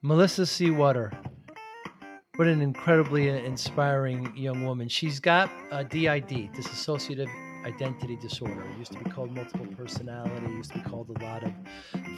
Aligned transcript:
Melissa 0.00 0.46
C. 0.46 0.70
Water. 0.70 1.10
What 2.36 2.46
an 2.46 2.62
incredibly 2.62 3.28
inspiring 3.30 4.32
young 4.36 4.64
woman. 4.64 4.88
She's 4.88 5.18
got 5.18 5.50
a 5.72 5.82
DID, 5.82 6.52
dissociative 6.54 7.28
identity 7.64 8.14
disorder. 8.14 8.62
It 8.62 8.78
used 8.78 8.92
to 8.92 8.98
be 8.98 9.10
called 9.10 9.32
multiple 9.32 9.66
personality, 9.76 10.46
it 10.46 10.52
used 10.52 10.70
to 10.70 10.78
be 10.78 10.84
called 10.84 11.10
a 11.10 11.24
lot 11.24 11.42
of 11.42 11.52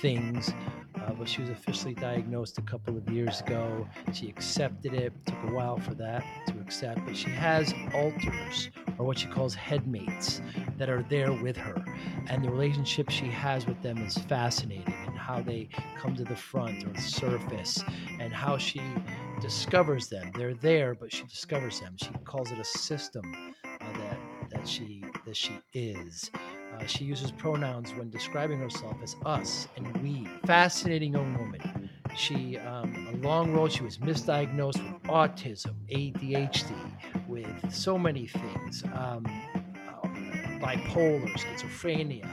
things. 0.03 0.53
Uh, 0.95 1.12
but 1.14 1.27
she 1.27 1.40
was 1.40 1.48
officially 1.48 1.95
diagnosed 1.95 2.58
a 2.58 2.62
couple 2.62 2.98
of 2.98 3.08
years 3.08 3.40
ago. 3.40 3.88
She 4.12 4.28
accepted 4.28 4.92
it. 4.92 5.15
Took 5.24 5.42
a 5.44 5.53
while 5.53 5.78
for 5.78 5.94
that 5.94 6.22
to 6.49 6.60
accept, 6.60 7.01
but 7.06 7.17
she 7.17 7.31
has 7.31 7.72
alters, 7.94 8.71
or 8.99 9.06
what 9.06 9.19
she 9.19 9.26
calls 9.26 9.54
headmates, 9.54 10.42
that 10.76 10.90
are 10.90 11.03
there 11.08 11.33
with 11.33 11.56
her. 11.56 11.83
And 12.28 12.44
the 12.44 12.51
relationship 12.51 13.08
she 13.08 13.26
has 13.26 13.67
with 13.67 13.81
them 13.83 13.99
is 13.99 14.19
fascinating, 14.19 14.99
how 15.31 15.40
they 15.42 15.69
come 15.97 16.15
to 16.16 16.24
the 16.24 16.34
front 16.37 16.84
or 16.84 17.01
surface, 17.01 17.83
and 18.19 18.33
how 18.33 18.59
she 18.59 18.80
discovers 19.41 20.09
them. 20.09 20.32
They're 20.37 20.54
there, 20.54 20.95
but 20.95 21.12
she 21.12 21.24
discovers 21.24 21.78
them. 21.80 21.95
She 21.96 22.10
calls 22.24 22.50
it 22.50 22.59
a 22.59 22.64
system 22.64 23.54
uh, 23.64 23.98
that 23.98 24.18
that 24.51 24.66
she 24.66 25.04
that 25.27 25.37
she 25.37 25.52
is. 25.73 26.30
Uh, 26.74 26.87
she 26.87 27.04
uses 27.04 27.30
pronouns 27.30 27.92
when 27.95 28.10
describing 28.10 28.59
herself 28.59 28.96
as 29.02 29.14
us 29.24 29.68
and 29.77 29.87
we. 30.02 30.27
Fascinating 30.46 31.12
young 31.12 31.37
woman. 31.38 31.90
She, 32.16 32.59
um, 32.59 33.09
a 33.12 33.16
long 33.26 33.52
road, 33.52 33.70
she 33.70 33.82
was 33.82 33.98
misdiagnosed 33.98 34.82
with 34.82 35.02
autism, 35.04 35.74
ADHD, 35.90 36.73
with 37.28 37.73
so 37.73 37.96
many 37.98 38.26
things, 38.26 38.82
um, 38.95 39.24
uh, 39.26 40.06
bipolar, 40.59 41.28
schizophrenia. 41.37 42.26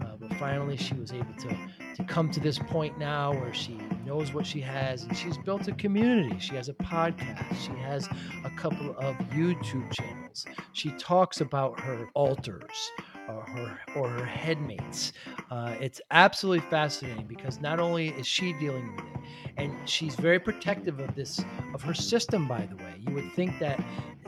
Uh, 0.00 0.16
but 0.20 0.32
finally, 0.38 0.76
she 0.76 0.94
was 0.94 1.12
able 1.12 1.34
to, 1.40 1.56
to 1.96 2.04
come 2.04 2.30
to 2.30 2.40
this 2.40 2.58
point 2.58 2.98
now 2.98 3.32
where 3.32 3.54
she 3.54 3.78
knows 4.04 4.34
what 4.34 4.46
she 4.46 4.60
has 4.60 5.04
and 5.04 5.16
she's 5.16 5.38
built 5.38 5.66
a 5.66 5.72
community. 5.72 6.38
She 6.38 6.54
has 6.54 6.68
a 6.68 6.74
podcast, 6.74 7.54
she 7.56 7.72
has 7.80 8.06
a 8.44 8.50
couple 8.50 8.90
of 8.98 9.16
YouTube 9.30 9.90
channels. 9.92 10.44
She 10.74 10.90
talks 10.98 11.40
about 11.40 11.80
her 11.80 12.06
alters 12.12 12.92
or 13.28 13.42
her 13.42 13.78
or 13.96 14.08
her 14.10 14.24
headmates. 14.26 15.14
Uh, 15.50 15.74
it's 15.80 16.02
absolutely 16.10 16.68
fascinating 16.68 17.26
because 17.26 17.60
not 17.60 17.80
only 17.80 18.08
is 18.10 18.26
she 18.26 18.52
dealing 18.54 18.94
with 18.94 19.04
it, 19.06 19.20
and 19.56 19.88
she's 19.88 20.14
very 20.16 20.38
protective 20.38 21.00
of 21.00 21.14
this 21.14 21.42
of 21.74 21.82
her 21.82 21.94
system. 21.94 22.46
By 22.46 22.66
the 22.66 22.76
way, 22.76 22.94
you 23.06 23.14
would 23.14 23.32
think 23.32 23.58
that 23.60 23.82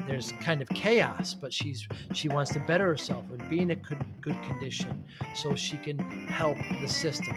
there's 0.06 0.32
kind 0.41 0.62
of 0.62 0.69
chaos, 0.70 1.34
but 1.34 1.53
she's 1.53 1.86
she 2.14 2.28
wants 2.28 2.53
to 2.53 2.60
better 2.60 2.86
herself 2.86 3.25
and 3.30 3.48
be 3.50 3.60
in 3.60 3.70
a 3.72 3.77
good 3.77 4.03
good 4.22 4.41
condition 4.42 5.05
so 5.34 5.55
she 5.55 5.77
can 5.77 5.98
help 6.28 6.56
the 6.80 6.88
system. 6.88 7.36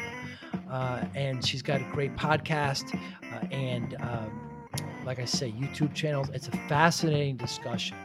Uh, 0.72 1.04
and 1.16 1.46
she's 1.46 1.62
got 1.62 1.82
a 1.82 1.90
great 1.92 2.16
podcast 2.16 2.96
uh, 2.96 3.46
and. 3.52 3.96
Um, 4.00 4.48
like 5.06 5.20
I 5.20 5.26
say, 5.26 5.52
YouTube 5.52 5.94
channels. 5.94 6.30
It's 6.34 6.48
a 6.48 6.52
fascinating 6.70 7.38
discussion 7.38 7.98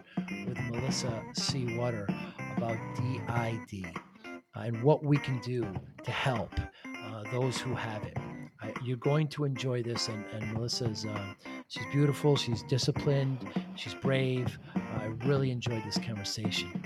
with 0.46 0.58
Melissa 0.70 1.22
C. 1.34 1.76
Water 1.76 2.08
about 2.56 2.76
DID 2.96 3.86
uh, 4.24 4.60
and 4.60 4.82
what 4.82 5.04
we 5.04 5.18
can 5.18 5.38
do 5.40 5.66
to 6.02 6.10
help 6.10 6.52
uh, 6.58 7.24
those 7.32 7.58
who 7.58 7.74
have 7.74 8.02
it. 8.04 8.16
I, 8.62 8.72
you're 8.82 8.96
going 8.96 9.28
to 9.28 9.44
enjoy 9.44 9.82
this, 9.82 10.08
and, 10.08 10.24
and 10.32 10.52
Melissa's 10.54 11.04
uh, 11.04 11.34
she's 11.68 11.84
beautiful, 11.92 12.36
she's 12.36 12.62
disciplined, 12.62 13.46
she's 13.74 13.94
brave. 13.94 14.58
I 14.74 15.06
really 15.26 15.50
enjoyed 15.50 15.84
this 15.84 15.98
conversation. 15.98 16.82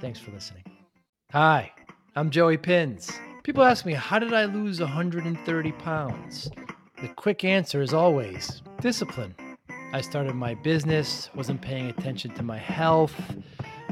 Thanks 0.00 0.20
for 0.20 0.30
listening. 0.30 0.62
Hi, 1.32 1.72
I'm 2.14 2.30
Joey 2.30 2.56
Pinz. 2.56 3.10
People 3.46 3.62
ask 3.62 3.86
me, 3.86 3.92
how 3.92 4.18
did 4.18 4.34
I 4.34 4.46
lose 4.46 4.80
130 4.80 5.72
pounds? 5.72 6.50
The 7.00 7.06
quick 7.06 7.44
answer 7.44 7.80
is 7.80 7.94
always 7.94 8.60
discipline. 8.80 9.36
I 9.92 10.00
started 10.00 10.34
my 10.34 10.54
business, 10.54 11.30
wasn't 11.32 11.60
paying 11.60 11.86
attention 11.86 12.34
to 12.34 12.42
my 12.42 12.58
health, 12.58 13.14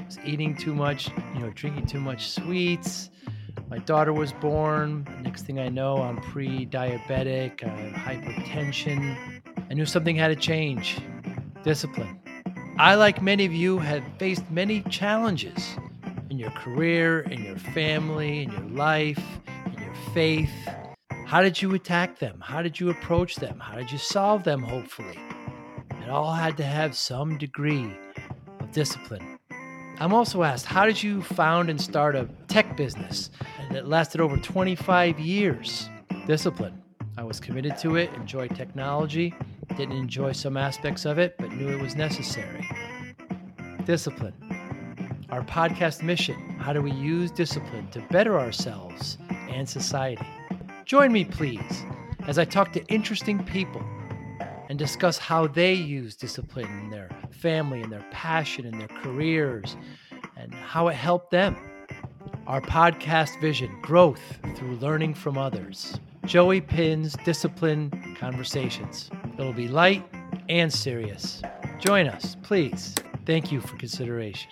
was 0.04 0.18
eating 0.24 0.56
too 0.56 0.74
much, 0.74 1.08
you 1.34 1.38
know, 1.38 1.50
drinking 1.50 1.86
too 1.86 2.00
much 2.00 2.30
sweets. 2.30 3.10
My 3.70 3.78
daughter 3.78 4.12
was 4.12 4.32
born. 4.32 5.06
Next 5.22 5.42
thing 5.42 5.60
I 5.60 5.68
know, 5.68 5.98
I'm 5.98 6.16
pre 6.16 6.66
diabetic, 6.66 7.62
I 7.62 7.68
have 7.68 7.92
hypertension. 7.92 9.40
I 9.70 9.74
knew 9.74 9.86
something 9.86 10.16
had 10.16 10.28
to 10.28 10.36
change 10.36 10.98
discipline. 11.62 12.18
I, 12.76 12.96
like 12.96 13.22
many 13.22 13.44
of 13.44 13.52
you, 13.52 13.78
have 13.78 14.02
faced 14.18 14.50
many 14.50 14.80
challenges 14.90 15.76
in 16.34 16.40
your 16.40 16.50
career, 16.50 17.20
in 17.20 17.44
your 17.44 17.56
family, 17.56 18.42
in 18.42 18.50
your 18.50 18.68
life, 18.70 19.22
faith. 20.12 20.52
How 21.26 21.42
did 21.42 21.60
you 21.60 21.74
attack 21.74 22.18
them? 22.18 22.40
How 22.40 22.62
did 22.62 22.78
you 22.78 22.90
approach 22.90 23.36
them? 23.36 23.58
How 23.58 23.76
did 23.76 23.90
you 23.90 23.98
solve 23.98 24.44
them, 24.44 24.62
hopefully? 24.62 25.18
It 26.02 26.08
all 26.08 26.32
had 26.32 26.56
to 26.58 26.64
have 26.64 26.96
some 26.96 27.38
degree 27.38 27.90
of 28.60 28.72
discipline. 28.72 29.38
I'm 29.98 30.12
also 30.12 30.42
asked, 30.42 30.66
how 30.66 30.86
did 30.86 31.02
you 31.02 31.22
found 31.22 31.70
and 31.70 31.80
start 31.80 32.16
a 32.16 32.28
tech 32.48 32.76
business 32.76 33.30
that 33.70 33.88
lasted 33.88 34.20
over 34.20 34.36
25 34.36 35.18
years? 35.20 35.88
Discipline. 36.26 36.82
I 37.16 37.22
was 37.22 37.40
committed 37.40 37.78
to 37.78 37.96
it, 37.96 38.12
enjoyed 38.14 38.54
technology, 38.56 39.34
didn't 39.76 39.96
enjoy 39.96 40.32
some 40.32 40.56
aspects 40.56 41.04
of 41.04 41.18
it, 41.18 41.36
but 41.38 41.52
knew 41.52 41.68
it 41.68 41.80
was 41.80 41.94
necessary. 41.94 42.68
Discipline. 43.84 44.34
Our 45.30 45.42
podcast 45.42 46.02
mission 46.02 46.54
how 46.64 46.72
do 46.72 46.80
we 46.80 46.92
use 46.92 47.30
discipline 47.30 47.86
to 47.88 48.00
better 48.10 48.40
ourselves 48.40 49.18
and 49.50 49.68
society? 49.68 50.26
Join 50.84 51.12
me, 51.12 51.24
please, 51.24 51.84
as 52.26 52.38
I 52.38 52.44
talk 52.44 52.72
to 52.74 52.84
interesting 52.86 53.42
people 53.44 53.82
and 54.68 54.78
discuss 54.78 55.18
how 55.18 55.46
they 55.46 55.72
use 55.72 56.16
discipline 56.16 56.66
in 56.80 56.90
their 56.90 57.10
family 57.30 57.82
and 57.82 57.92
their 57.92 58.04
passion 58.10 58.66
and 58.66 58.80
their 58.80 58.88
careers 58.88 59.76
and 60.36 60.54
how 60.54 60.88
it 60.88 60.94
helped 60.94 61.30
them. 61.30 61.56
Our 62.46 62.60
podcast 62.60 63.40
vision 63.40 63.70
growth 63.80 64.20
through 64.56 64.76
learning 64.76 65.14
from 65.14 65.38
others. 65.38 65.98
Joey 66.26 66.60
Pinz 66.60 67.16
Discipline 67.24 68.16
Conversations. 68.18 69.10
It'll 69.38 69.52
be 69.52 69.68
light 69.68 70.04
and 70.48 70.72
serious. 70.72 71.42
Join 71.78 72.06
us, 72.06 72.36
please. 72.42 72.94
Thank 73.26 73.52
you 73.52 73.60
for 73.60 73.76
consideration. 73.76 74.50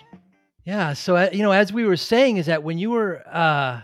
Yeah, 0.65 0.93
so 0.93 1.15
uh, 1.15 1.29
you 1.33 1.43
know, 1.43 1.51
as 1.51 1.73
we 1.73 1.83
were 1.83 1.97
saying, 1.97 2.37
is 2.37 2.45
that 2.45 2.63
when 2.63 2.77
you 2.77 2.91
were, 2.91 3.21
uh, 3.27 3.81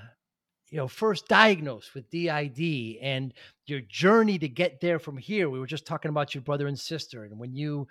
you 0.70 0.78
know, 0.78 0.88
first 0.88 1.28
diagnosed 1.28 1.94
with 1.96 2.10
DID 2.10 2.98
and 3.02 3.34
your 3.66 3.82
journey 3.82 4.38
to 4.40 4.48
get 4.48 4.82
there 4.82 5.00
from 5.00 5.18
here, 5.18 5.50
we 5.50 5.60
were 5.60 5.68
just 5.68 5.86
talking 5.86 6.10
about 6.10 6.36
your 6.36 6.42
brother 6.42 6.68
and 6.68 6.80
sister, 6.80 7.24
and 7.24 7.40
when 7.40 7.56
you 7.56 7.88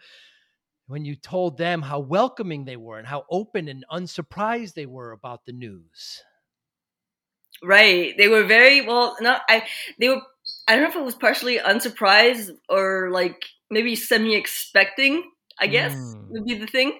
when 0.89 1.05
you 1.05 1.15
told 1.15 1.59
them 1.59 1.83
how 1.83 2.01
welcoming 2.01 2.65
they 2.65 2.77
were 2.77 2.99
and 2.99 3.07
how 3.07 3.25
open 3.31 3.69
and 3.69 3.85
unsurprised 3.91 4.75
they 4.75 4.87
were 4.87 5.13
about 5.13 5.45
the 5.45 5.53
news. 5.53 6.23
Right. 7.63 8.17
They 8.17 8.29
were 8.29 8.45
very 8.45 8.81
well 8.81 9.17
not 9.21 9.43
I 9.49 9.65
they 10.01 10.09
were 10.09 10.23
I 10.67 10.75
don't 10.75 10.85
know 10.85 10.89
if 10.89 10.97
it 10.97 11.05
was 11.05 11.15
partially 11.15 11.59
unsurprised 11.59 12.51
or 12.69 13.11
like 13.11 13.45
maybe 13.71 13.97
semi 13.97 14.35
expecting, 14.35 15.31
I 15.61 15.67
guess 15.67 15.95
mm. 15.95 16.29
would 16.31 16.45
be 16.45 16.55
the 16.55 16.67
thing. 16.67 16.99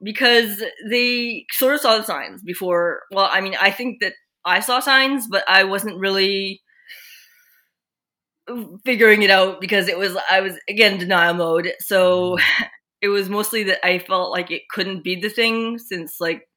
Because 0.00 0.62
they 0.88 1.44
sort 1.50 1.74
of 1.74 1.80
saw 1.80 1.98
the 1.98 2.04
signs 2.04 2.42
before 2.42 3.00
well, 3.10 3.28
I 3.30 3.40
mean, 3.40 3.56
I 3.60 3.72
think 3.72 4.00
that 4.00 4.14
I 4.48 4.60
saw 4.60 4.80
signs, 4.80 5.26
but 5.26 5.44
I 5.48 5.64
wasn't 5.64 5.98
really 5.98 6.62
figuring 8.84 9.22
it 9.22 9.30
out 9.30 9.60
because 9.60 9.88
it 9.88 9.98
was 9.98 10.16
I 10.30 10.40
was 10.40 10.54
again 10.68 10.98
denial 10.98 11.34
mode. 11.34 11.72
So 11.80 12.36
mm. 12.36 12.42
it 13.00 13.08
was 13.08 13.28
mostly 13.28 13.64
that 13.64 13.84
I 13.86 13.98
felt 13.98 14.30
like 14.30 14.50
it 14.50 14.68
couldn't 14.70 15.04
be 15.04 15.14
the 15.20 15.28
thing 15.28 15.78
since 15.78 16.16
like 16.20 16.48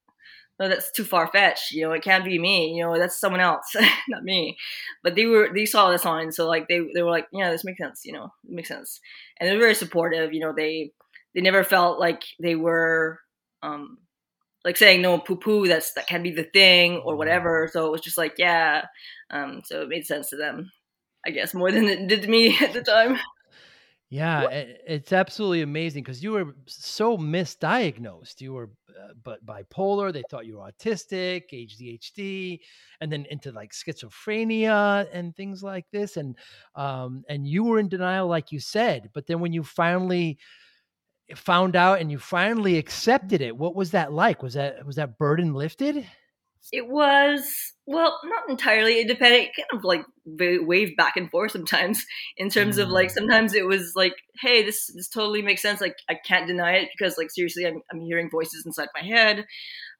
no 0.61 0.69
that's 0.69 0.91
too 0.91 1.03
far 1.03 1.27
fetched 1.27 1.71
you 1.71 1.81
know 1.81 1.91
it 1.91 2.03
can't 2.03 2.23
be 2.23 2.39
me 2.39 2.73
you 2.73 2.83
know 2.83 2.97
that's 2.97 3.19
someone 3.19 3.41
else 3.41 3.75
not 4.09 4.23
me 4.23 4.57
but 5.03 5.15
they 5.15 5.25
were 5.25 5.49
they 5.53 5.65
saw 5.65 5.91
the 5.91 5.97
sign 5.97 6.31
so 6.31 6.47
like 6.47 6.67
they 6.67 6.79
they 6.93 7.01
were 7.01 7.09
like 7.09 7.27
yeah 7.33 7.49
this 7.49 7.65
makes 7.65 7.79
sense 7.79 8.01
you 8.05 8.13
know 8.13 8.25
it 8.47 8.51
makes 8.51 8.69
sense 8.69 8.99
and 9.39 9.49
they 9.49 9.53
were 9.53 9.61
very 9.61 9.75
supportive 9.75 10.33
you 10.33 10.39
know 10.39 10.53
they 10.55 10.91
they 11.33 11.41
never 11.41 11.63
felt 11.63 11.99
like 11.99 12.23
they 12.39 12.55
were 12.55 13.19
um 13.63 13.97
like 14.63 14.77
saying 14.77 15.01
no 15.01 15.17
poo 15.19 15.35
poo 15.35 15.67
that's 15.67 15.93
that 15.93 16.07
can 16.07 16.23
be 16.23 16.31
the 16.31 16.43
thing 16.43 16.97
or 16.97 17.15
whatever 17.15 17.69
so 17.71 17.85
it 17.87 17.91
was 17.91 18.01
just 18.01 18.17
like 18.17 18.35
yeah 18.37 18.85
um 19.31 19.61
so 19.65 19.81
it 19.81 19.89
made 19.89 20.05
sense 20.05 20.29
to 20.29 20.35
them 20.37 20.71
I 21.25 21.31
guess 21.31 21.53
more 21.53 21.71
than 21.71 21.85
it 21.85 22.07
did 22.07 22.23
to 22.23 22.27
me 22.27 22.57
at 22.61 22.73
the 22.73 22.81
time. 22.81 23.17
Yeah, 24.09 24.49
it's 24.49 25.13
absolutely 25.13 25.61
amazing 25.61 26.03
because 26.03 26.21
you 26.21 26.33
were 26.33 26.53
so 26.65 27.17
misdiagnosed. 27.17 28.41
You 28.41 28.51
were 28.51 28.69
uh, 28.89 29.13
but 29.23 29.45
bipolar. 29.45 30.11
They 30.11 30.23
thought 30.29 30.45
you 30.45 30.57
were 30.57 30.69
autistic, 30.69 31.43
ADHD, 31.53 32.59
and 32.99 33.09
then 33.09 33.25
into 33.29 33.53
like 33.53 33.71
schizophrenia 33.71 35.07
and 35.13 35.33
things 35.33 35.63
like 35.63 35.85
this. 35.93 36.17
And 36.17 36.35
um, 36.75 37.23
and 37.29 37.47
you 37.47 37.63
were 37.63 37.79
in 37.79 37.87
denial, 37.87 38.27
like 38.27 38.51
you 38.51 38.59
said. 38.59 39.11
But 39.13 39.27
then 39.27 39.39
when 39.39 39.53
you 39.53 39.63
finally 39.63 40.39
found 41.37 41.75
out 41.75 41.99
and 41.99 42.11
you 42.11 42.19
finally 42.19 42.77
accepted 42.77 43.41
it, 43.41 43.55
what 43.57 43.75
was 43.75 43.91
that 43.91 44.13
like? 44.13 44.43
Was 44.43 44.53
that 44.53 44.85
was 44.85 44.95
that 44.95 45.17
burden 45.17 45.53
lifted? 45.53 46.05
It 46.71 46.87
was 46.87 47.73
well, 47.87 48.19
not 48.23 48.49
entirely. 48.49 48.99
It 48.99 49.07
depended. 49.07 49.41
It 49.41 49.51
kind 49.57 49.79
of 49.79 49.83
like 49.83 50.05
waved 50.25 50.95
back 50.95 51.17
and 51.17 51.29
forth 51.29 51.51
sometimes. 51.51 52.05
In 52.37 52.49
terms 52.49 52.77
mm. 52.77 52.83
of 52.83 52.89
like, 52.89 53.09
mm. 53.09 53.13
sometimes 53.13 53.53
it 53.53 53.65
was 53.65 53.93
like, 53.95 54.13
"Hey, 54.39 54.63
this 54.63 54.87
this 54.95 55.09
totally 55.09 55.41
makes 55.41 55.61
sense." 55.61 55.81
Like, 55.81 55.97
I 56.09 56.15
can't 56.15 56.47
deny 56.47 56.73
it 56.73 56.89
because, 56.97 57.17
like, 57.17 57.31
seriously, 57.31 57.65
I'm 57.65 57.81
I'm 57.91 58.01
hearing 58.01 58.29
voices 58.29 58.65
inside 58.65 58.87
my 58.93 59.05
head. 59.05 59.45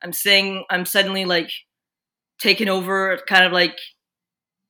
I'm 0.02 0.14
saying 0.14 0.66
I'm 0.70 0.86
suddenly 0.86 1.26
like 1.26 1.52
taken 2.40 2.70
over, 2.70 3.20
kind 3.28 3.46
of 3.46 3.52
like 3.52 3.78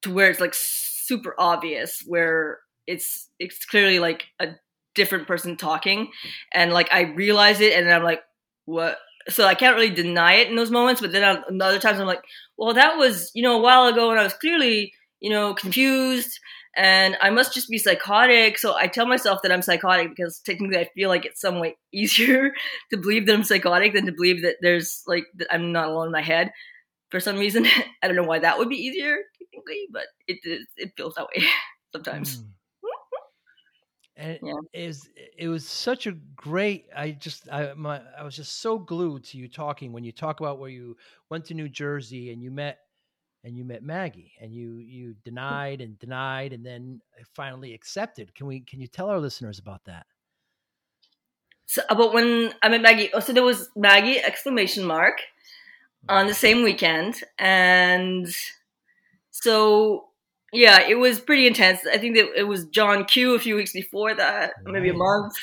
to 0.01 0.11
where 0.11 0.29
it's 0.29 0.39
like 0.39 0.55
super 0.55 1.35
obvious, 1.37 2.03
where 2.07 2.59
it's 2.87 3.29
it's 3.39 3.65
clearly 3.65 3.99
like 3.99 4.25
a 4.39 4.55
different 4.95 5.27
person 5.27 5.57
talking, 5.57 6.09
and 6.53 6.73
like 6.73 6.89
I 6.93 7.01
realize 7.01 7.61
it, 7.61 7.73
and 7.73 7.91
I'm 7.91 8.03
like, 8.03 8.21
"What?" 8.65 8.97
so 9.29 9.45
I 9.45 9.55
can't 9.55 9.75
really 9.75 9.93
deny 9.93 10.35
it 10.35 10.49
in 10.49 10.55
those 10.55 10.71
moments. 10.71 11.01
But 11.01 11.11
then 11.11 11.23
on 11.23 11.61
other 11.61 11.79
times, 11.79 11.99
I'm 11.99 12.07
like, 12.07 12.23
well, 12.57 12.73
that 12.73 12.97
was 12.97 13.31
you 13.33 13.43
know 13.43 13.57
a 13.57 13.61
while 13.61 13.87
ago, 13.87 14.11
and 14.11 14.19
I 14.19 14.23
was 14.23 14.33
clearly 14.33 14.93
you 15.19 15.29
know 15.29 15.53
confused, 15.53 16.39
and 16.75 17.17
I 17.21 17.29
must 17.29 17.53
just 17.53 17.69
be 17.69 17.77
psychotic. 17.77 18.57
So 18.57 18.75
I 18.75 18.87
tell 18.87 19.05
myself 19.05 19.41
that 19.43 19.51
I'm 19.51 19.61
psychotic 19.61 20.09
because 20.09 20.39
technically 20.39 20.79
I 20.79 20.89
feel 20.95 21.09
like 21.09 21.25
it's 21.25 21.41
some 21.41 21.59
way 21.59 21.77
easier 21.93 22.53
to 22.91 22.97
believe 22.97 23.25
that 23.25 23.33
I'm 23.33 23.43
psychotic 23.43 23.93
than 23.93 24.05
to 24.05 24.11
believe 24.11 24.41
that 24.43 24.57
there's 24.61 25.03
like 25.07 25.25
that 25.35 25.53
I'm 25.53 25.71
not 25.71 25.89
alone 25.89 26.07
in 26.07 26.11
my 26.13 26.21
head. 26.21 26.51
For 27.09 27.19
some 27.19 27.37
reason, 27.37 27.65
I 28.03 28.07
don't 28.07 28.15
know 28.15 28.23
why 28.23 28.39
that 28.39 28.57
would 28.57 28.69
be 28.69 28.77
easier 28.77 29.17
technically, 29.39 29.87
but 29.91 30.05
it 30.27 30.39
it, 30.43 30.67
it 30.77 30.91
feels 30.97 31.15
that 31.15 31.27
way 31.35 31.45
sometimes. 31.93 32.37
Mm 32.37 32.45
and 34.21 34.39
yeah. 34.43 34.53
it 34.73 34.87
was 34.87 35.09
it 35.37 35.47
was 35.47 35.67
such 35.67 36.05
a 36.05 36.11
great 36.35 36.85
i 36.95 37.11
just 37.11 37.49
i 37.51 37.73
my 37.73 38.01
i 38.17 38.23
was 38.23 38.35
just 38.35 38.61
so 38.61 38.77
glued 38.77 39.23
to 39.23 39.37
you 39.37 39.47
talking 39.47 39.91
when 39.91 40.03
you 40.03 40.11
talk 40.11 40.39
about 40.39 40.59
where 40.59 40.69
you 40.69 40.95
went 41.29 41.43
to 41.45 41.53
new 41.53 41.67
jersey 41.67 42.31
and 42.31 42.41
you 42.41 42.51
met 42.51 42.77
and 43.43 43.57
you 43.57 43.65
met 43.65 43.83
maggie 43.83 44.31
and 44.39 44.53
you 44.53 44.77
you 44.77 45.07
hmm. 45.07 45.19
denied 45.23 45.81
and 45.81 45.97
denied 45.99 46.53
and 46.53 46.65
then 46.65 47.01
finally 47.33 47.73
accepted. 47.73 48.33
Can 48.35 48.47
we 48.47 48.61
can 48.61 48.79
you 48.79 48.87
tell 48.87 49.09
our 49.09 49.19
listeners 49.19 49.59
about 49.59 49.83
that? 49.85 50.05
So 51.65 51.81
uh, 51.83 51.85
about 51.89 52.13
when 52.13 52.53
i 52.61 52.69
met 52.69 52.81
maggie 52.81 53.09
oh 53.13 53.19
so 53.19 53.33
there 53.33 53.43
was 53.43 53.69
maggie 53.75 54.19
exclamation 54.19 54.83
mark 54.83 55.21
on 56.09 56.27
the 56.27 56.33
same 56.33 56.63
weekend 56.63 57.21
and 57.39 58.27
so 59.29 60.10
yeah, 60.51 60.81
it 60.87 60.95
was 60.95 61.19
pretty 61.19 61.47
intense. 61.47 61.81
I 61.91 61.97
think 61.97 62.15
that 62.15 62.29
it 62.37 62.43
was 62.43 62.65
John 62.65 63.05
Q 63.05 63.35
a 63.35 63.39
few 63.39 63.55
weeks 63.55 63.73
before 63.73 64.13
that, 64.13 64.53
maybe 64.65 64.89
a 64.89 64.93
month. 64.93 65.35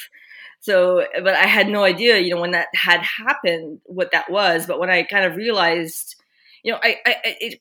So, 0.60 1.04
but 1.14 1.34
I 1.34 1.46
had 1.46 1.68
no 1.68 1.84
idea, 1.84 2.18
you 2.18 2.34
know, 2.34 2.40
when 2.40 2.50
that 2.50 2.68
had 2.74 3.00
happened, 3.00 3.80
what 3.84 4.10
that 4.12 4.30
was. 4.30 4.66
But 4.66 4.80
when 4.80 4.90
I 4.90 5.04
kind 5.04 5.24
of 5.24 5.36
realized, 5.36 6.16
you 6.62 6.72
know, 6.72 6.78
I, 6.82 6.96
I 7.06 7.16
it 7.24 7.60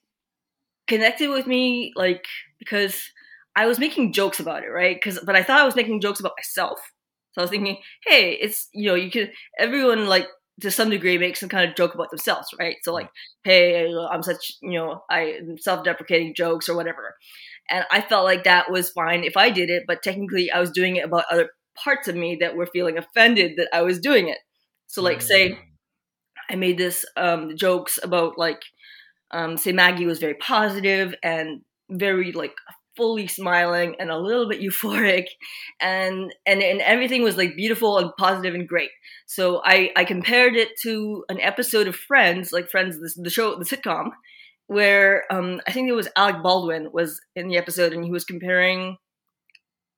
connected 0.87 1.29
with 1.29 1.47
me 1.47 1.93
like 1.95 2.25
because 2.59 3.11
I 3.55 3.65
was 3.67 3.79
making 3.79 4.13
jokes 4.13 4.39
about 4.39 4.63
it, 4.63 4.67
right? 4.67 4.95
Because, 4.95 5.19
but 5.25 5.35
I 5.35 5.43
thought 5.43 5.61
I 5.61 5.65
was 5.65 5.75
making 5.75 6.01
jokes 6.01 6.19
about 6.19 6.33
myself. 6.37 6.79
So 7.33 7.41
I 7.41 7.43
was 7.43 7.51
thinking, 7.51 7.77
hey, 8.05 8.31
it's 8.31 8.67
you 8.73 8.89
know, 8.89 8.95
you 8.95 9.11
could 9.11 9.31
everyone 9.59 10.07
like 10.07 10.27
to 10.61 10.71
some 10.71 10.89
degree 10.89 11.17
make 11.17 11.37
some 11.37 11.49
kind 11.49 11.69
of 11.69 11.75
joke 11.75 11.93
about 11.93 12.09
themselves, 12.09 12.47
right? 12.59 12.77
So 12.81 12.93
like, 12.93 13.09
hey, 13.43 13.93
I'm 14.11 14.23
such, 14.23 14.53
you 14.61 14.77
know, 14.77 15.03
I 15.09 15.39
self-deprecating 15.59 16.33
jokes 16.35 16.67
or 16.67 16.75
whatever. 16.75 17.15
And 17.69 17.85
I 17.91 18.01
felt 18.01 18.25
like 18.25 18.45
that 18.45 18.71
was 18.71 18.89
fine 18.89 19.23
if 19.23 19.37
I 19.37 19.49
did 19.49 19.69
it, 19.69 19.83
but 19.87 20.01
technically 20.01 20.49
I 20.51 20.59
was 20.59 20.71
doing 20.71 20.95
it 20.95 21.05
about 21.05 21.25
other 21.29 21.49
parts 21.75 22.07
of 22.07 22.15
me 22.15 22.37
that 22.41 22.55
were 22.55 22.65
feeling 22.65 22.97
offended 22.97 23.53
that 23.57 23.69
I 23.71 23.81
was 23.81 23.99
doing 23.99 24.29
it. 24.29 24.39
So 24.87 25.01
like 25.01 25.21
say 25.21 25.51
mm. 25.51 25.57
I 26.49 26.55
made 26.55 26.77
this 26.77 27.05
um 27.15 27.55
jokes 27.55 27.99
about 28.01 28.37
like 28.37 28.61
um 29.31 29.57
say 29.57 29.73
Maggie 29.73 30.05
was 30.05 30.19
very 30.19 30.35
positive 30.35 31.13
and 31.21 31.61
very 31.89 32.31
like 32.31 32.55
fully 32.97 33.27
smiling 33.27 33.95
and 33.99 34.09
a 34.09 34.17
little 34.17 34.49
bit 34.49 34.59
euphoric 34.59 35.27
and 35.79 36.33
and 36.45 36.61
and 36.61 36.81
everything 36.81 37.23
was 37.23 37.37
like 37.37 37.55
beautiful 37.55 37.97
and 37.97 38.11
positive 38.17 38.55
and 38.55 38.67
great 38.67 38.89
so 39.27 39.61
i 39.63 39.91
i 39.95 40.03
compared 40.03 40.55
it 40.55 40.69
to 40.81 41.23
an 41.29 41.39
episode 41.39 41.87
of 41.87 41.95
friends 41.95 42.51
like 42.51 42.69
friends 42.69 42.99
the, 42.99 43.23
the 43.23 43.29
show 43.29 43.55
the 43.57 43.65
sitcom 43.65 44.09
where 44.65 45.23
um 45.31 45.61
i 45.67 45.71
think 45.71 45.87
it 45.87 45.93
was 45.93 46.09
alec 46.15 46.41
baldwin 46.43 46.89
was 46.91 47.21
in 47.35 47.47
the 47.47 47.57
episode 47.57 47.93
and 47.93 48.03
he 48.03 48.11
was 48.11 48.25
comparing 48.25 48.97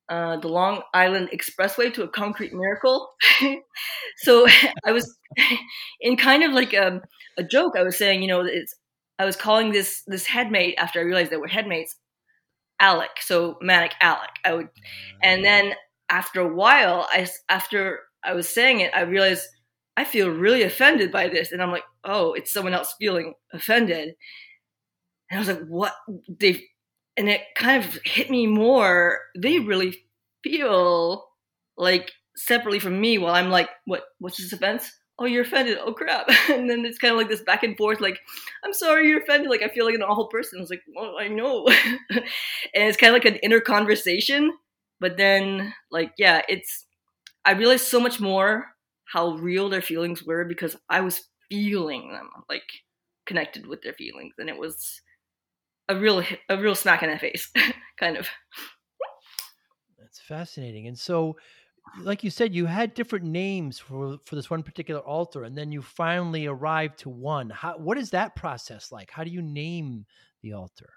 uh, 0.10 0.38
the 0.38 0.48
Long 0.48 0.82
Island 0.92 1.30
Expressway 1.32 1.94
to 1.94 2.02
a 2.02 2.08
concrete 2.08 2.52
miracle. 2.52 3.10
so 4.18 4.48
I 4.86 4.92
was 4.92 5.16
in 6.02 6.18
kind 6.18 6.44
of 6.44 6.52
like 6.52 6.74
a, 6.74 6.88
um, 6.88 7.02
a 7.38 7.44
joke. 7.44 7.74
I 7.78 7.84
was 7.84 7.96
saying, 7.96 8.24
you 8.24 8.28
know, 8.28 8.42
it's 8.42 8.74
I 9.20 9.26
was 9.26 9.36
calling 9.36 9.72
this 9.72 10.04
this 10.08 10.26
headmate 10.26 10.76
after 10.78 11.00
I 11.00 11.04
realized 11.04 11.30
they 11.30 11.38
were 11.38 11.48
headmates 11.48 11.96
Alec, 12.80 13.12
so 13.22 13.58
manic 13.62 13.94
Alec. 14.02 14.30
I 14.46 14.54
would, 14.54 14.70
and 15.24 15.44
then 15.44 15.74
after 16.10 16.42
a 16.42 16.54
while, 16.54 17.08
I 17.12 17.28
after 17.50 18.00
I 18.24 18.34
was 18.34 18.50
saying 18.50 18.80
it, 18.82 18.92
I 18.96 19.02
realized 19.02 19.48
I 19.98 20.06
feel 20.06 20.30
really 20.30 20.64
offended 20.64 21.12
by 21.12 21.28
this, 21.28 21.52
and 21.52 21.62
I'm 21.62 21.72
like, 21.72 21.84
oh, 22.04 22.34
it's 22.34 22.52
someone 22.54 22.74
else 22.74 22.96
feeling 23.00 23.34
offended, 23.54 24.16
and 25.30 25.38
I 25.38 25.40
was 25.40 25.48
like, 25.48 25.66
what 25.68 25.94
they, 26.28 26.64
and 27.18 27.30
it 27.30 27.42
kind 27.56 27.84
of 27.84 28.00
hit 28.06 28.30
me 28.30 28.48
more. 28.48 29.20
They 29.38 29.60
really 29.60 29.98
feel 30.44 31.28
like 31.78 32.12
separately 32.36 32.80
from 32.80 33.00
me, 33.00 33.18
while 33.18 33.36
I'm 33.36 33.50
like, 33.50 33.70
what, 33.86 34.04
what's 34.20 34.38
this 34.38 34.54
offense? 34.54 34.90
Oh 35.20 35.26
you're 35.26 35.44
offended. 35.44 35.78
Oh 35.80 35.94
crap. 35.94 36.30
And 36.50 36.70
then 36.70 36.86
it's 36.86 36.98
kind 36.98 37.12
of 37.12 37.18
like 37.18 37.30
this 37.30 37.42
back 37.42 37.64
and 37.64 37.78
forth 37.78 38.02
like 38.02 38.20
i'm 38.64 38.74
sorry 38.74 39.08
you're 39.08 39.22
offended. 39.22 39.50
Like 39.50 39.62
i 39.62 39.68
feel 39.70 39.86
like 39.86 39.96
an 39.96 40.02
awful 40.02 40.28
person. 40.28 40.60
I 40.60 40.62
was 40.62 40.70
like 40.70 40.84
well 40.96 41.16
i 41.20 41.28
know. 41.28 41.68
And 42.10 42.24
it's 42.88 42.98
kind 42.98 43.16
of 43.16 43.22
like 43.22 43.32
an 43.32 43.40
inner 43.44 43.60
conversation 43.60 44.54
but 45.00 45.18
then 45.18 45.74
like 45.92 46.14
yeah 46.18 46.42
it's 46.50 46.86
i 47.46 47.52
realized 47.52 47.88
so 47.88 48.00
much 48.00 48.20
more 48.20 48.68
how 49.06 49.32
real 49.36 49.70
their 49.70 49.82
feelings 49.82 50.24
were 50.24 50.46
because 50.46 50.76
i 50.90 51.00
was 51.00 51.22
feeling 51.50 52.12
them 52.12 52.30
like 52.50 52.64
connected 53.26 53.66
with 53.66 53.82
their 53.82 53.94
feelings 53.94 54.34
and 54.38 54.50
it 54.50 54.58
was 54.58 55.02
a 55.90 55.96
real 55.96 56.24
a 56.48 56.58
real 56.58 56.76
smack 56.76 57.04
in 57.04 57.10
the 57.10 57.18
face 57.18 57.52
kind 58.00 58.16
of. 58.16 58.28
That's 60.00 60.20
fascinating. 60.22 60.88
And 60.88 60.98
so 60.98 61.36
like 62.02 62.24
you 62.24 62.30
said, 62.30 62.54
you 62.54 62.66
had 62.66 62.94
different 62.94 63.26
names 63.26 63.80
for 63.80 64.18
for 64.26 64.36
this 64.36 64.50
one 64.50 64.64
particular 64.64 65.02
alter, 65.02 65.44
and 65.44 65.58
then 65.58 65.72
you 65.72 65.82
finally 65.82 66.46
arrived 66.46 67.00
to 67.00 67.10
one. 67.10 67.50
How 67.50 67.78
what 67.78 67.98
is 67.98 68.12
that 68.12 68.36
process 68.36 68.92
like? 68.92 69.12
How 69.12 69.24
do 69.24 69.30
you 69.30 69.42
name 69.42 70.06
the 70.42 70.54
alter? 70.54 70.90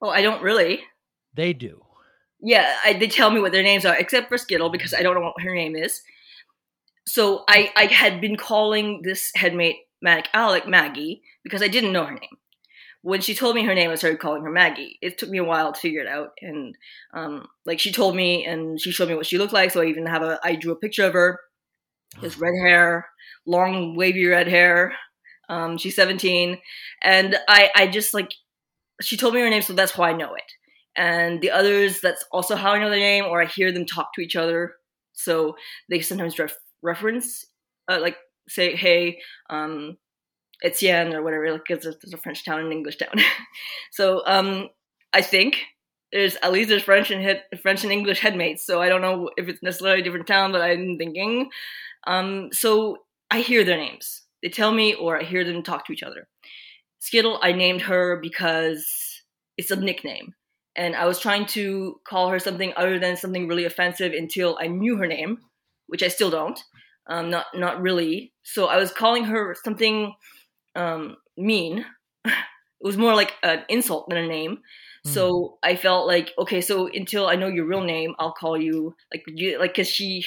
Oh, 0.00 0.08
I 0.08 0.22
don't 0.22 0.42
really. 0.42 0.80
They 1.34 1.52
do. 1.52 1.82
Yeah, 2.40 2.76
I, 2.84 2.92
they 2.92 3.08
tell 3.08 3.30
me 3.30 3.40
what 3.40 3.52
their 3.52 3.62
names 3.62 3.84
are, 3.84 3.96
except 3.96 4.28
for 4.28 4.38
Skittle 4.38 4.68
because 4.68 4.92
I 4.92 5.02
don't 5.02 5.14
know 5.14 5.20
what 5.20 5.40
her 5.40 5.54
name 5.54 5.74
is. 5.76 6.02
So 7.06 7.44
I 7.48 7.72
I 7.76 7.86
had 7.86 8.20
been 8.20 8.36
calling 8.36 9.02
this 9.02 9.30
headmate 9.34 9.76
Manic 10.02 10.28
Alec 10.34 10.66
Maggie 10.66 11.22
because 11.42 11.62
I 11.62 11.68
didn't 11.68 11.92
know 11.92 12.04
her 12.04 12.14
name 12.14 12.38
when 13.06 13.20
she 13.20 13.36
told 13.36 13.54
me 13.54 13.62
her 13.62 13.72
name, 13.72 13.88
I 13.88 13.94
started 13.94 14.18
calling 14.18 14.42
her 14.42 14.50
Maggie. 14.50 14.98
It 15.00 15.16
took 15.16 15.28
me 15.30 15.38
a 15.38 15.44
while 15.44 15.72
to 15.72 15.80
figure 15.80 16.00
it 16.00 16.08
out, 16.08 16.30
and 16.42 16.74
um, 17.14 17.46
like 17.64 17.78
she 17.78 17.92
told 17.92 18.16
me, 18.16 18.44
and 18.44 18.80
she 18.80 18.90
showed 18.90 19.08
me 19.08 19.14
what 19.14 19.26
she 19.26 19.38
looked 19.38 19.52
like. 19.52 19.70
So 19.70 19.80
I 19.80 19.84
even 19.84 20.06
have 20.06 20.22
a, 20.22 20.40
I 20.42 20.56
drew 20.56 20.72
a 20.72 20.76
picture 20.76 21.04
of 21.04 21.12
her. 21.12 21.38
Has 22.20 22.36
red 22.40 22.54
hair, 22.64 23.06
long 23.46 23.94
wavy 23.94 24.26
red 24.26 24.48
hair. 24.48 24.92
Um, 25.48 25.78
she's 25.78 25.94
17, 25.94 26.58
and 27.00 27.36
I, 27.48 27.70
I 27.76 27.86
just 27.86 28.12
like, 28.12 28.32
she 29.00 29.16
told 29.16 29.34
me 29.34 29.40
her 29.40 29.50
name, 29.50 29.62
so 29.62 29.72
that's 29.72 29.96
why 29.96 30.10
I 30.10 30.16
know 30.16 30.34
it. 30.34 30.42
And 30.96 31.40
the 31.40 31.52
others, 31.52 32.00
that's 32.00 32.24
also 32.32 32.56
how 32.56 32.72
I 32.72 32.80
know 32.80 32.90
their 32.90 32.98
name, 32.98 33.26
or 33.26 33.40
I 33.40 33.46
hear 33.46 33.70
them 33.70 33.86
talk 33.86 34.08
to 34.14 34.20
each 34.20 34.34
other. 34.34 34.74
So 35.12 35.54
they 35.88 36.00
sometimes 36.00 36.40
ref- 36.40 36.58
reference, 36.82 37.44
uh, 37.88 38.00
like 38.00 38.16
say, 38.48 38.74
hey, 38.74 39.20
um, 39.48 39.96
Etienne 40.62 41.14
or 41.14 41.22
whatever, 41.22 41.52
like 41.52 41.62
there's 41.68 41.86
a 41.86 42.16
French 42.16 42.44
town 42.44 42.58
and 42.58 42.66
an 42.66 42.72
English 42.72 42.96
town. 42.96 43.14
so 43.92 44.22
um, 44.26 44.68
I 45.12 45.22
think 45.22 45.58
there's 46.12 46.36
at 46.36 46.52
least 46.52 46.68
there's 46.68 46.82
French 46.82 47.10
and 47.10 47.40
French 47.62 47.82
and 47.82 47.92
English 47.92 48.20
headmates. 48.20 48.64
So 48.64 48.80
I 48.80 48.88
don't 48.88 49.02
know 49.02 49.30
if 49.36 49.48
it's 49.48 49.62
necessarily 49.62 50.00
a 50.00 50.04
different 50.04 50.26
town, 50.26 50.52
but 50.52 50.62
I'm 50.62 50.96
thinking. 50.98 51.50
Um, 52.06 52.50
so 52.52 52.98
I 53.30 53.40
hear 53.40 53.64
their 53.64 53.76
names. 53.76 54.22
They 54.42 54.48
tell 54.48 54.72
me, 54.72 54.94
or 54.94 55.18
I 55.18 55.24
hear 55.24 55.44
them 55.44 55.62
talk 55.62 55.86
to 55.86 55.92
each 55.92 56.02
other. 56.02 56.28
Skittle, 57.00 57.38
I 57.42 57.52
named 57.52 57.82
her 57.82 58.18
because 58.22 58.86
it's 59.56 59.70
a 59.70 59.76
nickname. 59.76 60.34
And 60.76 60.94
I 60.94 61.06
was 61.06 61.18
trying 61.18 61.46
to 61.46 62.00
call 62.06 62.28
her 62.28 62.38
something 62.38 62.72
other 62.76 62.98
than 62.98 63.16
something 63.16 63.48
really 63.48 63.64
offensive 63.64 64.12
until 64.12 64.58
I 64.60 64.66
knew 64.66 64.96
her 64.96 65.06
name, 65.06 65.38
which 65.86 66.02
I 66.02 66.08
still 66.08 66.30
don't. 66.30 66.62
Um, 67.08 67.30
not 67.30 67.46
not 67.54 67.80
really. 67.80 68.32
So 68.42 68.66
I 68.66 68.76
was 68.76 68.92
calling 68.92 69.24
her 69.24 69.54
something 69.64 70.14
um, 70.76 71.16
mean. 71.36 71.84
it 72.24 72.34
was 72.80 72.96
more 72.96 73.14
like 73.14 73.32
an 73.42 73.64
insult 73.68 74.08
than 74.08 74.18
a 74.18 74.26
name. 74.26 74.58
Mm. 75.06 75.10
So 75.10 75.58
I 75.62 75.76
felt 75.76 76.06
like 76.06 76.32
okay, 76.38 76.60
so 76.60 76.88
until 76.88 77.26
I 77.26 77.36
know 77.36 77.48
your 77.48 77.66
real 77.66 77.82
name, 77.82 78.14
I'll 78.18 78.32
call 78.32 78.60
you 78.60 78.94
like 79.12 79.24
you 79.26 79.58
like 79.58 79.72
because 79.72 79.88
she. 79.88 80.24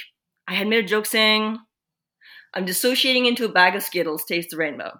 I 0.47 0.53
had 0.55 0.67
made 0.67 0.83
a 0.83 0.87
joke 0.87 1.05
saying, 1.05 1.59
"I'm 2.53 2.65
dissociating 2.65 3.27
into 3.27 3.45
a 3.45 3.49
bag 3.49 3.75
of 3.75 3.83
Skittles, 3.83 4.25
taste 4.25 4.49
the 4.49 4.57
rainbow." 4.57 4.99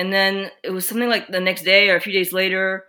and 0.00 0.10
then 0.10 0.50
it 0.62 0.70
was 0.70 0.88
something 0.88 1.10
like 1.10 1.28
the 1.28 1.40
next 1.40 1.62
day 1.62 1.90
or 1.90 1.96
a 1.96 2.00
few 2.00 2.12
days 2.14 2.32
later, 2.32 2.86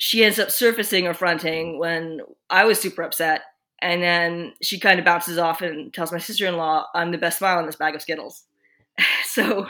she 0.00 0.24
ends 0.24 0.40
up 0.40 0.50
surfacing 0.50 1.06
or 1.06 1.14
fronting 1.14 1.78
when 1.78 2.20
I 2.50 2.64
was 2.64 2.80
super 2.80 3.02
upset. 3.02 3.42
And 3.80 4.02
then 4.02 4.54
she 4.60 4.80
kind 4.80 4.98
of 4.98 5.04
bounces 5.04 5.38
off 5.38 5.62
and 5.62 5.94
tells 5.94 6.10
my 6.10 6.18
sister 6.18 6.44
in 6.46 6.56
law, 6.56 6.86
I'm 6.92 7.12
the 7.12 7.18
best 7.18 7.38
smile 7.38 7.60
in 7.60 7.66
this 7.66 7.76
bag 7.76 7.94
of 7.94 8.02
Skittles. 8.02 8.42
so 9.24 9.66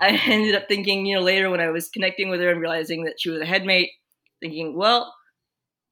I 0.00 0.20
ended 0.26 0.54
up 0.54 0.68
thinking, 0.68 1.06
you 1.06 1.16
know, 1.16 1.22
later 1.22 1.50
when 1.50 1.60
I 1.60 1.70
was 1.70 1.88
connecting 1.88 2.28
with 2.28 2.40
her 2.40 2.50
and 2.50 2.60
realizing 2.60 3.04
that 3.04 3.20
she 3.20 3.30
was 3.30 3.40
a 3.40 3.46
headmate, 3.46 3.90
thinking, 4.40 4.76
well, 4.76 5.14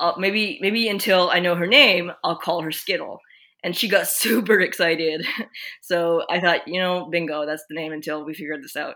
I'll, 0.01 0.19
maybe 0.19 0.59
maybe 0.61 0.89
until 0.89 1.31
I 1.31 1.41
know 1.41 1.55
her 1.55 1.67
name, 1.67 2.13
I'll 2.25 2.39
call 2.39 2.63
her 2.63 2.73
Skittle. 2.73 3.21
And 3.65 3.77
she 3.77 3.89
got 3.89 4.07
super 4.09 4.61
excited. 4.61 5.27
so 5.83 6.25
I 6.31 6.41
thought, 6.41 6.69
you 6.69 6.81
know, 6.81 7.09
bingo, 7.11 7.47
that's 7.47 7.65
the 7.69 7.75
name 7.75 7.93
until 7.93 8.25
we 8.25 8.35
figured 8.35 8.63
this 8.63 8.77
out. 8.77 8.95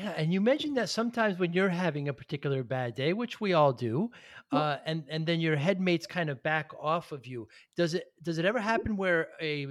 Yeah, 0.00 0.14
and 0.16 0.32
you 0.32 0.40
mentioned 0.40 0.78
that 0.78 0.88
sometimes 0.88 1.38
when 1.38 1.52
you're 1.52 1.68
having 1.68 2.08
a 2.08 2.14
particular 2.14 2.62
bad 2.62 2.94
day, 2.94 3.12
which 3.12 3.38
we 3.38 3.52
all 3.52 3.72
do, 3.72 4.10
uh, 4.50 4.78
and 4.86 5.04
and 5.10 5.26
then 5.26 5.40
your 5.40 5.56
headmates 5.56 6.06
kind 6.06 6.30
of 6.30 6.42
back 6.42 6.70
off 6.80 7.12
of 7.12 7.26
you. 7.26 7.48
Does 7.76 7.92
it 7.92 8.04
does 8.22 8.38
it 8.38 8.46
ever 8.46 8.60
happen 8.60 8.96
where 8.96 9.28
a 9.42 9.66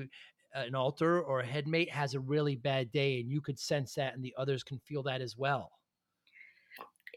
an 0.54 0.76
alter 0.76 1.22
or 1.22 1.42
a 1.42 1.46
headmate 1.46 1.90
has 1.92 2.14
a 2.14 2.20
really 2.20 2.56
bad 2.56 2.92
day 2.92 3.20
and 3.20 3.30
you 3.30 3.42
could 3.42 3.60
sense 3.60 3.96
that 3.96 4.16
and 4.16 4.24
the 4.24 4.34
others 4.38 4.64
can 4.64 4.80
feel 4.80 5.04
that 5.04 5.22
as 5.22 5.38
well? 5.38 5.72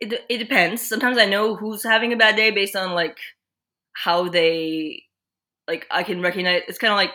It 0.00 0.24
it 0.28 0.38
depends. 0.38 0.82
Sometimes 0.82 1.18
I 1.18 1.26
know 1.26 1.54
who's 1.54 1.84
having 1.84 2.12
a 2.12 2.16
bad 2.16 2.36
day 2.36 2.50
based 2.50 2.76
on 2.76 2.92
like 2.92 3.18
how 3.92 4.28
they 4.28 5.04
like 5.68 5.86
I 5.90 6.02
can 6.02 6.20
recognize 6.20 6.62
it's 6.68 6.78
kind 6.78 6.92
of 6.92 6.96
like 6.96 7.12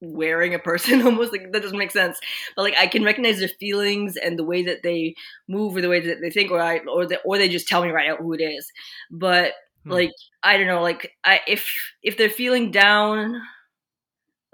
wearing 0.00 0.54
a 0.54 0.58
person 0.58 1.02
almost 1.06 1.32
like 1.32 1.50
that 1.52 1.62
doesn't 1.62 1.78
make 1.78 1.90
sense 1.90 2.18
but 2.56 2.62
like 2.62 2.74
i 2.78 2.86
can 2.86 3.04
recognize 3.04 3.38
their 3.38 3.48
feelings 3.48 4.16
and 4.16 4.38
the 4.38 4.44
way 4.44 4.62
that 4.62 4.82
they 4.82 5.14
move 5.48 5.76
or 5.76 5.80
the 5.80 5.88
way 5.88 6.00
that 6.00 6.20
they 6.20 6.30
think 6.30 6.50
or 6.50 6.60
i 6.60 6.78
or 6.92 7.06
the, 7.06 7.18
or 7.22 7.38
they 7.38 7.48
just 7.48 7.68
tell 7.68 7.82
me 7.82 7.90
right 7.90 8.10
out 8.10 8.18
who 8.18 8.32
it 8.32 8.42
is 8.42 8.70
but 9.10 9.52
hmm. 9.84 9.92
like 9.92 10.10
i 10.42 10.56
don't 10.56 10.66
know 10.66 10.82
like 10.82 11.12
i 11.24 11.40
if 11.46 11.70
if 12.02 12.16
they're 12.16 12.28
feeling 12.28 12.70
down 12.70 13.40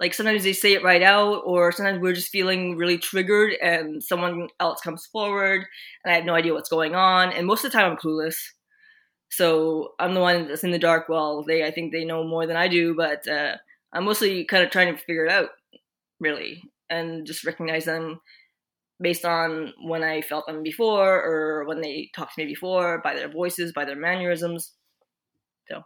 like 0.01 0.13
sometimes 0.13 0.43
they 0.43 0.51
say 0.51 0.73
it 0.73 0.83
right 0.83 1.01
out 1.01 1.43
or 1.45 1.71
sometimes 1.71 2.01
we're 2.01 2.13
just 2.13 2.31
feeling 2.31 2.75
really 2.75 2.97
triggered 2.97 3.53
and 3.61 4.03
someone 4.03 4.49
else 4.59 4.81
comes 4.81 5.05
forward 5.05 5.65
and 6.03 6.11
i 6.11 6.15
have 6.15 6.25
no 6.25 6.35
idea 6.35 6.53
what's 6.53 6.69
going 6.69 6.95
on 6.95 7.31
and 7.31 7.47
most 7.47 7.63
of 7.63 7.71
the 7.71 7.77
time 7.77 7.91
i'm 7.91 7.97
clueless. 7.97 8.35
So 9.29 9.93
i'm 9.99 10.13
the 10.13 10.19
one 10.19 10.49
that's 10.49 10.65
in 10.65 10.71
the 10.71 10.79
dark. 10.79 11.07
Well 11.07 11.43
they 11.47 11.63
i 11.63 11.71
think 11.71 11.93
they 11.93 12.03
know 12.03 12.25
more 12.25 12.45
than 12.45 12.57
i 12.57 12.67
do 12.67 12.93
but 12.93 13.25
uh 13.27 13.55
I'm 13.93 14.05
mostly 14.05 14.45
kind 14.45 14.63
of 14.63 14.71
trying 14.71 14.95
to 14.95 15.01
figure 15.01 15.25
it 15.25 15.31
out, 15.31 15.49
really, 16.19 16.63
and 16.89 17.25
just 17.25 17.43
recognize 17.43 17.85
them 17.85 18.21
based 19.01 19.25
on 19.25 19.73
when 19.83 20.03
I 20.03 20.21
felt 20.21 20.47
them 20.47 20.63
before 20.63 21.21
or 21.23 21.65
when 21.65 21.81
they 21.81 22.09
talked 22.15 22.35
to 22.35 22.41
me 22.41 22.47
before, 22.47 23.01
by 23.03 23.15
their 23.15 23.29
voices, 23.29 23.73
by 23.73 23.83
their 23.83 23.95
mannerisms. 23.95 24.73
So, 25.69 25.81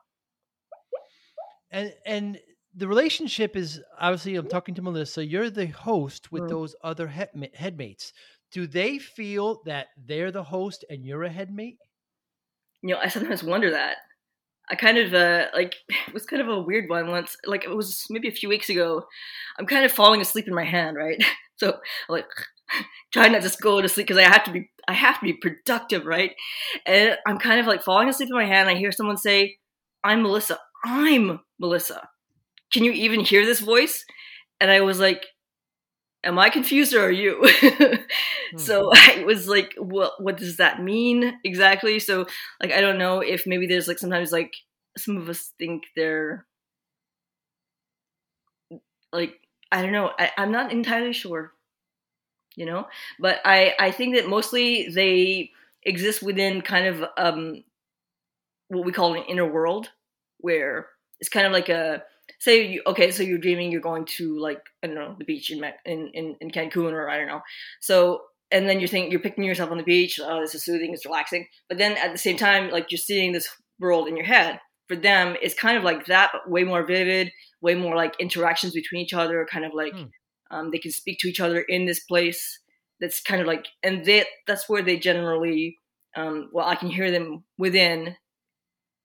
and 1.72 1.94
and 2.06 2.38
the 2.76 2.88
relationship 2.88 3.56
is 3.56 3.82
obviously 4.00 4.36
I'm 4.36 4.48
talking 4.48 4.76
to 4.76 4.82
Melissa. 4.82 5.26
You're 5.26 5.50
the 5.50 5.68
host 5.68 6.32
with 6.32 6.44
mm-hmm. 6.44 6.50
those 6.50 6.76
other 6.84 7.08
head, 7.08 7.30
headmates. 7.54 8.12
Do 8.52 8.68
they 8.68 9.00
feel 9.00 9.62
that 9.66 9.88
they're 9.98 10.32
the 10.32 10.44
host 10.44 10.84
and 10.90 11.06
you're 11.06 11.24
a 11.24 11.30
headmate? 11.30 11.78
You 12.82 12.94
know, 12.94 13.02
I 13.02 13.08
sometimes 13.08 13.44
wonder 13.44 13.72
that. 13.72 13.98
I 14.70 14.76
kind 14.76 14.98
of 14.98 15.14
uh, 15.14 15.46
like 15.54 15.76
it 16.08 16.14
was 16.14 16.26
kind 16.26 16.42
of 16.42 16.50
a 16.50 16.62
weird 16.62 16.90
one 16.90 17.08
once. 17.08 17.38
Like 17.46 17.64
it 17.64 17.76
was 17.76 18.06
maybe 18.10 18.28
a 18.28 18.34
few 18.34 18.50
weeks 18.50 18.70
ago. 18.70 19.04
I'm 19.58 19.66
kind 19.66 19.86
of 19.86 19.92
falling 19.92 20.22
asleep 20.22 20.48
in 20.48 20.54
my 20.54 20.66
hand, 20.66 20.98
right? 20.98 21.24
So 21.58 21.72
I'm 21.72 21.80
like 22.10 22.26
trying 23.14 23.32
not 23.32 23.38
to 23.38 23.44
just 23.44 23.62
go 23.62 23.80
to 23.80 23.88
sleep 23.88 24.08
because 24.08 24.22
I 24.22 24.28
have 24.28 24.44
to 24.44 24.52
be 24.52 24.70
I 24.90 24.94
have 24.94 25.18
to 25.22 25.26
be 25.26 25.32
productive, 25.32 26.06
right? 26.06 26.36
And 26.86 27.16
I'm 27.26 27.40
kind 27.40 27.62
of 27.62 27.66
like 27.66 27.82
falling 27.82 28.10
asleep 28.10 28.28
in 28.28 28.36
my 28.36 28.44
hand. 28.44 28.68
I 28.68 28.76
hear 28.76 28.92
someone 28.92 29.16
say, 29.16 29.56
"I'm 30.04 30.22
Melissa. 30.22 30.60
I'm 30.84 31.40
Melissa. 31.58 32.10
Can 32.72 32.84
you 32.84 32.92
even 32.92 33.22
hear 33.22 33.46
this 33.46 33.60
voice?" 33.60 34.06
And 34.62 34.72
I 34.72 34.82
was 34.82 35.00
like, 35.00 35.26
am 36.26 36.40
I 36.40 36.50
confused 36.50 36.94
or 36.94 37.06
are 37.06 37.12
you? 37.12 37.48
hmm. 37.62 38.58
So 38.58 38.90
I 38.94 39.24
was 39.26 39.48
like, 39.48 39.74
what 39.78 40.22
what 40.22 40.38
does 40.38 40.58
that 40.58 40.82
mean 40.82 41.40
exactly? 41.44 42.00
So 42.00 42.26
like 42.62 42.72
I 42.72 42.82
don't 42.82 42.98
know 42.98 43.20
if 43.20 43.46
maybe 43.46 43.68
there's 43.68 43.88
like 43.88 44.00
sometimes 44.00 44.32
like 44.32 44.54
some 44.98 45.18
of 45.18 45.30
us 45.30 45.54
think 45.58 45.84
they're 45.96 46.46
like 49.14 49.40
I 49.72 49.82
don't 49.82 49.92
know. 49.92 50.12
I, 50.18 50.32
I'm 50.38 50.52
not 50.52 50.72
entirely 50.72 51.14
sure. 51.14 51.54
You 52.56 52.66
know? 52.66 52.88
But 53.20 53.42
I, 53.44 53.74
I 53.80 53.92
think 53.92 54.16
that 54.16 54.30
mostly 54.30 54.88
they 54.88 55.52
exist 55.84 56.24
within 56.24 56.62
kind 56.62 56.88
of 56.88 57.06
um 57.18 57.64
what 58.70 58.86
we 58.86 58.92
call 58.92 59.14
an 59.14 59.24
inner 59.28 59.46
world 59.46 59.90
where 60.40 60.88
it's 61.20 61.30
kind 61.30 61.46
of 61.46 61.54
like 61.54 61.70
a 61.70 62.04
say 62.40 62.66
you 62.66 62.82
okay 62.86 63.12
so 63.12 63.24
you're 63.24 63.38
dreaming 63.38 63.72
you're 63.72 63.82
going 63.82 64.06
to 64.06 64.38
like 64.40 64.62
i 64.84 64.88
don't 64.88 64.96
know 64.96 65.16
the 65.18 65.26
beach 65.26 65.52
in 65.52 65.64
in 65.86 66.10
in, 66.14 66.36
in 66.42 66.52
cancun 66.52 66.92
or 66.92 67.10
i 67.10 67.18
don't 67.18 67.28
know. 67.28 67.42
So 67.80 68.22
and 68.52 68.70
then 68.70 68.80
you're 68.80 68.88
thinking 68.88 69.12
you're 69.12 69.20
picking 69.20 69.44
yourself 69.44 69.72
on 69.72 69.78
the 69.78 69.84
beach 69.84 70.20
oh 70.22 70.42
this 70.42 70.56
is 70.56 70.64
soothing 70.64 70.94
it's 70.94 71.06
relaxing. 71.06 71.48
But 71.70 71.78
then 71.78 71.98
at 71.98 72.12
the 72.12 72.18
same 72.18 72.38
time 72.38 72.70
like 72.70 72.92
you're 72.92 73.00
seeing 73.00 73.32
this 73.32 73.50
world 73.80 74.08
in 74.08 74.16
your 74.16 74.26
head. 74.26 74.60
For 74.88 74.96
them 74.96 75.36
it's 75.42 75.56
kind 75.56 75.78
of 75.78 75.84
like 75.84 76.06
that 76.06 76.30
but 76.32 76.50
way 76.50 76.64
more 76.64 76.86
vivid 76.86 77.32
way 77.62 77.74
more 77.74 77.96
like 77.96 78.20
interactions 78.20 78.74
between 78.74 79.02
each 79.02 79.14
other 79.14 79.48
kind 79.52 79.66
of 79.66 79.74
like 79.74 79.94
hmm. 79.94 80.04
um, 80.52 80.70
they 80.72 80.78
can 80.78 80.92
speak 80.92 81.18
to 81.20 81.28
each 81.28 81.40
other 81.40 81.62
in 81.62 81.86
this 81.86 82.02
place 82.02 82.60
that's 83.00 83.22
kind 83.22 83.42
of 83.42 83.48
like 83.48 83.66
and 83.84 84.06
they, 84.06 84.26
that's 84.48 84.70
where 84.70 84.84
they 84.84 84.98
generally 84.98 85.80
um, 86.16 86.50
well 86.54 86.68
i 86.68 86.76
can 86.76 86.90
hear 86.90 87.10
them 87.12 87.44
within 87.58 88.16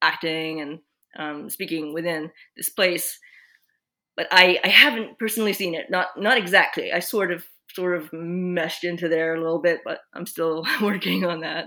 acting 0.03 0.61
and 0.61 0.81
um, 1.19 1.51
speaking 1.51 1.93
within 1.93 2.31
this 2.57 2.69
place. 2.69 3.19
But 4.17 4.29
I, 4.31 4.59
I 4.63 4.69
haven't 4.69 5.19
personally 5.19 5.53
seen 5.53 5.75
it. 5.75 5.87
Not 5.91 6.09
not 6.17 6.37
exactly. 6.37 6.93
I 6.93 7.01
sort 7.01 7.33
of 7.33 7.45
sort 7.75 7.97
of 7.97 8.13
meshed 8.13 8.85
into 8.85 9.09
there 9.09 9.35
a 9.35 9.41
little 9.41 9.61
bit, 9.61 9.81
but 9.85 10.01
I'm 10.15 10.27
still 10.27 10.67
working 10.83 11.25
on 11.25 11.41
that. 11.41 11.67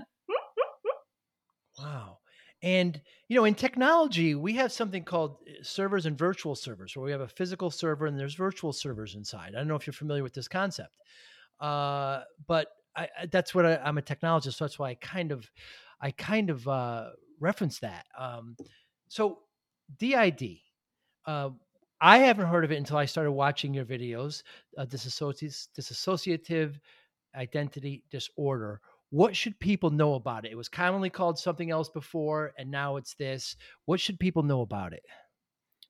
wow. 1.78 2.18
And 2.62 3.00
you 3.28 3.36
know, 3.36 3.44
in 3.44 3.54
technology, 3.54 4.34
we 4.34 4.54
have 4.54 4.72
something 4.72 5.04
called 5.04 5.38
uh, 5.48 5.62
servers 5.62 6.06
and 6.06 6.16
virtual 6.16 6.54
servers, 6.54 6.96
where 6.96 7.04
we 7.04 7.12
have 7.12 7.20
a 7.20 7.28
physical 7.28 7.70
server 7.70 8.06
and 8.06 8.18
there's 8.18 8.34
virtual 8.34 8.72
servers 8.72 9.14
inside. 9.14 9.54
I 9.54 9.58
don't 9.58 9.68
know 9.68 9.76
if 9.76 9.86
you're 9.86 9.94
familiar 9.94 10.22
with 10.22 10.34
this 10.34 10.48
concept, 10.48 10.96
uh, 11.60 12.20
but 12.46 12.68
I, 12.96 13.08
that's 13.30 13.54
what 13.54 13.66
I, 13.66 13.80
am 13.82 13.98
a 13.98 14.02
technologist, 14.02 14.54
so 14.54 14.64
that's 14.64 14.78
why 14.78 14.90
I 14.90 14.94
kind 14.94 15.32
of, 15.32 15.50
I 16.00 16.10
kind 16.12 16.50
of 16.50 16.66
uh, 16.68 17.10
reference 17.40 17.80
that. 17.80 18.06
Um, 18.18 18.56
so 19.14 19.38
DID, 20.00 20.58
uh, 21.24 21.50
I 22.00 22.18
haven't 22.18 22.48
heard 22.48 22.64
of 22.64 22.72
it 22.72 22.78
until 22.78 22.96
I 22.96 23.04
started 23.04 23.30
watching 23.30 23.72
your 23.72 23.84
videos. 23.84 24.42
Uh, 24.76 24.86
dissociative, 24.86 25.68
dissociative 25.78 26.80
identity 27.36 28.02
disorder. 28.10 28.80
What 29.10 29.36
should 29.36 29.56
people 29.60 29.90
know 29.90 30.14
about 30.14 30.44
it? 30.44 30.50
It 30.50 30.56
was 30.56 30.68
commonly 30.68 31.10
called 31.10 31.38
something 31.38 31.70
else 31.70 31.88
before, 31.88 32.54
and 32.58 32.72
now 32.72 32.96
it's 32.96 33.14
this. 33.14 33.54
What 33.84 34.00
should 34.00 34.18
people 34.18 34.42
know 34.42 34.62
about 34.62 34.92
it? 34.92 35.04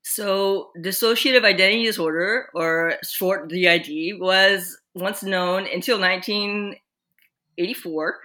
So, 0.03 0.71
dissociative 0.81 1.47
identity 1.47 1.87
disorder, 1.87 2.51
or 2.55 2.97
short 3.05 3.49
DID, 3.49 4.21
was 4.21 4.77
once 4.95 5.23
known 5.23 5.61
until 5.61 5.99
1984 5.99 8.19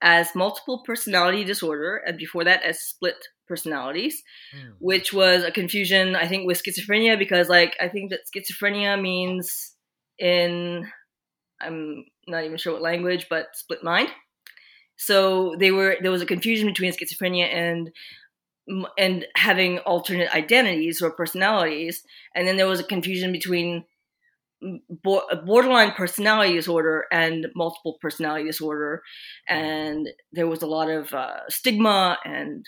as 0.00 0.34
multiple 0.34 0.82
personality 0.86 1.44
disorder, 1.44 1.98
and 2.06 2.16
before 2.16 2.44
that 2.44 2.62
as 2.62 2.80
split 2.80 3.16
personalities, 3.46 4.22
mm. 4.56 4.72
which 4.78 5.12
was 5.12 5.44
a 5.44 5.50
confusion, 5.50 6.16
I 6.16 6.26
think, 6.26 6.46
with 6.46 6.62
schizophrenia 6.62 7.18
because, 7.18 7.48
like, 7.48 7.76
I 7.80 7.88
think 7.88 8.10
that 8.10 8.20
schizophrenia 8.34 9.00
means 9.00 9.74
in, 10.18 10.86
I'm 11.60 12.04
not 12.26 12.44
even 12.44 12.58
sure 12.58 12.72
what 12.74 12.82
language, 12.82 13.26
but 13.28 13.54
split 13.54 13.82
mind. 13.82 14.08
So 14.96 15.54
they 15.58 15.70
were 15.70 15.96
there 16.00 16.10
was 16.10 16.22
a 16.22 16.26
confusion 16.26 16.68
between 16.68 16.92
schizophrenia 16.92 17.52
and 17.52 17.90
and 18.98 19.26
having 19.36 19.78
alternate 19.80 20.34
identities 20.34 21.00
or 21.00 21.10
personalities, 21.10 22.02
and 22.34 22.48
then 22.48 22.56
there 22.56 22.66
was 22.66 22.80
a 22.80 22.84
confusion 22.84 23.30
between 23.30 23.84
borderline 25.44 25.92
personality 25.92 26.54
disorder 26.54 27.04
and 27.12 27.46
multiple 27.54 27.98
personality 28.00 28.46
disorder, 28.46 29.02
and 29.48 30.08
there 30.32 30.48
was 30.48 30.62
a 30.62 30.66
lot 30.66 30.88
of 30.88 31.12
uh, 31.12 31.40
stigma 31.48 32.18
and 32.24 32.66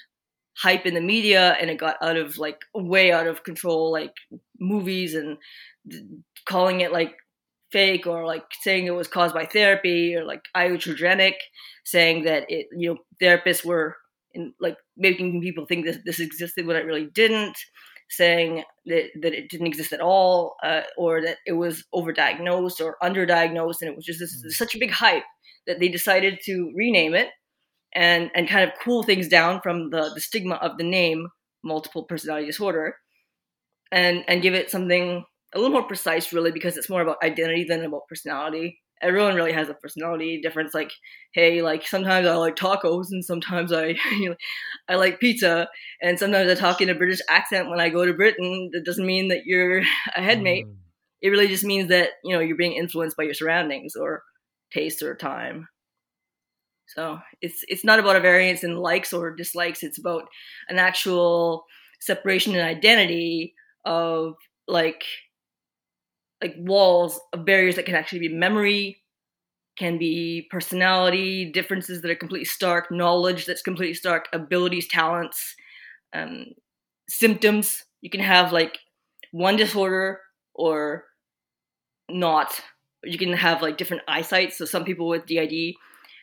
hype 0.58 0.86
in 0.86 0.94
the 0.94 1.00
media 1.00 1.56
and 1.60 1.70
it 1.70 1.78
got 1.78 1.96
out 2.02 2.16
of 2.16 2.36
like 2.38 2.60
way 2.74 3.12
out 3.12 3.26
of 3.26 3.44
control 3.44 3.92
like 3.92 4.12
movies 4.58 5.14
and 5.14 5.38
calling 6.46 6.80
it 6.80 6.92
like 6.92 7.14
fake 7.70 8.06
or 8.06 8.26
like 8.26 8.44
saying 8.62 8.86
it 8.86 8.94
was 8.94 9.08
caused 9.08 9.34
by 9.34 9.44
therapy 9.44 10.16
or 10.16 10.24
like 10.24 10.42
iatrogenic 10.56 11.34
saying 11.84 12.24
that 12.24 12.44
it 12.48 12.66
you 12.72 12.90
know 12.90 12.98
therapists 13.22 13.64
were 13.64 13.96
in 14.34 14.52
like 14.60 14.76
making 14.96 15.40
people 15.40 15.64
think 15.66 15.86
that 15.86 16.04
this 16.04 16.18
existed 16.18 16.66
when 16.66 16.76
it 16.76 16.86
really 16.86 17.08
didn't 17.14 17.56
saying 18.10 18.64
that, 18.86 19.04
that 19.20 19.34
it 19.34 19.50
didn't 19.50 19.66
exist 19.66 19.92
at 19.92 20.00
all 20.00 20.56
uh, 20.64 20.80
or 20.96 21.20
that 21.20 21.36
it 21.46 21.52
was 21.52 21.84
overdiagnosed 21.94 22.80
or 22.80 22.96
underdiagnosed 23.02 23.82
and 23.82 23.90
it 23.90 23.96
was 23.96 24.04
just 24.04 24.18
this, 24.18 24.42
mm. 24.44 24.50
such 24.50 24.74
a 24.74 24.78
big 24.78 24.90
hype 24.90 25.24
that 25.66 25.78
they 25.78 25.88
decided 25.88 26.38
to 26.42 26.72
rename 26.74 27.14
it 27.14 27.28
and 27.94 28.30
and 28.34 28.48
kind 28.48 28.68
of 28.68 28.76
cool 28.82 29.02
things 29.02 29.28
down 29.28 29.60
from 29.60 29.90
the, 29.90 30.10
the 30.14 30.20
stigma 30.20 30.56
of 30.56 30.78
the 30.78 30.84
name 30.84 31.28
multiple 31.64 32.04
personality 32.04 32.46
disorder 32.46 32.96
and 33.90 34.24
and 34.28 34.42
give 34.42 34.54
it 34.54 34.70
something 34.70 35.24
a 35.54 35.58
little 35.58 35.72
more 35.72 35.86
precise 35.86 36.32
really 36.32 36.52
because 36.52 36.76
it's 36.76 36.90
more 36.90 37.02
about 37.02 37.22
identity 37.22 37.64
than 37.64 37.84
about 37.84 38.08
personality. 38.08 38.78
Everyone 39.00 39.36
really 39.36 39.52
has 39.52 39.68
a 39.68 39.74
personality 39.74 40.40
difference 40.42 40.74
like 40.74 40.90
hey 41.32 41.62
like 41.62 41.86
sometimes 41.86 42.26
i 42.26 42.34
like 42.34 42.56
tacos 42.56 43.06
and 43.12 43.24
sometimes 43.24 43.72
i 43.72 43.94
you 44.18 44.30
know, 44.30 44.34
i 44.88 44.96
like 44.96 45.20
pizza 45.20 45.68
and 46.02 46.18
sometimes 46.18 46.50
i 46.50 46.54
talk 46.56 46.80
in 46.80 46.90
a 46.90 46.96
british 46.96 47.20
accent 47.30 47.70
when 47.70 47.78
i 47.80 47.90
go 47.90 48.04
to 48.04 48.12
britain. 48.12 48.70
That 48.72 48.84
doesn't 48.84 49.06
mean 49.06 49.28
that 49.28 49.42
you're 49.46 49.78
a 50.16 50.20
headmate. 50.20 50.66
Mm. 50.66 50.74
it 51.22 51.28
really 51.28 51.46
just 51.46 51.62
means 51.62 51.90
that 51.90 52.10
you 52.24 52.34
know 52.34 52.40
you're 52.40 52.56
being 52.56 52.72
influenced 52.72 53.16
by 53.16 53.22
your 53.22 53.34
surroundings 53.34 53.94
or 53.94 54.24
taste 54.72 55.00
or 55.00 55.14
time 55.14 55.68
so 56.94 57.18
it's 57.40 57.64
it's 57.68 57.84
not 57.84 57.98
about 57.98 58.16
a 58.16 58.20
variance 58.20 58.64
in 58.64 58.76
likes 58.76 59.12
or 59.12 59.34
dislikes 59.34 59.82
it's 59.82 59.98
about 59.98 60.28
an 60.68 60.78
actual 60.78 61.64
separation 62.00 62.54
and 62.54 62.68
identity 62.68 63.54
of 63.84 64.34
like 64.66 65.04
like 66.42 66.54
walls 66.58 67.20
of 67.32 67.44
barriers 67.44 67.76
that 67.76 67.86
can 67.86 67.94
actually 67.94 68.20
be 68.20 68.28
memory 68.28 68.98
can 69.76 69.98
be 69.98 70.48
personality 70.50 71.50
differences 71.52 72.02
that 72.02 72.10
are 72.10 72.16
completely 72.16 72.44
stark 72.44 72.90
knowledge 72.90 73.46
that's 73.46 73.62
completely 73.62 73.94
stark 73.94 74.26
abilities 74.32 74.88
talents 74.88 75.54
um, 76.12 76.46
symptoms. 77.08 77.84
You 78.00 78.10
can 78.10 78.20
have 78.20 78.52
like 78.52 78.78
one 79.32 79.56
disorder 79.56 80.20
or 80.54 81.04
not. 82.08 82.60
You 83.04 83.18
can 83.18 83.32
have 83.32 83.62
like 83.62 83.76
different 83.76 84.02
eyesight. 84.08 84.52
So 84.52 84.64
some 84.64 84.84
people 84.84 85.08
with 85.08 85.26
did 85.26 85.74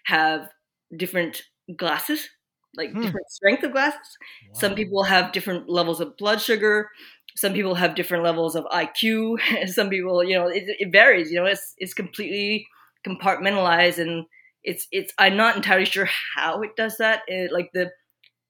have 0.06 0.50
different 0.98 1.44
glasses 1.78 2.28
like 2.76 2.92
hmm. 2.92 3.02
different 3.02 3.30
strength 3.30 3.64
of 3.64 3.72
glasses 3.72 4.18
wow. 4.48 4.60
some 4.60 4.76
people 4.76 5.04
have 5.04 5.32
different 5.32 5.70
levels 5.70 6.00
of 6.00 6.16
blood 6.18 6.42
sugar 6.42 6.90
some 7.36 7.54
people 7.54 7.76
have 7.76 7.96
different 7.96 8.24
levels 8.24 8.56
of 8.56 8.64
IQ. 8.66 9.40
some 9.68 9.90
people, 9.90 10.24
you 10.24 10.38
know, 10.38 10.48
it, 10.48 10.64
it 10.80 10.92
varies. 10.92 11.32
You 11.32 11.40
know, 11.40 11.46
it's 11.46 11.74
it's 11.78 11.94
completely 11.94 12.66
compartmentalized, 13.06 14.00
and 14.00 14.26
it's 14.64 14.88
it's. 14.92 15.14
I'm 15.18 15.38
not 15.38 15.56
entirely 15.56 15.86
sure 15.86 16.10
how 16.36 16.62
it 16.62 16.76
does 16.76 16.98
that. 16.98 17.22
It, 17.28 17.52
like 17.52 17.72
the 17.74 17.92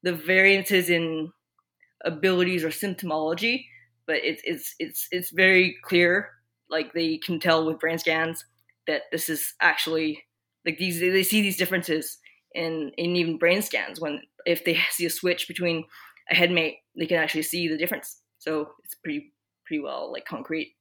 the 0.03 0.13
variances 0.13 0.89
in 0.89 1.31
abilities 2.03 2.63
or 2.63 2.69
symptomology, 2.69 3.65
but 4.05 4.17
it's 4.17 4.41
it's 4.45 4.75
it's 4.79 5.07
it's 5.11 5.31
very 5.31 5.75
clear. 5.83 6.29
Like 6.69 6.93
they 6.93 7.17
can 7.17 7.39
tell 7.39 7.65
with 7.65 7.79
brain 7.79 7.97
scans 7.97 8.45
that 8.87 9.03
this 9.11 9.29
is 9.29 9.53
actually 9.61 10.23
like 10.65 10.77
these 10.77 10.99
they 10.99 11.23
see 11.23 11.41
these 11.41 11.57
differences 11.57 12.17
in 12.55 12.91
in 12.97 13.15
even 13.15 13.37
brain 13.37 13.61
scans 13.61 13.99
when 13.99 14.21
if 14.45 14.65
they 14.65 14.77
see 14.91 15.05
a 15.05 15.09
switch 15.09 15.47
between 15.47 15.85
a 16.31 16.35
headmate 16.35 16.77
they 16.97 17.05
can 17.05 17.17
actually 17.17 17.43
see 17.43 17.67
the 17.67 17.77
difference 17.77 18.21
so 18.39 18.71
it's 18.83 18.95
pretty 18.95 19.33
pretty 19.65 19.81
well 19.81 20.11
like 20.11 20.25
concrete. 20.25 20.75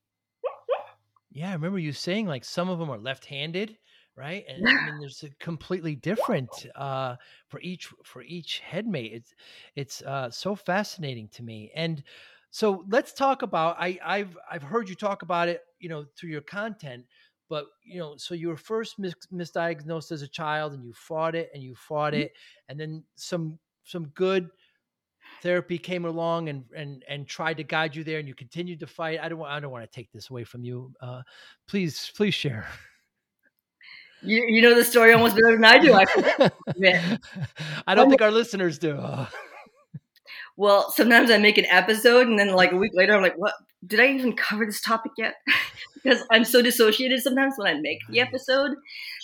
Yeah, 1.31 1.51
I 1.51 1.55
remember 1.55 1.79
you 1.79 1.93
saying 1.93 2.27
like 2.27 2.45
some 2.45 2.69
of 2.69 2.79
them 2.79 2.91
are 2.91 2.99
left-handed, 2.99 3.77
right? 4.17 4.45
And 4.49 4.69
I 4.69 4.87
mean, 4.87 5.01
there's 5.01 5.25
a 5.25 5.31
completely 5.43 5.97
different 5.97 6.67
uh, 6.77 7.17
for 7.49 7.61
each 7.61 7.93
for 8.05 8.23
each 8.23 8.61
headmate. 8.61 9.13
It's 9.13 9.35
it's 9.75 10.03
uh, 10.03 10.31
so 10.31 10.55
fascinating 10.55 11.29
to 11.33 11.43
me. 11.43 11.73
And 11.75 12.05
so 12.51 12.85
let's 12.89 13.13
talk 13.13 13.43
about. 13.43 13.77
I 13.81 13.99
I've 14.05 14.37
I've 14.49 14.63
heard 14.63 14.89
you 14.89 14.95
talk 14.95 15.23
about 15.23 15.49
it, 15.49 15.63
you 15.81 15.89
know, 15.89 16.05
through 16.17 16.31
your 16.31 16.43
content. 16.43 17.07
But 17.49 17.67
you 17.85 17.99
know, 17.99 18.17
so 18.17 18.35
you 18.35 18.49
were 18.49 18.57
first 18.57 18.99
mis- 18.99 19.15
misdiagnosed 19.33 20.13
as 20.13 20.23
a 20.23 20.29
child, 20.29 20.73
and 20.73 20.85
you 20.85 20.93
fought 20.93 21.35
it, 21.35 21.51
and 21.55 21.63
you 21.63 21.75
fought 21.75 22.13
mm-hmm. 22.13 22.23
it, 22.23 22.33
and 22.69 22.79
then 22.79 23.05
some 23.17 23.59
some 23.85 24.07
good 24.09 24.49
therapy 25.43 25.79
came 25.79 26.05
along 26.07 26.49
and 26.49 26.65
and 26.75 27.05
and 27.09 27.27
tried 27.27 27.59
to 27.59 27.65
guide 27.65 27.95
you 27.95 28.05
there, 28.05 28.19
and 28.19 28.27
you 28.27 28.35
continued 28.35 28.81
to 28.81 28.87
fight. 28.87 29.21
I 29.23 29.29
don't 29.29 29.39
want 29.39 29.53
I 29.53 29.61
don't 29.61 29.71
want 29.71 29.85
to 29.85 29.95
take 29.95 30.11
this 30.13 30.31
away 30.31 30.45
from 30.45 30.65
you. 30.65 30.93
Uh, 31.01 31.23
please 31.67 32.11
please 32.17 32.35
share. 32.35 32.67
You, 34.23 34.43
you 34.47 34.63
know 34.63 34.75
the 34.75 34.85
story 34.85 35.13
almost 35.13 35.37
better 35.37 35.53
than 35.53 35.65
I 35.65 35.79
do. 35.79 35.93
I, 35.93 37.19
I 37.87 37.95
don't 37.95 38.09
think 38.09 38.23
our 38.23 38.31
listeners 38.31 38.79
do. 38.79 38.99
well, 40.57 40.91
sometimes 40.91 41.31
I 41.31 41.37
make 41.37 41.59
an 41.59 41.67
episode, 41.67 42.27
and 42.27 42.39
then 42.39 42.49
like 42.49 42.73
a 42.73 42.77
week 42.77 42.93
later, 42.95 43.15
I'm 43.15 43.23
like, 43.23 43.37
"What? 43.37 43.53
Did 43.87 44.01
I 44.01 44.09
even 44.09 44.35
cover 44.35 44.67
this 44.67 44.81
topic 44.81 45.13
yet?" 45.19 45.35
because 45.95 46.25
I'm 46.31 46.45
so 46.45 46.63
dissociated 46.63 47.21
sometimes 47.21 47.55
when 47.57 47.75
I 47.75 47.81
make 47.81 48.01
the 48.09 48.21
episode 48.21 48.73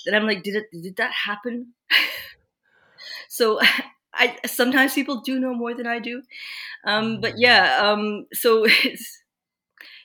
that 0.07 0.15
I'm 0.15 0.27
like, 0.27 0.43
"Did 0.43 0.57
it? 0.57 0.67
Did 0.73 0.97
that 0.97 1.13
happen?" 1.13 1.75
so 3.29 3.61
I 4.15 4.37
sometimes 4.47 4.95
people 4.95 5.21
do 5.21 5.39
know 5.39 5.55
more 5.55 5.75
than 5.75 5.87
I 5.87 5.99
do, 5.99 6.23
um, 6.85 7.21
but 7.21 7.35
mm. 7.35 7.39
yeah. 7.39 7.81
Um, 7.83 8.27
so 8.33 8.65
it's 8.67 9.23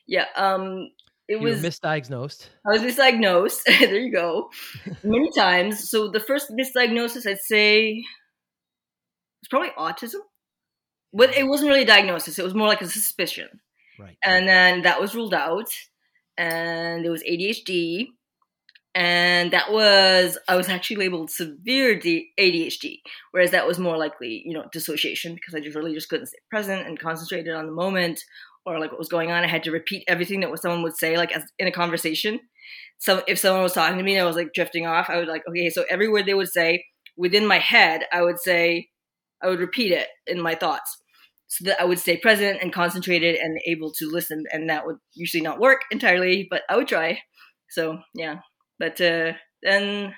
yeah. 0.07 0.25
Um, 0.35 0.89
it 1.27 1.37
you 1.37 1.43
was 1.43 1.61
misdiagnosed. 1.61 2.49
I 2.67 2.77
was 2.77 2.81
misdiagnosed. 2.81 3.63
there 3.65 3.95
you 3.95 4.11
go. 4.11 4.51
Many 5.03 5.31
times. 5.31 5.89
So 5.89 6.09
the 6.09 6.19
first 6.19 6.51
misdiagnosis, 6.51 7.25
I'd 7.27 7.39
say, 7.39 8.03
was 9.41 9.47
probably 9.49 9.71
autism. 9.77 10.19
But 11.13 11.35
it 11.35 11.47
wasn't 11.47 11.69
really 11.69 11.83
a 11.83 11.85
diagnosis. 11.85 12.37
It 12.37 12.43
was 12.43 12.53
more 12.53 12.67
like 12.67 12.81
a 12.81 12.87
suspicion. 12.87 13.47
Right. 13.99 14.17
And 14.23 14.47
then 14.47 14.81
that 14.83 14.99
was 14.99 15.15
ruled 15.15 15.33
out, 15.33 15.69
and 16.37 17.05
it 17.05 17.09
was 17.09 17.23
ADHD 17.23 18.07
and 18.95 19.51
that 19.51 19.73
was 19.73 20.37
I 20.47 20.55
was 20.55 20.69
actually 20.69 20.95
labeled 20.95 21.29
severe 21.29 21.99
ADHD, 21.99 23.01
whereas 23.31 23.51
that 23.51 23.67
was 23.67 23.77
more 23.77 23.97
likely, 23.97 24.41
you 24.45 24.53
know, 24.53 24.63
dissociation 24.71 25.35
because 25.35 25.53
I 25.53 25.59
just 25.59 25.75
really 25.75 25.93
just 25.93 26.07
couldn't 26.07 26.27
stay 26.27 26.37
present 26.49 26.87
and 26.87 26.97
concentrated 26.97 27.53
on 27.53 27.65
the 27.65 27.73
moment 27.73 28.21
or 28.65 28.79
like 28.79 28.91
what 28.91 28.97
was 28.97 29.09
going 29.09 29.31
on. 29.31 29.43
I 29.43 29.47
had 29.47 29.65
to 29.65 29.71
repeat 29.71 30.05
everything 30.07 30.39
that 30.39 30.59
someone 30.61 30.81
would 30.81 30.95
say, 30.95 31.17
like 31.17 31.33
as 31.33 31.43
in 31.59 31.67
a 31.67 31.71
conversation. 31.71 32.39
So 32.97 33.21
if 33.27 33.37
someone 33.37 33.63
was 33.63 33.73
talking 33.73 33.97
to 33.97 34.03
me 34.03 34.15
and 34.15 34.23
I 34.23 34.25
was 34.25 34.37
like 34.37 34.53
drifting 34.53 34.87
off, 34.87 35.09
I 35.09 35.17
would 35.17 35.27
like, 35.27 35.43
okay, 35.49 35.69
so 35.69 35.83
every 35.89 36.07
word 36.07 36.25
they 36.25 36.33
would 36.33 36.49
say 36.49 36.85
within 37.17 37.45
my 37.45 37.59
head, 37.59 38.03
I 38.13 38.21
would 38.21 38.39
say, 38.39 38.87
I 39.43 39.47
would 39.47 39.59
repeat 39.59 39.91
it 39.91 40.07
in 40.25 40.41
my 40.41 40.55
thoughts 40.55 40.97
so 41.55 41.65
that 41.65 41.79
I 41.79 41.85
would 41.85 41.99
stay 41.99 42.17
present 42.17 42.59
and 42.61 42.73
concentrated 42.73 43.35
and 43.35 43.59
able 43.65 43.91
to 43.93 44.11
listen. 44.11 44.43
And 44.51 44.69
that 44.69 44.85
would 44.85 44.97
usually 45.13 45.41
not 45.41 45.59
work 45.59 45.81
entirely, 45.89 46.47
but 46.49 46.63
I 46.69 46.75
would 46.75 46.87
try. 46.87 47.21
So 47.69 47.99
yeah. 48.13 48.39
But 48.77 48.99
uh, 48.99 49.33
then 49.63 50.13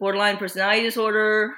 borderline 0.00 0.36
personality 0.36 0.82
disorder, 0.82 1.54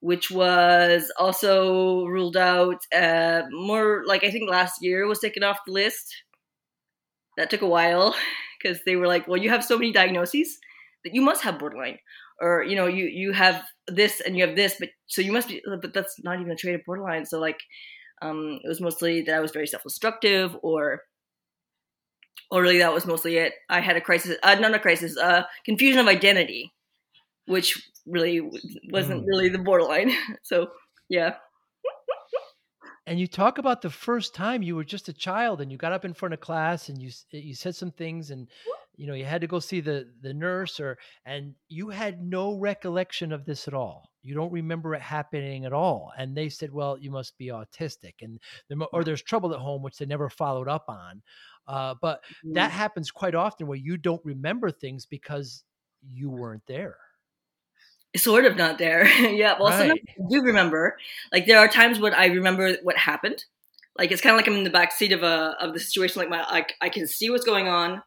which 0.00 0.30
was 0.30 1.10
also 1.18 2.04
ruled 2.04 2.36
out 2.36 2.82
uh, 2.94 3.42
more 3.50 4.02
like 4.06 4.24
I 4.24 4.30
think 4.30 4.50
last 4.50 4.82
year 4.82 5.06
was 5.06 5.20
taken 5.20 5.42
off 5.42 5.64
the 5.66 5.72
list. 5.72 6.14
That 7.38 7.48
took 7.48 7.62
a 7.62 7.66
while 7.66 8.14
because 8.62 8.80
they 8.84 8.96
were 8.96 9.06
like, 9.06 9.26
well, 9.26 9.40
you 9.40 9.48
have 9.48 9.64
so 9.64 9.78
many 9.78 9.90
diagnoses 9.90 10.58
that 11.04 11.14
you 11.14 11.22
must 11.22 11.42
have 11.44 11.58
borderline. 11.58 11.98
Or 12.40 12.62
you 12.62 12.76
know, 12.76 12.86
you 12.86 13.04
you 13.06 13.32
have 13.32 13.62
this 13.86 14.20
and 14.20 14.36
you 14.36 14.46
have 14.46 14.56
this, 14.56 14.76
but 14.78 14.88
so 15.06 15.20
you 15.20 15.32
must 15.32 15.48
be, 15.48 15.62
but 15.80 15.92
that's 15.92 16.16
not 16.22 16.40
even 16.40 16.52
a 16.52 16.56
trait 16.56 16.74
of 16.74 16.80
borderline. 16.86 17.26
So 17.26 17.38
like, 17.38 17.60
um, 18.22 18.58
it 18.64 18.68
was 18.68 18.80
mostly 18.80 19.22
that 19.22 19.34
I 19.34 19.40
was 19.40 19.52
very 19.52 19.66
self-destructive, 19.66 20.56
or 20.62 21.02
or 22.50 22.62
really 22.62 22.78
that 22.78 22.92
was 22.92 23.06
mostly 23.06 23.36
it. 23.36 23.54
I 23.68 23.80
had 23.80 23.96
a 23.96 24.00
crisis, 24.00 24.36
uh, 24.42 24.54
not 24.56 24.74
a 24.74 24.78
crisis, 24.78 25.16
uh, 25.16 25.44
confusion 25.64 26.00
of 26.00 26.08
identity, 26.08 26.72
which 27.46 27.90
really 28.06 28.40
wasn't 28.90 29.26
really 29.26 29.48
the 29.48 29.58
borderline. 29.58 30.12
so 30.42 30.68
yeah. 31.08 31.34
and 33.06 33.20
you 33.20 33.26
talk 33.26 33.58
about 33.58 33.82
the 33.82 33.90
first 33.90 34.34
time 34.34 34.62
you 34.62 34.76
were 34.76 34.84
just 34.84 35.08
a 35.08 35.12
child 35.12 35.60
and 35.60 35.70
you 35.70 35.78
got 35.78 35.92
up 35.92 36.04
in 36.04 36.14
front 36.14 36.34
of 36.34 36.40
class 36.40 36.88
and 36.88 37.00
you 37.00 37.10
you 37.30 37.54
said 37.54 37.74
some 37.74 37.90
things 37.90 38.30
and 38.30 38.48
you 39.00 39.06
know 39.06 39.14
you 39.14 39.24
had 39.24 39.40
to 39.40 39.46
go 39.46 39.58
see 39.58 39.80
the 39.80 40.08
the 40.20 40.34
nurse 40.34 40.78
or 40.78 40.98
and 41.24 41.54
you 41.68 41.88
had 41.88 42.22
no 42.22 42.54
recollection 42.58 43.32
of 43.32 43.44
this 43.44 43.66
at 43.66 43.74
all 43.74 44.10
you 44.22 44.34
don't 44.34 44.52
remember 44.52 44.94
it 44.94 45.00
happening 45.00 45.64
at 45.64 45.72
all 45.72 46.12
and 46.18 46.36
they 46.36 46.48
said 46.48 46.70
well 46.72 46.98
you 46.98 47.10
must 47.10 47.38
be 47.38 47.46
autistic 47.46 48.14
and 48.20 48.38
or 48.92 49.02
there's 49.02 49.22
trouble 49.22 49.54
at 49.54 49.60
home 49.60 49.82
which 49.82 49.96
they 49.96 50.06
never 50.06 50.28
followed 50.28 50.68
up 50.68 50.84
on 50.88 51.22
uh, 51.70 51.94
but 52.02 52.22
mm-hmm. 52.24 52.54
that 52.54 52.70
happens 52.72 53.10
quite 53.12 53.34
often 53.34 53.68
where 53.68 53.78
you 53.78 53.96
don't 53.96 54.24
remember 54.24 54.70
things 54.72 55.06
because 55.06 55.62
you 56.02 56.30
weren't 56.30 56.66
there. 56.66 56.96
Sort 58.16 58.44
of 58.44 58.56
not 58.56 58.78
there. 58.78 59.06
yeah. 59.32 59.56
Well, 59.58 59.68
right. 59.68 59.78
sometimes 59.78 60.00
I 60.08 60.22
do 60.28 60.42
remember. 60.42 60.96
Like 61.32 61.46
there 61.46 61.58
are 61.58 61.68
times 61.68 62.00
when 62.00 62.12
I 62.12 62.26
remember 62.26 62.76
what 62.82 62.96
happened. 62.96 63.44
Like 63.96 64.10
it's 64.10 64.20
kind 64.20 64.34
of 64.34 64.38
like 64.38 64.48
I'm 64.48 64.54
in 64.54 64.64
the 64.64 64.70
back 64.70 64.92
seat 64.92 65.12
of 65.12 65.22
a 65.22 65.56
of 65.60 65.74
the 65.74 65.80
situation. 65.80 66.20
Like 66.20 66.28
my 66.28 66.42
I, 66.42 66.66
I 66.80 66.88
can 66.88 67.06
see 67.06 67.30
what's 67.30 67.44
going 67.44 67.68
on. 67.68 68.02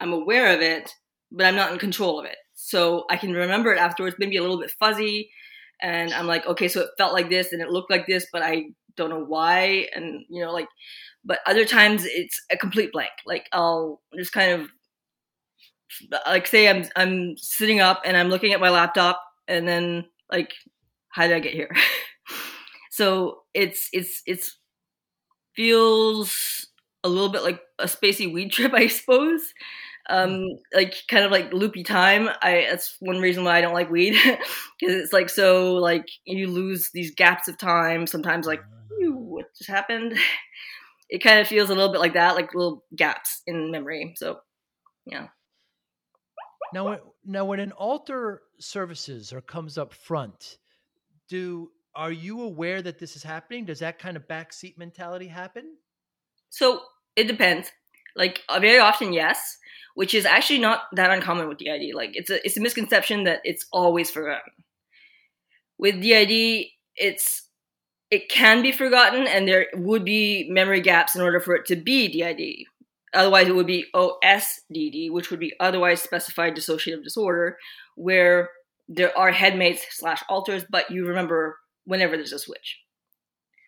I'm 0.00 0.12
aware 0.12 0.54
of 0.54 0.60
it, 0.60 0.92
but 1.30 1.46
I'm 1.46 1.56
not 1.56 1.72
in 1.72 1.78
control 1.78 2.18
of 2.18 2.26
it. 2.26 2.36
So 2.54 3.04
I 3.10 3.16
can 3.16 3.32
remember 3.32 3.72
it 3.72 3.78
afterwards, 3.78 4.16
maybe 4.18 4.36
a 4.36 4.42
little 4.42 4.60
bit 4.60 4.72
fuzzy, 4.78 5.30
and 5.80 6.12
I'm 6.12 6.26
like, 6.26 6.46
okay, 6.46 6.68
so 6.68 6.80
it 6.82 6.90
felt 6.98 7.12
like 7.12 7.30
this 7.30 7.52
and 7.52 7.62
it 7.62 7.70
looked 7.70 7.90
like 7.90 8.06
this, 8.06 8.26
but 8.32 8.42
I 8.42 8.66
don't 8.96 9.10
know 9.10 9.24
why, 9.24 9.88
and 9.94 10.24
you 10.28 10.44
know, 10.44 10.52
like, 10.52 10.68
but 11.24 11.40
other 11.46 11.64
times 11.64 12.04
it's 12.04 12.40
a 12.50 12.56
complete 12.56 12.92
blank. 12.92 13.10
Like 13.26 13.46
I'll 13.52 14.00
just 14.16 14.32
kind 14.32 14.52
of 14.60 14.70
like 16.26 16.46
say 16.46 16.68
I'm 16.68 16.84
I'm 16.96 17.36
sitting 17.36 17.80
up 17.80 18.02
and 18.04 18.16
I'm 18.16 18.28
looking 18.28 18.52
at 18.52 18.60
my 18.60 18.70
laptop, 18.70 19.22
and 19.46 19.66
then 19.66 20.04
like, 20.30 20.52
how 21.10 21.26
did 21.26 21.36
I 21.36 21.40
get 21.40 21.54
here? 21.54 21.74
so 22.90 23.42
it's 23.54 23.88
it's 23.92 24.22
it's 24.26 24.58
feels 25.54 26.66
a 27.04 27.08
little 27.08 27.28
bit 27.28 27.42
like 27.42 27.60
a 27.78 27.84
spacey 27.84 28.32
weed 28.32 28.52
trip, 28.52 28.72
I 28.74 28.88
suppose. 28.88 29.52
Um, 30.10 30.46
like 30.74 30.94
kind 31.08 31.24
of 31.24 31.30
like 31.30 31.52
loopy 31.52 31.82
time. 31.82 32.28
I 32.40 32.66
that's 32.70 32.96
one 33.00 33.18
reason 33.18 33.44
why 33.44 33.58
I 33.58 33.60
don't 33.60 33.74
like 33.74 33.90
weed 33.90 34.12
because 34.80 34.94
it's 34.94 35.12
like 35.12 35.28
so 35.28 35.74
like 35.74 36.06
you 36.24 36.48
lose 36.48 36.90
these 36.92 37.14
gaps 37.14 37.48
of 37.48 37.58
time. 37.58 38.06
Sometimes 38.06 38.46
like 38.46 38.62
what 39.38 39.46
just 39.56 39.70
happened. 39.70 40.16
It 41.10 41.22
kind 41.22 41.40
of 41.40 41.48
feels 41.48 41.70
a 41.70 41.74
little 41.74 41.90
bit 41.90 42.02
like 42.02 42.12
that, 42.12 42.34
like 42.34 42.52
little 42.52 42.84
gaps 42.94 43.40
in 43.46 43.70
memory. 43.70 44.12
So 44.18 44.40
yeah. 45.06 45.28
Now, 46.74 46.98
now 47.24 47.46
when 47.46 47.60
an 47.60 47.72
alter 47.72 48.42
services 48.60 49.32
or 49.32 49.40
comes 49.40 49.78
up 49.78 49.94
front, 49.94 50.58
do 51.26 51.70
are 51.94 52.12
you 52.12 52.42
aware 52.42 52.82
that 52.82 52.98
this 52.98 53.16
is 53.16 53.22
happening? 53.22 53.64
Does 53.64 53.78
that 53.78 53.98
kind 53.98 54.18
of 54.18 54.28
backseat 54.28 54.76
mentality 54.76 55.26
happen? 55.26 55.76
So 56.50 56.82
it 57.16 57.24
depends. 57.24 57.72
Like 58.18 58.42
uh, 58.48 58.58
very 58.58 58.80
often, 58.80 59.12
yes, 59.12 59.56
which 59.94 60.12
is 60.12 60.26
actually 60.26 60.58
not 60.58 60.82
that 60.92 61.10
uncommon 61.10 61.48
with 61.48 61.58
DID. 61.58 61.94
Like 61.94 62.10
it's 62.14 62.28
a 62.28 62.44
it's 62.44 62.56
a 62.56 62.60
misconception 62.60 63.24
that 63.24 63.40
it's 63.44 63.66
always 63.72 64.10
forgotten. 64.10 64.52
With 65.78 66.02
DID, 66.02 66.66
it's 66.96 67.44
it 68.10 68.28
can 68.28 68.60
be 68.60 68.72
forgotten, 68.72 69.26
and 69.26 69.46
there 69.46 69.68
would 69.74 70.04
be 70.04 70.48
memory 70.50 70.80
gaps 70.80 71.14
in 71.14 71.22
order 71.22 71.38
for 71.38 71.54
it 71.54 71.66
to 71.66 71.76
be 71.76 72.08
DID. 72.08 72.66
Otherwise, 73.14 73.48
it 73.48 73.54
would 73.54 73.66
be 73.66 73.86
OSDD, 73.94 75.10
which 75.10 75.30
would 75.30 75.40
be 75.40 75.54
otherwise 75.60 76.02
specified 76.02 76.56
dissociative 76.56 77.04
disorder, 77.04 77.56
where 77.94 78.50
there 78.88 79.16
are 79.16 79.30
headmates 79.30 79.84
slash 79.90 80.22
alters, 80.28 80.64
but 80.68 80.90
you 80.90 81.06
remember 81.06 81.58
whenever 81.84 82.16
there's 82.16 82.32
a 82.32 82.38
switch. 82.38 82.80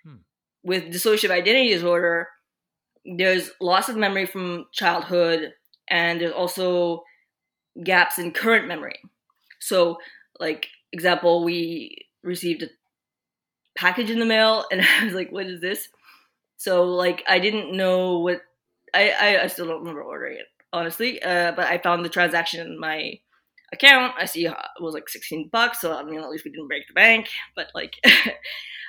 Hmm. 0.04 0.16
With 0.64 0.92
dissociative 0.92 1.30
identity 1.30 1.70
disorder, 1.70 2.28
there's 3.04 3.50
loss 3.60 3.88
of 3.88 3.96
memory 3.96 4.26
from 4.26 4.66
childhood 4.72 5.52
and 5.88 6.20
there's 6.20 6.32
also 6.32 7.02
gaps 7.82 8.18
in 8.18 8.32
current 8.32 8.66
memory. 8.66 8.98
So 9.60 9.98
like 10.38 10.68
example 10.92 11.44
we 11.44 12.06
received 12.22 12.62
a 12.62 12.68
package 13.76 14.10
in 14.10 14.18
the 14.18 14.26
mail 14.26 14.64
and 14.72 14.82
i 14.82 15.04
was 15.04 15.14
like 15.14 15.30
what 15.30 15.46
is 15.46 15.60
this? 15.60 15.88
So 16.56 16.84
like 16.84 17.22
i 17.28 17.38
didn't 17.38 17.76
know 17.76 18.18
what 18.18 18.42
i 18.94 19.10
i, 19.10 19.42
I 19.44 19.46
still 19.46 19.66
don't 19.66 19.80
remember 19.80 20.02
ordering 20.02 20.38
it 20.38 20.46
honestly 20.72 21.22
uh, 21.22 21.52
but 21.52 21.66
i 21.66 21.78
found 21.78 22.04
the 22.04 22.08
transaction 22.08 22.66
in 22.66 22.78
my 22.78 23.18
account. 23.72 24.14
I 24.18 24.24
see 24.24 24.46
it 24.46 24.54
was 24.80 24.94
like 24.94 25.08
16 25.08 25.48
bucks 25.52 25.80
so 25.80 25.96
i 25.96 26.02
mean 26.02 26.20
at 26.20 26.28
least 26.28 26.44
we 26.44 26.50
didn't 26.50 26.68
break 26.68 26.86
the 26.88 26.94
bank 26.94 27.28
but 27.54 27.68
like 27.74 27.94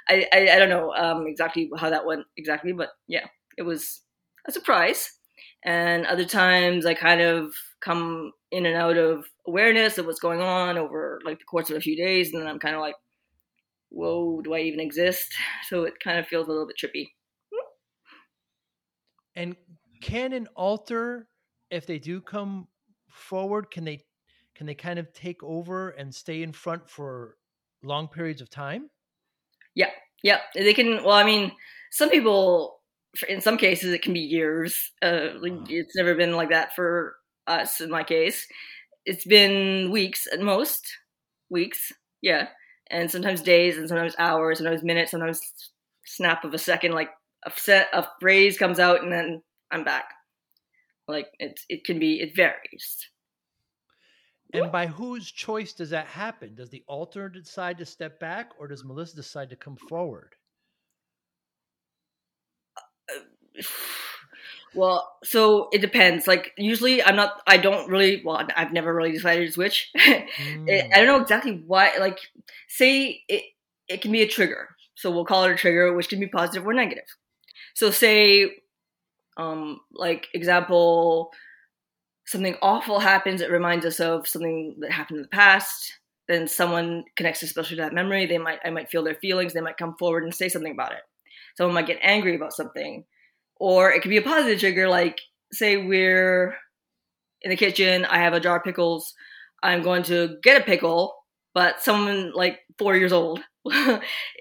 I, 0.10 0.28
I, 0.34 0.50
I 0.54 0.60
don't 0.60 0.70
know 0.70 0.92
um 0.94 1.28
exactly 1.28 1.70
how 1.78 1.90
that 1.92 2.06
went 2.06 2.26
exactly 2.36 2.74
but 2.74 2.90
yeah 3.08 3.28
it 3.62 3.66
was 3.66 4.02
a 4.48 4.52
surprise. 4.52 5.12
And 5.64 6.06
other 6.08 6.26
times 6.26 6.86
I 6.86 6.96
kind 6.96 7.22
of 7.22 7.54
come 7.80 8.34
in 8.52 8.66
and 8.66 8.76
out 8.76 8.98
of 8.98 9.26
awareness 9.48 9.98
of 9.98 10.08
what's 10.08 10.20
going 10.20 10.42
on 10.42 10.78
over 10.78 11.20
like 11.24 11.38
the 11.38 11.46
course 11.46 11.70
of 11.70 11.78
a 11.78 11.82
few 11.82 11.96
days. 11.96 12.34
And 12.34 12.42
then 12.42 12.50
I'm 12.50 12.60
kind 12.60 12.76
of 12.76 12.82
like, 12.82 12.96
whoa, 13.90 14.42
do 14.42 14.54
I 14.54 14.60
even 14.60 14.80
exist? 14.80 15.34
So 15.70 15.84
it 15.84 15.94
kind 16.04 16.20
of 16.20 16.28
feels 16.28 16.48
a 16.48 16.52
little 16.52 16.68
bit 16.68 16.76
trippy. 16.78 17.10
And 19.36 19.56
can 20.02 20.34
an 20.34 20.48
alter, 20.56 21.30
if 21.70 21.86
they 21.86 22.00
do 22.00 22.20
come 22.20 22.68
forward, 23.10 23.72
can 23.72 23.86
they 23.86 24.04
can 24.56 24.68
they 24.68 24.76
kind 24.76 25.00
of 25.00 25.14
take 25.14 25.42
over 25.44 25.92
and 25.92 26.14
stay 26.14 26.44
in 26.44 26.52
front 26.52 26.90
for 26.90 27.38
long 27.84 28.10
periods 28.10 28.42
of 28.42 28.50
time? 28.50 28.90
Yeah, 29.74 29.92
yeah, 30.22 30.40
they 30.54 30.74
can. 30.74 31.04
Well, 31.06 31.16
I 31.16 31.24
mean, 31.24 31.54
some 31.92 32.10
people 32.10 32.81
in 33.28 33.42
some 33.42 33.58
cases 33.58 33.94
it 33.94 34.02
can 34.02 34.14
be 34.14 34.20
years. 34.20 34.92
Uh, 35.02 35.30
it's 35.68 35.96
never 35.96 36.16
been 36.16 36.36
like 36.36 36.50
that 36.50 36.76
for 36.76 37.16
us 37.48 37.82
in 37.82 37.90
my 37.90 38.04
case. 38.04 38.48
It's 39.06 39.26
been 39.26 39.92
weeks 39.92 40.28
at 40.32 40.40
most, 40.40 40.86
weeks, 41.50 41.92
yeah, 42.22 42.48
and 42.90 43.10
sometimes 43.10 43.42
days, 43.42 43.78
and 43.78 43.88
sometimes 43.88 44.16
hours, 44.20 44.60
and 44.60 44.66
sometimes 44.66 44.84
minutes, 44.84 45.12
sometimes 45.12 45.42
snap 46.06 46.44
of 46.44 46.54
a 46.54 46.60
second. 46.60 46.94
Like 46.94 47.10
a 47.46 47.52
set 47.56 47.88
a 47.94 48.06
phrase 48.20 48.58
comes 48.58 48.80
out, 48.80 49.02
and 49.04 49.12
then 49.12 49.42
I'm 49.72 49.84
back. 49.84 50.06
Like 51.08 51.28
it, 51.40 51.60
it 51.68 51.84
can 51.84 52.00
be. 52.00 52.22
It 52.22 52.36
varies. 52.36 53.10
And 54.54 54.72
by 54.72 54.86
whose 54.88 55.32
choice 55.32 55.74
does 55.74 55.92
that 55.92 56.08
happen? 56.08 56.56
Does 56.56 56.70
the 56.70 56.84
alter 56.86 57.30
decide 57.30 57.78
to 57.78 57.86
step 57.86 58.20
back, 58.20 58.50
or 58.60 58.68
does 58.68 58.84
Melissa 58.84 59.16
decide 59.16 59.50
to 59.50 59.56
come 59.56 59.78
forward? 59.78 60.36
Well, 64.74 65.18
so 65.24 65.68
it 65.74 65.82
depends. 65.82 66.28
Like 66.28 66.54
usually, 66.58 67.04
I'm 67.04 67.18
not. 67.18 67.42
I 67.46 67.58
don't 67.58 67.90
really. 67.90 68.22
Well, 68.24 68.48
I've 68.56 68.72
never 68.72 68.94
really 68.94 69.12
decided 69.12 69.46
to 69.46 69.52
switch. 69.52 69.90
mm. 69.98 70.26
it, 70.68 70.90
I 70.94 70.98
don't 70.98 71.08
know 71.08 71.22
exactly 71.22 71.62
why. 71.68 71.92
Like, 72.00 72.20
say 72.70 73.22
it. 73.28 73.44
It 73.90 74.02
can 74.02 74.14
be 74.14 74.22
a 74.22 74.28
trigger. 74.28 74.70
So 74.96 75.12
we'll 75.12 75.26
call 75.26 75.44
it 75.44 75.52
a 75.52 75.56
trigger, 75.56 75.94
which 75.94 76.08
can 76.08 76.20
be 76.20 76.28
positive 76.28 76.66
or 76.66 76.74
negative. 76.74 77.04
So 77.74 77.92
say, 77.92 78.52
um, 79.36 79.82
like 79.92 80.28
example, 80.34 81.32
something 82.26 82.56
awful 82.62 83.00
happens. 83.00 83.42
It 83.42 83.52
reminds 83.52 83.86
us 83.86 84.00
of 84.00 84.28
something 84.28 84.78
that 84.80 84.92
happened 84.92 85.18
in 85.18 85.24
the 85.24 85.30
past. 85.30 86.00
Then 86.30 86.48
someone 86.48 87.04
connects 87.18 87.44
especially 87.44 87.76
to 87.78 87.82
that 87.82 87.94
memory. 87.94 88.26
They 88.26 88.38
might. 88.38 88.60
I 88.64 88.70
might 88.70 88.90
feel 88.90 89.04
their 89.04 89.16
feelings. 89.16 89.54
They 89.54 89.60
might 89.60 89.78
come 89.78 89.96
forward 90.00 90.24
and 90.24 90.34
say 90.34 90.48
something 90.48 90.72
about 90.72 90.94
it. 90.94 91.02
Someone 91.58 91.76
might 91.76 91.88
get 91.88 92.00
angry 92.02 92.36
about 92.36 92.54
something 92.54 93.04
or 93.62 93.92
it 93.92 94.02
could 94.02 94.10
be 94.10 94.18
a 94.18 94.24
positive 94.24 94.60
trigger, 94.60 94.90
like 94.90 95.22
say 95.54 95.78
we're 95.78 96.56
in 97.44 97.52
the 97.52 97.56
kitchen, 97.56 98.06
I 98.06 98.18
have 98.18 98.34
a 98.34 98.40
jar 98.40 98.58
of 98.58 98.64
pickles, 98.64 99.14
I'm 99.62 99.84
going 99.84 100.02
to 100.04 100.38
get 100.42 100.60
a 100.60 100.66
pickle, 100.66 101.14
but 101.54 101.80
someone 101.80 102.32
like 102.34 102.58
four 102.80 102.98
years 102.98 103.14
old 103.14 103.40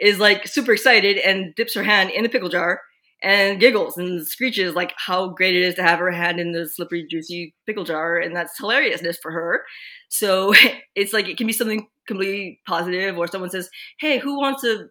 is 0.00 0.18
like 0.18 0.48
super 0.48 0.72
excited 0.72 1.18
and 1.18 1.54
dips 1.54 1.74
her 1.74 1.82
hand 1.82 2.08
in 2.08 2.22
the 2.22 2.30
pickle 2.30 2.48
jar 2.48 2.80
and 3.22 3.60
giggles 3.60 3.98
and 3.98 4.26
screeches 4.26 4.74
like 4.74 4.94
how 4.96 5.28
great 5.28 5.54
it 5.54 5.64
is 5.64 5.74
to 5.74 5.82
have 5.82 5.98
her 5.98 6.10
hand 6.10 6.40
in 6.40 6.52
the 6.52 6.66
slippery, 6.66 7.06
juicy 7.10 7.54
pickle 7.66 7.84
jar, 7.84 8.16
and 8.16 8.34
that's 8.34 8.56
hilariousness 8.58 9.18
for 9.20 9.32
her. 9.32 9.64
So 10.08 10.54
it's 10.94 11.12
like 11.12 11.28
it 11.28 11.36
can 11.36 11.46
be 11.46 11.52
something 11.52 11.88
completely 12.08 12.58
positive, 12.66 13.18
or 13.18 13.26
someone 13.26 13.50
says, 13.50 13.68
"Hey, 13.98 14.18
who 14.18 14.38
wants 14.40 14.64
a 14.64 14.86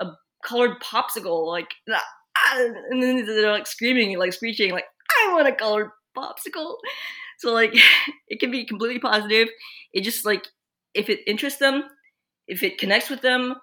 a 0.00 0.12
colored 0.42 0.80
popsicle?" 0.80 1.46
Like 1.46 1.68
and 2.90 3.02
then 3.02 3.24
they're 3.26 3.52
like 3.52 3.66
screaming, 3.66 4.18
like 4.18 4.32
screeching, 4.32 4.72
like 4.72 4.86
I 5.10 5.32
want 5.32 5.48
a 5.48 5.52
colored 5.52 5.90
popsicle. 6.16 6.76
So 7.38 7.52
like 7.52 7.74
it 8.28 8.40
can 8.40 8.50
be 8.50 8.64
completely 8.64 8.98
positive. 8.98 9.48
It 9.92 10.02
just 10.02 10.24
like 10.24 10.46
if 10.94 11.08
it 11.08 11.20
interests 11.26 11.58
them, 11.58 11.84
if 12.48 12.62
it 12.62 12.78
connects 12.78 13.10
with 13.10 13.20
them, 13.20 13.54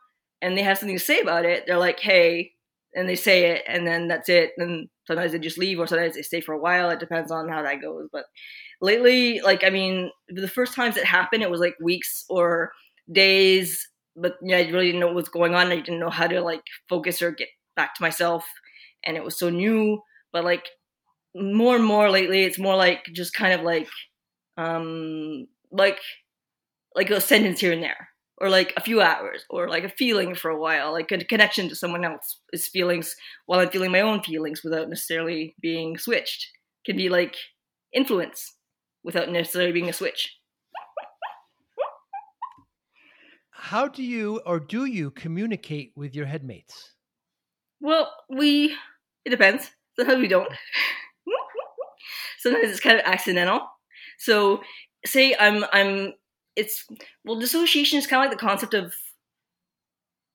and 0.41 0.57
they 0.57 0.62
have 0.62 0.77
something 0.77 0.97
to 0.97 1.03
say 1.03 1.21
about 1.21 1.45
it, 1.45 1.63
they're 1.65 1.77
like, 1.77 1.99
hey, 1.99 2.51
and 2.93 3.07
they 3.07 3.15
say 3.15 3.51
it, 3.51 3.63
and 3.67 3.88
then 3.88 4.07
that's 4.07 4.29
it. 4.29 4.51
And 4.57 4.89
sometimes 5.07 5.31
they 5.31 5.39
just 5.39 5.57
leave, 5.57 5.79
or 5.79 5.88
sometimes 5.88 6.15
they 6.15 6.21
stay 6.21 6.41
for 6.41 6.53
a 6.53 6.59
while. 6.59 6.89
It 6.89 6.99
depends 6.99 7.31
on 7.31 7.49
how 7.49 7.63
that 7.63 7.81
goes. 7.81 8.07
But 8.12 8.25
lately, 8.81 9.41
like 9.41 9.63
I 9.63 9.69
mean, 9.69 10.12
the 10.27 10.47
first 10.47 10.75
times 10.75 10.97
it 10.97 11.05
happened, 11.05 11.43
it 11.43 11.49
was 11.49 11.62
like 11.62 11.75
weeks 11.81 12.25
or 12.29 12.71
days. 13.12 13.88
But 14.15 14.36
yeah, 14.43 14.57
I 14.57 14.69
really 14.69 14.88
didn't 14.88 14.99
know 14.99 15.07
what 15.07 15.15
was 15.15 15.29
going 15.29 15.55
on. 15.55 15.71
I 15.71 15.77
didn't 15.77 15.99
know 15.99 16.12
how 16.12 16.27
to 16.27 16.41
like 16.41 16.62
focus 16.88 17.21
or 17.21 17.31
get 17.31 17.47
back 17.75 17.95
to 17.95 18.03
myself 18.03 18.45
and 19.05 19.17
it 19.17 19.23
was 19.23 19.37
so 19.37 19.49
new. 19.49 20.01
But 20.31 20.43
like 20.43 20.65
more 21.35 21.75
and 21.75 21.85
more 21.85 22.09
lately, 22.09 22.43
it's 22.43 22.59
more 22.59 22.75
like 22.75 23.05
just 23.13 23.33
kind 23.33 23.53
of 23.53 23.61
like 23.61 23.87
um 24.57 25.47
like 25.71 25.99
like 26.95 27.09
a 27.09 27.21
sentence 27.21 27.59
here 27.59 27.73
and 27.73 27.83
there 27.83 28.09
or 28.37 28.49
like 28.49 28.73
a 28.77 28.81
few 28.81 29.01
hours 29.01 29.45
or 29.49 29.69
like 29.69 29.83
a 29.83 29.89
feeling 29.89 30.35
for 30.35 30.51
a 30.51 30.59
while 30.59 30.91
like 30.91 31.11
a 31.11 31.23
connection 31.25 31.69
to 31.69 31.75
someone 31.75 32.03
else's 32.03 32.67
feelings 32.67 33.15
while 33.45 33.59
i'm 33.59 33.69
feeling 33.69 33.91
my 33.91 34.01
own 34.01 34.21
feelings 34.21 34.63
without 34.63 34.89
necessarily 34.89 35.55
being 35.61 35.97
switched 35.97 36.47
can 36.85 36.97
be 36.97 37.09
like 37.09 37.35
influence 37.93 38.55
without 39.03 39.29
necessarily 39.29 39.71
being 39.71 39.89
a 39.89 39.93
switch 39.93 40.37
how 43.51 43.87
do 43.87 44.03
you 44.03 44.41
or 44.45 44.59
do 44.59 44.85
you 44.85 45.09
communicate 45.11 45.91
with 45.95 46.15
your 46.15 46.25
headmates 46.25 46.93
well 47.81 48.11
we 48.29 48.75
it 49.25 49.29
depends. 49.29 49.71
Sometimes 49.95 50.21
we 50.21 50.27
don't. 50.27 50.49
Sometimes 52.39 52.69
it's 52.69 52.79
kind 52.79 52.99
of 52.99 53.05
accidental. 53.05 53.62
So 54.17 54.62
say 55.05 55.36
I'm 55.39 55.63
I'm 55.71 56.13
it's 56.55 56.86
well 57.25 57.39
dissociation 57.39 57.99
is 57.99 58.07
kind 58.07 58.23
of 58.23 58.29
like 58.29 58.38
the 58.38 58.45
concept 58.45 58.73
of 58.73 58.93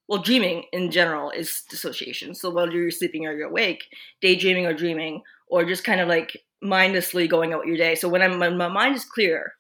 well, 0.09 0.23
dreaming 0.23 0.65
in 0.73 0.91
general 0.91 1.31
is 1.31 1.63
dissociation. 1.69 2.35
So 2.35 2.51
whether 2.51 2.73
you're 2.73 2.91
sleeping 2.91 3.27
or 3.27 3.33
you're 3.33 3.51
awake, 3.51 3.85
daydreaming 4.23 4.65
or 4.65 4.73
dreaming, 4.73 5.23
or 5.49 5.65
just 5.67 5.85
kind 5.85 6.01
of 6.01 6.09
like 6.09 6.45
mindlessly 6.63 7.29
going 7.29 7.53
out 7.53 7.67
your 7.67 7.77
day. 7.77 7.95
So 7.95 8.09
when 8.09 8.23
I'm 8.23 8.39
when 8.39 8.57
my 8.57 8.69
mind 8.69 8.97
is 8.97 9.05
clear, 9.05 9.53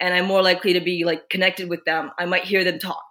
and 0.00 0.14
I'm 0.14 0.24
more 0.24 0.42
likely 0.42 0.72
to 0.72 0.80
be 0.80 1.04
like 1.04 1.28
connected 1.28 1.68
with 1.68 1.84
them, 1.84 2.10
I 2.18 2.24
might 2.24 2.44
hear 2.44 2.64
them 2.64 2.78
talk. 2.78 3.04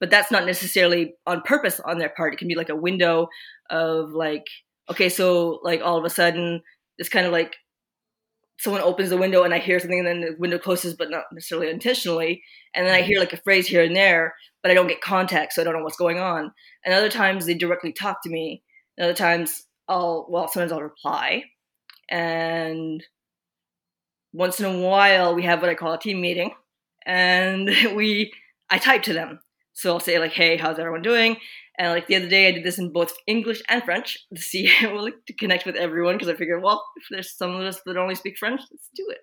But 0.00 0.10
that's 0.10 0.30
not 0.30 0.44
necessarily 0.44 1.14
on 1.26 1.42
purpose 1.42 1.80
on 1.80 1.98
their 1.98 2.10
part. 2.10 2.34
It 2.34 2.38
can 2.38 2.48
be 2.48 2.56
like 2.56 2.68
a 2.68 2.76
window 2.76 3.28
of 3.70 4.10
like, 4.10 4.46
okay, 4.90 5.08
so 5.08 5.60
like 5.62 5.80
all 5.82 5.98
of 5.98 6.04
a 6.04 6.10
sudden, 6.10 6.62
this 6.98 7.08
kind 7.08 7.26
of 7.26 7.32
like 7.32 7.54
someone 8.58 8.82
opens 8.82 9.10
the 9.10 9.16
window 9.16 9.42
and 9.42 9.52
I 9.52 9.58
hear 9.58 9.80
something 9.80 9.98
and 9.98 10.06
then 10.06 10.20
the 10.20 10.36
window 10.38 10.58
closes, 10.58 10.94
but 10.94 11.10
not 11.10 11.24
necessarily 11.32 11.68
intentionally. 11.68 12.42
And 12.74 12.86
then 12.86 12.94
I 12.94 13.02
hear 13.02 13.16
mm-hmm. 13.16 13.24
like 13.24 13.32
a 13.32 13.42
phrase 13.42 13.66
here 13.66 13.82
and 13.82 13.96
there, 13.96 14.34
but 14.62 14.70
I 14.70 14.74
don't 14.74 14.86
get 14.86 15.00
context, 15.00 15.56
so 15.56 15.62
I 15.62 15.64
don't 15.64 15.74
know 15.74 15.82
what's 15.82 15.96
going 15.96 16.20
on. 16.20 16.52
And 16.84 16.94
other 16.94 17.08
times 17.08 17.44
they 17.44 17.54
directly 17.54 17.92
talk 17.92 18.22
to 18.22 18.30
me. 18.30 18.62
And 18.96 19.04
other 19.04 19.14
times 19.16 19.64
I'll, 19.88 20.26
well, 20.28 20.46
sometimes 20.46 20.70
I'll 20.70 20.80
reply. 20.82 21.42
And 22.08 23.02
once 24.32 24.60
in 24.60 24.66
a 24.66 24.78
while 24.78 25.34
we 25.34 25.42
have 25.42 25.60
what 25.60 25.70
I 25.70 25.74
call 25.74 25.94
a 25.94 25.98
team 25.98 26.20
meeting. 26.20 26.52
And 27.04 27.66
we, 27.96 28.32
I 28.70 28.78
type 28.78 29.02
to 29.04 29.12
them. 29.12 29.40
So 29.72 29.92
I'll 29.92 30.00
say 30.00 30.20
like, 30.20 30.32
hey, 30.32 30.56
how's 30.56 30.78
everyone 30.78 31.02
doing? 31.02 31.36
And 31.82 31.90
like 31.90 32.06
the 32.06 32.14
other 32.14 32.28
day, 32.28 32.46
I 32.46 32.52
did 32.52 32.62
this 32.62 32.78
in 32.78 32.92
both 32.92 33.12
English 33.26 33.60
and 33.68 33.82
French 33.82 34.16
to 34.32 34.40
see, 34.40 34.70
like, 34.94 35.16
to 35.26 35.32
connect 35.32 35.66
with 35.66 35.74
everyone 35.74 36.14
because 36.14 36.28
I 36.28 36.34
figured, 36.34 36.62
well, 36.62 36.84
if 36.94 37.06
there's 37.10 37.36
some 37.36 37.56
of 37.56 37.62
us 37.62 37.80
that 37.84 37.96
only 37.96 38.14
speak 38.14 38.38
French, 38.38 38.60
let's 38.70 38.88
do 38.94 39.04
it. 39.08 39.18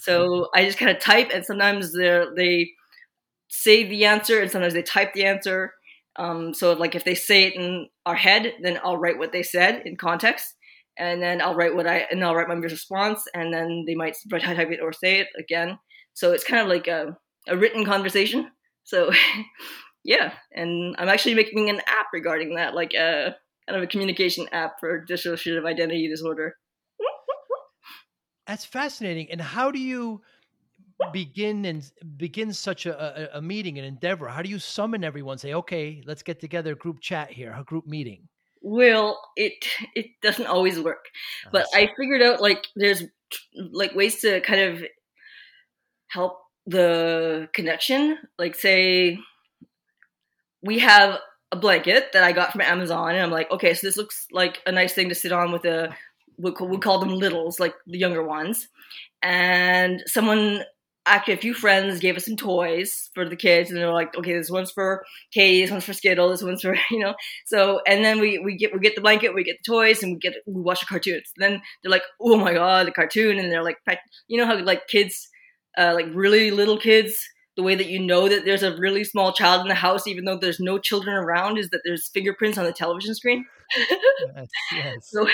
So 0.00 0.48
I 0.52 0.64
just 0.64 0.78
kind 0.78 0.90
of 0.90 1.00
type, 1.00 1.30
and 1.32 1.44
sometimes 1.44 1.92
they 1.92 2.24
they 2.34 2.70
say 3.48 3.84
the 3.84 4.04
answer, 4.04 4.40
and 4.40 4.50
sometimes 4.50 4.74
they 4.74 4.82
type 4.82 5.14
the 5.14 5.26
answer. 5.26 5.74
Um, 6.16 6.52
so 6.52 6.72
like 6.72 6.96
if 6.96 7.04
they 7.04 7.14
say 7.14 7.44
it 7.44 7.54
in 7.54 7.86
our 8.04 8.16
head, 8.16 8.52
then 8.60 8.80
I'll 8.82 8.98
write 8.98 9.18
what 9.18 9.30
they 9.30 9.44
said 9.44 9.82
in 9.86 9.94
context, 9.94 10.56
and 10.98 11.22
then 11.22 11.40
I'll 11.40 11.54
write 11.54 11.76
what 11.76 11.86
I 11.86 12.08
and 12.10 12.24
I'll 12.24 12.34
write 12.34 12.48
my 12.48 12.54
response, 12.54 13.22
and 13.32 13.54
then 13.54 13.84
they 13.86 13.94
might 13.94 14.16
type 14.28 14.72
it 14.72 14.80
or 14.82 14.92
say 14.92 15.20
it 15.20 15.28
again. 15.38 15.78
So 16.14 16.32
it's 16.32 16.42
kind 16.42 16.62
of 16.62 16.68
like 16.68 16.88
a, 16.88 17.16
a 17.46 17.56
written 17.56 17.84
conversation. 17.84 18.50
So 18.82 19.12
yeah, 20.04 20.32
and 20.52 20.96
I'm 20.98 21.08
actually 21.08 21.34
making 21.34 21.70
an 21.70 21.80
app 21.86 22.06
regarding 22.12 22.54
that, 22.56 22.74
like 22.74 22.94
a 22.94 23.36
kind 23.68 23.76
of 23.76 23.82
a 23.82 23.86
communication 23.86 24.48
app 24.52 24.80
for 24.80 25.04
dissociative 25.06 25.66
identity 25.66 26.08
disorder. 26.08 26.56
That's 28.46 28.64
fascinating. 28.64 29.30
And 29.30 29.40
how 29.40 29.70
do 29.70 29.78
you 29.78 30.20
begin 31.12 31.64
and 31.64 31.88
begin 32.16 32.52
such 32.52 32.86
a, 32.86 33.34
a, 33.34 33.38
a, 33.38 33.42
meeting, 33.42 33.78
an 33.78 33.84
endeavor? 33.84 34.28
How 34.28 34.42
do 34.42 34.48
you 34.48 34.58
summon 34.58 35.04
everyone? 35.04 35.38
Say, 35.38 35.54
okay, 35.54 36.02
let's 36.06 36.22
get 36.22 36.40
together, 36.40 36.74
group 36.74 37.00
chat 37.00 37.30
here, 37.30 37.54
a 37.56 37.62
group 37.64 37.86
meeting. 37.86 38.28
Well, 38.60 39.20
it 39.36 39.54
it 39.94 40.06
doesn't 40.22 40.46
always 40.46 40.78
work, 40.78 41.06
but 41.50 41.66
I 41.74 41.90
figured 41.96 42.22
out 42.22 42.40
like 42.40 42.66
there's 42.76 43.02
like 43.56 43.94
ways 43.94 44.20
to 44.20 44.40
kind 44.40 44.60
of 44.60 44.84
help 46.08 46.38
the 46.66 47.48
connection. 47.54 48.18
Like, 48.38 48.54
say 48.54 49.18
we 50.62 50.78
have 50.78 51.18
a 51.50 51.56
blanket 51.56 52.12
that 52.12 52.24
I 52.24 52.32
got 52.32 52.52
from 52.52 52.62
Amazon, 52.62 53.10
and 53.10 53.22
I'm 53.22 53.30
like, 53.30 53.50
okay, 53.50 53.74
so 53.74 53.86
this 53.86 53.96
looks 53.96 54.26
like 54.32 54.60
a 54.66 54.72
nice 54.72 54.94
thing 54.94 55.08
to 55.10 55.14
sit 55.14 55.32
on 55.32 55.52
with 55.52 55.64
a 55.64 55.94
we 56.38 56.78
call 56.78 56.98
them 56.98 57.14
littles, 57.14 57.60
like 57.60 57.74
the 57.86 57.98
younger 57.98 58.22
ones. 58.22 58.68
And 59.22 60.02
someone, 60.06 60.64
actually, 61.06 61.34
a 61.34 61.38
few 61.38 61.54
friends 61.54 62.00
gave 62.00 62.16
us 62.16 62.24
some 62.24 62.36
toys 62.36 63.10
for 63.14 63.28
the 63.28 63.36
kids, 63.36 63.70
and 63.70 63.78
they're 63.78 63.92
like, 63.92 64.16
okay, 64.16 64.32
this 64.32 64.50
one's 64.50 64.70
for 64.70 65.04
Katie, 65.32 65.62
this 65.62 65.70
one's 65.70 65.84
for 65.84 65.92
Skittle, 65.92 66.30
this 66.30 66.42
one's 66.42 66.62
for 66.62 66.74
you 66.90 66.98
know. 66.98 67.14
So, 67.46 67.80
and 67.86 68.04
then 68.04 68.18
we 68.18 68.38
we 68.38 68.56
get 68.56 68.72
we 68.72 68.80
get 68.80 68.94
the 68.94 69.02
blanket, 69.02 69.34
we 69.34 69.44
get 69.44 69.58
the 69.64 69.70
toys, 69.70 70.02
and 70.02 70.14
we 70.14 70.18
get 70.18 70.34
we 70.46 70.62
watch 70.62 70.80
the 70.80 70.86
cartoons. 70.86 71.30
Then 71.36 71.60
they're 71.82 71.90
like, 71.92 72.04
oh 72.20 72.38
my 72.38 72.54
god, 72.54 72.86
the 72.86 72.92
cartoon, 72.92 73.38
and 73.38 73.52
they're 73.52 73.64
like, 73.64 73.78
you 74.26 74.38
know 74.38 74.46
how 74.46 74.58
like 74.58 74.88
kids, 74.88 75.28
uh, 75.78 75.92
like 75.94 76.06
really 76.14 76.50
little 76.50 76.78
kids 76.78 77.28
the 77.56 77.62
way 77.62 77.74
that 77.74 77.88
you 77.88 77.98
know 77.98 78.28
that 78.28 78.44
there's 78.44 78.62
a 78.62 78.76
really 78.76 79.04
small 79.04 79.32
child 79.32 79.62
in 79.62 79.68
the 79.68 79.74
house, 79.74 80.06
even 80.06 80.24
though 80.24 80.38
there's 80.38 80.60
no 80.60 80.78
children 80.78 81.16
around, 81.16 81.58
is 81.58 81.68
that 81.70 81.82
there's 81.84 82.08
fingerprints 82.08 82.56
on 82.56 82.64
the 82.64 82.72
television 82.72 83.14
screen. 83.14 83.44
yes, 84.36 84.48
yes. 84.72 85.10
So 85.10 85.28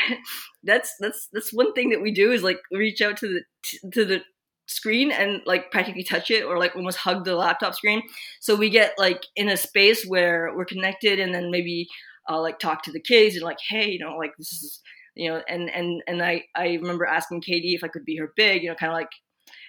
that's 0.65 0.95
that's 0.99 1.29
that's 1.33 1.53
one 1.53 1.73
thing 1.75 1.91
that 1.91 2.03
we 2.03 2.13
do 2.13 2.33
is 2.33 2.43
like 2.43 2.59
reach 2.73 3.01
out 3.01 3.17
to 3.19 3.29
the 3.29 3.91
to 3.91 4.05
the 4.05 4.23
screen 4.67 5.11
and 5.11 5.41
like 5.47 5.71
practically 5.71 6.03
touch 6.03 6.31
it 6.31 6.45
or 6.45 6.59
like 6.59 6.77
almost 6.77 6.99
hug 6.99 7.25
the 7.25 7.35
laptop 7.35 7.75
screen. 7.75 8.03
So 8.41 8.55
we 8.55 8.69
get 8.69 8.95
like 8.99 9.23
in 9.37 9.49
a 9.49 9.57
space 9.57 10.05
where 10.05 10.53
we're 10.57 10.65
connected, 10.65 11.21
and 11.21 11.33
then 11.33 11.51
maybe 11.51 11.89
I'll 12.27 12.43
like 12.43 12.59
talk 12.59 12.83
to 12.85 12.93
the 12.93 13.01
kids 13.01 13.37
and 13.37 13.45
like, 13.45 13.59
hey, 13.69 13.91
you 13.91 13.99
know, 14.01 14.17
like 14.17 14.33
this 14.39 14.53
is 14.53 14.81
you 15.15 15.31
know, 15.31 15.43
and 15.49 15.71
and 15.71 16.03
and 16.09 16.23
I 16.23 16.45
I 16.57 16.75
remember 16.75 17.07
asking 17.07 17.43
Katie 17.43 17.75
if 17.75 17.85
I 17.85 17.89
could 17.89 18.05
be 18.05 18.17
her 18.17 18.33
big, 18.37 18.63
you 18.63 18.69
know, 18.69 18.75
kind 18.75 18.93
of 18.93 18.97
like 18.97 19.11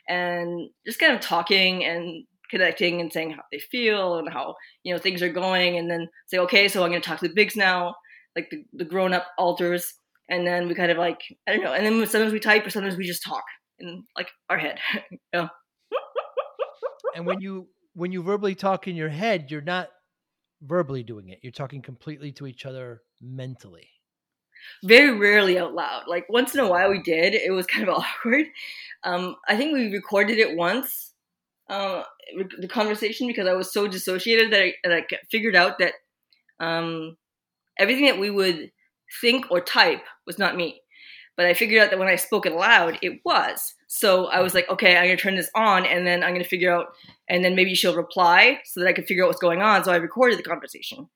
and 0.08 0.70
just 0.86 1.00
kind 1.00 1.14
of 1.14 1.22
talking 1.22 1.86
and 1.86 2.26
connecting 2.50 3.00
and 3.02 3.12
saying 3.12 3.32
how 3.32 3.44
they 3.52 3.60
feel 3.60 4.18
and 4.18 4.32
how 4.32 4.56
you 4.84 4.94
know 4.94 5.00
things 5.00 5.22
are 5.22 5.32
going 5.32 5.78
and 5.78 5.90
then 5.90 6.08
say 6.28 6.38
okay 6.38 6.68
so 6.68 6.84
i'm 6.84 6.90
going 6.90 7.02
to 7.02 7.08
talk 7.08 7.20
to 7.20 7.28
the 7.28 7.34
bigs 7.34 7.56
now 7.56 7.96
like 8.36 8.50
the, 8.50 8.64
the 8.74 8.86
grown-up 8.86 9.28
alters. 9.38 9.94
And 10.30 10.46
then 10.46 10.68
we 10.68 10.76
kind 10.76 10.92
of 10.92 10.98
like 10.98 11.22
i 11.48 11.54
don't 11.54 11.64
know 11.64 11.74
and 11.74 11.86
then 11.86 12.08
sometimes 12.08 12.32
we 12.32 12.40
type 12.40 12.66
or 12.66 12.70
sometimes 12.70 12.96
we 12.96 13.06
just 13.06 13.24
talk 13.24 13.44
in 13.80 14.04
like 14.16 14.30
our 14.50 14.58
head. 14.58 14.80
Yeah. 15.34 15.48
And 17.16 17.26
when 17.26 17.42
you 17.42 17.68
when 17.94 18.12
you 18.12 18.22
verbally 18.22 18.54
talk 18.54 18.88
in 18.88 18.96
your 18.96 19.10
head 19.10 19.50
you're 19.50 19.62
not 19.62 19.90
verbally 20.62 21.02
doing 21.02 21.30
it. 21.30 21.40
You're 21.42 21.52
talking 21.52 21.82
completely 21.82 22.32
to 22.34 22.46
each 22.46 22.66
other 22.66 23.02
mentally. 23.20 23.90
Very 24.84 25.18
rarely 25.18 25.58
out 25.58 25.74
loud. 25.74 26.04
Like 26.08 26.28
once 26.30 26.54
in 26.54 26.60
a 26.60 26.68
while 26.68 26.92
we 26.92 27.02
did. 27.02 27.34
It 27.34 27.52
was 27.52 27.66
kind 27.66 27.88
of 27.88 27.96
awkward. 28.04 28.46
Um, 29.04 29.36
i 29.48 29.58
think 29.58 29.74
we 29.74 29.92
recorded 29.92 30.38
it 30.38 30.56
once 30.56 31.09
uh, 31.69 32.03
the 32.60 32.67
conversation 32.67 33.27
because 33.27 33.47
I 33.47 33.53
was 33.53 33.71
so 33.71 33.88
dissociated 33.88 34.51
that 34.51 34.62
I, 34.62 34.73
I 34.86 35.05
figured 35.32 35.55
out 35.55 35.79
that 35.79 35.93
um, 36.60 37.15
everything 37.77 38.05
that 38.05 38.19
we 38.19 38.29
would 38.29 38.71
think 39.21 39.45
or 39.49 39.62
type 39.62 40.03
was 40.25 40.38
not 40.38 40.55
me. 40.55 40.82
But 41.38 41.45
I 41.45 41.53
figured 41.53 41.82
out 41.82 41.89
that 41.89 41.99
when 41.99 42.10
I 42.10 42.17
spoke 42.17 42.45
it 42.45 42.51
aloud, 42.51 42.99
it 43.01 43.21
was. 43.23 43.73
So 43.88 44.25
I 44.25 44.41
was 44.41 44.53
like, 44.53 44.69
okay, 44.69 44.97
I'm 44.97 45.05
gonna 45.05 45.15
turn 45.15 45.36
this 45.36 45.49
on, 45.55 45.86
and 45.86 46.05
then 46.05 46.21
I'm 46.21 46.34
gonna 46.34 46.43
figure 46.43 46.73
out, 46.73 46.88
and 47.29 47.45
then 47.45 47.55
maybe 47.55 47.75
she'll 47.75 47.95
reply 47.95 48.60
so 48.65 48.82
that 48.82 48.89
I 48.89 48.93
could 48.93 49.05
figure 49.05 49.23
out 49.23 49.27
what's 49.27 49.39
going 49.39 49.62
on. 49.62 49.84
So 49.86 49.93
I 49.93 49.97
recorded 49.97 50.38
the 50.38 50.43
conversation. 50.43 51.08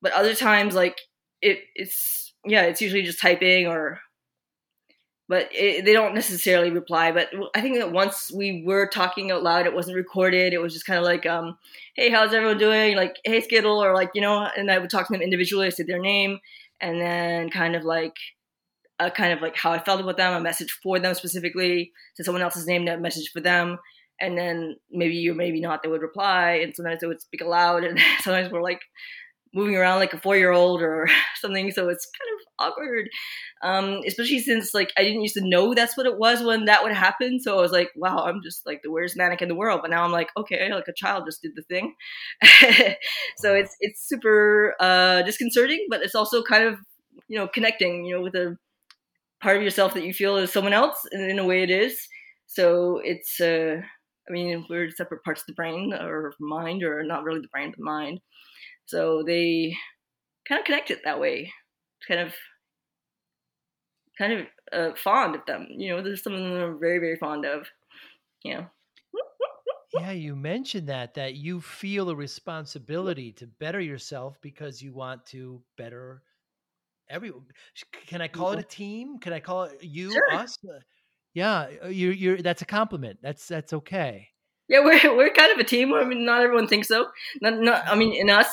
But 0.00 0.12
other 0.12 0.34
times, 0.34 0.74
like 0.74 0.98
it, 1.42 1.58
it's 1.74 2.32
yeah, 2.46 2.62
it's 2.62 2.80
usually 2.80 3.02
just 3.02 3.20
typing 3.20 3.66
or 3.66 4.00
but 5.30 5.48
it, 5.52 5.84
they 5.84 5.92
don't 5.92 6.12
necessarily 6.12 6.72
reply. 6.72 7.12
But 7.12 7.28
I 7.54 7.60
think 7.60 7.76
that 7.78 7.92
once 7.92 8.32
we 8.32 8.64
were 8.66 8.88
talking 8.88 9.30
out 9.30 9.44
loud, 9.44 9.64
it 9.64 9.72
wasn't 9.72 9.96
recorded. 9.96 10.52
It 10.52 10.60
was 10.60 10.72
just 10.72 10.86
kind 10.86 10.98
of 10.98 11.04
like, 11.04 11.24
um, 11.24 11.56
"Hey, 11.94 12.10
how's 12.10 12.34
everyone 12.34 12.58
doing?" 12.58 12.96
Like, 12.96 13.14
"Hey, 13.24 13.40
Skittle," 13.40 13.82
or 13.82 13.94
like 13.94 14.10
you 14.12 14.20
know. 14.20 14.48
And 14.56 14.72
I 14.72 14.78
would 14.78 14.90
talk 14.90 15.06
to 15.06 15.12
them 15.12 15.22
individually. 15.22 15.68
I 15.68 15.70
said 15.70 15.86
their 15.86 16.00
name, 16.00 16.40
and 16.80 17.00
then 17.00 17.48
kind 17.48 17.76
of 17.76 17.84
like, 17.84 18.16
a 18.98 19.08
kind 19.08 19.32
of 19.32 19.40
like 19.40 19.56
how 19.56 19.70
I 19.70 19.78
felt 19.78 20.00
about 20.00 20.16
them, 20.16 20.34
a 20.34 20.40
message 20.40 20.72
for 20.82 20.98
them 20.98 21.14
specifically. 21.14 21.92
To 22.16 22.24
someone 22.24 22.42
else's 22.42 22.66
name, 22.66 22.88
a 22.88 22.98
message 22.98 23.30
for 23.30 23.40
them. 23.40 23.78
And 24.20 24.36
then 24.36 24.78
maybe 24.90 25.30
or 25.30 25.34
maybe 25.34 25.60
not, 25.60 25.84
they 25.84 25.88
would 25.88 26.02
reply, 26.02 26.60
and 26.62 26.74
sometimes 26.74 27.02
they 27.02 27.06
would 27.06 27.22
speak 27.22 27.40
aloud, 27.40 27.84
and 27.88 28.00
sometimes 28.20 28.50
we're 28.50 28.62
like 28.62 28.82
moving 29.52 29.76
around 29.76 29.98
like 29.98 30.12
a 30.12 30.20
four 30.20 30.36
year 30.36 30.52
old 30.52 30.82
or 30.82 31.08
something. 31.40 31.70
So 31.70 31.88
it's 31.88 32.06
kind 32.06 32.30
of 32.34 32.72
awkward. 32.72 33.08
Um, 33.62 34.00
especially 34.06 34.40
since 34.40 34.74
like 34.74 34.92
I 34.96 35.02
didn't 35.02 35.22
used 35.22 35.34
to 35.34 35.48
know 35.48 35.74
that's 35.74 35.96
what 35.96 36.06
it 36.06 36.18
was 36.18 36.42
when 36.42 36.66
that 36.66 36.82
would 36.82 36.92
happen. 36.92 37.40
So 37.40 37.58
I 37.58 37.60
was 37.60 37.72
like, 37.72 37.90
wow, 37.96 38.24
I'm 38.24 38.42
just 38.42 38.66
like 38.66 38.80
the 38.82 38.90
weirdest 38.90 39.16
manic 39.16 39.42
in 39.42 39.48
the 39.48 39.54
world. 39.54 39.80
But 39.82 39.90
now 39.90 40.04
I'm 40.04 40.12
like, 40.12 40.28
okay, 40.36 40.72
like 40.72 40.88
a 40.88 40.94
child 40.94 41.24
just 41.26 41.42
did 41.42 41.52
the 41.56 41.62
thing. 41.62 41.94
so 43.36 43.54
it's 43.54 43.76
it's 43.80 44.08
super 44.08 44.74
uh, 44.80 45.22
disconcerting, 45.22 45.86
but 45.90 46.02
it's 46.02 46.14
also 46.14 46.42
kind 46.42 46.64
of 46.64 46.78
you 47.28 47.38
know 47.38 47.48
connecting, 47.48 48.04
you 48.04 48.16
know, 48.16 48.22
with 48.22 48.34
a 48.34 48.56
part 49.42 49.56
of 49.56 49.62
yourself 49.62 49.94
that 49.94 50.04
you 50.04 50.14
feel 50.14 50.36
is 50.36 50.52
someone 50.52 50.72
else, 50.72 50.98
and 51.12 51.30
in 51.30 51.38
a 51.38 51.44
way 51.44 51.62
it 51.62 51.70
is. 51.70 51.98
So 52.46 53.00
it's 53.04 53.40
uh, 53.40 53.80
I 54.28 54.32
mean, 54.32 54.64
we're 54.70 54.90
separate 54.90 55.24
parts 55.24 55.42
of 55.42 55.46
the 55.48 55.54
brain 55.54 55.92
or 55.92 56.32
mind, 56.38 56.82
or 56.82 57.02
not 57.02 57.24
really 57.24 57.40
the 57.40 57.48
brain, 57.48 57.70
but 57.70 57.80
mind. 57.80 58.20
So 58.90 59.22
they 59.24 59.76
kind 60.48 60.58
of 60.58 60.64
connect 60.64 60.90
it 60.90 61.00
that 61.04 61.20
way. 61.20 61.52
Kind 62.08 62.20
of, 62.20 62.34
kind 64.18 64.32
of 64.32 64.46
uh, 64.72 64.96
fond 64.96 65.36
of 65.36 65.46
them. 65.46 65.68
You 65.70 65.90
know, 65.90 66.02
there's 66.02 66.24
something 66.24 66.42
that 66.42 66.62
I'm 66.62 66.80
very, 66.80 66.98
very 66.98 67.16
fond 67.16 67.44
of. 67.44 67.68
Yeah. 68.42 68.64
yeah, 69.94 70.10
you 70.10 70.34
mentioned 70.34 70.88
that 70.88 71.14
that 71.14 71.34
you 71.34 71.60
feel 71.60 72.10
a 72.10 72.16
responsibility 72.16 73.32
to 73.32 73.46
better 73.46 73.80
yourself 73.80 74.38
because 74.40 74.82
you 74.82 74.92
want 74.92 75.24
to 75.26 75.62
better 75.76 76.22
everyone. 77.08 77.44
Can 78.06 78.20
I 78.20 78.28
call 78.28 78.52
it 78.52 78.58
a 78.58 78.64
team? 78.64 79.18
Can 79.18 79.32
I 79.32 79.40
call 79.40 79.64
it 79.64 79.84
you, 79.84 80.10
sure. 80.10 80.32
us? 80.32 80.58
Uh, 80.64 80.80
yeah, 81.32 81.68
uh, 81.84 81.88
you're, 81.88 82.12
you're. 82.12 82.42
That's 82.42 82.62
a 82.62 82.66
compliment. 82.66 83.20
That's 83.22 83.46
that's 83.46 83.72
okay. 83.72 84.28
Yeah, 84.70 84.84
we're 84.84 85.16
we're 85.16 85.32
kind 85.34 85.52
of 85.52 85.58
a 85.58 85.64
team. 85.64 85.92
I 85.92 86.04
mean, 86.04 86.24
not 86.24 86.42
everyone 86.42 86.68
thinks 86.68 86.88
so. 86.88 87.08
Not, 87.42 87.58
not 87.60 87.82
I 87.86 87.96
mean, 87.96 88.14
in 88.14 88.30
us, 88.30 88.48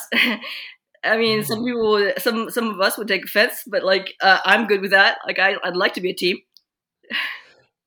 I 1.04 1.16
mean, 1.16 1.44
some 1.44 1.64
people, 1.64 2.12
some 2.18 2.50
some 2.50 2.68
of 2.68 2.80
us 2.80 2.98
would 2.98 3.08
take 3.08 3.24
offense, 3.24 3.62
but 3.66 3.84
like 3.84 4.14
uh, 4.20 4.40
I'm 4.44 4.66
good 4.66 4.82
with 4.82 4.90
that. 4.90 5.18
Like 5.26 5.38
I, 5.38 5.54
I'd 5.64 5.76
like 5.76 5.94
to 5.94 6.02
be 6.02 6.10
a 6.10 6.14
team. 6.14 6.38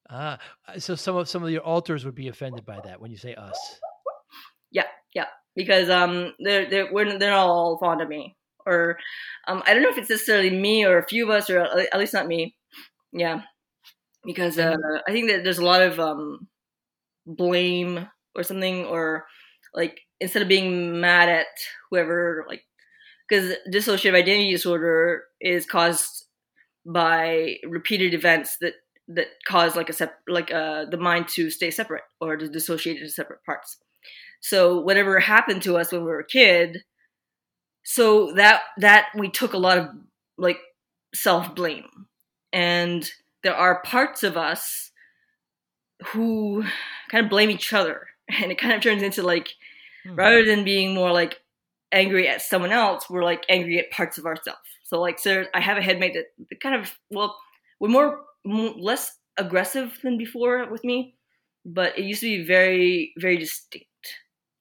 Ah, 0.09 0.39
so 0.77 0.95
some 0.95 1.17
of 1.17 1.29
some 1.29 1.43
of 1.43 1.51
your 1.51 1.61
alters 1.61 2.05
would 2.05 2.15
be 2.15 2.29
offended 2.29 2.65
by 2.65 2.79
that 2.85 2.99
when 2.99 3.11
you 3.11 3.17
say 3.17 3.35
us. 3.35 3.57
Yeah, 4.71 4.87
yeah, 5.13 5.27
because 5.55 5.89
um, 5.89 6.33
they're 6.39 6.69
they're 6.69 6.91
we're, 6.91 7.17
they're 7.17 7.31
not 7.31 7.47
all 7.47 7.77
fond 7.77 8.01
of 8.01 8.07
me, 8.07 8.35
or 8.65 8.97
um, 9.47 9.61
I 9.65 9.73
don't 9.73 9.83
know 9.83 9.89
if 9.89 9.97
it's 9.97 10.09
necessarily 10.09 10.49
me 10.49 10.85
or 10.85 10.97
a 10.97 11.07
few 11.07 11.25
of 11.25 11.29
us, 11.29 11.49
or 11.49 11.59
at 11.59 11.99
least 11.99 12.13
not 12.13 12.27
me. 12.27 12.55
Yeah, 13.11 13.41
because 14.25 14.57
uh, 14.57 14.77
I 15.07 15.11
think 15.11 15.29
that 15.29 15.43
there's 15.43 15.59
a 15.59 15.65
lot 15.65 15.81
of 15.81 15.99
um, 15.99 16.47
blame 17.25 18.07
or 18.35 18.43
something, 18.43 18.85
or 18.85 19.25
like 19.73 20.01
instead 20.19 20.41
of 20.41 20.47
being 20.47 20.99
mad 20.99 21.29
at 21.29 21.47
whoever, 21.89 22.45
like 22.47 22.63
because 23.27 23.53
dissociative 23.69 24.15
identity 24.15 24.51
disorder 24.51 25.23
is 25.39 25.65
caused 25.65 26.25
by 26.85 27.55
repeated 27.67 28.13
events 28.13 28.57
that 28.61 28.73
that 29.07 29.27
cause 29.47 29.75
like 29.75 29.89
a 29.89 29.93
sep- 29.93 30.21
like 30.27 30.51
uh, 30.51 30.85
the 30.85 30.97
mind 30.97 31.27
to 31.27 31.49
stay 31.49 31.71
separate 31.71 32.03
or 32.19 32.37
to 32.37 32.47
dissociate 32.47 32.97
into 32.97 33.09
separate 33.09 33.43
parts. 33.45 33.77
So 34.41 34.81
whatever 34.81 35.19
happened 35.19 35.61
to 35.63 35.77
us 35.77 35.91
when 35.91 36.01
we 36.01 36.07
were 36.07 36.19
a 36.19 36.25
kid, 36.25 36.83
so 37.83 38.33
that 38.33 38.61
that 38.77 39.07
we 39.17 39.29
took 39.29 39.53
a 39.53 39.57
lot 39.57 39.77
of 39.77 39.89
like 40.37 40.59
self 41.13 41.53
blame, 41.55 42.07
and 42.51 43.09
there 43.43 43.55
are 43.55 43.81
parts 43.83 44.23
of 44.23 44.37
us 44.37 44.91
who 46.07 46.63
kind 47.09 47.25
of 47.25 47.29
blame 47.29 47.51
each 47.51 47.73
other, 47.73 48.07
and 48.41 48.51
it 48.51 48.57
kind 48.57 48.73
of 48.73 48.81
turns 48.81 49.03
into 49.03 49.23
like 49.23 49.49
hmm. 50.05 50.15
rather 50.15 50.45
than 50.45 50.63
being 50.63 50.93
more 50.93 51.11
like 51.11 51.39
angry 51.91 52.27
at 52.27 52.41
someone 52.41 52.71
else, 52.71 53.09
we're 53.09 53.23
like 53.23 53.43
angry 53.49 53.79
at 53.79 53.91
parts 53.91 54.17
of 54.17 54.25
ourselves. 54.25 54.59
So 54.83 54.99
like, 54.99 55.19
so 55.19 55.45
I 55.53 55.59
have 55.59 55.77
a 55.77 55.81
headmate 55.81 56.13
that, 56.13 56.25
that 56.49 56.59
kind 56.59 56.75
of 56.75 56.97
well, 57.09 57.37
we're 57.79 57.89
more 57.89 58.19
less 58.45 59.17
aggressive 59.37 59.97
than 60.03 60.17
before 60.17 60.69
with 60.69 60.83
me, 60.83 61.15
but 61.65 61.97
it 61.97 62.03
used 62.03 62.21
to 62.21 62.37
be 62.37 62.45
very, 62.45 63.13
very 63.17 63.37
distinct. 63.37 63.87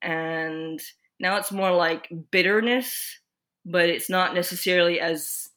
And 0.03 0.81
now 1.19 1.37
it's 1.37 1.53
more 1.53 1.73
like 1.73 2.11
bitterness, 2.31 3.19
but 3.67 3.89
it's 3.89 4.09
not 4.09 4.35
necessarily 4.35 5.01
as 5.01 5.49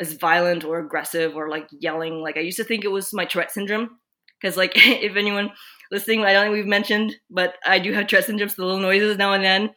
as 0.00 0.14
violent 0.14 0.64
or 0.64 0.80
aggressive 0.80 1.36
or 1.36 1.48
like 1.48 1.68
yelling. 1.70 2.20
Like 2.20 2.36
I 2.36 2.40
used 2.40 2.56
to 2.56 2.64
think 2.64 2.84
it 2.84 2.90
was 2.90 3.12
my 3.12 3.24
Tourette 3.24 3.52
syndrome. 3.52 3.98
Because 4.40 4.56
like 4.56 4.72
if 4.76 5.16
anyone 5.16 5.50
listening, 5.90 6.24
I 6.24 6.32
don't 6.32 6.44
think 6.44 6.54
we've 6.54 6.66
mentioned, 6.66 7.14
but 7.30 7.54
I 7.64 7.78
do 7.78 7.92
have 7.92 8.08
syndrome, 8.08 8.48
so 8.48 8.56
the 8.56 8.66
little 8.66 8.80
noises 8.80 9.16
now 9.16 9.32
and 9.32 9.44
then. 9.44 9.70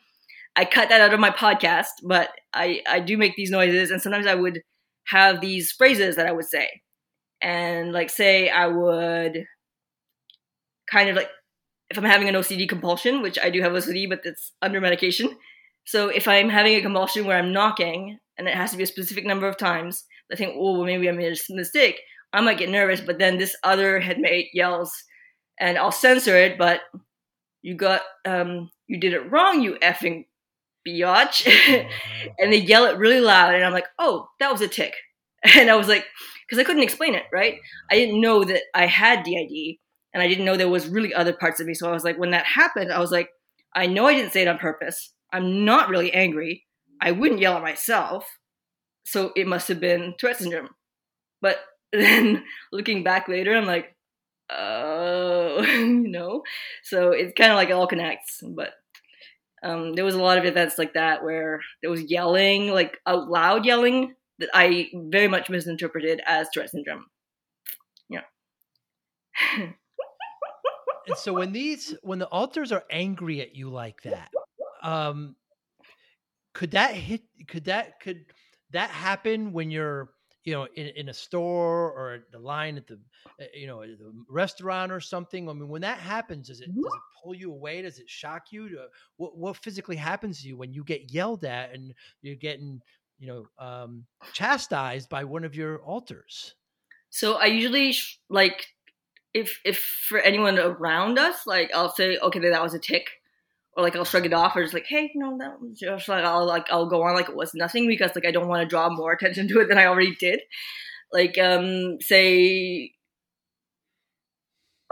I 0.55 0.65
cut 0.65 0.89
that 0.89 1.01
out 1.01 1.13
of 1.13 1.19
my 1.19 1.29
podcast, 1.29 1.87
but 2.03 2.31
I, 2.53 2.81
I 2.89 2.99
do 2.99 3.17
make 3.17 3.35
these 3.35 3.51
noises 3.51 3.91
and 3.91 4.01
sometimes 4.01 4.25
I 4.25 4.33
would 4.33 4.61
have 5.05 5.39
these 5.39 5.71
phrases 5.71 6.15
that 6.15 6.25
I 6.25 6.31
would 6.31 6.45
say 6.45 6.81
and 7.41 7.93
like 7.93 8.09
say 8.09 8.49
I 8.49 8.67
would 8.67 9.45
kind 10.91 11.09
of 11.09 11.15
like 11.15 11.29
if 11.89 11.97
I'm 11.97 12.03
having 12.03 12.27
an 12.27 12.35
OCD 12.35 12.67
compulsion, 12.67 13.21
which 13.21 13.39
I 13.39 13.49
do 13.49 13.61
have 13.61 13.71
OCD, 13.71 14.09
but 14.09 14.21
it's 14.25 14.51
under 14.61 14.81
medication. 14.81 15.29
So 15.85 16.09
if 16.09 16.27
I'm 16.27 16.49
having 16.49 16.75
a 16.75 16.81
compulsion 16.81 17.25
where 17.25 17.37
I'm 17.37 17.53
knocking 17.53 18.19
and 18.37 18.47
it 18.47 18.55
has 18.55 18.71
to 18.71 18.77
be 18.77 18.83
a 18.83 18.87
specific 18.87 19.25
number 19.25 19.47
of 19.47 19.57
times, 19.57 20.03
I 20.31 20.35
think, 20.35 20.55
oh, 20.57 20.73
well, 20.73 20.83
maybe 20.83 21.07
I 21.07 21.13
made 21.13 21.31
a 21.31 21.53
mistake. 21.53 22.01
I 22.33 22.41
might 22.41 22.57
get 22.57 22.69
nervous, 22.69 22.99
but 22.99 23.19
then 23.19 23.37
this 23.37 23.55
other 23.63 24.01
headmate 24.01 24.49
yells, 24.53 24.91
and 25.59 25.77
I'll 25.77 25.91
censor 25.91 26.35
it. 26.37 26.57
But 26.57 26.81
you 27.61 27.75
got, 27.75 28.01
um, 28.25 28.69
you 28.87 28.99
did 28.99 29.13
it 29.13 29.31
wrong, 29.31 29.61
you 29.61 29.77
effing 29.81 30.25
biatch, 30.87 31.45
and 32.39 32.53
they 32.53 32.57
yell 32.57 32.85
it 32.85 32.97
really 32.97 33.19
loud, 33.19 33.55
and 33.55 33.65
I'm 33.65 33.73
like, 33.73 33.87
oh, 33.99 34.29
that 34.39 34.51
was 34.51 34.61
a 34.61 34.67
tic, 34.67 34.93
and 35.55 35.69
I 35.69 35.75
was 35.75 35.87
like, 35.87 36.05
because 36.47 36.61
I 36.61 36.63
couldn't 36.63 36.83
explain 36.83 37.13
it, 37.13 37.23
right? 37.31 37.59
I 37.91 37.95
didn't 37.95 38.21
know 38.21 38.43
that 38.43 38.61
I 38.73 38.85
had 38.85 39.23
DID 39.23 39.77
and 40.13 40.23
I 40.23 40.27
didn't 40.27 40.45
know 40.45 40.55
there 40.55 40.69
was 40.69 40.87
really 40.87 41.13
other 41.13 41.33
parts 41.33 41.59
of 41.59 41.67
me. 41.67 41.73
So 41.73 41.89
I 41.89 41.93
was 41.93 42.03
like, 42.03 42.17
when 42.17 42.31
that 42.31 42.45
happened, 42.45 42.91
I 42.91 42.99
was 42.99 43.11
like, 43.11 43.29
I 43.75 43.85
know 43.85 44.07
I 44.07 44.15
didn't 44.15 44.31
say 44.31 44.43
it 44.43 44.47
on 44.47 44.57
purpose. 44.57 45.13
I'm 45.33 45.65
not 45.65 45.89
really 45.89 46.13
angry. 46.13 46.65
I 47.01 47.11
wouldn't 47.11 47.41
yell 47.41 47.57
at 47.57 47.61
myself. 47.61 48.25
So 49.05 49.31
it 49.35 49.45
must 49.45 49.67
have 49.67 49.79
been 49.79 50.15
Tourette 50.17 50.37
syndrome. 50.37 50.69
But 51.41 51.57
then 51.91 52.43
looking 52.71 53.03
back 53.03 53.27
later, 53.27 53.55
I'm 53.55 53.65
like, 53.65 53.95
oh, 54.49 55.62
you 55.63 56.07
know? 56.07 56.43
So 56.83 57.12
it's 57.12 57.33
kind 57.38 57.51
of 57.51 57.55
like 57.55 57.69
it 57.69 57.73
all 57.73 57.88
connects. 57.88 58.41
But 58.43 58.73
um, 59.63 59.93
there 59.93 60.05
was 60.05 60.15
a 60.15 60.21
lot 60.21 60.38
of 60.38 60.45
events 60.45 60.77
like 60.77 60.93
that 60.93 61.23
where 61.23 61.62
there 61.81 61.91
was 61.91 62.10
yelling, 62.10 62.71
like 62.71 62.97
out 63.05 63.29
loud 63.29 63.65
yelling 63.65 64.13
that 64.39 64.49
I 64.53 64.89
very 64.93 65.27
much 65.27 65.49
misinterpreted 65.49 66.21
as 66.25 66.47
Tourette 66.49 66.69
syndrome. 66.69 67.05
Yeah. 68.10 68.21
and 69.60 69.73
so 71.15 71.33
when 71.33 71.51
these 71.51 71.95
when 72.01 72.19
the 72.19 72.27
alters 72.27 72.71
are 72.71 72.83
angry 72.91 73.41
at 73.41 73.55
you 73.55 73.69
like 73.69 74.01
that, 74.03 74.29
um 74.83 75.36
could 76.53 76.71
that 76.71 76.93
hit 76.93 77.21
could 77.47 77.65
that 77.65 77.99
could 77.99 78.25
that 78.71 78.89
happen 78.89 79.53
when 79.53 79.71
you're 79.71 80.10
you 80.47 80.53
know 80.53 80.65
in, 80.75 80.88
in 80.95 81.10
a 81.10 81.13
store 81.13 81.91
or 81.91 82.19
the 82.31 82.39
line 82.39 82.77
at 82.77 82.88
the 82.88 82.97
eh, 83.41 83.45
you 83.53 83.67
know 83.67 83.81
the 83.81 84.13
restaurant 84.29 84.93
or 84.93 85.01
something 85.01 85.49
i 85.49 85.53
mean 85.53 85.67
when 85.67 85.81
that 85.81 85.99
happens 85.99 86.47
does 86.47 86.62
it 86.62 86.73
does 86.73 86.86
it 86.86 87.01
pull 87.27 87.36
you 87.36 87.51
away? 87.51 87.81
Does 87.81 87.99
it 87.99 88.10
shock 88.10 88.51
you 88.51 88.69
to, 88.69 88.86
what 89.17 89.38
what 89.38 89.57
physically 89.57 89.97
happens 89.97 90.41
to 90.41 90.47
you 90.47 90.57
when 90.57 90.73
you 90.73 90.83
get 90.83 91.12
yelled 91.12 91.43
at 91.43 91.73
and 91.73 91.93
you're 92.21 92.36
getting 92.36 92.81
you 93.19 93.27
know 93.27 93.45
um, 93.60 94.05
chastised 94.33 95.10
by 95.10 95.23
one 95.23 95.43
of 95.43 95.55
your 95.55 95.79
alters? 95.79 96.55
So 97.10 97.36
i 97.36 97.45
usually 97.45 97.95
like 98.29 98.67
if 99.33 99.60
if 99.65 99.77
for 99.77 100.19
anyone 100.19 100.57
around 100.57 101.19
us 101.19 101.45
like 101.45 101.69
i'll 101.73 101.93
say 101.93 102.17
okay 102.17 102.39
that 102.39 102.63
was 102.63 102.73
a 102.73 102.79
tic 102.79 103.16
or 103.77 103.83
like 103.83 103.95
i'll 103.95 104.03
shrug 104.03 104.25
it 104.25 104.33
off 104.33 104.55
or 104.55 104.63
just 104.63 104.73
like 104.73 104.87
hey 104.87 105.11
no 105.15 105.37
that 105.37 105.61
was 105.61 105.79
just 105.79 106.09
like 106.09 106.25
i'll 106.25 106.45
like 106.45 106.65
i'll 106.71 106.89
go 106.89 107.03
on 107.03 107.15
like 107.15 107.29
it 107.29 107.35
was 107.35 107.53
nothing 107.53 107.87
because 107.87 108.11
like 108.15 108.25
i 108.25 108.31
don't 108.31 108.47
want 108.47 108.61
to 108.61 108.67
draw 108.67 108.89
more 108.89 109.11
attention 109.11 109.47
to 109.47 109.59
it 109.61 109.69
than 109.69 109.77
i 109.77 109.85
already 109.85 110.15
did. 110.19 110.41
Like 111.13 111.37
um 111.37 112.01
say 112.01 112.91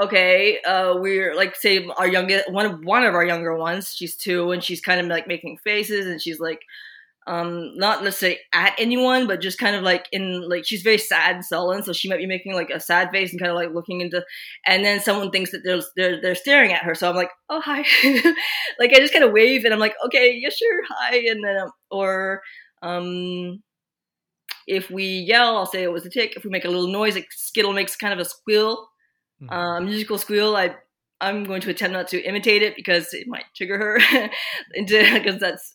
okay 0.02 0.62
uh 0.62 0.96
we're 0.98 1.36
like 1.36 1.56
say 1.56 1.86
our 1.98 2.08
youngest 2.08 2.50
one 2.52 2.66
of 2.66 2.86
one 2.86 3.04
of 3.04 3.16
our 3.16 3.26
younger 3.26 3.58
ones 3.58 3.94
she's 3.94 4.16
two 4.16 4.52
and 4.52 4.64
she's 4.64 4.80
kind 4.80 5.02
of 5.02 5.08
like 5.08 5.28
making 5.28 5.58
faces 5.58 6.06
and 6.06 6.22
she's 6.22 6.40
like 6.40 6.62
um 7.28 7.76
not 7.76 8.04
necessarily 8.04 8.40
at 8.54 8.76
anyone 8.78 9.26
but 9.26 9.42
just 9.42 9.58
kind 9.58 9.76
of 9.76 9.82
like 9.82 10.08
in 10.12 10.48
like 10.48 10.66
she's 10.66 10.84
very 10.84 10.98
sad 10.98 11.36
and 11.36 11.46
sullen 11.46 11.82
so 11.82 11.92
she 11.92 12.08
might 12.08 12.20
be 12.20 12.28
making 12.28 12.54
like 12.54 12.70
a 12.70 12.80
sad 12.80 13.10
face 13.12 13.32
and 13.32 13.40
kind 13.40 13.52
of 13.52 13.56
like 13.56 13.74
looking 13.74 14.02
into 14.02 14.24
and 14.68 14.86
then 14.86 15.00
someone 15.00 15.32
thinks 15.32 15.52
that 15.52 15.62
they're 15.64 15.82
they're, 15.96 16.22
they're 16.22 16.36
staring 16.36 16.72
at 16.72 16.84
her 16.84 16.94
so 16.94 17.10
i'm 17.10 17.16
like 17.16 17.32
oh 17.50 17.60
hi 17.60 17.80
like 18.80 18.92
i 18.94 19.00
just 19.00 19.14
kind 19.14 19.26
of 19.26 19.32
wave 19.32 19.66
and 19.66 19.74
i'm 19.74 19.80
like 19.80 19.96
okay 20.06 20.38
yeah 20.40 20.50
sure 20.50 20.84
hi 20.88 21.16
and 21.16 21.44
then 21.44 21.58
um, 21.58 21.72
or 21.90 22.42
um 22.84 23.62
if 24.68 24.92
we 24.92 25.06
yell 25.06 25.58
i'll 25.58 25.66
say 25.66 25.82
it 25.82 25.92
was 25.92 26.06
a 26.06 26.10
tic 26.10 26.36
if 26.36 26.44
we 26.44 26.52
make 26.52 26.66
a 26.66 26.70
little 26.70 26.92
noise 26.92 27.16
like 27.16 27.32
skittle 27.32 27.74
makes 27.74 27.96
kind 27.96 28.14
of 28.14 28.20
a 28.20 28.26
squeal 28.26 28.88
mm-hmm. 29.42 29.52
um 29.52 29.86
musical 29.86 30.18
squeal 30.18 30.56
i 30.56 30.76
I'm 31.22 31.46
going 31.46 31.62
to 31.62 31.70
attempt 31.70 31.94
not 31.94 32.10
to 32.10 32.22
imitate 32.22 32.62
it 32.62 32.76
because 32.76 33.14
it 33.14 33.26
might 33.26 33.46
trigger 33.56 33.78
her 33.78 34.30
into 34.74 35.00
because 35.14 35.40
that's 35.40 35.74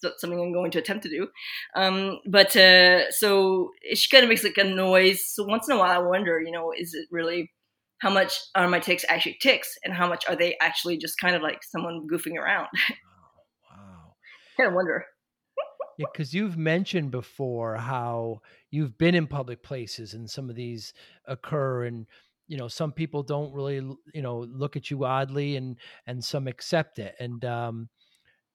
something 0.00 0.38
I'm 0.38 0.52
going 0.52 0.70
to 0.72 0.78
attempt 0.78 1.04
to 1.04 1.10
do. 1.10 1.28
Um, 1.74 2.20
but 2.26 2.54
uh, 2.56 3.10
so 3.10 3.70
she 3.94 4.08
kind 4.08 4.24
of 4.24 4.28
makes 4.28 4.44
like 4.44 4.58
a 4.58 4.64
noise. 4.64 5.24
So 5.24 5.44
once 5.44 5.68
in 5.68 5.76
a 5.76 5.78
while, 5.78 5.90
I 5.90 6.04
wonder, 6.04 6.40
you 6.40 6.52
know, 6.52 6.72
is 6.76 6.94
it 6.94 7.06
really 7.10 7.50
how 7.98 8.10
much 8.10 8.38
are 8.54 8.68
my 8.68 8.80
tics 8.80 9.04
actually 9.08 9.38
tics, 9.40 9.78
and 9.84 9.94
how 9.94 10.08
much 10.08 10.24
are 10.28 10.36
they 10.36 10.56
actually 10.60 10.98
just 10.98 11.18
kind 11.18 11.34
of 11.34 11.42
like 11.42 11.62
someone 11.62 12.06
goofing 12.10 12.36
around? 12.36 12.68
wow, 13.70 14.14
kind 14.56 14.68
of 14.68 14.74
wonder. 14.74 15.06
yeah, 15.98 16.06
because 16.12 16.34
you've 16.34 16.58
mentioned 16.58 17.10
before 17.10 17.76
how 17.76 18.40
you've 18.70 18.98
been 18.98 19.14
in 19.14 19.26
public 19.26 19.62
places 19.62 20.12
and 20.14 20.28
some 20.28 20.50
of 20.50 20.56
these 20.56 20.92
occur 21.26 21.84
and 21.84 22.06
you 22.46 22.58
know 22.58 22.68
some 22.68 22.92
people 22.92 23.22
don't 23.22 23.54
really 23.54 23.76
you 24.12 24.22
know 24.22 24.40
look 24.50 24.76
at 24.76 24.90
you 24.90 25.04
oddly 25.04 25.56
and 25.56 25.76
and 26.06 26.22
some 26.22 26.46
accept 26.46 26.98
it 26.98 27.14
and 27.18 27.44
um 27.44 27.88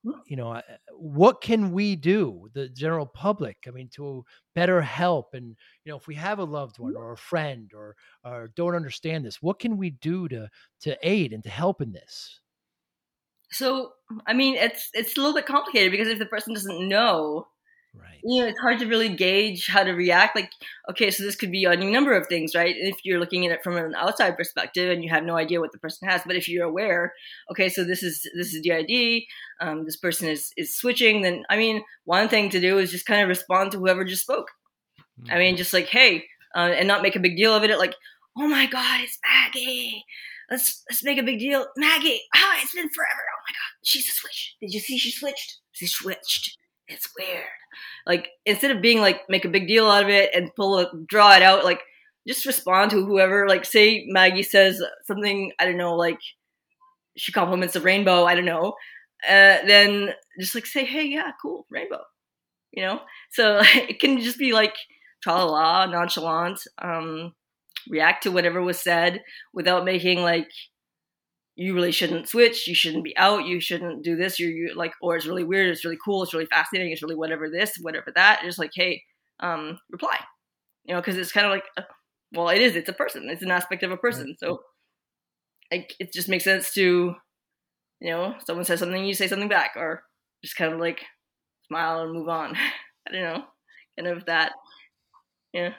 Mm-hmm. 0.06 0.20
you 0.28 0.38
know 0.38 0.54
uh, 0.54 0.62
what 0.94 1.42
can 1.42 1.74
we 1.74 1.98
do 1.98 2.48
the 2.54 2.70
general 2.70 3.06
public 3.06 3.58
i 3.68 3.72
mean 3.72 3.90
to 3.96 4.24
better 4.56 4.82
help 4.82 5.34
and 5.34 5.58
you 5.84 5.92
know 5.92 5.98
if 5.98 6.08
we 6.08 6.16
have 6.16 6.40
a 6.40 6.46
loved 6.46 6.80
one 6.80 6.94
mm-hmm. 6.94 7.02
or 7.02 7.12
a 7.12 7.18
friend 7.18 7.74
or 7.76 7.98
or 8.24 8.50
don't 8.56 8.76
understand 8.76 9.26
this 9.26 9.42
what 9.42 9.60
can 9.60 9.76
we 9.76 9.90
do 9.90 10.30
to 10.30 10.48
to 10.80 10.98
aid 11.04 11.34
and 11.34 11.44
to 11.44 11.50
help 11.50 11.82
in 11.82 11.92
this? 11.92 12.40
So 13.52 13.92
i 14.26 14.32
mean 14.32 14.56
it's 14.56 14.90
it's 14.94 15.18
a 15.18 15.20
little 15.20 15.36
bit 15.36 15.46
complicated 15.46 15.92
because 15.92 16.08
if 16.08 16.18
the 16.18 16.26
person 16.28 16.54
doesn't 16.54 16.88
know 16.88 17.48
Right. 17.94 18.20
You 18.24 18.42
know, 18.42 18.48
it's 18.48 18.60
hard 18.60 18.80
to 18.80 18.86
really 18.86 19.10
gauge 19.10 19.68
how 19.68 19.84
to 19.84 19.92
react. 19.92 20.36
Like, 20.36 20.52
okay, 20.92 21.10
so 21.10 21.24
this 21.24 21.36
could 21.36 21.52
be 21.52 21.66
any 21.66 21.90
number 21.90 22.14
of 22.14 22.28
things, 22.28 22.54
right? 22.54 22.76
If 22.78 22.98
you're 23.04 23.20
looking 23.20 23.46
at 23.46 23.52
it 23.52 23.64
from 23.64 23.78
an 23.78 23.96
outside 23.96 24.38
perspective 24.38 24.92
and 24.92 25.04
you 25.04 25.10
have 25.10 25.24
no 25.24 25.36
idea 25.38 25.60
what 25.60 25.72
the 25.72 25.80
person 25.80 26.08
has, 26.08 26.22
but 26.26 26.36
if 26.36 26.48
you're 26.48 26.66
aware, 26.66 27.14
okay, 27.52 27.70
so 27.70 27.84
this 27.84 28.04
is 28.04 28.30
this 28.36 28.54
is 28.54 28.62
DID, 28.62 29.24
um, 29.60 29.86
this 29.86 29.98
person 29.98 30.28
is 30.28 30.52
is 30.56 30.76
switching, 30.76 31.22
then 31.22 31.44
I 31.50 31.58
mean, 31.58 31.84
one 32.06 32.30
thing 32.30 32.50
to 32.52 32.60
do 32.60 32.78
is 32.78 32.92
just 32.92 33.06
kind 33.06 33.22
of 33.22 33.28
respond 33.28 33.72
to 33.72 33.80
whoever 33.80 34.04
just 34.04 34.24
spoke. 34.24 34.52
Mm-hmm. 35.22 35.34
I 35.34 35.38
mean, 35.40 35.58
just 35.58 35.74
like, 35.74 35.88
hey, 35.88 36.26
uh, 36.56 36.72
and 36.76 36.88
not 36.88 37.02
make 37.02 37.16
a 37.16 37.20
big 37.20 37.38
deal 37.38 37.54
of 37.54 37.64
it. 37.64 37.78
Like, 37.80 37.96
oh 38.38 38.48
my 38.48 38.68
god, 38.68 39.02
it's 39.02 39.18
Maggie. 39.26 40.06
Let's 40.52 40.84
let's 40.90 41.04
make 41.04 41.18
a 41.18 41.24
big 41.24 41.40
deal, 41.40 41.66
Maggie. 41.78 42.22
Oh, 42.36 42.54
it's 42.62 42.74
been 42.74 42.90
forever. 42.90 43.22
Oh 43.34 43.42
my 43.48 43.54
god, 43.54 43.84
she's 43.84 44.08
a 44.08 44.12
switch. 44.12 44.56
Did 44.62 44.74
you 44.74 44.80
see 44.80 44.98
she 44.98 45.12
switched? 45.12 45.60
She 45.72 45.88
switched. 45.88 46.58
It's 46.90 47.10
weird. 47.18 47.46
Like 48.06 48.30
instead 48.46 48.72
of 48.72 48.82
being 48.82 49.00
like 49.00 49.22
make 49.30 49.46
a 49.46 49.50
big 49.50 49.68
deal 49.68 49.90
out 49.90 50.04
of 50.04 50.10
it 50.10 50.32
and 50.34 50.54
pull 50.56 50.80
it, 50.80 50.90
draw 51.08 51.34
it 51.36 51.42
out, 51.42 51.64
like 51.64 51.82
just 52.28 52.46
respond 52.46 52.92
to 52.92 53.06
whoever. 53.06 53.48
Like 53.48 53.66
say 53.66 54.06
Maggie 54.08 54.44
says 54.44 54.82
something 55.06 55.52
I 55.60 55.66
don't 55.66 55.78
know, 55.78 55.96
like 55.96 56.20
she 57.16 57.32
compliments 57.32 57.74
the 57.74 57.82
rainbow. 57.82 58.26
I 58.26 58.36
don't 58.36 58.46
know. 58.46 58.74
Uh, 59.28 59.58
then 59.68 60.14
just 60.40 60.56
like 60.56 60.66
say, 60.66 60.86
hey, 60.86 61.06
yeah, 61.06 61.32
cool, 61.42 61.66
rainbow. 61.70 62.02
You 62.72 62.84
know. 62.84 63.02
So 63.32 63.60
it 63.64 64.00
can 64.00 64.20
just 64.20 64.40
be 64.40 64.54
like 64.54 64.76
tra 65.22 65.34
la 65.34 65.46
la, 65.46 65.86
nonchalant. 65.86 66.62
Um, 66.82 67.34
react 67.90 68.24
to 68.24 68.32
whatever 68.32 68.62
was 68.62 68.80
said 68.80 69.22
without 69.54 69.86
making 69.86 70.22
like 70.22 70.50
you 71.60 71.74
really 71.74 71.92
shouldn't 71.92 72.30
switch. 72.30 72.70
You 72.70 72.74
shouldn't 72.74 73.04
be 73.04 73.16
out. 73.18 73.46
You 73.46 73.60
shouldn't 73.60 74.02
do 74.02 74.16
this. 74.16 74.40
You're, 74.40 74.50
you're, 74.50 74.76
like, 74.76 74.94
or 75.02 75.18
it's 75.18 75.26
really 75.26 75.44
weird. 75.44 75.70
It's 75.70 75.84
really 75.84 75.98
cool. 76.04 76.24
It's 76.24 76.34
really 76.34 76.46
fascinating. 76.46 76.94
It's 76.94 77.02
really 77.02 77.18
whatever 77.18 77.50
this, 77.50 77.78
whatever 77.82 78.14
that. 78.16 78.44
It's 78.46 78.58
like, 78.58 78.72
hey, 78.74 79.04
um, 79.42 79.78
reply. 79.92 80.18
You 80.86 80.94
know, 80.94 81.02
because 81.02 81.18
it's 81.18 81.34
kind 81.34 81.46
of 81.46 81.52
like, 81.52 81.66
uh, 81.76 81.82
well, 82.32 82.48
it 82.48 82.62
is. 82.62 82.78
It's 82.78 82.88
a 82.88 82.94
person. 82.94 83.30
It's 83.30 83.44
an 83.44 83.52
aspect 83.52 83.84
of 83.84 83.92
a 83.92 83.98
person. 83.98 84.38
So, 84.40 84.62
like, 85.70 85.94
it 86.00 86.14
just 86.14 86.30
makes 86.30 86.46
sense 86.46 86.74
to, 86.76 87.16
you 88.00 88.10
know, 88.10 88.36
someone 88.48 88.64
says 88.64 88.80
something, 88.80 89.04
you 89.04 89.14
say 89.14 89.28
something 89.28 89.50
back, 89.50 89.72
or 89.76 90.04
just 90.42 90.56
kind 90.56 90.72
of 90.72 90.80
like 90.80 91.02
smile 91.68 92.04
and 92.04 92.14
move 92.14 92.30
on. 92.30 92.56
I 93.08 93.12
don't 93.12 93.22
know, 93.22 93.44
kind 93.98 94.08
of 94.08 94.26
that. 94.28 94.54
Yeah. 95.52 95.74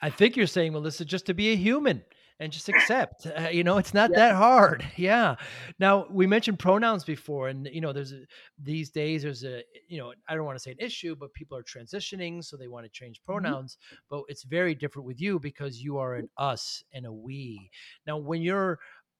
I 0.00 0.08
think 0.08 0.36
you're 0.36 0.46
saying, 0.46 0.72
Melissa, 0.72 1.04
just 1.04 1.26
to 1.26 1.34
be 1.34 1.52
a 1.52 1.56
human 1.56 2.02
and 2.40 2.52
just 2.52 2.68
accept. 2.68 3.26
Uh, 3.26 3.48
you 3.50 3.64
know, 3.64 3.78
it's 3.78 3.94
not 3.94 4.10
yeah. 4.10 4.18
that 4.18 4.34
hard. 4.36 4.84
Yeah. 4.96 5.36
Now 5.80 6.06
we 6.10 6.26
mentioned 6.26 6.58
pronouns 6.58 7.02
before, 7.04 7.48
and 7.48 7.68
you 7.72 7.80
know, 7.80 7.92
there's 7.92 8.12
a, 8.12 8.20
these 8.62 8.90
days 8.90 9.22
there's 9.22 9.42
a 9.42 9.62
you 9.88 9.98
know 9.98 10.12
I 10.28 10.34
don't 10.34 10.44
want 10.44 10.56
to 10.56 10.62
say 10.62 10.70
an 10.70 10.76
issue, 10.78 11.16
but 11.16 11.34
people 11.34 11.56
are 11.58 11.62
transitioning, 11.62 12.44
so 12.44 12.56
they 12.56 12.68
want 12.68 12.84
to 12.84 12.90
change 12.90 13.18
mm-hmm. 13.20 13.32
pronouns. 13.32 13.76
Mm-hmm. 13.76 13.96
But 14.10 14.22
it's 14.28 14.44
very 14.44 14.74
different 14.74 15.06
with 15.06 15.20
you 15.20 15.38
because 15.38 15.80
you 15.80 15.98
are 15.98 16.14
an 16.14 16.28
us 16.36 16.84
and 16.92 17.06
a 17.06 17.12
we. 17.12 17.70
Now, 18.06 18.18
when 18.18 18.42
you're 18.42 18.78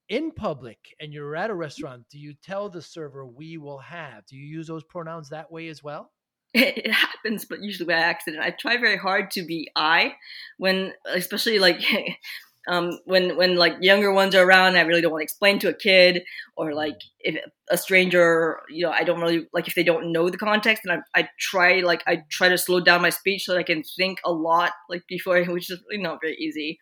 in 0.09 0.31
public 0.31 0.79
and 1.01 1.13
you're 1.13 1.35
at 1.37 1.51
a 1.51 1.55
restaurant, 1.55 2.05
do 2.11 2.19
you 2.19 2.35
tell 2.35 2.69
the 2.69 2.83
server 2.83 3.27
we 3.27 3.57
will 3.57 3.79
have? 3.79 4.27
Do 4.27 4.37
you 4.37 4.45
use 4.45 4.67
those 4.67 4.85
pronouns 4.85 5.31
that 5.31 5.51
way 5.51 5.69
as 5.69 5.83
well? 5.83 6.13
it 6.55 6.91
happens, 6.93 7.47
but 7.47 7.63
usually 7.63 7.87
by 7.87 7.95
accident. 7.95 8.43
I 8.43 8.51
try 8.51 8.77
very 8.77 8.99
hard 8.99 9.31
to 9.33 9.43
be 9.43 9.71
I 9.75 10.15
when, 10.59 10.93
especially 11.07 11.59
like 11.59 11.81
um, 12.69 12.99
when 13.05 13.37
when 13.37 13.57
like 13.57 13.75
younger 13.81 14.13
ones 14.13 14.35
are 14.35 14.45
around, 14.45 14.77
I 14.77 14.83
really 14.83 15.01
don't 15.01 15.11
want 15.11 15.23
to 15.23 15.25
explain 15.25 15.59
to 15.61 15.69
a 15.69 15.75
kid 15.75 16.23
or 16.57 16.75
like 16.75 16.97
if 17.21 17.37
a 17.71 17.77
stranger, 17.77 18.61
you 18.71 18.85
know, 18.85 18.93
I 18.93 19.03
don't 19.03 19.21
really 19.21 19.47
like 19.53 19.67
if 19.67 19.75
they 19.75 19.83
don't 19.83 20.13
know 20.13 20.29
the 20.29 20.39
context, 20.39 20.85
and 20.85 21.01
I, 21.15 21.21
I 21.21 21.29
try 21.41 21.81
like 21.81 22.03
I 22.07 22.23
try 22.31 22.49
to 22.49 22.59
slow 22.59 22.81
down 22.81 23.03
my 23.03 23.11
speech 23.11 23.45
so 23.45 23.53
that 23.53 23.59
I 23.59 23.65
can 23.65 23.83
think 23.97 24.21
a 24.25 24.33
lot 24.33 24.73
like 24.89 25.03
before, 25.09 25.43
which 25.45 25.71
is 25.71 25.83
really 25.89 26.03
not 26.03 26.21
very 26.23 26.37
easy. 26.37 26.79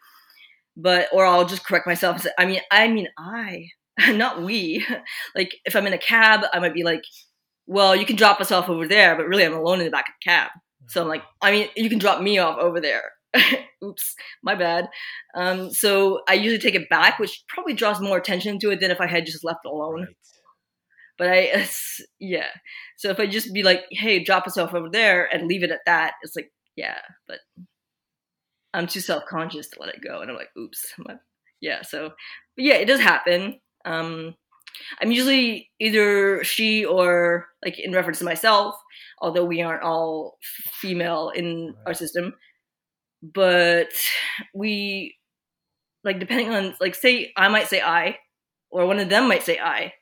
But 0.77 1.09
or 1.13 1.25
I'll 1.25 1.47
just 1.47 1.65
correct 1.65 1.87
myself 1.87 2.17
and 2.17 2.23
say, 2.25 2.31
I 2.39 2.47
mean, 2.47 2.61
I 2.71 2.89
mean 2.89 3.09
I, 3.19 3.69
not 4.11 4.43
we. 4.43 4.87
like 5.35 5.57
if 5.65 5.75
I'm 5.75 5.87
in 5.87 5.93
a 5.95 5.99
cab, 5.99 6.43
I 6.53 6.59
might 6.59 6.75
be 6.75 6.85
like, 6.85 7.03
well, 7.67 7.97
you 7.97 8.05
can 8.05 8.17
drop 8.17 8.41
us 8.41 8.53
off 8.53 8.69
over 8.69 8.87
there, 8.87 9.17
but 9.17 9.27
really 9.27 9.45
I'm 9.45 9.55
alone 9.55 9.79
in 9.79 9.87
the 9.87 9.91
back 9.91 10.09
of 10.09 10.15
the 10.23 10.31
cab. 10.31 10.51
So 10.89 11.01
I'm 11.01 11.09
like, 11.09 11.23
I 11.41 11.53
mean, 11.53 11.69
you 11.77 11.89
can 11.89 11.99
drop 11.99 12.21
me 12.21 12.39
off 12.39 12.59
over 12.59 12.81
there 12.81 13.13
Oops, 13.85 14.15
my 14.43 14.55
bad. 14.55 14.89
Um, 15.35 15.71
so 15.71 16.21
I 16.29 16.35
usually 16.35 16.59
take 16.59 16.75
it 16.75 16.89
back, 16.89 17.19
which 17.19 17.45
probably 17.49 17.75
draws 17.75 18.01
more 18.01 18.19
attention 18.19 18.59
to 18.61 18.71
it 18.71 18.81
than 18.81 18.91
if 18.91 19.01
I 19.01 19.07
had 19.07 19.27
just 19.27 19.45
left 19.45 19.65
alone. 19.65 20.01
Right. 20.01 20.17
But 21.19 21.29
I, 21.29 21.69
yeah. 22.21 22.49
So 22.97 23.11
if 23.11 23.21
I 23.21 23.27
just 23.27 23.53
be 23.53 23.63
like, 23.63 23.85
"Hey, 23.91 24.23
drop 24.23 24.47
us 24.47 24.57
off 24.59 24.75
over 24.75 24.89
there," 24.91 25.29
and 25.33 25.47
leave 25.47 25.63
it 25.63 25.71
at 25.71 25.81
that, 25.87 26.15
it's 26.23 26.37
like, 26.37 26.51
yeah. 26.77 26.99
But 27.29 27.39
I'm 28.75 28.87
too 28.87 29.01
self 29.01 29.25
conscious 29.27 29.69
to 29.71 29.81
let 29.81 29.95
it 29.95 30.03
go, 30.03 30.21
and 30.21 30.31
I'm 30.31 30.37
like, 30.37 30.51
"Oops." 30.59 30.95
yeah. 31.61 31.83
So, 31.83 32.13
yeah, 32.57 32.75
it 32.75 32.87
does 32.87 33.01
happen. 33.01 33.61
Um, 33.85 34.35
I'm 35.01 35.11
usually 35.11 35.71
either 35.79 36.45
she 36.45 36.85
or 36.85 37.49
like 37.65 37.79
in 37.79 37.93
reference 37.93 38.19
to 38.19 38.25
myself, 38.25 38.75
although 39.21 39.45
we 39.45 39.63
aren't 39.63 39.83
all 39.83 40.39
female 40.73 41.31
in 41.31 41.67
right. 41.67 41.75
our 41.87 41.95
system 41.95 42.35
but 43.23 43.89
we 44.55 45.17
like 46.05 46.19
depending 46.19 46.51
on 46.51 46.75
like 46.81 46.95
say 46.95 47.33
I 47.37 47.49
might 47.49 47.69
say 47.69 47.81
I 47.81 48.19
or 48.71 48.87
one 48.87 48.99
of 48.99 49.09
them 49.09 49.29
might 49.29 49.43
say 49.43 49.59
I 49.59 49.93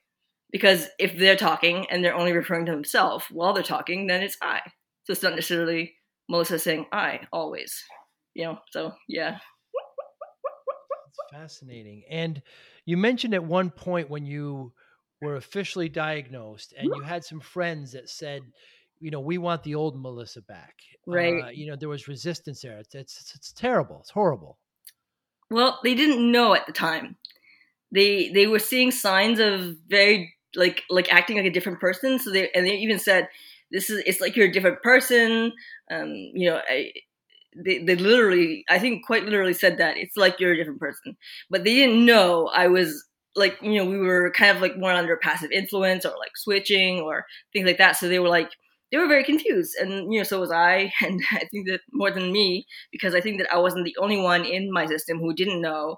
because 0.51 0.89
if 0.99 1.17
they're 1.17 1.37
talking 1.37 1.87
and 1.91 2.05
they're 2.05 2.15
only 2.15 2.33
referring 2.33 2.67
to 2.67 2.73
themselves 2.73 3.27
while 3.31 3.53
they're 3.53 3.63
talking, 3.63 4.07
then 4.07 4.23
it's 4.23 4.37
I. 4.43 4.61
So 5.05 5.13
it's 5.13 5.23
not 5.23 5.35
necessarily 5.35 5.95
Melissa 6.29 6.59
saying 6.59 6.87
I 6.93 7.21
always. 7.33 7.83
You 8.35 8.45
know, 8.45 8.59
so 8.71 8.93
yeah. 9.09 9.39
It's 11.09 11.33
fascinating. 11.33 12.05
And 12.11 12.43
you 12.87 12.97
mentioned 12.97 13.35
at 13.35 13.45
one 13.45 13.71
point 13.71 14.11
when 14.11 14.25
you 14.25 14.73
were 15.21 15.37
officially 15.37 15.89
diagnosed 15.89 16.73
and 16.79 16.87
you 16.95 17.03
had 17.03 17.25
some 17.25 17.41
friends 17.41 17.93
that 17.93 18.09
said 18.09 18.43
you 19.01 19.11
know, 19.11 19.21
we 19.21 19.39
want 19.39 19.63
the 19.63 19.75
old 19.75 20.01
Melissa 20.01 20.43
back. 20.43 20.75
Right. 21.07 21.45
Uh, 21.45 21.49
you 21.49 21.67
know, 21.67 21.77
there 21.77 21.89
was 21.89 22.09
resistance 22.09 22.63
there. 22.63 22.79
It's, 22.79 22.95
it's, 22.95 23.33
it's 23.35 23.53
terrible. 23.53 23.99
It's 24.01 24.11
horrible. 24.11 24.59
Well, 25.51 25.79
they 25.83 25.95
didn't 25.95 26.31
know 26.31 26.55
at 26.55 26.67
the 26.67 26.73
time. 26.73 27.17
They 27.91 28.31
they 28.31 28.47
were 28.47 28.59
seeing 28.59 28.91
signs 28.91 29.39
of 29.41 29.77
very 29.89 30.35
like 30.55 30.83
like 30.91 31.13
acting 31.13 31.37
like 31.37 31.47
a 31.47 31.51
different 31.51 31.81
person. 31.81 32.19
So 32.19 32.31
they 32.31 32.51
and 32.55 32.67
they 32.67 32.77
even 32.77 32.99
said, 32.99 33.29
"This 33.71 33.89
is 33.89 34.03
it's 34.05 34.21
like 34.21 34.37
you're 34.37 34.49
a 34.49 34.53
different 34.53 34.83
person." 34.83 35.53
Um, 35.91 36.13
you 36.13 36.51
know, 36.51 36.61
I, 36.69 36.93
they 37.57 37.79
they 37.79 37.97
literally, 37.97 38.65
I 38.69 38.79
think, 38.79 39.07
quite 39.07 39.25
literally 39.25 39.55
said 39.55 39.79
that 39.79 39.97
it's 39.97 40.19
like 40.19 40.39
you're 40.39 40.53
a 40.53 40.57
different 40.57 40.81
person. 40.81 41.17
But 41.49 41.65
they 41.65 41.75
didn't 41.75 42.05
know 42.05 42.49
I 42.49 42.69
was 42.69 43.07
like 43.37 43.57
you 43.63 43.77
know 43.77 43.87
we 43.87 43.97
were 43.99 44.31
kind 44.33 44.55
of 44.55 44.61
like 44.61 44.77
more 44.77 44.93
under 44.93 45.17
passive 45.17 45.51
influence 45.51 46.05
or 46.05 46.11
like 46.19 46.37
switching 46.37 47.01
or 47.01 47.25
things 47.55 47.67
like 47.67 47.79
that. 47.79 47.97
So 47.97 48.09
they 48.09 48.19
were 48.19 48.29
like 48.29 48.51
they 48.91 48.99
were 48.99 49.07
very 49.07 49.25
confused 49.25 49.75
and 49.81 50.13
you 50.13 50.19
know 50.19 50.25
so 50.25 50.41
was 50.41 50.51
i 50.51 50.93
and 51.03 51.21
i 51.33 51.45
think 51.51 51.69
that 51.69 51.81
more 51.93 52.11
than 52.11 52.33
me 52.33 52.67
because 52.93 53.15
i 53.15 53.21
think 53.21 53.39
that 53.39 53.53
i 53.53 53.59
wasn't 53.59 53.85
the 53.85 53.97
only 54.01 54.21
one 54.21 54.45
in 54.45 54.73
my 54.73 54.87
system 54.87 55.19
who 55.19 55.35
didn't 55.35 55.61
know. 55.61 55.97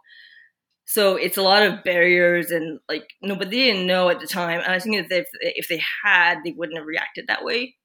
So 0.87 1.15
it's 1.15 1.37
a 1.37 1.43
lot 1.43 1.63
of 1.63 1.85
barriers 1.85 2.51
and 2.51 2.81
like 2.89 3.09
no 3.23 3.37
but 3.37 3.51
they 3.51 3.59
didn't 3.59 3.87
know 3.87 4.09
at 4.09 4.19
the 4.21 4.27
time 4.27 4.61
and 4.61 4.73
i 4.73 4.79
think 4.81 5.09
that 5.09 5.21
if, 5.21 5.29
if 5.41 5.69
they 5.69 5.81
had 6.05 6.39
they 6.45 6.53
wouldn't 6.53 6.79
have 6.79 6.87
reacted 6.87 7.27
that 7.29 7.45
way. 7.45 7.77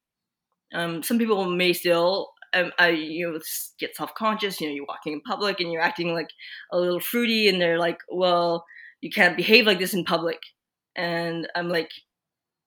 Um, 0.74 1.03
some 1.03 1.20
people 1.20 1.45
may 1.45 1.74
still 1.74 2.32
um, 2.53 2.72
I, 2.80 2.89
you 2.89 3.32
know 3.32 3.39
get 3.80 3.95
self-conscious 3.95 4.60
you 4.60 4.68
know 4.68 4.74
you're 4.74 4.86
walking 4.88 5.14
in 5.14 5.22
public 5.22 5.60
and 5.60 5.72
you're 5.72 5.82
acting 5.82 6.14
like 6.14 6.30
a 6.72 6.80
little 6.80 6.99
fruity 6.99 7.47
and 7.47 7.62
they're 7.62 7.80
like 7.80 7.99
well 8.10 8.66
you 9.01 9.12
can't 9.12 9.38
behave 9.38 9.68
like 9.68 9.80
this 9.80 9.93
in 9.93 10.03
public. 10.03 10.39
And 10.95 11.47
i'm 11.56 11.70
like 11.70 11.91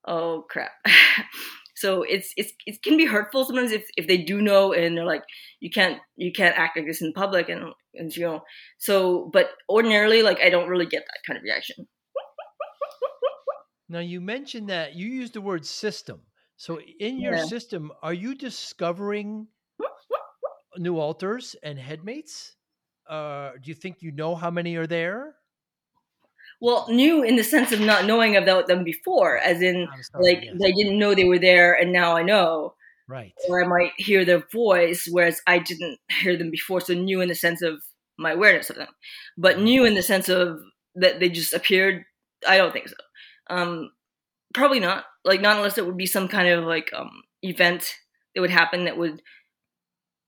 oh 0.06 0.44
crap 0.48 0.72
So 1.80 2.02
it's 2.02 2.32
it's 2.36 2.52
it 2.66 2.82
can 2.82 2.96
be 2.96 3.06
hurtful 3.06 3.44
sometimes 3.44 3.72
if, 3.72 3.84
if 3.96 4.06
they 4.06 4.18
do 4.18 4.40
know 4.40 4.72
and 4.72 4.96
they're 4.96 5.04
like 5.04 5.22
you 5.60 5.70
can't 5.70 5.98
you 6.16 6.32
can't 6.32 6.58
act 6.58 6.76
like 6.76 6.86
this 6.86 7.02
in 7.02 7.12
public 7.12 7.48
and 7.48 7.72
and 7.94 8.14
you 8.14 8.24
know 8.24 8.42
so 8.78 9.30
but 9.32 9.50
ordinarily 9.68 10.22
like 10.22 10.40
I 10.40 10.50
don't 10.50 10.68
really 10.68 10.86
get 10.86 11.04
that 11.06 11.20
kind 11.26 11.36
of 11.36 11.44
reaction. 11.44 11.86
Now 13.88 14.00
you 14.00 14.20
mentioned 14.20 14.68
that 14.68 14.94
you 14.94 15.06
used 15.08 15.32
the 15.32 15.40
word 15.40 15.64
system. 15.64 16.20
So 16.56 16.80
in 17.00 17.20
your 17.20 17.36
yeah. 17.36 17.44
system, 17.44 17.92
are 18.02 18.12
you 18.12 18.34
discovering 18.34 19.46
new 20.76 20.98
alters 20.98 21.56
and 21.62 21.78
headmates? 21.78 22.56
Uh, 23.08 23.52
do 23.62 23.70
you 23.70 23.74
think 23.74 24.02
you 24.02 24.12
know 24.12 24.34
how 24.34 24.50
many 24.50 24.76
are 24.76 24.86
there? 24.86 25.36
Well 26.60 26.86
new 26.88 27.22
in 27.22 27.36
the 27.36 27.44
sense 27.44 27.72
of 27.72 27.80
not 27.80 28.04
knowing 28.04 28.36
about 28.36 28.66
them 28.66 28.84
before 28.84 29.38
as 29.38 29.62
in 29.62 29.88
like 30.20 30.42
yes. 30.42 30.54
i 30.64 30.70
didn't 30.72 30.98
know 30.98 31.14
they 31.14 31.24
were 31.24 31.38
there 31.38 31.72
and 31.74 31.92
now 31.92 32.16
i 32.16 32.22
know. 32.22 32.74
Right. 33.06 33.32
Or 33.48 33.64
i 33.64 33.66
might 33.66 33.92
hear 33.96 34.24
their 34.24 34.44
voice 34.52 35.08
whereas 35.10 35.40
i 35.46 35.58
didn't 35.58 35.98
hear 36.20 36.36
them 36.36 36.50
before 36.50 36.80
so 36.80 36.94
new 36.94 37.20
in 37.20 37.28
the 37.28 37.34
sense 37.34 37.62
of 37.62 37.82
my 38.18 38.32
awareness 38.32 38.68
of 38.68 38.76
them. 38.76 38.88
But 39.36 39.60
new 39.60 39.84
in 39.84 39.94
the 39.94 40.02
sense 40.02 40.28
of 40.28 40.60
that 40.96 41.20
they 41.20 41.28
just 41.28 41.52
appeared 41.52 42.04
i 42.46 42.56
don't 42.56 42.72
think 42.72 42.88
so. 42.88 42.96
Um 43.50 43.90
probably 44.54 44.80
not. 44.80 45.04
Like 45.24 45.40
not 45.40 45.56
unless 45.56 45.78
it 45.78 45.86
would 45.86 45.96
be 45.96 46.06
some 46.06 46.28
kind 46.28 46.48
of 46.48 46.64
like 46.64 46.90
um 46.94 47.22
event 47.42 47.94
that 48.34 48.40
would 48.40 48.50
happen 48.50 48.84
that 48.84 48.98
would 48.98 49.22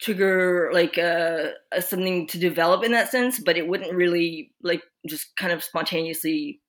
trigger 0.01 0.70
like 0.72 0.98
uh, 0.98 1.48
something 1.80 2.26
to 2.28 2.38
develop 2.38 2.84
in 2.84 2.92
that 2.92 3.11
sense, 3.11 3.38
but 3.38 3.57
it 3.57 3.68
wouldn't 3.68 3.94
really 3.94 4.53
like 4.62 4.82
just 5.07 5.36
kind 5.36 5.53
of 5.53 5.62
spontaneously 5.62 6.61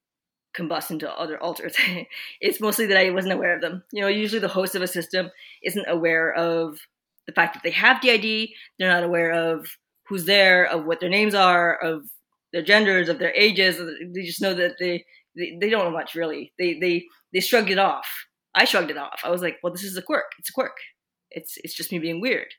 combust 0.56 0.92
into 0.92 1.10
other 1.10 1.42
alters. 1.42 1.76
it's 2.42 2.60
mostly 2.60 2.86
that 2.88 2.98
I 2.98 3.10
wasn't 3.10 3.34
aware 3.34 3.56
of 3.56 3.62
them. 3.62 3.84
You 3.92 4.02
know, 4.02 4.08
usually 4.08 4.40
the 4.40 4.48
host 4.48 4.76
of 4.76 4.82
a 4.82 4.88
system 4.88 5.32
isn't 5.64 5.86
aware 5.88 6.34
of 6.34 6.80
the 7.26 7.34
fact 7.34 7.54
that 7.54 7.64
they 7.64 7.72
have 7.72 8.02
DID. 8.02 8.50
They're 8.78 8.92
not 8.92 9.04
aware 9.04 9.32
of 9.32 9.68
who's 10.08 10.26
there, 10.26 10.66
of 10.66 10.86
what 10.86 11.00
their 11.00 11.10
names 11.10 11.34
are, 11.34 11.78
of 11.78 12.06
their 12.52 12.64
genders, 12.64 13.08
of 13.08 13.20
their 13.20 13.34
ages. 13.34 13.78
They 14.14 14.24
just 14.24 14.42
know 14.42 14.54
that 14.54 14.76
they 14.80 15.06
they, 15.38 15.58
they 15.62 15.70
don't 15.70 15.86
know 15.86 15.92
much 15.92 16.16
really. 16.16 16.52
They 16.60 16.78
they 16.80 17.06
they 17.34 17.40
shrugged 17.40 17.70
it 17.70 17.80
off. 17.80 18.08
I 18.54 18.66
shrugged 18.66 18.92
it 18.92 18.98
off. 18.98 19.22
I 19.24 19.30
was 19.30 19.42
like, 19.42 19.60
well, 19.64 19.72
this 19.72 19.86
is 19.86 19.96
a 19.96 20.02
quirk. 20.02 20.26
It's 20.38 20.50
a 20.50 20.54
quirk. 20.54 20.76
It's 21.30 21.54
it's 21.64 21.74
just 21.74 21.94
me 21.94 22.00
being 22.00 22.20
weird. 22.20 22.54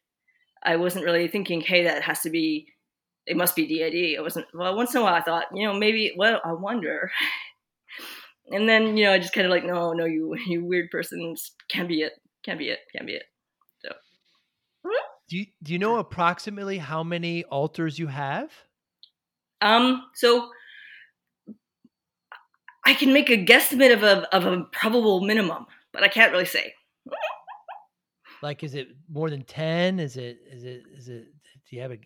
I 0.65 0.77
wasn't 0.77 1.05
really 1.05 1.29
thinking, 1.29 1.61
hey, 1.61 1.85
that 1.85 2.03
has 2.03 2.21
to 2.21 2.31
be. 2.31 2.69
It 3.27 3.37
must 3.37 3.55
be 3.55 3.67
DID. 3.67 4.19
I 4.19 4.23
wasn't. 4.23 4.47
Well, 4.53 4.77
once 4.77 4.95
in 4.95 5.01
a 5.01 5.05
while, 5.05 5.15
I 5.15 5.23
thought, 5.23 5.47
you 5.55 5.67
know, 5.67 5.75
maybe. 5.75 6.13
Well, 6.17 6.41
I 6.45 6.53
wonder. 6.53 7.11
and 8.51 8.69
then 8.69 8.97
you 8.97 9.05
know, 9.05 9.13
I 9.13 9.19
just 9.19 9.33
kind 9.33 9.47
of 9.47 9.51
like, 9.51 9.65
no, 9.65 9.93
no, 9.93 10.05
you 10.05 10.37
you 10.47 10.65
weird 10.65 10.91
person 10.91 11.35
can't 11.71 11.89
be 11.89 12.03
it. 12.03 12.13
Can't 12.45 12.59
be 12.59 12.69
it. 12.69 12.81
Can't 12.93 13.07
be 13.07 13.15
it. 13.15 13.25
So. 13.85 13.93
Do 15.29 15.39
you, 15.39 15.47
do 15.63 15.73
you 15.73 15.79
know 15.79 15.99
approximately 15.99 16.79
how 16.79 17.03
many 17.05 17.45
alters 17.45 17.99
you 17.99 18.09
have? 18.09 18.51
Um. 19.61 20.03
So 20.15 20.51
I 22.85 22.95
can 22.95 23.13
make 23.13 23.31
a 23.31 23.43
guesstimate 23.45 23.93
of 23.93 24.03
a 24.03 24.35
of 24.35 24.45
a 24.45 24.65
probable 24.73 25.21
minimum, 25.21 25.67
but 25.93 26.03
I 26.03 26.09
can't 26.09 26.33
really 26.33 26.45
say. 26.45 26.75
Like, 28.43 28.63
is 28.65 28.75
it 28.75 28.89
more 29.09 29.31
than 29.31 29.43
ten? 29.43 30.01
Is 30.01 30.17
it 30.17 30.39
is 30.51 30.65
it 30.65 30.83
is 30.97 31.09
it? 31.09 31.27
Do 31.69 31.77
you 31.77 31.83
have 31.83 31.93
a 31.93 31.99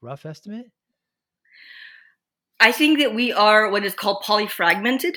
rough 0.00 0.26
estimate? 0.26 0.70
I 2.60 2.72
think 2.72 2.98
that 2.98 3.14
we 3.14 3.32
are 3.32 3.70
what 3.70 3.84
is 3.84 3.94
called 3.94 4.22
polyfragmented. 4.24 5.16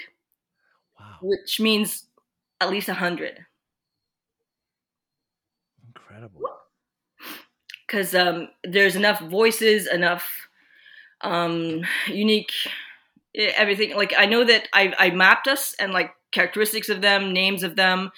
Wow. 0.99 1.17
Which 1.21 1.59
means 1.59 2.07
at 2.59 2.69
least 2.69 2.89
a 2.89 2.93
hundred. 2.93 3.45
Incredible. 5.87 6.41
Because 7.85 8.13
um, 8.13 8.49
there's 8.63 8.97
enough 8.97 9.21
voices, 9.21 9.87
enough 9.87 10.49
um, 11.21 11.83
unique 12.07 12.51
everything 13.37 13.95
like 13.95 14.13
i 14.17 14.25
know 14.25 14.43
that 14.43 14.67
i 14.73 14.93
i 14.99 15.09
mapped 15.09 15.47
us 15.47 15.75
and 15.79 15.93
like 15.93 16.11
characteristics 16.31 16.89
of 16.89 17.01
them 17.01 17.33
names 17.33 17.63
of 17.63 17.75
them 17.75 18.09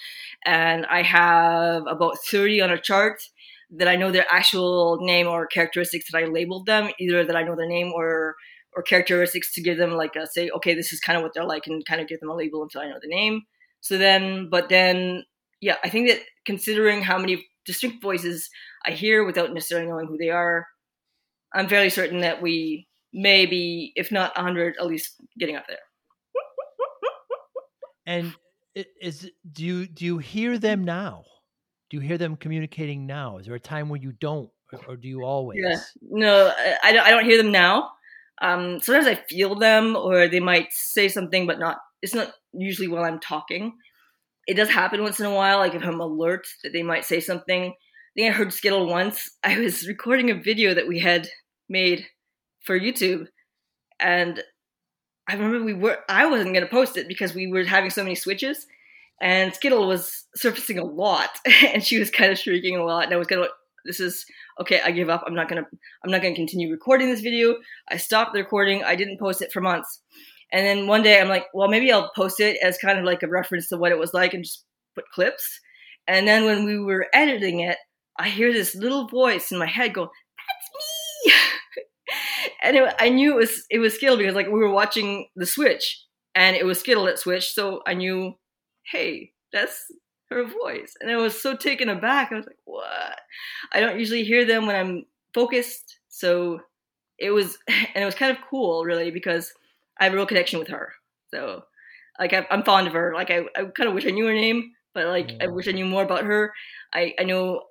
and 0.44 0.86
i 0.86 1.02
have 1.02 1.82
about 1.86 2.16
30 2.26 2.60
on 2.62 2.70
a 2.70 2.80
chart 2.80 3.22
that 3.70 3.88
i 3.88 3.96
know 3.96 4.10
their 4.10 4.26
actual 4.30 4.98
name 5.00 5.26
or 5.26 5.46
characteristics 5.46 6.10
that 6.10 6.18
i 6.18 6.24
labeled 6.24 6.66
them 6.66 6.90
either 6.98 7.24
that 7.24 7.36
i 7.36 7.42
know 7.42 7.54
their 7.54 7.68
name 7.68 7.92
or 7.94 8.34
or 8.72 8.82
characteristics 8.82 9.52
to 9.52 9.62
give 9.62 9.78
them 9.78 9.92
like 9.92 10.16
a 10.16 10.26
say 10.26 10.50
okay 10.50 10.74
this 10.74 10.92
is 10.92 11.00
kind 11.00 11.16
of 11.16 11.22
what 11.22 11.34
they're 11.34 11.44
like 11.44 11.66
and 11.66 11.84
kind 11.86 12.00
of 12.00 12.08
give 12.08 12.20
them 12.20 12.30
a 12.30 12.34
label 12.34 12.62
until 12.62 12.80
i 12.80 12.88
know 12.88 12.98
the 13.00 13.08
name. 13.08 13.42
So 13.80 13.98
then 13.98 14.48
but 14.50 14.68
then 14.68 15.24
yeah 15.60 15.76
i 15.84 15.88
think 15.88 16.08
that 16.08 16.20
considering 16.44 17.02
how 17.02 17.18
many 17.18 17.46
distinct 17.64 18.02
voices 18.02 18.48
i 18.86 18.90
hear 18.90 19.24
without 19.24 19.52
necessarily 19.52 19.88
knowing 19.88 20.06
who 20.06 20.18
they 20.18 20.30
are 20.30 20.66
i'm 21.54 21.68
fairly 21.68 21.90
certain 21.90 22.20
that 22.20 22.42
we 22.42 22.86
maybe 23.12 23.92
if 23.96 24.12
not 24.12 24.34
100 24.36 24.76
at 24.78 24.86
least 24.86 25.16
getting 25.38 25.56
up 25.56 25.66
there. 25.68 25.78
And 28.06 28.34
is 28.74 29.30
do 29.52 29.64
you 29.64 29.86
do 29.86 30.04
you 30.04 30.18
hear 30.18 30.58
them 30.58 30.84
now? 30.84 31.24
Do 31.90 31.96
you 31.96 32.00
hear 32.00 32.18
them 32.18 32.36
communicating 32.36 33.06
now? 33.06 33.38
Is 33.38 33.46
there 33.46 33.54
a 33.54 33.60
time 33.60 33.88
where 33.88 34.00
you 34.00 34.12
don't 34.12 34.50
or 34.86 34.96
do 34.96 35.08
you 35.08 35.22
always? 35.24 35.60
Yeah. 35.62 35.80
No 36.00 36.52
i 36.82 36.92
don't, 36.92 37.06
I 37.06 37.10
don't 37.10 37.24
hear 37.24 37.36
them 37.36 37.52
now. 37.52 37.90
Um, 38.42 38.80
sometimes 38.80 39.06
i 39.06 39.16
feel 39.28 39.54
them 39.54 39.96
or 39.96 40.26
they 40.26 40.40
might 40.40 40.72
say 40.72 41.08
something 41.08 41.46
but 41.46 41.58
not 41.58 41.76
it's 42.00 42.14
not 42.14 42.32
usually 42.52 42.88
while 42.88 43.04
i'm 43.04 43.20
talking. 43.20 43.74
It 44.46 44.54
does 44.54 44.70
happen 44.70 45.02
once 45.02 45.20
in 45.20 45.26
a 45.26 45.34
while 45.34 45.58
like 45.58 45.74
if 45.74 45.82
i'm 45.82 46.00
alert 46.00 46.46
that 46.64 46.72
they 46.72 46.82
might 46.82 47.04
say 47.04 47.20
something. 47.20 47.64
I 47.66 48.12
think 48.16 48.32
i 48.32 48.36
heard 48.36 48.52
skittle 48.52 48.86
once. 48.86 49.30
I 49.44 49.58
was 49.58 49.86
recording 49.86 50.30
a 50.30 50.34
video 50.34 50.74
that 50.74 50.88
we 50.88 50.98
had 50.98 51.28
made 51.68 52.06
for 52.64 52.78
YouTube, 52.78 53.26
and 53.98 54.42
I 55.28 55.34
remember 55.34 55.64
we 55.64 55.74
were 55.74 55.98
I 56.08 56.26
wasn't 56.26 56.54
gonna 56.54 56.66
post 56.66 56.96
it 56.96 57.08
because 57.08 57.34
we 57.34 57.46
were 57.46 57.64
having 57.64 57.90
so 57.90 58.02
many 58.02 58.14
switches, 58.14 58.66
and 59.20 59.54
Skittle 59.54 59.86
was 59.86 60.26
surfacing 60.34 60.78
a 60.78 60.84
lot, 60.84 61.30
and 61.66 61.84
she 61.84 61.98
was 61.98 62.10
kind 62.10 62.32
of 62.32 62.38
shrieking 62.38 62.76
a 62.76 62.84
lot, 62.84 63.04
and 63.04 63.14
I 63.14 63.16
was 63.16 63.26
gonna 63.26 63.48
this 63.84 64.00
is 64.00 64.24
okay 64.60 64.80
i 64.84 64.90
give 64.90 65.08
up 65.08 65.22
i'm 65.26 65.34
not 65.34 65.48
gonna 65.48 65.66
i'm 66.04 66.10
not 66.10 66.22
gonna 66.22 66.34
continue 66.34 66.70
recording 66.70 67.08
this 67.08 67.20
video. 67.20 67.56
I 67.88 67.96
stopped 67.96 68.32
the 68.32 68.40
recording 68.40 68.84
i 68.84 68.96
didn't 68.96 69.18
post 69.18 69.42
it 69.42 69.52
for 69.52 69.60
months. 69.60 70.00
And 70.52 70.66
then 70.66 70.86
one 70.86 71.02
day 71.02 71.20
i'm 71.20 71.28
like 71.28 71.46
well 71.54 71.68
maybe 71.68 71.92
i'll 71.92 72.10
post 72.14 72.40
it 72.40 72.58
as 72.62 72.78
kind 72.78 72.98
of 72.98 73.04
like 73.04 73.22
a 73.22 73.28
reference 73.28 73.68
to 73.68 73.76
what 73.76 73.92
it 73.92 73.98
was 73.98 74.14
like 74.14 74.34
and 74.34 74.44
just 74.44 74.64
put 74.94 75.04
clips. 75.14 75.60
And 76.06 76.26
then 76.26 76.44
when 76.44 76.64
we 76.64 76.78
were 76.78 77.06
editing 77.14 77.60
it 77.60 77.78
i 78.18 78.28
hear 78.28 78.52
this 78.52 78.74
little 78.74 79.06
voice 79.08 79.52
in 79.52 79.58
my 79.58 79.66
head 79.66 79.94
go 79.94 80.10
and 82.62 82.76
it, 82.76 82.94
I 82.98 83.08
knew 83.08 83.32
it 83.32 83.36
was 83.36 83.64
it 83.70 83.78
was 83.78 83.94
Skittle 83.94 84.16
because 84.16 84.34
like 84.34 84.46
we 84.46 84.58
were 84.58 84.70
watching 84.70 85.28
the 85.36 85.46
Switch 85.46 86.04
and 86.34 86.56
it 86.56 86.64
was 86.64 86.78
Skittle 86.78 87.04
that 87.06 87.18
switched, 87.18 87.54
so 87.54 87.82
I 87.86 87.94
knew, 87.94 88.34
hey, 88.84 89.32
that's 89.52 89.86
her 90.30 90.44
voice, 90.44 90.94
and 91.00 91.10
I 91.10 91.16
was 91.16 91.40
so 91.40 91.56
taken 91.56 91.88
aback. 91.88 92.32
I 92.32 92.36
was 92.36 92.46
like, 92.46 92.58
what? 92.64 93.20
I 93.72 93.80
don't 93.80 93.98
usually 93.98 94.24
hear 94.24 94.44
them 94.44 94.66
when 94.66 94.76
I'm 94.76 95.06
focused, 95.34 95.98
so 96.08 96.60
it 97.18 97.30
was 97.30 97.58
and 97.68 98.02
it 98.02 98.04
was 98.04 98.14
kind 98.14 98.36
of 98.36 98.42
cool, 98.48 98.84
really, 98.84 99.10
because 99.10 99.52
I 99.98 100.04
have 100.04 100.12
a 100.12 100.16
real 100.16 100.26
connection 100.26 100.58
with 100.58 100.68
her. 100.68 100.92
So 101.32 101.64
like 102.18 102.32
I, 102.32 102.46
am 102.50 102.62
fond 102.62 102.86
of 102.86 102.92
her. 102.92 103.12
Like 103.14 103.30
I, 103.30 103.40
I 103.56 103.64
kind 103.64 103.88
of 103.88 103.94
wish 103.94 104.06
I 104.06 104.10
knew 104.10 104.26
her 104.26 104.32
name, 104.32 104.72
but 104.94 105.06
like 105.06 105.28
mm. 105.28 105.42
I 105.42 105.46
wish 105.48 105.68
I 105.68 105.72
knew 105.72 105.86
more 105.86 106.02
about 106.02 106.24
her. 106.24 106.52
I 106.92 107.14
I 107.18 107.24
know 107.24 107.62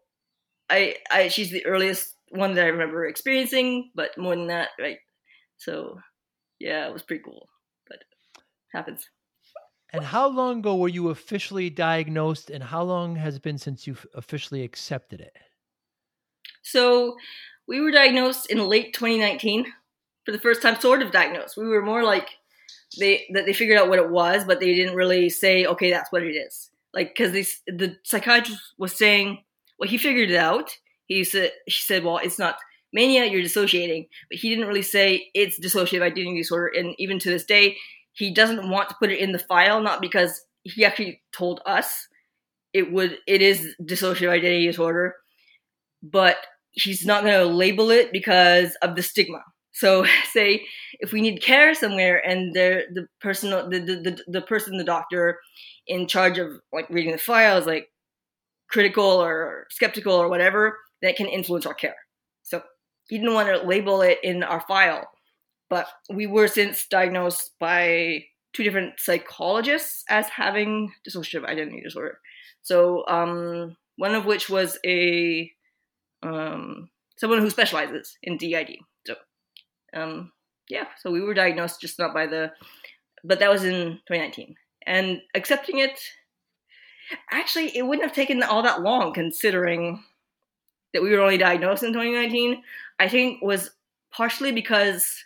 I 0.70 0.96
I 1.12 1.28
she's 1.28 1.52
the 1.52 1.66
earliest 1.66 2.16
one 2.32 2.54
that 2.56 2.66
I 2.66 2.70
remember 2.70 3.06
experiencing, 3.06 3.92
but 3.96 4.18
more 4.18 4.36
than 4.36 4.48
that, 4.48 4.70
right? 4.80 4.98
So, 5.58 6.00
yeah, 6.60 6.88
it 6.88 6.94
was 6.94 7.04
pretty 7.04 7.24
cool, 7.24 7.50
but 7.88 8.00
happens. 8.74 9.10
And 9.92 10.04
how 10.04 10.28
long 10.28 10.60
ago 10.60 10.76
were 10.76 10.88
you 10.88 11.10
officially 11.10 11.70
diagnosed, 11.70 12.50
and 12.50 12.64
how 12.64 12.84
long 12.84 13.16
has 13.16 13.36
it 13.36 13.42
been 13.42 13.58
since 13.58 13.88
you 13.88 13.98
officially 14.14 14.64
accepted 14.64 15.20
it? 15.22 15.36
So, 16.62 17.16
we 17.68 17.82
were 17.82 17.92
diagnosed 17.92 18.52
in 18.52 18.60
late 18.68 18.94
2019 18.94 19.66
for 20.26 20.32
the 20.32 20.40
first 20.40 20.62
time, 20.62 20.80
sort 20.80 21.02
of 21.02 21.12
diagnosed. 21.12 21.58
We 21.58 21.68
were 21.68 21.82
more 21.82 22.04
like 22.04 22.30
they 23.00 23.28
that 23.34 23.46
they 23.46 23.54
figured 23.54 23.78
out 23.78 23.90
what 23.90 24.00
it 24.00 24.10
was, 24.10 24.44
but 24.46 24.60
they 24.60 24.74
didn't 24.74 24.96
really 24.96 25.30
say, 25.30 25.66
okay, 25.66 25.92
that's 25.92 26.12
what 26.12 26.24
it 26.24 26.32
is. 26.32 26.70
Like, 26.94 27.16
because 27.16 27.32
the 27.68 27.96
psychiatrist 28.04 28.62
was 28.78 28.94
saying, 28.94 29.44
well, 29.78 29.90
he 29.90 29.98
figured 29.98 30.32
it 30.32 30.36
out 30.36 30.72
he 31.10 31.24
said 31.24 31.52
he 31.66 31.74
said, 31.74 32.06
well, 32.06 32.18
it's 32.18 32.40
not 32.40 32.56
mania, 32.94 33.26
you're 33.26 33.42
dissociating, 33.42 34.08
but 34.30 34.40
he 34.40 34.50
didn't 34.50 34.68
really 34.68 34.82
say 34.82 35.30
it's 35.34 35.60
dissociative 35.60 36.02
identity 36.02 36.38
disorder. 36.38 36.72
And 36.76 36.96
even 36.98 37.20
to 37.20 37.30
this 37.30 37.46
day, 37.46 37.78
he 38.14 38.34
doesn't 38.34 38.70
want 38.70 38.90
to 38.90 38.96
put 38.96 39.12
it 39.12 39.20
in 39.20 39.32
the 39.32 39.40
file, 39.40 39.82
not 39.82 40.02
because 40.02 40.42
he 40.64 40.86
actually 40.86 41.22
told 41.36 41.62
us 41.66 42.08
it 42.74 42.92
would 42.92 43.18
it 43.28 43.42
is 43.42 43.76
dissociative 43.82 44.30
identity 44.30 44.68
disorder, 44.68 45.16
but 46.04 46.38
he's 46.72 47.06
not 47.06 47.24
going 47.24 47.40
to 47.40 47.54
label 47.54 47.90
it 47.90 48.12
because 48.12 48.76
of 48.82 48.96
the 48.96 49.04
stigma. 49.04 49.44
So, 49.72 50.06
say 50.32 50.66
if 51.00 51.12
we 51.12 51.22
need 51.22 51.42
care 51.42 51.74
somewhere, 51.74 52.18
and 52.28 52.54
the 52.54 52.84
the 52.94 53.08
person, 53.20 53.50
the, 53.50 53.80
the 53.80 54.20
the 54.28 54.42
person, 54.42 54.78
the 54.78 54.84
doctor 54.84 55.40
in 55.88 56.08
charge 56.08 56.38
of 56.38 56.52
like 56.72 56.88
reading 56.90 57.14
the 57.14 57.18
file 57.18 57.58
is 57.58 57.66
like 57.66 57.88
critical 58.70 59.04
or 59.04 59.66
skeptical 59.72 60.14
or 60.14 60.30
whatever, 60.30 60.78
that 61.02 61.16
can 61.16 61.28
influence 61.28 61.66
our 61.66 61.74
care. 61.74 61.96
So 62.44 62.62
he 63.08 63.18
didn't 63.18 63.34
want 63.34 63.50
to 63.50 63.68
label 63.68 64.02
it 64.02 64.20
in 64.24 64.44
our 64.44 64.62
file, 64.62 65.10
but 65.70 65.88
we 66.10 66.28
were 66.28 66.48
since 66.48 66.88
diagnosed 66.88 67.52
by 67.60 68.26
two 68.54 68.64
different 68.64 69.00
psychologists 69.00 70.04
as 70.10 70.28
having 70.30 70.92
dissociative 71.08 71.46
identity 71.46 71.82
disorder. 71.82 72.20
So 72.62 73.06
um, 73.08 73.78
one 73.98 74.16
of 74.16 74.26
which 74.26 74.50
was 74.50 74.78
a 74.86 75.52
um, 76.24 76.90
someone 77.18 77.40
who 77.40 77.50
specializes 77.50 78.18
in 78.24 78.38
DID. 78.38 78.78
So 79.06 79.16
um, 79.94 80.32
yeah, 80.70 80.86
so 81.02 81.12
we 81.12 81.22
were 81.22 81.34
diagnosed 81.34 81.82
just 81.82 82.00
not 82.00 82.14
by 82.14 82.28
the, 82.28 82.52
but 83.24 83.40
that 83.40 83.50
was 83.50 83.64
in 83.64 84.00
2019, 84.08 84.56
and 84.86 85.22
accepting 85.36 85.80
it. 85.80 86.00
Actually, 87.32 87.76
it 87.76 87.82
wouldn't 87.88 88.06
have 88.08 88.16
taken 88.16 88.44
all 88.44 88.62
that 88.62 88.82
long 88.82 89.14
considering 89.14 90.04
that 90.94 91.02
we 91.02 91.12
were 91.12 91.22
only 91.22 91.38
diagnosed 91.38 91.84
in 91.84 91.94
2019, 91.94 92.64
I 93.00 93.08
think 93.08 93.42
was 93.42 93.72
partially 94.12 94.52
because 94.52 95.26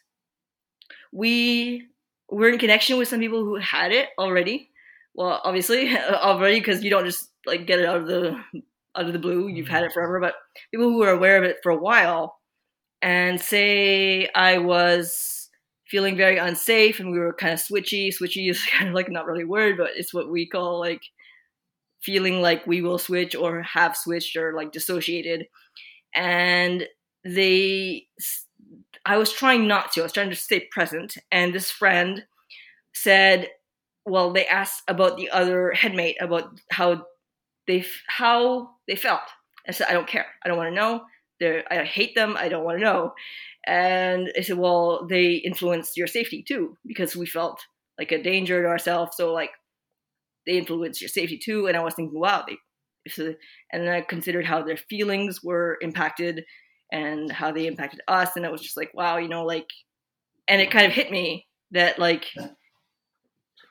we 1.11 1.88
were 2.30 2.49
in 2.49 2.59
connection 2.59 2.97
with 2.97 3.07
some 3.07 3.20
people 3.20 3.43
who 3.43 3.55
had 3.55 3.91
it 3.91 4.09
already. 4.18 4.70
Well, 5.14 5.41
obviously, 5.43 5.95
already 5.97 6.59
because 6.59 6.84
you 6.84 6.89
don't 6.89 7.05
just 7.05 7.30
like 7.45 7.68
get 7.68 7.80
it 7.80 7.86
out 7.86 7.97
of 7.97 8.07
the 8.07 8.39
out 8.95 9.05
of 9.05 9.14
the 9.14 9.20
blue. 9.20 9.47
You've 9.47 9.68
had 9.68 9.84
it 9.84 9.88
mm-hmm. 9.88 9.93
forever, 9.93 10.20
but 10.20 10.36
people 10.72 10.89
who 10.89 11.03
are 11.03 11.11
aware 11.11 11.38
of 11.38 11.43
it 11.43 11.57
for 11.64 11.72
a 11.72 11.78
while 11.78 12.39
and 13.01 13.39
say 13.39 14.30
I 14.34 14.57
was 14.59 15.49
feeling 15.88 16.18
very 16.18 16.38
unsafe 16.38 16.99
and 16.99 17.11
we 17.11 17.20
were 17.20 17.34
kind 17.34 17.53
of 17.53 17.59
switchy. 17.59 18.09
Switchy 18.09 18.49
is 18.49 18.66
kind 18.78 18.89
of 18.89 18.95
like 18.95 19.09
not 19.09 19.26
really 19.26 19.43
a 19.43 19.47
word, 19.47 19.78
but 19.78 19.91
it's 19.95 20.14
what 20.14 20.32
we 20.32 20.47
call 20.47 20.80
like 20.80 21.01
feeling 22.04 22.41
like 22.41 22.68
we 22.68 22.82
will 22.82 22.97
switch 22.97 23.36
or 23.36 23.62
have 23.62 23.95
switched 23.95 24.36
or 24.36 24.54
like 24.54 24.72
dissociated. 24.72 25.47
And 26.16 26.88
they, 27.26 28.08
I 29.06 29.18
was 29.18 29.32
trying 29.32 29.68
not 29.68 29.93
to, 29.93 30.01
I 30.01 30.04
was 30.04 30.12
trying 30.12 30.30
to 30.30 30.36
stay 30.36 30.68
present. 30.72 31.18
And 31.32 31.54
this 31.54 31.72
friend 31.72 32.26
said, 32.93 33.49
well, 34.06 34.32
they 34.32 34.45
asked 34.45 34.84
about 34.88 35.18
the 35.18 35.30
other 35.30 35.72
headmate 35.72 36.18
about 36.22 36.60
how 36.70 37.06
they 37.68 37.86
how 38.08 38.72
they 38.88 38.95
felt. 38.95 39.22
I 39.68 39.72
said, 39.72 39.88
I 39.89 39.93
don't 39.93 40.08
care. 40.08 40.26
I 40.43 40.49
don't 40.49 40.58
want 40.58 40.72
to 40.72 40.76
know. 40.76 41.04
They're, 41.39 41.64
I 41.72 41.86
hate 41.86 42.16
them. 42.16 42.36
I 42.38 42.49
don't 42.49 42.66
want 42.66 42.80
to 42.80 42.84
know. 42.84 43.14
And 43.66 44.32
I 44.38 44.41
said, 44.41 44.58
well, 44.58 45.08
they 45.08 45.36
influenced 45.36 45.95
your 45.95 46.08
safety 46.08 46.43
too 46.45 46.78
because 46.86 47.16
we 47.16 47.26
felt 47.26 47.62
like 47.97 48.12
a 48.12 48.22
danger 48.22 48.62
to 48.62 48.68
ourselves. 48.68 49.16
So 49.16 49.34
like 49.34 49.51
they 50.46 50.58
influence 50.58 51.02
your 51.02 51.10
safety 51.10 51.38
too. 51.38 51.68
And 51.68 51.78
I 51.78 51.84
was 51.84 51.94
thinking, 51.96 52.20
wow, 52.20 52.44
they. 52.48 52.58
So, 53.10 53.34
and 53.72 53.84
then 53.84 53.89
I 53.89 54.02
considered 54.02 54.46
how 54.46 54.64
their 54.64 54.78
feelings 54.78 55.44
were 55.44 55.78
impacted 55.82 56.46
and 56.91 57.30
how 57.32 57.52
they 57.52 57.68
impacted 57.68 58.00
us, 58.08 58.36
and 58.36 58.46
it 58.46 58.52
was 58.52 58.62
just 58.62 58.78
like, 58.78 58.91
wow, 58.94 59.18
you 59.18 59.28
know, 59.28 59.44
like, 59.44 59.68
and 60.48 60.62
it 60.62 60.72
kind 60.72 60.86
of 60.86 60.94
hit 60.94 61.12
me 61.12 61.46
that 61.72 62.00
like 62.00 62.28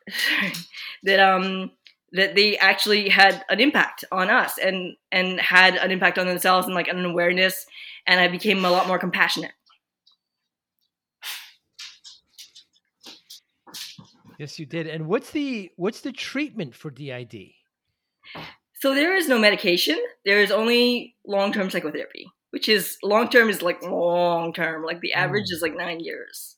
that 1.05 1.21
um 1.21 1.71
that 2.13 2.35
they 2.35 2.59
actually 2.59 3.09
had 3.09 3.43
an 3.49 3.61
impact 3.61 4.05
on 4.13 4.29
us 4.29 4.59
and 4.59 4.95
and 5.11 5.41
had 5.41 5.77
an 5.77 5.91
impact 5.91 6.19
on 6.19 6.27
themselves 6.27 6.67
and 6.67 6.75
like 6.75 6.89
an 6.89 7.05
awareness 7.05 7.65
and 8.07 8.21
i 8.21 8.29
became 8.29 8.65
a 8.65 8.71
lot 8.71 8.87
more 8.87 8.99
compassionate 8.99 9.53
Yes, 14.43 14.59
you 14.59 14.67
did. 14.67 14.89
And 14.89 15.07
what's 15.07 15.31
the 15.31 15.71
what's 15.77 16.01
the 16.01 16.11
treatment 16.11 16.75
for 16.75 16.91
DID? 16.91 17.53
so 18.75 18.93
there 18.95 19.15
is 19.15 19.29
no 19.29 19.39
medication 19.39 19.97
there 20.25 20.41
is 20.43 20.51
only 20.51 21.15
long-term 21.25 21.71
psychotherapy 21.71 22.27
which 22.51 22.69
is 22.69 22.97
long-term 23.05 23.49
is 23.49 23.63
like 23.63 23.81
long-term 23.83 24.83
like 24.85 25.01
the 25.01 25.13
average 25.13 25.45
Mm. 25.49 25.53
is 25.55 25.63
like 25.63 25.77
nine 25.77 26.01
years 26.01 26.57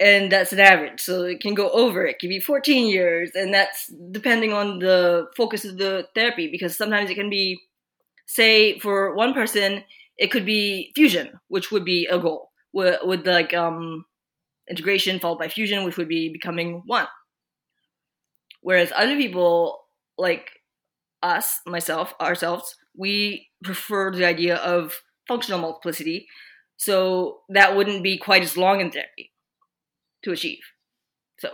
and 0.00 0.30
that's 0.32 0.52
an 0.52 0.60
average 0.60 1.00
so 1.00 1.22
it 1.22 1.40
can 1.40 1.54
go 1.54 1.70
over 1.70 2.04
it 2.06 2.18
can 2.18 2.28
be 2.28 2.40
14 2.40 2.86
years 2.86 3.30
and 3.34 3.54
that's 3.54 3.86
depending 4.10 4.52
on 4.52 4.78
the 4.80 5.26
focus 5.36 5.64
of 5.64 5.78
the 5.78 6.06
therapy 6.14 6.48
because 6.50 6.76
sometimes 6.76 7.08
it 7.10 7.14
can 7.14 7.30
be 7.30 7.58
say 8.26 8.78
for 8.80 9.14
one 9.14 9.32
person 9.32 9.84
it 10.18 10.30
could 10.30 10.44
be 10.44 10.92
fusion 10.94 11.40
which 11.48 11.70
would 11.70 11.84
be 11.84 12.06
a 12.06 12.18
goal 12.18 12.50
with, 12.72 12.98
with 13.04 13.26
like 13.26 13.54
um 13.54 14.04
integration 14.70 15.18
followed 15.18 15.38
by 15.38 15.48
fusion 15.48 15.84
which 15.84 15.96
would 15.96 16.08
be 16.08 16.30
becoming 16.32 16.82
one 16.86 17.06
whereas 18.60 18.92
other 18.94 19.16
people 19.16 19.80
like 20.18 20.50
us 21.22 21.60
myself 21.66 22.14
ourselves 22.20 22.76
we 22.96 23.48
prefer 23.64 24.10
the 24.12 24.24
idea 24.24 24.56
of 24.56 24.94
functional 25.28 25.60
multiplicity 25.60 26.26
so 26.76 27.40
that 27.48 27.76
wouldn't 27.76 28.02
be 28.02 28.18
quite 28.18 28.42
as 28.42 28.56
long 28.56 28.80
in 28.80 28.90
therapy 28.90 29.30
to 30.24 30.32
achieve 30.32 30.58
so 31.38 31.48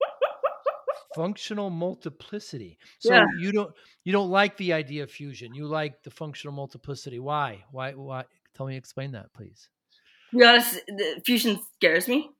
Functional 1.14 1.70
multiplicity. 1.70 2.78
So 3.00 3.12
Yeah. 3.14 3.24
you 3.40 3.50
don't 3.50 3.74
you 4.04 4.12
don't 4.12 4.30
like 4.30 4.56
the 4.56 4.72
idea 4.72 5.02
of 5.02 5.10
fusion. 5.10 5.54
You 5.54 5.66
like 5.66 6.04
the 6.04 6.10
functional 6.10 6.54
multiplicity. 6.54 7.18
Why? 7.18 7.64
Why 7.72 7.94
why 7.94 8.24
tell 8.54 8.66
me 8.66 8.76
explain 8.76 9.10
that, 9.12 9.32
please. 9.34 9.68
To 10.32 10.38
be 10.38 10.44
honest, 10.44 10.80
the 10.88 11.22
fusion 11.24 11.58
scares 11.76 12.08
me. 12.08 12.30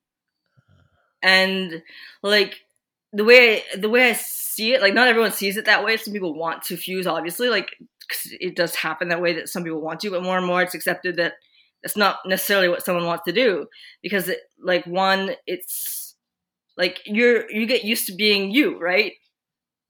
And 1.23 1.83
like 2.23 2.57
the 3.13 3.25
way 3.25 3.63
the 3.77 3.89
way 3.89 4.11
I 4.11 4.13
see 4.15 4.75
it, 4.75 4.81
like 4.81 4.95
not 4.95 5.09
everyone 5.09 5.33
sees 5.33 5.57
it 5.57 5.67
that 5.67 5.85
way. 5.85 5.97
Some 5.97 6.13
people 6.13 6.35
want 6.35 6.63
to 6.65 6.77
fuse, 6.77 7.07
obviously, 7.07 7.49
like 7.49 7.77
'cause 8.09 8.33
it 8.41 8.57
does 8.57 8.75
happen 8.75 9.09
that 9.09 9.21
way 9.21 9.35
that 9.35 9.49
some 9.49 9.63
people 9.65 9.81
want 9.81 10.01
to, 10.01 10.11
but 10.11 10.23
more 10.23 10.37
and 10.39 10.47
more 10.47 10.63
it's 10.63 10.75
accepted 10.75 11.17
that 11.17 11.35
that's 11.83 11.97
not 11.97 12.19
necessarily 12.27 12.69
what 12.69 12.85
someone 12.85 13.07
wants 13.07 13.25
to 13.27 13.33
do 13.33 13.67
because 14.03 14.29
it, 14.29 14.41
like 14.63 14.85
one, 14.87 15.33
it's 15.47 16.15
like 16.79 17.01
you're 17.07 17.51
you 17.51 17.67
get 17.67 17.85
used 17.85 18.07
to 18.09 18.15
being 18.17 18.51
you, 18.53 18.79
right? 18.81 19.15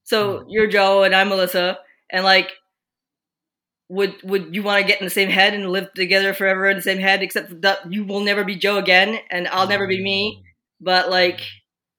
So 0.04 0.40
Mhm. 0.40 0.46
you're 0.48 0.68
Joe 0.68 1.04
and 1.04 1.14
I'm 1.14 1.28
Melissa, 1.30 1.78
and 2.10 2.24
like 2.24 2.52
would 3.90 4.14
would 4.22 4.54
you 4.54 4.62
want 4.62 4.80
to 4.80 4.86
get 4.86 5.00
in 5.00 5.04
the 5.04 5.10
same 5.10 5.28
head 5.28 5.52
and 5.52 5.68
live 5.68 5.92
together 5.94 6.32
forever 6.32 6.70
in 6.70 6.76
the 6.76 6.82
same 6.82 6.98
head 6.98 7.22
except 7.22 7.60
that 7.60 7.92
you 7.92 8.04
will 8.04 8.20
never 8.20 8.44
be 8.44 8.54
joe 8.54 8.78
again 8.78 9.18
and 9.30 9.48
i'll 9.48 9.68
never 9.68 9.86
be 9.86 10.02
me. 10.02 10.42
But 10.80 11.10
like 11.10 11.40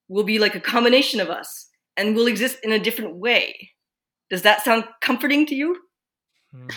we'll 0.08 0.24
be 0.24 0.40
like 0.40 0.56
a 0.56 0.60
combination 0.60 1.20
of 1.20 1.30
us 1.30 1.68
and 1.98 2.16
we'll 2.16 2.28
exist 2.28 2.58
in 2.64 2.72
a 2.72 2.80
different 2.80 3.18
way. 3.18 3.72
Does 4.30 4.42
that 4.42 4.64
sound 4.64 4.86
comforting 5.02 5.46
to 5.48 5.56
you? 5.56 5.78
Hmm. 6.54 6.68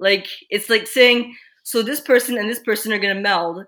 like 0.00 0.26
it's 0.48 0.68
like 0.68 0.88
saying 0.88 1.36
so 1.62 1.82
this 1.82 2.00
person 2.00 2.36
and 2.36 2.50
this 2.50 2.58
person 2.58 2.92
are 2.92 2.98
going 2.98 3.14
to 3.14 3.20
meld 3.20 3.64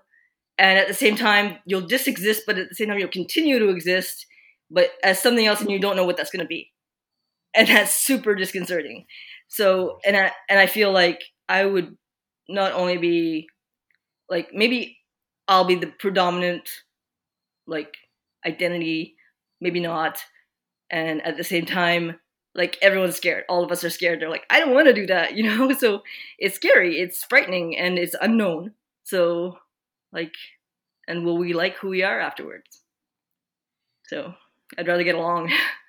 and 0.57 0.77
at 0.77 0.89
the 0.89 0.93
same 0.93 1.15
time 1.15 1.57
you'll 1.65 1.87
just 1.87 2.05
exist 2.05 2.43
but 2.45 2.57
at 2.57 2.67
the 2.67 2.75
same 2.75 2.89
time 2.89 2.99
you'll 2.99 3.07
continue 3.07 3.59
to 3.59 3.69
exist 3.69 4.25
but 4.69 4.89
as 5.05 5.21
something 5.21 5.45
else 5.45 5.61
and 5.61 5.71
you 5.71 5.79
don't 5.79 5.95
know 5.95 6.03
what 6.03 6.17
that's 6.17 6.31
going 6.31 6.43
to 6.43 6.47
be. 6.47 6.69
And 7.55 7.67
that's 7.67 7.93
super 7.93 8.35
disconcerting 8.35 9.05
so 9.53 9.99
and 10.05 10.17
i 10.17 10.31
and 10.49 10.59
i 10.59 10.65
feel 10.65 10.91
like 10.91 11.21
i 11.47 11.63
would 11.63 11.95
not 12.49 12.73
only 12.73 12.97
be 12.97 13.47
like 14.29 14.49
maybe 14.53 14.97
i'll 15.47 15.65
be 15.65 15.75
the 15.75 15.87
predominant 15.87 16.67
like 17.67 17.95
identity 18.45 19.15
maybe 19.61 19.79
not 19.79 20.23
and 20.89 21.21
at 21.25 21.37
the 21.37 21.43
same 21.43 21.65
time 21.65 22.19
like 22.55 22.77
everyone's 22.81 23.15
scared. 23.15 23.45
All 23.49 23.63
of 23.63 23.71
us 23.71 23.83
are 23.83 23.89
scared. 23.89 24.19
They're 24.19 24.29
like 24.29 24.45
i 24.49 24.59
don't 24.59 24.73
want 24.73 24.87
to 24.87 24.93
do 24.93 25.07
that 25.07 25.33
you 25.37 25.43
know? 25.43 25.71
So 25.73 26.03
it's 26.37 26.55
scary. 26.55 26.99
It's 26.99 27.23
frightening 27.23 27.77
and 27.77 27.97
it's 27.97 28.15
unknown. 28.21 28.73
So 29.03 29.57
like 30.11 30.33
and 31.07 31.25
will 31.25 31.37
we 31.37 31.53
like 31.53 31.77
who 31.77 31.89
we 31.89 32.03
are 32.03 32.19
afterwards? 32.19 32.81
So 34.07 34.35
i'd 34.77 34.87
rather 34.87 35.03
get 35.03 35.15
along 35.15 35.51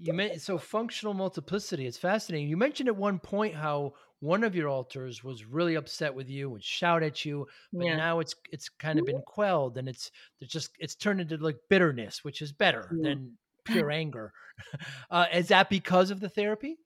You 0.00 0.12
meant 0.12 0.40
so 0.40 0.58
functional 0.58 1.12
multiplicity. 1.14 1.86
It's 1.86 1.98
fascinating. 1.98 2.48
You 2.48 2.56
mentioned 2.56 2.88
at 2.88 2.96
one 2.96 3.18
point 3.18 3.54
how 3.54 3.94
one 4.20 4.44
of 4.44 4.54
your 4.54 4.68
alters 4.68 5.22
was 5.24 5.44
really 5.44 5.74
upset 5.76 6.14
with 6.14 6.28
you 6.28 6.54
and 6.54 6.62
shout 6.62 7.02
at 7.02 7.24
you, 7.24 7.46
but 7.72 7.86
yeah 7.86 7.96
now 7.96 8.20
it's 8.20 8.34
it's 8.52 8.68
kind 8.68 8.98
of 8.98 9.04
been 9.06 9.22
quelled 9.26 9.76
and 9.78 9.88
it's 9.88 10.10
it's 10.40 10.52
just 10.52 10.70
it's 10.78 10.94
turned 10.96 11.20
into 11.20 11.36
like 11.36 11.56
bitterness, 11.68 12.24
which 12.24 12.42
is 12.42 12.52
better 12.52 12.90
Yeah. 12.96 13.10
than 13.10 13.38
pure 13.64 13.90
anger. 13.90 14.32
Uh, 15.10 15.26
is 15.32 15.48
that 15.48 15.70
because 15.70 16.10
of 16.10 16.18
the 16.20 16.28
therapy? 16.28 16.76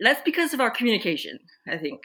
that's 0.00 0.22
because 0.24 0.54
of 0.54 0.60
our 0.60 0.70
communication 0.70 1.38
i 1.68 1.76
think 1.76 2.00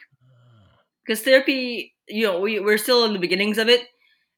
because 1.05 1.21
therapy 1.23 1.95
you 2.07 2.25
know 2.25 2.39
we, 2.41 2.59
we're 2.59 2.77
still 2.77 3.05
in 3.05 3.13
the 3.13 3.19
beginnings 3.19 3.57
of 3.57 3.69
it 3.69 3.87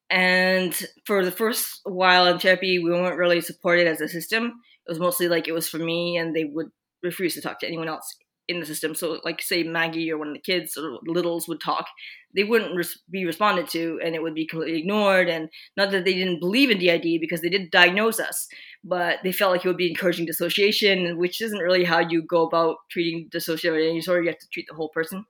and 0.09 0.86
for 1.05 1.26
the 1.26 1.32
first 1.32 1.82
while 1.84 2.28
in 2.28 2.39
therapy 2.39 2.80
we 2.80 2.91
weren't 2.91 3.17
really 3.17 3.41
supported 3.41 3.88
as 3.88 4.01
a 4.01 4.07
system 4.07 4.53
it 4.90 4.94
was 4.94 5.00
mostly 5.00 5.28
like 5.28 5.48
it 5.48 5.54
was 5.54 5.70
for 5.70 5.78
me 5.78 6.18
and 6.18 6.36
they 6.36 6.46
would 6.46 6.70
refuse 7.04 7.36
to 7.36 7.42
talk 7.42 7.60
to 7.60 7.68
anyone 7.68 7.88
else 7.88 8.18
in 8.48 8.60
the 8.60 8.66
system. 8.66 8.96
So 8.96 9.20
like 9.24 9.42
say 9.42 9.62
maggie 9.62 10.12
or 10.12 10.18
one 10.18 10.30
of 10.30 10.34
the 10.34 10.42
kids 10.42 10.76
or 10.76 10.98
littles 11.06 11.48
would 11.48 11.62
talk 11.62 11.86
they 12.36 12.44
wouldn't 12.44 12.76
res- 12.76 13.00
be 13.10 13.26
responded 13.26 13.68
to 13.70 14.00
and 14.04 14.16
it 14.16 14.24
would 14.24 14.34
be 14.34 14.48
completely 14.48 14.80
ignored. 14.80 15.30
And 15.30 15.50
not 15.78 15.92
that 15.92 16.06
they 16.06 16.16
didn't 16.16 16.40
believe 16.40 16.72
in 16.72 16.80
did 16.80 17.22
because 17.22 17.42
they 17.42 17.50
did 17.50 17.70
diagnose 17.70 18.20
us 18.20 18.48
but 18.84 19.18
they 19.24 19.32
felt 19.32 19.52
like 19.52 19.64
it 19.64 19.68
would 19.68 19.78
be 19.78 19.90
encouraging 19.90 20.26
dissociation 20.26 21.18
which 21.18 21.42
isn't 21.42 21.60
really 21.60 21.84
how 21.84 22.00
you 22.00 22.24
go 22.24 22.48
about 22.48 22.78
treating 22.90 23.30
dissociative 23.30 23.76
any 23.76 24.00
disorder 24.00 24.24
you 24.24 24.30
have 24.30 24.40
to 24.40 24.50
treat 24.52 24.66
the 24.68 24.76
whole 24.76 24.90
person. 24.90 25.26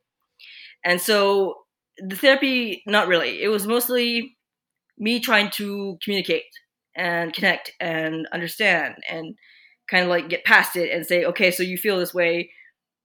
And 0.86 1.01
so 1.01 1.55
the 1.97 2.16
therapy 2.16 2.82
not 2.88 3.10
really. 3.10 3.41
It 3.43 3.49
was 3.49 3.68
mostly 3.68 4.38
me 4.97 5.20
trying 5.20 5.49
to 5.51 5.97
communicate 6.03 6.43
and 6.99 7.33
connect 7.33 7.73
and 7.81 8.27
understand 8.33 8.95
and 9.09 9.35
kind 9.89 10.03
of 10.03 10.09
like 10.09 10.29
get 10.29 10.45
past 10.45 10.75
it 10.77 10.91
and 10.93 11.05
say 11.07 11.25
okay 11.25 11.51
so 11.51 11.63
you 11.63 11.77
feel 11.77 11.99
this 11.99 12.13
way 12.13 12.51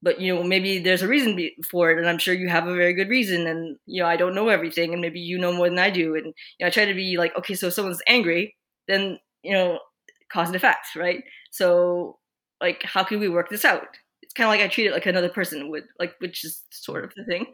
but 0.03 0.20
you 0.20 0.34
know 0.34 0.42
maybe 0.42 0.78
there's 0.78 1.03
a 1.03 1.09
reason 1.09 1.36
be- 1.36 1.57
for 1.70 1.90
it 1.90 1.99
and 1.99 2.09
i'm 2.09 2.18
sure 2.18 2.34
you 2.34 2.49
have 2.49 2.66
a 2.66 2.74
very 2.74 2.95
good 2.95 3.09
reason 3.09 3.47
and 3.47 3.76
you 3.86 4.03
know 4.03 4.09
i 4.09 4.16
don't 4.16 4.34
know 4.34 4.49
everything 4.49 4.92
and 4.92 5.01
maybe 5.03 5.20
you 5.20 5.38
know 5.38 5.53
more 5.53 5.68
than 5.68 5.78
i 5.78 5.90
do 5.90 6.14
and 6.14 6.26
you 6.26 6.32
know 6.61 6.66
i 6.66 6.70
try 6.70 6.84
to 6.84 6.95
be 6.95 7.16
like 7.18 7.36
okay 7.38 7.55
so 7.55 7.68
if 7.68 7.74
someone's 7.74 8.03
angry 8.09 8.57
then 8.88 9.18
you 9.42 9.53
know 9.53 9.78
cause 10.32 10.49
and 10.49 10.57
effect 10.57 10.86
right? 10.97 11.22
So 11.53 12.18
like 12.61 12.82
how 12.82 13.05
can 13.05 13.20
we 13.20 13.28
work 13.28 13.51
this 13.51 13.64
out? 13.64 13.86
It's 14.22 14.34
kind 14.34 14.47
of 14.47 14.51
like 14.53 14.61
i 14.61 14.68
treat 14.72 14.86
it 14.86 14.92
like 14.92 15.07
another 15.07 15.28
person 15.28 15.70
would 15.70 15.84
like 15.99 16.14
which 16.18 16.45
is 16.45 16.62
sort 16.70 17.05
of 17.05 17.12
the 17.16 17.24
thing. 17.24 17.47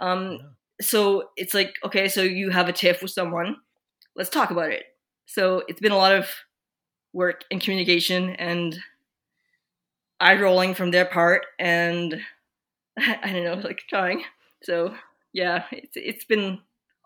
Um 0.00 0.32
Yeah. 0.32 0.38
so 0.80 1.24
it's 1.36 1.54
like 1.54 1.74
okay 1.84 2.08
so 2.08 2.22
you 2.22 2.50
have 2.50 2.68
a 2.68 2.72
tiff 2.72 3.02
with 3.02 3.10
someone 3.12 3.56
let's 4.16 4.30
talk 4.30 4.50
about 4.50 4.70
it 4.70 4.84
so 5.32 5.62
it's 5.66 5.80
been 5.80 5.92
a 5.92 5.96
lot 5.96 6.14
of 6.14 6.28
work 7.14 7.44
and 7.50 7.60
communication 7.60 8.30
and 8.30 8.78
eye 10.20 10.38
rolling 10.38 10.74
from 10.74 10.90
their 10.90 11.06
part, 11.06 11.46
and 11.58 12.20
I 12.98 13.32
don't 13.32 13.44
know, 13.44 13.54
like 13.54 13.82
trying. 13.88 14.24
So 14.62 14.94
yeah, 15.32 15.64
it's 15.72 15.96
it's 15.96 16.24
been 16.24 16.60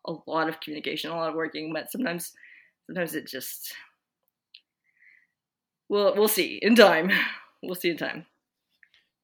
a 0.07 0.15
lot 0.27 0.49
of 0.49 0.61
communication, 0.61 1.11
a 1.13 1.17
lot 1.17 1.29
of 1.29 1.37
working, 1.37 1.73
but 1.73 1.91
sometimes 1.91 2.33
sometimes 2.87 3.15
it 3.15 3.29
just 3.29 3.73
we'll 5.89 6.15
we'll 6.17 6.29
see 6.29 6.59
in 6.63 6.75
time. 6.75 7.11
We'll 7.63 7.75
see 7.75 7.91
in 7.91 7.97
time. 7.97 8.27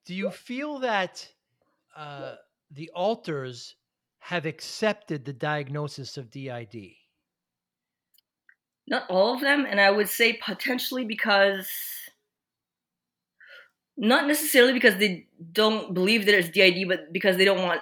Do 0.06 0.14
you 0.14 0.30
feel 0.30 0.78
that 0.80 1.28
uh, 1.94 2.36
the 2.72 2.90
alters 2.94 3.76
have 4.18 4.46
accepted 4.46 5.24
the 5.24 5.34
diagnosis 5.34 6.16
of 6.16 6.30
DID? 6.30 6.94
Not 8.88 9.08
all 9.08 9.34
of 9.34 9.40
them, 9.40 9.66
and 9.68 9.80
I 9.80 9.90
would 9.90 10.08
say 10.08 10.34
potentially 10.34 11.04
because 11.04 11.68
not 13.96 14.26
necessarily 14.26 14.72
because 14.72 14.96
they 14.96 15.26
don't 15.52 15.94
believe 15.94 16.26
that 16.26 16.34
it's 16.34 16.48
DID, 16.48 16.88
but 16.88 17.12
because 17.12 17.36
they 17.36 17.44
don't 17.44 17.62
want 17.62 17.80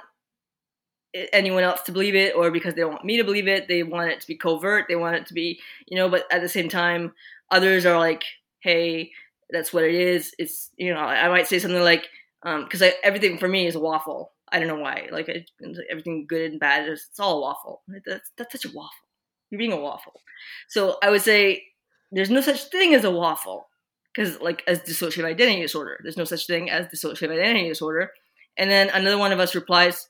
anyone 1.32 1.62
else 1.62 1.82
to 1.82 1.92
believe 1.92 2.14
it 2.14 2.34
or 2.36 2.50
because 2.50 2.74
they 2.74 2.82
don't 2.82 2.92
want 2.92 3.04
me 3.04 3.16
to 3.16 3.24
believe 3.24 3.48
it. 3.48 3.68
They 3.68 3.82
want 3.82 4.10
it 4.10 4.20
to 4.20 4.26
be 4.26 4.36
covert. 4.36 4.86
They 4.88 4.96
want 4.96 5.16
it 5.16 5.26
to 5.26 5.34
be, 5.34 5.60
you 5.86 5.96
know, 5.96 6.08
but 6.08 6.24
at 6.30 6.40
the 6.40 6.48
same 6.48 6.68
time, 6.68 7.12
others 7.50 7.86
are 7.86 7.98
like, 7.98 8.24
hey, 8.60 9.10
that's 9.50 9.72
what 9.72 9.84
it 9.84 9.94
is. 9.94 10.34
It's, 10.38 10.70
you 10.76 10.92
know, 10.92 11.00
I 11.00 11.28
might 11.28 11.48
say 11.48 11.58
something 11.58 11.82
like, 11.82 12.08
because 12.42 12.82
um, 12.82 12.90
everything 13.02 13.38
for 13.38 13.48
me 13.48 13.66
is 13.66 13.74
a 13.74 13.80
waffle. 13.80 14.32
I 14.52 14.58
don't 14.58 14.68
know 14.68 14.76
why. 14.76 15.08
Like 15.10 15.28
I, 15.28 15.44
everything 15.90 16.26
good 16.28 16.50
and 16.52 16.60
bad, 16.60 16.88
is, 16.88 17.06
it's 17.10 17.20
all 17.20 17.38
a 17.38 17.40
waffle. 17.40 17.82
That's, 18.06 18.30
that's 18.36 18.52
such 18.52 18.70
a 18.70 18.74
waffle. 18.74 18.90
You're 19.50 19.58
being 19.58 19.72
a 19.72 19.76
waffle. 19.76 20.20
So 20.68 20.96
I 21.02 21.10
would 21.10 21.22
say 21.22 21.64
there's 22.12 22.30
no 22.30 22.40
such 22.40 22.64
thing 22.64 22.94
as 22.94 23.04
a 23.04 23.10
waffle 23.10 23.68
because 24.14 24.40
like 24.40 24.62
as 24.66 24.80
dissociative 24.80 25.24
identity 25.24 25.62
disorder, 25.62 25.98
there's 26.02 26.16
no 26.16 26.24
such 26.24 26.46
thing 26.46 26.70
as 26.70 26.86
dissociative 26.86 27.30
identity 27.30 27.68
disorder. 27.68 28.10
And 28.56 28.70
then 28.70 28.90
another 28.90 29.18
one 29.18 29.32
of 29.32 29.40
us 29.40 29.54
replies, 29.54 30.08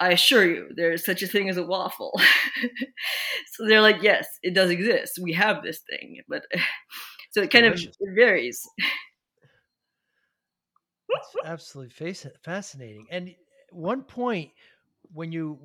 I 0.00 0.12
assure 0.12 0.44
you, 0.44 0.68
there 0.74 0.92
is 0.92 1.04
such 1.04 1.22
a 1.22 1.26
thing 1.26 1.48
as 1.48 1.56
a 1.56 1.64
waffle. 1.64 2.12
so 3.52 3.66
they're 3.66 3.80
like, 3.80 4.02
yes, 4.02 4.26
it 4.42 4.54
does 4.54 4.70
exist. 4.70 5.18
We 5.22 5.32
have 5.34 5.62
this 5.62 5.80
thing, 5.88 6.20
but 6.28 6.44
so 7.30 7.42
it 7.42 7.50
kind 7.50 7.66
of 7.66 7.74
it 7.74 7.96
varies. 8.14 8.66
It's 11.08 11.36
absolutely 11.44 12.14
fascinating. 12.44 13.06
And 13.10 13.34
one 13.70 14.02
point 14.02 14.50
when 15.12 15.30
you 15.32 15.58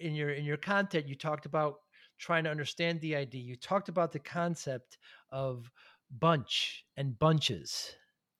in 0.00 0.14
your 0.14 0.30
in 0.30 0.44
your 0.44 0.56
content, 0.56 1.08
you 1.08 1.14
talked 1.14 1.46
about 1.46 1.76
trying 2.18 2.44
to 2.44 2.50
understand 2.50 3.00
the 3.00 3.12
DID. 3.12 3.34
You 3.34 3.56
talked 3.56 3.88
about 3.88 4.12
the 4.12 4.18
concept 4.18 4.98
of 5.30 5.70
bunch 6.10 6.84
and 6.96 7.18
bunches. 7.18 7.94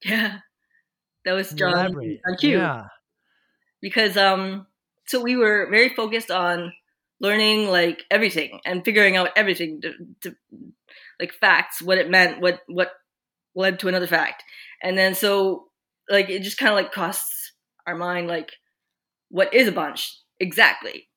Yeah, 0.04 0.38
that 1.24 1.32
was 1.32 1.50
John. 1.52 1.94
Thank 1.94 2.42
you. 2.42 2.58
Yeah, 2.58 2.84
because 3.80 4.16
um 4.16 4.66
so 5.06 5.20
we 5.20 5.36
were 5.36 5.68
very 5.70 5.90
focused 5.90 6.30
on 6.30 6.72
learning 7.20 7.68
like 7.68 8.04
everything 8.10 8.60
and 8.64 8.84
figuring 8.84 9.16
out 9.16 9.30
everything 9.36 9.80
to, 9.80 9.92
to, 10.22 10.36
like 11.20 11.32
facts 11.32 11.80
what 11.80 11.98
it 11.98 12.10
meant 12.10 12.40
what 12.40 12.60
what 12.66 12.92
led 13.54 13.78
to 13.78 13.88
another 13.88 14.06
fact 14.06 14.42
and 14.82 14.98
then 14.98 15.14
so 15.14 15.66
like 16.10 16.28
it 16.28 16.42
just 16.42 16.58
kind 16.58 16.70
of 16.70 16.76
like 16.76 16.92
costs 16.92 17.52
our 17.86 17.94
mind 17.94 18.26
like 18.26 18.52
what 19.30 19.54
is 19.54 19.68
a 19.68 19.72
bunch 19.72 20.18
exactly 20.40 21.08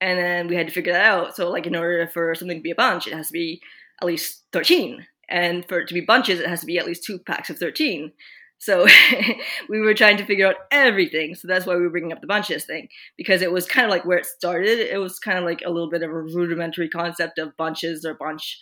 and 0.00 0.18
then 0.18 0.48
we 0.48 0.54
had 0.54 0.66
to 0.66 0.72
figure 0.72 0.92
that 0.92 1.04
out 1.04 1.34
so 1.34 1.50
like 1.50 1.66
in 1.66 1.76
order 1.76 2.08
for 2.08 2.34
something 2.34 2.58
to 2.58 2.62
be 2.62 2.70
a 2.70 2.76
bunch 2.76 3.06
it 3.06 3.14
has 3.14 3.28
to 3.28 3.32
be 3.32 3.60
at 4.00 4.06
least 4.06 4.44
13 4.52 5.06
and 5.28 5.66
for 5.68 5.80
it 5.80 5.88
to 5.88 5.94
be 5.94 6.00
bunches 6.00 6.40
it 6.40 6.48
has 6.48 6.60
to 6.60 6.66
be 6.66 6.78
at 6.78 6.86
least 6.86 7.04
two 7.04 7.18
packs 7.18 7.50
of 7.50 7.58
13 7.58 8.12
so 8.58 8.86
we 9.68 9.80
were 9.80 9.94
trying 9.94 10.16
to 10.16 10.24
figure 10.24 10.48
out 10.48 10.56
everything. 10.70 11.34
So 11.34 11.46
that's 11.46 11.64
why 11.64 11.76
we 11.76 11.82
were 11.82 11.90
bringing 11.90 12.12
up 12.12 12.20
the 12.20 12.26
bunches 12.26 12.64
thing 12.64 12.88
because 13.16 13.40
it 13.40 13.52
was 13.52 13.66
kind 13.66 13.84
of 13.84 13.90
like 13.90 14.04
where 14.04 14.18
it 14.18 14.26
started. 14.26 14.80
It 14.80 14.98
was 14.98 15.18
kind 15.18 15.38
of 15.38 15.44
like 15.44 15.62
a 15.64 15.70
little 15.70 15.88
bit 15.88 16.02
of 16.02 16.10
a 16.10 16.22
rudimentary 16.22 16.88
concept 16.88 17.38
of 17.38 17.56
bunches 17.56 18.04
or 18.04 18.14
bunch 18.14 18.58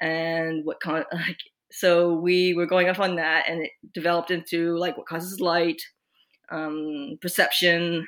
and 0.00 0.64
what 0.64 0.80
con 0.80 1.04
like. 1.12 1.38
So 1.70 2.14
we 2.14 2.54
were 2.54 2.66
going 2.66 2.88
off 2.88 3.00
on 3.00 3.16
that, 3.16 3.48
and 3.48 3.64
it 3.64 3.70
developed 3.92 4.30
into 4.30 4.76
like 4.78 4.96
what 4.96 5.06
causes 5.06 5.38
light, 5.38 5.82
um, 6.50 7.18
perception, 7.20 8.06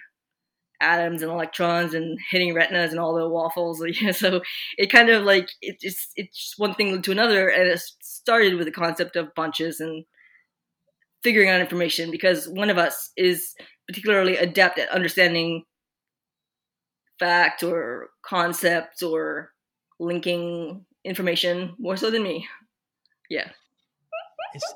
atoms 0.81 1.22
and 1.22 1.31
electrons, 1.31 1.95
and 1.95 2.18
hitting 2.31 2.55
retinas 2.55 2.91
and 2.91 3.01
all 3.01 3.14
the 3.14 3.28
waffles. 3.28 3.83
so 4.12 4.41
it 4.78 4.91
kind 4.91 5.09
of 5.09 5.24
like 5.24 5.49
it 5.61 5.81
just 5.81 6.11
it's 6.16 6.55
one 6.57 6.74
thing 6.74 7.03
to 7.03 7.12
another, 7.12 7.49
and 7.49 7.68
it 7.68 7.81
started 8.01 8.55
with 8.55 8.66
the 8.66 8.72
concept 8.72 9.16
of 9.16 9.35
bunches 9.35 9.81
and 9.81 10.05
figuring 11.22 11.51
out 11.51 11.61
information 11.61 12.11
because 12.11 12.49
one 12.49 12.70
of 12.70 12.78
us 12.78 13.11
is 13.16 13.55
particularly 13.87 14.37
adept 14.37 14.78
at 14.78 14.89
understanding 14.91 15.64
fact 17.18 17.62
or 17.62 18.09
concepts 18.22 19.03
or 19.03 19.53
linking 19.99 20.85
information 21.05 21.74
more 21.78 21.97
so 21.97 22.11
than 22.11 22.22
me. 22.22 22.49
Yeah. 23.28 23.51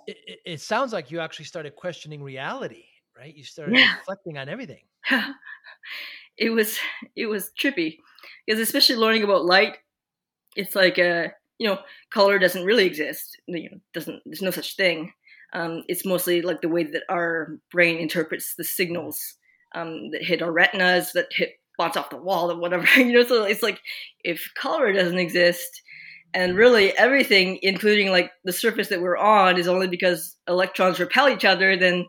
it, 0.06 0.40
it, 0.44 0.60
sounds 0.60 0.92
like 0.92 1.10
you 1.10 1.20
actually 1.20 1.46
started 1.46 1.74
questioning 1.74 2.22
reality, 2.22 2.84
right? 3.16 3.34
You 3.34 3.42
started 3.42 3.76
yeah. 3.76 3.96
reflecting 3.96 4.38
on 4.38 4.48
everything. 4.48 4.82
it 6.38 6.50
was 6.50 6.78
it 7.16 7.26
was 7.26 7.50
trippy 7.58 7.98
because 8.46 8.60
especially 8.60 8.96
learning 8.96 9.24
about 9.24 9.44
light, 9.44 9.76
it's 10.56 10.74
like 10.74 10.98
a 10.98 11.26
uh, 11.26 11.28
you 11.58 11.68
know 11.68 11.78
color 12.12 12.38
doesn't 12.38 12.64
really 12.64 12.86
exist. 12.86 13.36
You 13.46 13.70
know, 13.70 13.76
doesn't 13.92 14.22
there's 14.24 14.42
no 14.42 14.50
such 14.50 14.76
thing. 14.76 15.12
Um, 15.52 15.84
it's 15.88 16.04
mostly 16.04 16.42
like 16.42 16.60
the 16.60 16.68
way 16.68 16.82
that 16.84 17.04
our 17.08 17.58
brain 17.70 17.98
interprets 17.98 18.54
the 18.56 18.64
signals 18.64 19.36
um, 19.74 20.10
that 20.10 20.22
hit 20.24 20.42
our 20.42 20.50
retinas, 20.52 21.12
that 21.12 21.28
hit 21.30 21.52
spots 21.74 21.96
off 21.96 22.10
the 22.10 22.16
wall, 22.16 22.50
or 22.50 22.58
whatever. 22.58 22.86
you 22.96 23.12
know, 23.12 23.24
so 23.24 23.44
it's 23.44 23.62
like 23.62 23.80
if 24.24 24.50
color 24.56 24.92
doesn't 24.92 25.18
exist, 25.18 25.82
and 26.32 26.56
really 26.56 26.96
everything, 26.98 27.58
including 27.62 28.10
like 28.10 28.32
the 28.44 28.52
surface 28.52 28.88
that 28.88 29.00
we're 29.00 29.16
on, 29.16 29.58
is 29.58 29.68
only 29.68 29.86
because 29.88 30.36
electrons 30.48 30.98
repel 30.98 31.28
each 31.28 31.44
other. 31.44 31.76
Then, 31.76 32.06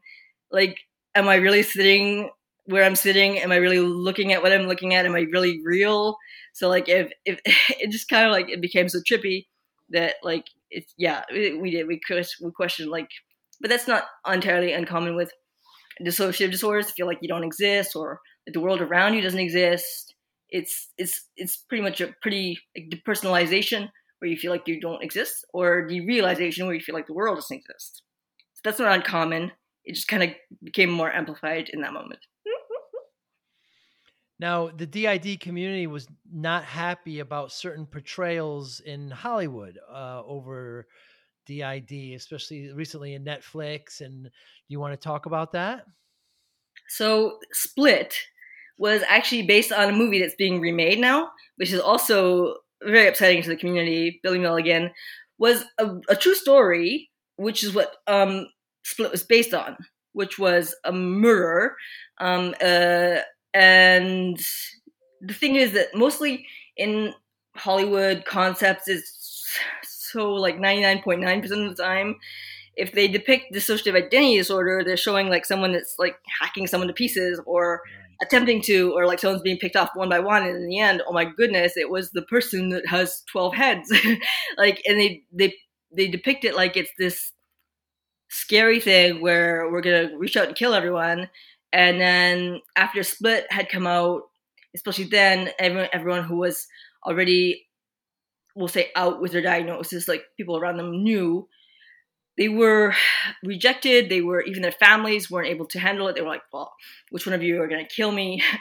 like, 0.51 0.79
am 1.13 1.27
I 1.27 1.35
really 1.35 1.63
sitting 1.63 2.29
where 2.65 2.83
I'm 2.83 2.95
sitting? 2.95 3.39
Am 3.39 3.51
I 3.51 3.57
really 3.57 3.79
looking 3.79 4.33
at 4.33 4.41
what 4.41 4.51
I'm 4.51 4.67
looking 4.67 4.93
at? 4.93 5.05
Am 5.05 5.15
I 5.15 5.25
really 5.31 5.61
real? 5.63 6.17
So 6.53 6.69
like, 6.69 6.89
if 6.89 7.11
if 7.25 7.39
it 7.79 7.91
just 7.91 8.07
kind 8.07 8.25
of 8.25 8.31
like 8.31 8.49
it 8.49 8.61
became 8.61 8.89
so 8.89 8.99
trippy 8.99 9.47
that 9.89 10.15
like 10.23 10.45
it's 10.71 10.93
yeah 10.97 11.23
we 11.31 11.69
did 11.69 11.87
we 11.87 12.01
we 12.41 12.51
questioned 12.51 12.89
like 12.89 13.07
but 13.61 13.69
that's 13.69 13.87
not 13.87 14.05
entirely 14.27 14.73
uncommon 14.73 15.15
with 15.15 15.31
dissociative 16.01 16.51
disorders. 16.51 16.87
To 16.87 16.93
feel 16.93 17.07
like 17.07 17.19
you 17.21 17.27
don't 17.27 17.43
exist 17.43 17.95
or 17.95 18.19
the 18.47 18.59
world 18.59 18.81
around 18.81 19.13
you 19.13 19.21
doesn't 19.21 19.39
exist. 19.39 20.15
It's 20.49 20.89
it's 20.97 21.29
it's 21.37 21.57
pretty 21.57 21.83
much 21.83 22.01
a 22.01 22.13
pretty 22.21 22.59
like, 22.75 22.89
depersonalization 22.89 23.89
where 24.19 24.29
you 24.29 24.37
feel 24.37 24.51
like 24.51 24.67
you 24.67 24.79
don't 24.79 25.03
exist, 25.03 25.45
or 25.53 25.87
derealization 25.87 26.65
where 26.65 26.73
you 26.73 26.81
feel 26.81 26.95
like 26.95 27.07
the 27.07 27.13
world 27.13 27.37
doesn't 27.37 27.57
exist. 27.57 28.01
So 28.53 28.61
that's 28.63 28.79
not 28.79 28.95
uncommon. 28.95 29.51
It 29.83 29.95
just 29.95 30.07
kind 30.07 30.23
of 30.23 30.29
became 30.63 30.89
more 30.89 31.11
amplified 31.11 31.69
in 31.69 31.81
that 31.81 31.93
moment. 31.93 32.19
Now, 34.39 34.69
the 34.69 34.85
DID 34.85 35.39
community 35.39 35.87
was 35.87 36.07
not 36.31 36.65
happy 36.65 37.19
about 37.19 37.53
certain 37.53 37.85
portrayals 37.85 38.81
in 38.81 39.09
Hollywood 39.09 39.79
uh, 39.89 40.21
over 40.25 40.87
DID, 41.45 42.13
especially 42.15 42.71
recently 42.73 43.13
in 43.13 43.23
Netflix. 43.23 44.01
And 44.01 44.29
you 44.67 44.79
want 44.79 44.93
to 44.93 44.97
talk 44.97 45.25
about 45.25 45.53
that? 45.53 45.85
So, 46.89 47.39
Split 47.53 48.17
was 48.77 49.03
actually 49.07 49.43
based 49.43 49.71
on 49.71 49.89
a 49.89 49.95
movie 49.95 50.19
that's 50.19 50.35
being 50.35 50.59
remade 50.59 50.99
now, 50.99 51.31
which 51.55 51.71
is 51.71 51.79
also 51.79 52.57
very 52.83 53.07
upsetting 53.07 53.41
to 53.41 53.49
the 53.49 53.55
community. 53.55 54.19
Billy 54.21 54.39
Milligan 54.39 54.91
was 55.37 55.63
a, 55.77 55.95
a 56.09 56.15
true 56.15 56.35
story, 56.35 57.09
which 57.37 57.63
is 57.63 57.73
what 57.73 57.95
um, 58.07 58.47
Split 58.83 59.11
was 59.11 59.23
based 59.23 59.53
on, 59.53 59.77
which 60.11 60.37
was 60.37 60.75
a 60.83 60.91
murder. 60.91 61.75
Um, 62.19 62.53
uh, 62.61 63.19
and 63.55 64.37
the 65.21 65.33
thing 65.33 65.55
is 65.55 65.71
that 65.71 65.95
mostly 65.95 66.45
in 66.77 67.13
Hollywood 67.55 68.25
concepts 68.25 68.87
is 68.87 69.11
so 69.83 70.33
like 70.33 70.57
99.9% 70.57 71.43
of 71.69 71.75
the 71.75 71.83
time 71.83 72.15
if 72.75 72.91
they 72.91 73.07
depict 73.07 73.53
dissociative 73.53 73.95
identity 73.95 74.37
disorder 74.37 74.83
they're 74.85 74.97
showing 74.97 75.29
like 75.29 75.45
someone 75.45 75.71
that's 75.71 75.95
like 75.97 76.17
hacking 76.41 76.67
someone 76.67 76.87
to 76.87 76.93
pieces 76.93 77.39
or 77.45 77.79
mm. 77.79 78.25
attempting 78.25 78.61
to 78.61 78.93
or 78.93 79.07
like 79.07 79.19
someone's 79.19 79.41
being 79.41 79.57
picked 79.57 79.77
off 79.77 79.89
one 79.95 80.09
by 80.09 80.19
one 80.19 80.43
and 80.43 80.57
in 80.57 80.67
the 80.67 80.79
end 80.79 81.01
oh 81.07 81.13
my 81.13 81.25
goodness 81.25 81.77
it 81.77 81.89
was 81.89 82.11
the 82.11 82.23
person 82.23 82.69
that 82.69 82.85
has 82.87 83.23
12 83.31 83.55
heads. 83.55 83.93
Like 84.57 84.81
and 84.85 84.99
they 84.99 85.23
they 85.33 85.53
they 85.95 86.07
depict 86.07 86.43
it 86.45 86.55
like 86.55 86.75
it's 86.75 86.91
this 86.97 87.31
scary 88.29 88.79
thing 88.79 89.21
where 89.21 89.69
we're 89.71 89.81
gonna 89.81 90.09
reach 90.17 90.35
out 90.35 90.47
and 90.47 90.55
kill 90.55 90.73
everyone 90.73 91.29
and 91.75 92.01
then 92.01 92.61
after 92.75 93.03
split 93.03 93.45
had 93.51 93.69
come 93.69 93.85
out 93.85 94.23
especially 94.75 95.05
then 95.05 95.49
everyone 95.59 95.89
everyone 95.93 96.23
who 96.23 96.37
was 96.37 96.67
already 97.05 97.65
we'll 98.55 98.67
say 98.69 98.89
out 98.95 99.21
with 99.21 99.31
their 99.31 99.41
diagnosis, 99.41 100.07
like 100.07 100.23
people 100.37 100.57
around 100.57 100.77
them 100.77 101.03
knew, 101.03 101.47
they 102.37 102.49
were 102.49 102.95
rejected. 103.43 104.09
They 104.09 104.21
were 104.21 104.41
even 104.41 104.61
their 104.61 104.71
families 104.71 105.29
weren't 105.29 105.49
able 105.49 105.67
to 105.67 105.79
handle 105.79 106.07
it. 106.07 106.15
They 106.15 106.21
were 106.21 106.29
like, 106.29 106.43
"Well, 106.51 106.73
which 107.11 107.25
one 107.25 107.35
of 107.35 107.43
you 107.43 107.61
are 107.61 107.67
going 107.67 107.85
to 107.85 107.95
kill 107.95 108.11
me? 108.11 108.41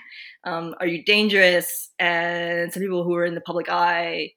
Um, 0.46 0.74
are 0.78 0.86
you 0.86 1.02
dangerous?" 1.02 1.88
And 1.98 2.70
some 2.70 2.82
people 2.82 3.02
who 3.02 3.12
were 3.12 3.24
in 3.24 3.34
the 3.34 3.40
public 3.40 3.70
eye, 3.70 4.32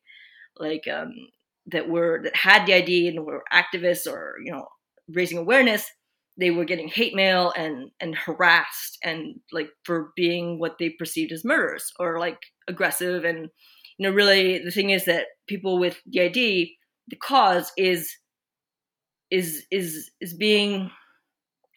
like 0.57 0.87
um, 0.87 1.11
that 1.65 1.89
were 1.89 2.21
that 2.23 2.33
had 2.33 2.65
the 2.65 2.75
ID 2.75 3.09
and 3.09 3.25
were 3.25 3.43
activists 3.51 4.09
or 4.09 4.35
you 4.41 4.53
know 4.53 4.69
raising 5.09 5.37
awareness, 5.37 5.91
they 6.37 6.51
were 6.51 6.65
getting 6.65 6.87
hate 6.87 7.15
mail 7.15 7.51
and 7.57 7.89
and 7.99 8.15
harassed 8.15 8.97
and 9.03 9.39
like 9.51 9.69
for 9.83 10.11
being 10.15 10.59
what 10.59 10.77
they 10.79 10.89
perceived 10.89 11.31
as 11.31 11.43
murderers 11.43 11.91
or 11.99 12.19
like 12.19 12.39
aggressive. 12.67 13.23
And 13.23 13.49
you 13.97 14.07
know 14.07 14.11
really 14.11 14.59
the 14.59 14.71
thing 14.71 14.91
is 14.91 15.05
that 15.05 15.27
people 15.47 15.79
with 15.79 15.97
DID 16.11 16.35
the 17.09 17.15
cause 17.21 17.71
is 17.77 18.13
is 19.31 19.65
is 19.71 20.09
is 20.21 20.33
being 20.33 20.91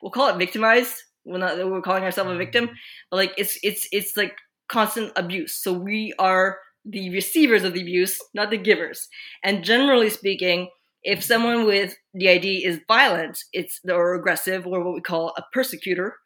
we'll 0.02 0.11
call 0.11 0.28
it 0.28 0.38
victimized. 0.38 0.94
We're 1.24 1.38
not 1.38 1.56
we're 1.56 1.82
calling 1.82 2.04
ourselves 2.04 2.28
a 2.28 2.32
mm-hmm. 2.32 2.38
victim 2.38 2.70
but 3.11 3.16
like 3.16 3.32
it's 3.36 3.58
it's 3.62 3.88
it's 3.92 4.16
like 4.16 4.36
constant 4.68 5.12
abuse. 5.16 5.56
So 5.56 5.72
we 5.72 6.12
are 6.18 6.58
the 6.84 7.11
receivers 7.11 7.64
of 7.64 7.74
the 7.74 7.82
abuse 7.82 8.20
not 8.34 8.50
the 8.50 8.58
givers. 8.58 9.08
And 9.42 9.64
generally 9.64 10.11
speaking 10.11 10.68
if 11.03 11.22
someone 11.22 11.64
with 11.64 11.96
DID 12.18 12.44
is 12.44 12.80
violent, 12.86 13.38
it's 13.53 13.80
or 13.88 14.14
aggressive, 14.14 14.66
or 14.66 14.84
what 14.84 14.94
we 14.94 15.01
call 15.01 15.32
a 15.36 15.42
persecutor. 15.53 16.16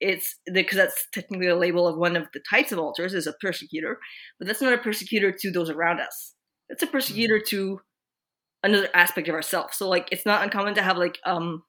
It's 0.00 0.36
because 0.52 0.76
that's 0.76 1.06
technically 1.14 1.46
a 1.46 1.56
label 1.56 1.86
of 1.86 1.96
one 1.96 2.16
of 2.16 2.26
the 2.34 2.40
types 2.50 2.72
of 2.72 2.78
alters 2.78 3.14
is 3.14 3.26
a 3.26 3.32
persecutor, 3.40 3.98
but 4.38 4.46
that's 4.46 4.60
not 4.60 4.72
a 4.72 4.78
persecutor 4.78 5.32
to 5.40 5.50
those 5.50 5.70
around 5.70 6.00
us. 6.00 6.34
It's 6.68 6.82
a 6.82 6.86
persecutor 6.86 7.36
mm-hmm. 7.36 7.56
to 7.56 7.80
another 8.62 8.88
aspect 8.94 9.28
of 9.28 9.34
ourselves. 9.34 9.76
So 9.76 9.88
like 9.88 10.08
it's 10.10 10.26
not 10.26 10.42
uncommon 10.42 10.74
to 10.74 10.82
have 10.82 10.96
like 10.96 11.18
um 11.24 11.62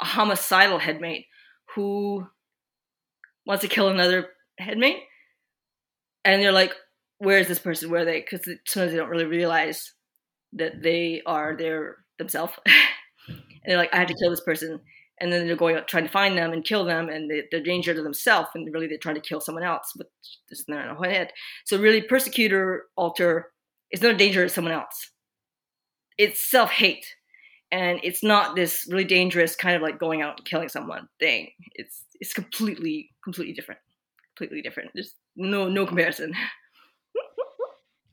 a 0.00 0.04
homicidal 0.04 0.78
headmate 0.78 1.26
who 1.74 2.26
wants 3.46 3.62
to 3.62 3.68
kill 3.68 3.88
another 3.88 4.28
headmate, 4.58 5.02
and 6.24 6.42
they're 6.42 6.52
like, 6.52 6.74
where 7.18 7.38
is 7.38 7.48
this 7.48 7.58
person? 7.58 7.90
Where 7.90 8.02
are 8.02 8.04
they? 8.04 8.20
Because 8.20 8.48
sometimes 8.66 8.92
they 8.92 8.98
don't 8.98 9.08
really 9.08 9.24
realize 9.24 9.92
that 10.54 10.82
they 10.82 11.22
are 11.26 11.56
their 11.56 11.98
themselves, 12.18 12.52
and 13.28 13.38
they're 13.66 13.76
like, 13.76 13.92
I 13.94 13.98
had 13.98 14.08
to 14.08 14.14
kill 14.20 14.30
this 14.30 14.40
person, 14.40 14.80
and 15.20 15.32
then 15.32 15.46
they're 15.46 15.56
going 15.56 15.76
out 15.76 15.88
trying 15.88 16.04
to 16.04 16.10
find 16.10 16.36
them 16.36 16.52
and 16.52 16.64
kill 16.64 16.84
them, 16.84 17.08
and 17.08 17.30
they, 17.30 17.56
are 17.56 17.62
danger 17.62 17.94
to 17.94 18.02
themselves, 18.02 18.48
and 18.54 18.72
really 18.72 18.86
they're 18.86 18.98
trying 18.98 19.14
to 19.16 19.20
kill 19.20 19.40
someone 19.40 19.64
else, 19.64 19.92
but 19.96 20.08
there's 20.48 20.64
not 20.68 20.88
in 21.04 21.10
head. 21.10 21.32
So 21.64 21.78
really, 21.78 22.02
persecutor 22.02 22.84
alter 22.96 23.50
is 23.90 24.02
not 24.02 24.14
a 24.14 24.16
danger 24.16 24.42
to 24.44 24.48
someone 24.48 24.74
else. 24.74 25.10
It's 26.18 26.40
self 26.44 26.70
hate, 26.70 27.06
and 27.72 28.00
it's 28.02 28.22
not 28.22 28.56
this 28.56 28.86
really 28.90 29.04
dangerous 29.04 29.56
kind 29.56 29.76
of 29.76 29.82
like 29.82 29.98
going 29.98 30.22
out 30.22 30.38
and 30.38 30.46
killing 30.46 30.68
someone 30.68 31.08
thing. 31.20 31.50
It's 31.74 32.04
it's 32.20 32.32
completely 32.32 33.10
completely 33.24 33.54
different, 33.54 33.80
completely 34.36 34.62
different. 34.62 34.90
There's 34.94 35.14
no 35.36 35.68
no 35.68 35.86
comparison. 35.86 36.34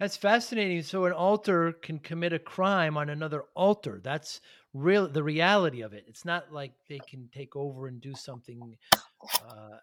That's 0.02 0.18
fascinating. 0.18 0.82
So 0.82 1.06
an 1.06 1.14
alter 1.14 1.74
can 1.74 2.00
commit 2.00 2.34
a 2.34 2.40
crime 2.40 2.98
on 2.98 3.12
another 3.12 3.44
alter. 3.54 4.02
That's 4.04 4.42
real 4.74 5.08
the 5.08 5.22
reality 5.22 5.82
of 5.82 5.94
it. 5.94 6.06
It's 6.08 6.26
not 6.26 6.52
like 6.52 6.72
they 6.90 6.98
can 7.08 7.30
take 7.32 7.56
over 7.56 7.86
and 7.86 8.02
do 8.02 8.16
something. 8.16 8.76
Uh, 9.22 9.78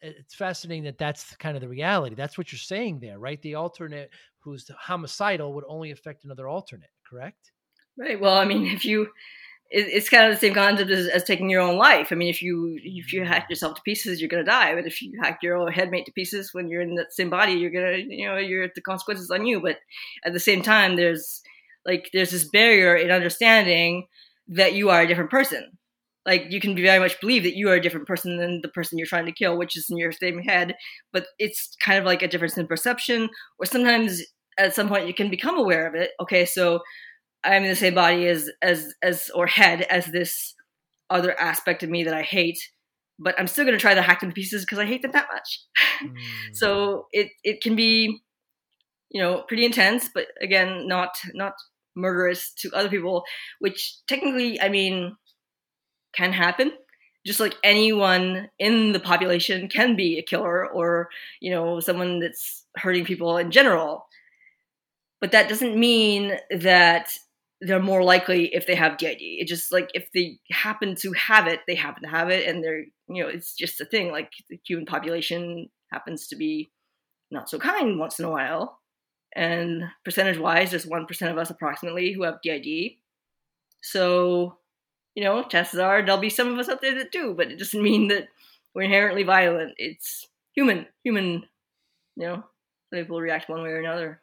it's 0.00 0.34
fascinating 0.34 0.84
that 0.84 0.96
that's 0.96 1.36
kind 1.36 1.54
of 1.54 1.60
the 1.60 1.68
reality. 1.68 2.14
That's 2.14 2.38
what 2.38 2.50
you're 2.50 2.58
saying 2.58 3.00
there, 3.00 3.18
right? 3.18 3.42
The 3.42 3.56
alternate 3.56 4.08
who's 4.38 4.70
homicidal 4.80 5.52
would 5.52 5.64
only 5.68 5.90
affect 5.90 6.24
another 6.24 6.48
alternate, 6.48 6.88
correct? 7.06 7.52
Right. 7.98 8.18
Well, 8.18 8.38
I 8.38 8.46
mean, 8.46 8.64
if 8.64 8.86
you 8.86 9.08
it's 9.70 10.08
kind 10.08 10.26
of 10.26 10.32
the 10.32 10.40
same 10.40 10.54
concept 10.54 10.90
as, 10.90 11.08
as, 11.08 11.24
taking 11.24 11.50
your 11.50 11.60
own 11.60 11.76
life. 11.76 12.08
I 12.10 12.14
mean, 12.14 12.28
if 12.28 12.40
you 12.40 12.78
if 12.82 13.12
you 13.12 13.24
hack 13.24 13.42
mm-hmm. 13.42 13.52
yourself 13.52 13.74
to 13.74 13.82
pieces, 13.82 14.20
you're 14.20 14.28
gonna 14.28 14.44
die. 14.44 14.74
But 14.74 14.86
if 14.86 15.02
you 15.02 15.12
hack 15.22 15.40
your 15.42 15.56
own 15.56 15.70
headmate 15.70 16.06
to 16.06 16.12
pieces 16.12 16.54
when 16.54 16.68
you're 16.68 16.80
in 16.80 16.94
that 16.94 17.12
same 17.12 17.28
body, 17.28 17.52
you're 17.52 17.70
gonna 17.70 17.98
you 17.98 18.26
know 18.26 18.38
you're 18.38 18.68
the 18.74 18.80
consequences 18.80 19.30
on 19.30 19.46
you. 19.46 19.60
But 19.60 19.76
at 20.24 20.32
the 20.32 20.40
same 20.40 20.62
time, 20.62 20.96
there's 20.96 21.42
like 21.84 22.08
there's 22.12 22.30
this 22.30 22.48
barrier 22.48 22.96
in 22.96 23.10
understanding 23.10 24.06
that 24.48 24.72
you 24.72 24.88
are 24.88 25.02
a 25.02 25.06
different 25.06 25.30
person. 25.30 25.78
Like 26.24 26.46
you 26.50 26.60
can 26.60 26.74
very 26.74 26.98
much 26.98 27.20
believe 27.20 27.42
that 27.42 27.56
you 27.56 27.68
are 27.68 27.74
a 27.74 27.80
different 27.80 28.06
person 28.06 28.38
than 28.38 28.60
the 28.62 28.68
person 28.68 28.96
you're 28.96 29.06
trying 29.06 29.26
to 29.26 29.32
kill, 29.32 29.58
which 29.58 29.76
is 29.76 29.88
in 29.90 29.98
your 29.98 30.12
same 30.12 30.42
head. 30.42 30.76
But 31.12 31.26
it's 31.38 31.76
kind 31.80 31.98
of 31.98 32.06
like 32.06 32.22
a 32.22 32.28
difference 32.28 32.56
in 32.56 32.66
perception, 32.66 33.28
or 33.58 33.66
sometimes 33.66 34.22
at 34.58 34.74
some 34.74 34.88
point 34.88 35.06
you 35.06 35.14
can 35.14 35.30
become 35.30 35.58
aware 35.58 35.86
of 35.86 35.94
it. 35.94 36.12
Okay, 36.20 36.46
so 36.46 36.80
I'm 37.44 37.62
in 37.64 37.70
the 37.70 37.76
same 37.76 37.94
body 37.94 38.26
as 38.28 38.50
as 38.62 38.94
as 39.02 39.30
or 39.34 39.46
head 39.46 39.82
as 39.82 40.06
this 40.06 40.54
other 41.10 41.38
aspect 41.38 41.82
of 41.82 41.90
me 41.90 42.04
that 42.04 42.14
I 42.14 42.22
hate, 42.22 42.58
but 43.18 43.34
I'm 43.38 43.46
still 43.46 43.64
gonna 43.64 43.78
try 43.78 43.94
to 43.94 44.02
hack 44.02 44.20
them 44.20 44.30
to 44.30 44.34
pieces 44.34 44.64
because 44.64 44.78
I 44.78 44.86
hate 44.86 45.02
them 45.02 45.12
that 45.12 45.28
much. 45.32 45.60
Mm. 45.98 46.14
so 46.52 47.08
it 47.10 47.30
it 47.42 47.60
can 47.60 47.74
be, 47.74 48.20
you 49.10 49.20
know, 49.20 49.42
pretty 49.48 49.64
intense, 49.64 50.08
but 50.14 50.26
again, 50.40 50.86
not 50.86 51.18
not 51.34 51.54
murderous 51.96 52.52
to 52.52 52.70
other 52.72 52.88
people, 52.88 53.24
which 53.58 53.96
technically, 54.06 54.60
I 54.60 54.68
mean, 54.68 55.16
can 56.14 56.32
happen. 56.32 56.72
Just 57.26 57.40
like 57.40 57.56
anyone 57.62 58.48
in 58.58 58.92
the 58.92 59.00
population 59.00 59.68
can 59.68 59.96
be 59.96 60.18
a 60.18 60.22
killer 60.22 60.66
or, 60.68 61.08
you 61.40 61.50
know, 61.50 61.80
someone 61.80 62.20
that's 62.20 62.64
hurting 62.76 63.04
people 63.04 63.36
in 63.36 63.50
general. 63.50 64.06
But 65.20 65.32
that 65.32 65.48
doesn't 65.48 65.76
mean 65.76 66.38
that 66.50 67.10
they're 67.60 67.82
more 67.82 68.04
likely 68.04 68.54
if 68.54 68.66
they 68.66 68.74
have 68.74 68.98
DID. 68.98 69.18
It 69.20 69.48
just 69.48 69.72
like 69.72 69.90
if 69.94 70.10
they 70.12 70.38
happen 70.50 70.94
to 70.96 71.12
have 71.12 71.46
it, 71.46 71.60
they 71.66 71.74
happen 71.74 72.02
to 72.02 72.08
have 72.08 72.30
it, 72.30 72.46
and 72.46 72.62
they're 72.62 72.84
you 73.08 73.22
know 73.22 73.28
it's 73.28 73.54
just 73.54 73.80
a 73.80 73.84
thing. 73.84 74.12
Like 74.12 74.32
the 74.48 74.60
human 74.66 74.86
population 74.86 75.68
happens 75.92 76.28
to 76.28 76.36
be 76.36 76.70
not 77.30 77.50
so 77.50 77.58
kind 77.58 77.98
once 77.98 78.18
in 78.18 78.24
a 78.24 78.30
while, 78.30 78.80
and 79.34 79.82
percentage 80.04 80.38
wise, 80.38 80.70
there's 80.70 80.86
one 80.86 81.06
percent 81.06 81.32
of 81.32 81.38
us 81.38 81.50
approximately 81.50 82.12
who 82.12 82.22
have 82.22 82.42
DID. 82.42 82.92
So 83.82 84.58
you 85.14 85.24
know, 85.24 85.42
chances 85.42 85.80
are 85.80 86.00
there'll 86.04 86.20
be 86.20 86.30
some 86.30 86.52
of 86.52 86.58
us 86.58 86.68
out 86.68 86.80
there 86.80 86.94
that 86.96 87.10
do, 87.10 87.34
but 87.36 87.50
it 87.50 87.58
doesn't 87.58 87.82
mean 87.82 88.06
that 88.08 88.28
we're 88.74 88.82
inherently 88.82 89.24
violent. 89.24 89.74
It's 89.76 90.28
human, 90.54 90.86
human. 91.02 91.44
You 92.14 92.26
know, 92.26 92.44
people 92.92 93.20
react 93.20 93.48
one 93.48 93.62
way 93.62 93.70
or 93.70 93.80
another. 93.80 94.20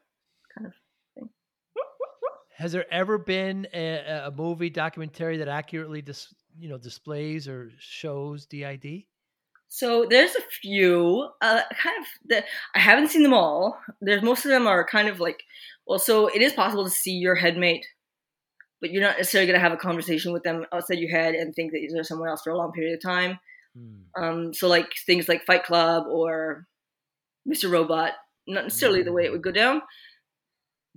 Has 2.57 2.71
there 2.71 2.85
ever 2.91 3.17
been 3.17 3.67
a, 3.73 4.27
a 4.27 4.31
movie 4.31 4.69
documentary 4.69 5.37
that 5.37 5.49
accurately 5.49 6.01
dis, 6.01 6.33
you 6.57 6.69
know 6.69 6.77
displays 6.77 7.47
or 7.47 7.69
shows 7.79 8.45
DID? 8.45 9.03
So 9.67 10.05
there's 10.09 10.35
a 10.35 10.41
few, 10.61 11.29
uh, 11.41 11.61
kind 11.77 11.97
of. 11.99 12.05
The, 12.27 12.43
I 12.73 12.79
haven't 12.79 13.09
seen 13.09 13.23
them 13.23 13.33
all. 13.33 13.77
There's 13.99 14.21
most 14.21 14.45
of 14.45 14.51
them 14.51 14.67
are 14.67 14.85
kind 14.85 15.09
of 15.09 15.19
like, 15.19 15.43
well, 15.85 15.99
so 15.99 16.27
it 16.27 16.41
is 16.41 16.53
possible 16.53 16.85
to 16.85 16.89
see 16.89 17.11
your 17.11 17.35
headmate, 17.35 17.85
but 18.79 18.89
you're 18.91 19.01
not 19.01 19.17
necessarily 19.17 19.47
going 19.47 19.59
to 19.59 19.63
have 19.63 19.73
a 19.73 19.77
conversation 19.77 20.31
with 20.31 20.43
them 20.43 20.65
outside 20.71 20.99
your 20.99 21.11
head 21.11 21.35
and 21.35 21.53
think 21.53 21.73
that 21.73 21.85
they're 21.91 22.03
someone 22.05 22.29
else 22.29 22.41
for 22.41 22.51
a 22.51 22.57
long 22.57 22.71
period 22.71 22.93
of 22.93 23.01
time. 23.01 23.37
Hmm. 23.77 24.23
Um, 24.23 24.53
so 24.53 24.69
like 24.69 24.93
things 25.05 25.27
like 25.27 25.45
Fight 25.45 25.65
Club 25.65 26.05
or 26.07 26.67
Mr. 27.45 27.69
Robot, 27.69 28.13
not 28.47 28.63
necessarily 28.63 29.03
the 29.03 29.11
way 29.11 29.25
it 29.25 29.31
would 29.33 29.43
go 29.43 29.51
down, 29.51 29.81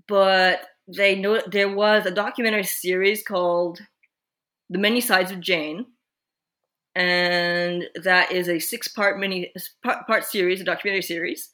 but 0.06 0.64
they 0.88 1.14
know 1.14 1.40
there 1.46 1.74
was 1.74 2.06
a 2.06 2.10
documentary 2.10 2.64
series 2.64 3.22
called 3.22 3.80
The 4.70 4.78
Many 4.78 5.00
Sides 5.00 5.30
of 5.30 5.40
Jane, 5.40 5.86
and 6.94 7.84
that 8.02 8.32
is 8.32 8.48
a 8.48 8.58
six-part 8.58 9.18
mini 9.18 9.52
part 9.82 10.24
series, 10.24 10.60
a 10.60 10.64
documentary 10.64 11.02
series, 11.02 11.50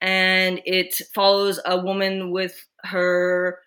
and 0.00 0.60
it 0.64 0.94
follows 1.14 1.60
a 1.64 1.78
woman 1.78 2.30
with 2.30 2.66
her 2.84 3.58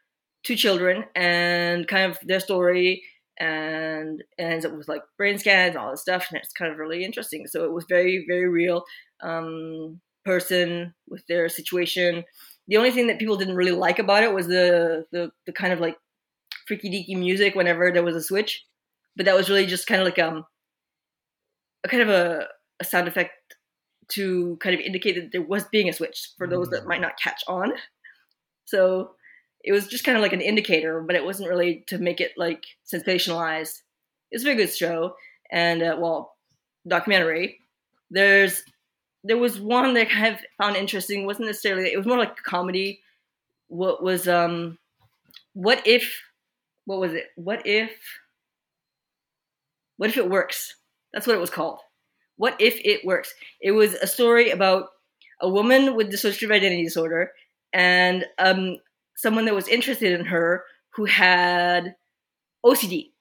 two 0.44 0.56
children 0.56 1.06
and 1.16 1.88
kind 1.88 2.12
of 2.12 2.18
their 2.24 2.40
story 2.40 3.04
and 3.40 4.24
ends 4.38 4.66
up 4.66 4.74
with 4.76 4.88
like 4.88 5.02
brain 5.18 5.38
scans 5.38 5.76
all 5.76 5.92
this 5.92 6.02
stuff 6.02 6.28
and 6.30 6.40
it's 6.40 6.54
kind 6.54 6.72
of 6.72 6.78
really 6.78 7.04
interesting. 7.04 7.48
So 7.48 7.64
it 7.64 7.72
was 7.72 7.86
very 7.88 8.26
very 8.28 8.48
real 8.48 8.84
um, 9.22 10.02
person 10.26 10.94
with 11.08 11.26
their 11.28 11.50
situation 11.50 12.24
the 12.68 12.78
only 12.78 12.92
thing 12.92 13.08
that 13.08 13.20
people 13.20 13.38
didn't 13.38 13.56
really 13.56 13.72
like 13.72 14.00
about 14.00 14.24
it 14.24 14.34
was 14.34 14.48
the 14.48 15.06
the, 15.12 15.32
the 15.46 15.54
kind 15.54 15.74
of 15.74 15.80
like 15.80 15.98
freaky 16.68 16.90
deaky 16.90 17.18
music 17.18 17.56
whenever 17.56 17.92
there 17.92 18.04
was 18.04 18.16
a 18.16 18.22
switch. 18.22 18.66
But 19.16 19.26
that 19.26 19.36
was 19.36 19.50
really 19.50 19.66
just 19.66 19.88
kind 19.88 20.02
of 20.02 20.06
like 20.06 20.20
um 20.20 20.46
a 21.84 21.88
kind 21.88 22.04
of 22.04 22.10
a, 22.10 22.48
a 22.80 22.86
sound 22.86 23.08
effect 23.08 23.34
to 24.10 24.58
kind 24.62 24.76
of 24.76 24.82
indicate 24.82 25.16
that 25.16 25.32
there 25.32 25.42
was 25.42 25.64
being 25.66 25.90
a 25.90 25.94
switch 25.94 26.32
for 26.38 26.48
those 26.48 26.70
that 26.70 26.86
might 26.86 27.02
not 27.02 27.20
catch 27.22 27.42
on. 27.48 27.74
So 28.66 29.12
it 29.64 29.72
was 29.72 29.88
just 29.88 30.04
kind 30.04 30.18
of 30.18 30.22
like 30.22 30.34
an 30.34 30.42
indicator, 30.42 31.02
but 31.02 31.16
it 31.16 31.24
wasn't 31.24 31.50
really 31.50 31.84
to 31.88 31.98
make 31.98 32.20
it 32.20 32.34
like 32.38 32.64
sensationalized. 32.92 33.82
It's 34.32 34.44
a 34.44 34.46
very 34.46 34.56
good 34.56 34.74
show, 34.74 35.16
and 35.52 35.82
uh, 35.82 35.96
well, 36.00 36.36
documentary. 36.88 37.60
There's 38.10 38.62
there 39.24 39.38
was 39.38 39.60
one 39.60 39.94
that 39.94 40.02
I 40.02 40.06
kind 40.06 40.36
of 40.36 40.42
found 40.62 40.76
interesting. 40.76 41.26
Wasn't 41.26 41.48
necessarily 41.48 41.92
it 41.92 41.98
was 41.98 42.06
more 42.06 42.18
like 42.18 42.36
comedy. 42.44 43.02
What 43.68 44.04
was 44.04 44.28
um, 44.28 44.78
what 45.54 45.86
if? 45.88 46.22
What 46.86 47.00
was 47.00 47.14
it? 47.14 47.28
What 47.36 47.66
if? 47.66 47.92
What 49.98 50.10
if 50.10 50.18
it 50.18 50.30
works? 50.30 50.76
That's 51.14 51.28
what 51.28 51.36
it 51.36 51.40
was 51.40 51.50
called. 51.50 51.80
What 52.38 52.60
if 52.60 52.80
it 52.84 53.06
works? 53.06 53.34
It 53.62 53.72
was 53.72 53.94
a 53.94 54.08
story 54.08 54.50
about 54.50 54.90
a 55.40 55.48
woman 55.48 55.96
with 55.96 56.12
dissociative 56.12 56.52
identity 56.52 56.84
disorder 56.84 57.32
and 57.72 58.26
um, 58.40 58.78
someone 59.16 59.46
that 59.46 59.56
was 59.56 59.68
interested 59.68 60.20
in 60.20 60.26
her 60.26 60.64
who 60.96 61.06
had 61.06 61.96
OCD. 62.66 63.12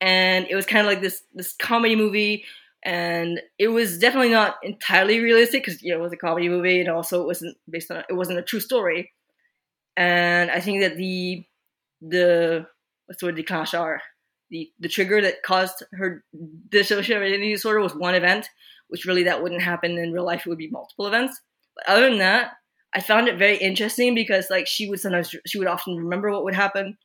And 0.00 0.46
it 0.48 0.54
was 0.54 0.66
kind 0.66 0.86
of 0.86 0.86
like 0.86 1.00
this 1.00 1.22
this 1.34 1.54
comedy 1.54 1.96
movie, 1.96 2.44
and 2.84 3.40
it 3.58 3.68
was 3.68 3.98
definitely 3.98 4.30
not 4.30 4.56
entirely 4.62 5.20
realistic 5.20 5.64
because 5.64 5.82
you 5.82 5.92
know 5.92 6.00
it 6.00 6.02
was 6.02 6.12
a 6.12 6.16
comedy 6.16 6.48
movie, 6.48 6.80
and 6.80 6.88
also 6.88 7.22
it 7.22 7.26
wasn't 7.26 7.56
based 7.68 7.90
on 7.90 8.04
it 8.08 8.14
wasn't 8.14 8.38
a 8.38 8.42
true 8.42 8.60
story. 8.60 9.12
And 9.96 10.50
I 10.50 10.60
think 10.60 10.80
that 10.80 10.96
the 10.96 11.44
the 12.00 12.66
what's 13.06 13.20
the 13.20 13.26
word 13.26 13.36
declencheur, 13.36 14.00
the 14.50 14.70
the 14.78 14.88
trigger 14.88 15.20
that 15.22 15.42
caused 15.42 15.82
her 15.92 16.24
dissociative 16.68 17.22
identity 17.22 17.52
disorder 17.52 17.80
was 17.80 17.94
one 17.94 18.14
event, 18.14 18.48
which 18.88 19.06
really 19.06 19.24
that 19.24 19.42
wouldn't 19.42 19.62
happen 19.62 19.98
in 19.98 20.12
real 20.12 20.24
life. 20.24 20.46
It 20.46 20.48
would 20.48 20.58
be 20.58 20.70
multiple 20.70 21.06
events. 21.06 21.40
But 21.74 21.88
other 21.88 22.08
than 22.08 22.18
that, 22.18 22.52
I 22.94 23.00
found 23.00 23.28
it 23.28 23.38
very 23.38 23.56
interesting 23.56 24.14
because 24.14 24.48
like 24.50 24.66
she 24.66 24.88
would 24.88 25.00
sometimes 25.00 25.34
she 25.46 25.58
would 25.58 25.68
often 25.68 25.96
remember 25.96 26.30
what 26.30 26.44
would 26.44 26.54
happen. 26.54 26.96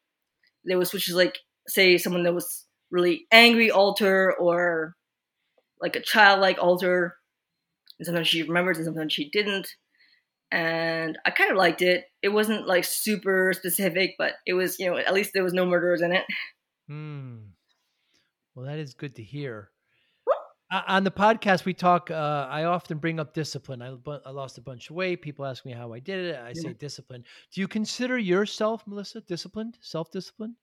There 0.66 0.78
was 0.78 0.94
which 0.94 1.10
is 1.10 1.16
like 1.16 1.40
say 1.68 1.98
someone 1.98 2.24
that 2.24 2.34
was 2.34 2.66
really 2.92 3.26
angry 3.32 3.72
alter 3.72 4.34
or 4.34 4.96
like 5.84 5.96
a 5.96 6.02
childlike 6.02 6.58
alter. 6.60 7.18
And 8.00 8.06
sometimes 8.08 8.28
she 8.28 8.42
remembers 8.42 8.78
and 8.78 8.86
sometimes 8.86 9.14
she 9.14 9.30
didn't. 9.30 9.68
And 10.52 11.18
I 11.26 11.32
kind 11.32 11.52
of 11.52 11.58
liked 11.58 11.82
it. 11.82 12.06
It 12.22 12.30
wasn't 12.30 12.68
like 12.68 12.86
super 12.86 13.54
specific, 13.54 14.16
but 14.18 14.34
it 14.48 14.54
was, 14.54 14.80
you 14.80 14.90
know, 14.90 14.98
at 14.98 15.14
least 15.14 15.32
there 15.34 15.44
was 15.44 15.54
no 15.54 15.66
murderers 15.66 16.02
in 16.02 16.12
it. 16.12 16.26
Hmm. 16.88 17.38
Well, 18.56 18.66
that 18.66 18.80
is 18.80 18.94
good 18.94 19.16
to 19.16 19.24
hear. 19.24 19.70
Uh, 20.72 20.82
on 20.88 21.04
the 21.04 21.12
podcast, 21.12 21.66
we 21.66 21.74
talk. 21.74 22.10
Uh, 22.10 22.48
I 22.50 22.64
often 22.64 22.98
bring 22.98 23.20
up 23.20 23.34
discipline. 23.34 23.82
I, 23.82 23.96
I, 24.26 24.32
lost 24.32 24.58
a 24.58 24.62
bunch 24.62 24.90
of 24.90 24.96
weight. 24.96 25.22
People 25.22 25.46
ask 25.46 25.66
me 25.66 25.72
how 25.72 25.94
I 25.94 26.00
did 26.00 26.26
it. 26.26 26.36
I 26.36 26.54
yeah. 26.56 26.62
say 26.62 26.74
discipline. 26.74 27.24
Do 27.52 27.62
you 27.62 27.68
consider 27.68 28.18
yourself, 28.18 28.84
Melissa, 28.88 29.22
disciplined, 29.22 29.78
self 29.82 30.10
disciplined? 30.12 30.56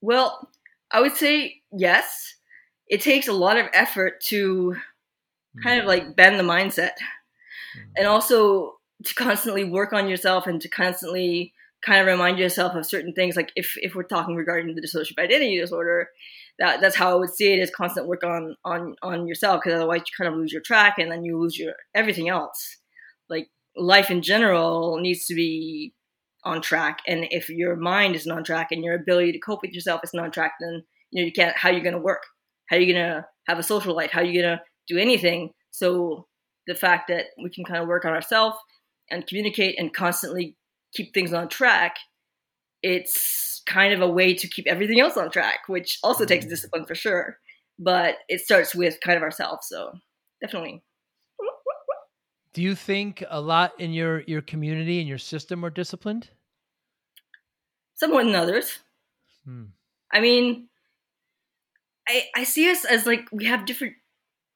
Well, 0.00 0.50
I 0.90 1.00
would 1.00 1.16
say 1.16 1.62
yes. 1.72 2.37
It 2.88 3.00
takes 3.00 3.28
a 3.28 3.32
lot 3.32 3.56
of 3.56 3.66
effort 3.72 4.20
to 4.22 4.76
kind 5.62 5.80
of 5.80 5.86
like 5.86 6.16
bend 6.16 6.38
the 6.38 6.44
mindset 6.44 6.92
mm-hmm. 7.76 7.90
and 7.96 8.06
also 8.06 8.78
to 9.04 9.14
constantly 9.14 9.64
work 9.64 9.92
on 9.92 10.08
yourself 10.08 10.46
and 10.46 10.60
to 10.60 10.68
constantly 10.68 11.52
kind 11.84 12.00
of 12.00 12.06
remind 12.06 12.38
yourself 12.38 12.74
of 12.74 12.86
certain 12.86 13.12
things. 13.12 13.36
Like 13.36 13.52
if, 13.56 13.76
if 13.82 13.94
we're 13.94 14.02
talking 14.02 14.36
regarding 14.36 14.74
the 14.74 14.82
dissociative 14.82 15.18
identity 15.18 15.58
disorder, 15.60 16.08
that 16.58 16.80
that's 16.80 16.96
how 16.96 17.12
I 17.12 17.14
would 17.14 17.30
see 17.30 17.52
it 17.54 17.60
as 17.60 17.70
constant 17.70 18.06
work 18.06 18.24
on 18.24 18.56
on 18.64 18.96
on 19.02 19.28
yourself 19.28 19.60
because 19.62 19.76
otherwise 19.76 20.00
you 20.00 20.24
kind 20.24 20.32
of 20.32 20.38
lose 20.38 20.52
your 20.52 20.62
track 20.62 20.98
and 20.98 21.10
then 21.10 21.24
you 21.24 21.38
lose 21.38 21.58
your 21.58 21.74
everything 21.94 22.28
else. 22.28 22.78
Like 23.28 23.48
life 23.76 24.10
in 24.10 24.22
general 24.22 24.98
needs 24.98 25.26
to 25.26 25.34
be 25.34 25.94
on 26.44 26.60
track, 26.60 26.98
and 27.06 27.26
if 27.30 27.48
your 27.48 27.76
mind 27.76 28.16
isn't 28.16 28.30
on 28.30 28.42
track 28.42 28.68
and 28.72 28.82
your 28.82 28.94
ability 28.94 29.32
to 29.32 29.38
cope 29.38 29.62
with 29.62 29.72
yourself 29.72 30.00
isn't 30.04 30.18
on 30.18 30.32
track, 30.32 30.54
then 30.60 30.82
you 31.10 31.22
know 31.22 31.26
you 31.26 31.32
can't. 31.32 31.56
How 31.56 31.70
you're 31.70 31.80
going 31.80 31.94
to 31.94 32.00
work? 32.00 32.22
How 32.68 32.76
are 32.76 32.80
you 32.80 32.92
going 32.92 33.04
to 33.04 33.26
have 33.46 33.58
a 33.58 33.62
social 33.62 33.94
life? 33.94 34.10
How 34.10 34.20
are 34.20 34.24
you 34.24 34.42
going 34.42 34.56
to 34.56 34.62
do 34.86 34.98
anything? 34.98 35.50
So 35.70 36.26
the 36.66 36.74
fact 36.74 37.08
that 37.08 37.26
we 37.42 37.50
can 37.50 37.64
kind 37.64 37.82
of 37.82 37.88
work 37.88 38.04
on 38.04 38.12
ourselves 38.12 38.56
and 39.10 39.26
communicate 39.26 39.78
and 39.78 39.92
constantly 39.92 40.56
keep 40.94 41.14
things 41.14 41.32
on 41.32 41.48
track, 41.48 41.96
it's 42.82 43.62
kind 43.66 43.92
of 43.92 44.00
a 44.00 44.08
way 44.08 44.34
to 44.34 44.46
keep 44.48 44.66
everything 44.66 45.00
else 45.00 45.16
on 45.16 45.30
track, 45.30 45.60
which 45.66 45.98
also 46.02 46.24
takes 46.24 46.46
mm. 46.46 46.50
discipline 46.50 46.84
for 46.84 46.94
sure. 46.94 47.38
But 47.78 48.16
it 48.28 48.40
starts 48.40 48.74
with 48.74 48.98
kind 49.00 49.16
of 49.16 49.22
ourselves. 49.22 49.68
So 49.68 49.92
definitely. 50.40 50.82
Do 52.54 52.62
you 52.62 52.74
think 52.74 53.22
a 53.30 53.40
lot 53.40 53.78
in 53.78 53.92
your 53.92 54.22
your 54.22 54.42
community 54.42 54.98
and 54.98 55.08
your 55.08 55.18
system 55.18 55.64
are 55.64 55.70
disciplined? 55.70 56.28
Some 57.94 58.10
more 58.10 58.24
than 58.24 58.34
others. 58.34 58.80
Hmm. 59.44 59.66
I 60.12 60.20
mean, 60.20 60.67
I 62.08 62.24
I 62.34 62.44
see 62.44 62.70
us 62.70 62.84
as 62.84 63.06
like 63.06 63.28
we 63.32 63.46
have 63.46 63.66
different 63.66 63.94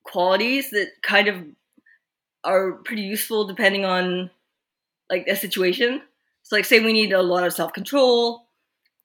qualities 0.04 0.70
that 0.70 0.88
kind 1.02 1.28
of 1.28 1.44
are 2.44 2.72
pretty 2.84 3.02
useful 3.02 3.46
depending 3.46 3.84
on 3.84 4.30
like 5.10 5.26
the 5.26 5.36
situation. 5.36 6.02
So 6.42 6.56
like 6.56 6.64
say 6.64 6.80
we 6.80 6.92
need 6.92 7.12
a 7.12 7.22
lot 7.22 7.44
of 7.44 7.52
self 7.52 7.72
control 7.72 8.46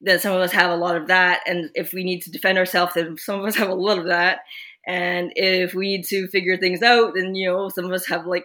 that 0.02 0.20
some 0.20 0.34
of 0.34 0.40
us 0.40 0.52
have 0.52 0.70
a 0.70 0.76
lot 0.76 0.96
of 0.96 1.08
that 1.08 1.40
and 1.46 1.70
if 1.74 1.92
we 1.92 2.04
need 2.04 2.22
to 2.22 2.30
defend 2.30 2.56
ourselves 2.58 2.94
then 2.94 3.16
some 3.18 3.40
of 3.40 3.46
us 3.46 3.56
have 3.62 3.68
a 3.68 3.74
lot 3.74 3.98
of 3.98 4.06
that 4.06 4.40
and 4.86 5.32
if 5.34 5.74
we 5.74 5.86
need 5.86 6.04
to 6.04 6.28
figure 6.28 6.56
things 6.56 6.82
out 6.82 7.14
then 7.14 7.34
you 7.34 7.48
know 7.48 7.68
some 7.68 7.84
of 7.84 7.92
us 7.92 8.06
have 8.06 8.26
like 8.26 8.44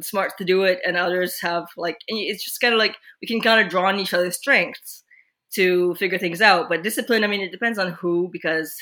smarts 0.00 0.34
to 0.36 0.44
do 0.44 0.62
it 0.62 0.80
and 0.86 0.96
others 0.96 1.38
have 1.40 1.66
like 1.76 1.98
it's 2.08 2.44
just 2.44 2.60
kind 2.60 2.72
of 2.72 2.78
like 2.78 2.96
we 3.20 3.28
can 3.28 3.40
kind 3.40 3.60
of 3.64 3.70
draw 3.70 3.86
on 3.88 3.98
each 3.98 4.14
other's 4.14 4.36
strengths 4.36 5.02
to 5.52 5.94
figure 5.96 6.18
things 6.18 6.40
out 6.40 6.68
but 6.68 6.82
discipline 6.82 7.24
i 7.24 7.26
mean 7.26 7.42
it 7.42 7.52
depends 7.52 7.78
on 7.78 7.92
who 7.92 8.28
because 8.32 8.74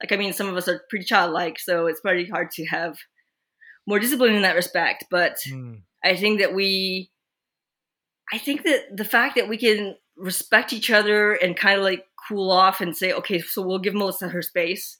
like 0.00 0.12
i 0.12 0.16
mean 0.16 0.32
some 0.32 0.48
of 0.48 0.56
us 0.56 0.68
are 0.68 0.82
pretty 0.90 1.04
childlike 1.04 1.58
so 1.58 1.86
it's 1.86 2.00
pretty 2.00 2.28
hard 2.28 2.50
to 2.50 2.64
have 2.66 2.96
more 3.86 3.98
discipline 3.98 4.34
in 4.34 4.42
that 4.42 4.56
respect 4.56 5.04
but 5.10 5.36
mm. 5.48 5.80
i 6.04 6.14
think 6.14 6.40
that 6.40 6.54
we 6.54 7.10
i 8.32 8.38
think 8.38 8.62
that 8.64 8.84
the 8.94 9.04
fact 9.04 9.36
that 9.36 9.48
we 9.48 9.56
can 9.56 9.94
respect 10.20 10.72
each 10.72 10.90
other 10.90 11.32
and 11.32 11.56
kind 11.56 11.78
of 11.78 11.84
like 11.84 12.04
cool 12.28 12.50
off 12.50 12.80
and 12.80 12.96
say, 12.96 13.12
okay, 13.12 13.40
so 13.40 13.62
we'll 13.62 13.78
give 13.78 13.94
Melissa 13.94 14.28
her 14.28 14.42
space 14.42 14.98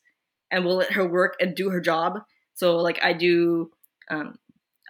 and 0.51 0.65
we'll 0.65 0.77
let 0.77 0.93
her 0.93 1.07
work 1.07 1.37
and 1.41 1.55
do 1.55 1.71
her 1.71 1.81
job. 1.81 2.19
So 2.55 2.79
like 2.79 2.99
I 3.03 3.13
do, 3.13 3.71
um, 4.11 4.37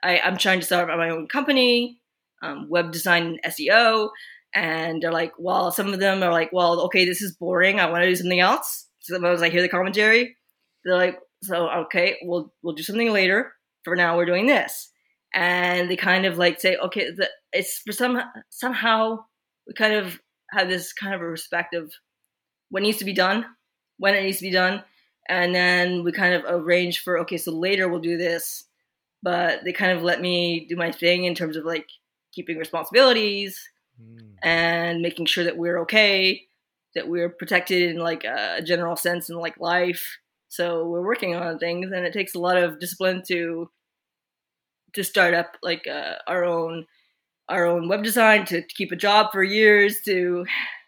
I, 0.02 0.20
I'm 0.20 0.38
trying 0.38 0.60
to 0.60 0.66
start 0.66 0.88
my 0.88 1.10
own 1.10 1.28
company, 1.28 2.00
um, 2.42 2.68
web 2.70 2.92
design 2.92 3.38
and 3.44 3.52
SEO. 3.52 4.10
And 4.54 5.02
they're 5.02 5.12
like, 5.12 5.32
well, 5.38 5.70
some 5.70 5.92
of 5.92 6.00
them 6.00 6.22
are 6.22 6.32
like, 6.32 6.50
well, 6.52 6.80
okay, 6.82 7.04
this 7.04 7.22
is 7.22 7.36
boring. 7.36 7.78
I 7.78 7.90
want 7.90 8.02
to 8.02 8.08
do 8.08 8.16
something 8.16 8.40
else. 8.40 8.86
Sometimes 9.10 9.42
I 9.42 9.50
hear 9.50 9.62
the 9.62 9.68
commentary. 9.68 10.36
They're 10.84 10.96
like, 10.96 11.18
so 11.42 11.68
okay, 11.70 12.18
we'll 12.22 12.52
we'll 12.62 12.74
do 12.74 12.82
something 12.82 13.12
later. 13.12 13.52
For 13.84 13.96
now, 13.96 14.16
we're 14.16 14.26
doing 14.26 14.46
this, 14.46 14.90
and 15.34 15.90
they 15.90 15.96
kind 15.96 16.26
of 16.26 16.38
like 16.38 16.60
say, 16.60 16.76
okay, 16.76 17.10
the, 17.10 17.28
it's 17.52 17.78
for 17.78 17.92
some 17.92 18.20
somehow 18.50 19.24
we 19.66 19.74
kind 19.74 19.94
of 19.94 20.20
have 20.50 20.68
this 20.68 20.92
kind 20.92 21.14
of 21.14 21.20
a 21.20 21.28
respect 21.28 21.74
of 21.74 21.92
what 22.70 22.82
needs 22.82 22.98
to 22.98 23.04
be 23.04 23.12
done, 23.12 23.46
when 23.98 24.14
it 24.14 24.22
needs 24.22 24.38
to 24.38 24.44
be 24.44 24.50
done, 24.50 24.82
and 25.28 25.54
then 25.54 26.04
we 26.04 26.12
kind 26.12 26.34
of 26.34 26.44
arrange 26.46 27.02
for 27.02 27.18
okay, 27.20 27.36
so 27.36 27.52
later 27.52 27.88
we'll 27.88 28.00
do 28.00 28.16
this, 28.16 28.64
but 29.22 29.64
they 29.64 29.72
kind 29.72 29.92
of 29.92 30.02
let 30.02 30.20
me 30.20 30.66
do 30.68 30.76
my 30.76 30.92
thing 30.92 31.24
in 31.24 31.34
terms 31.34 31.56
of 31.56 31.64
like 31.64 31.86
keeping 32.32 32.58
responsibilities 32.58 33.60
mm. 34.00 34.34
and 34.42 35.00
making 35.00 35.26
sure 35.26 35.44
that 35.44 35.56
we're 35.56 35.80
okay, 35.80 36.42
that 36.94 37.08
we're 37.08 37.28
protected 37.28 37.90
in 37.90 37.98
like 37.98 38.24
a 38.24 38.60
general 38.64 38.96
sense 38.96 39.28
in 39.28 39.36
like 39.36 39.58
life. 39.58 40.18
So 40.48 40.86
we're 40.86 41.04
working 41.04 41.34
on 41.34 41.58
things, 41.58 41.92
and 41.92 42.04
it 42.04 42.12
takes 42.12 42.34
a 42.34 42.40
lot 42.40 42.56
of 42.56 42.80
discipline 42.80 43.22
to 43.28 43.70
to 44.94 45.04
start 45.04 45.34
up 45.34 45.56
like 45.62 45.86
uh, 45.86 46.14
our 46.26 46.44
own 46.44 46.86
our 47.48 47.66
own 47.66 47.88
web 47.88 48.02
design, 48.02 48.44
to, 48.46 48.62
to 48.62 48.74
keep 48.74 48.92
a 48.92 48.96
job 48.96 49.32
for 49.32 49.42
years, 49.42 50.00
to 50.02 50.46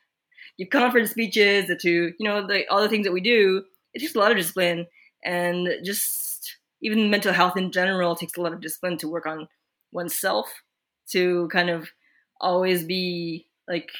give 0.58 0.70
conference 0.70 1.10
speeches, 1.10 1.70
to 1.80 1.90
you 1.90 2.14
know 2.20 2.46
the, 2.46 2.66
all 2.68 2.82
the 2.82 2.88
things 2.88 3.04
that 3.04 3.12
we 3.12 3.20
do. 3.20 3.62
It 3.94 4.00
takes 4.00 4.14
a 4.14 4.18
lot 4.18 4.30
of 4.30 4.38
discipline, 4.38 4.86
and 5.24 5.68
just 5.84 6.56
even 6.82 7.10
mental 7.10 7.32
health 7.32 7.56
in 7.56 7.70
general 7.70 8.16
takes 8.16 8.36
a 8.36 8.40
lot 8.40 8.52
of 8.52 8.60
discipline 8.60 8.96
to 8.98 9.08
work 9.08 9.26
on 9.26 9.48
oneself. 9.92 10.48
To 11.10 11.48
kind 11.52 11.68
of 11.68 11.90
always 12.40 12.84
be 12.84 13.46
like, 13.68 13.90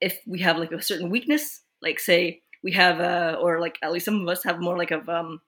if 0.00 0.18
we 0.26 0.40
have 0.40 0.58
like 0.58 0.72
a 0.72 0.82
certain 0.82 1.10
weakness, 1.10 1.62
like 1.82 2.00
say 2.00 2.42
we 2.62 2.72
have 2.72 3.00
a, 3.00 3.36
or 3.36 3.60
like 3.60 3.78
at 3.82 3.92
least 3.92 4.04
some 4.04 4.20
of 4.20 4.28
us 4.28 4.44
have 4.44 4.60
more 4.60 4.76
like 4.76 4.90
of 4.90 5.08
um, 5.08 5.40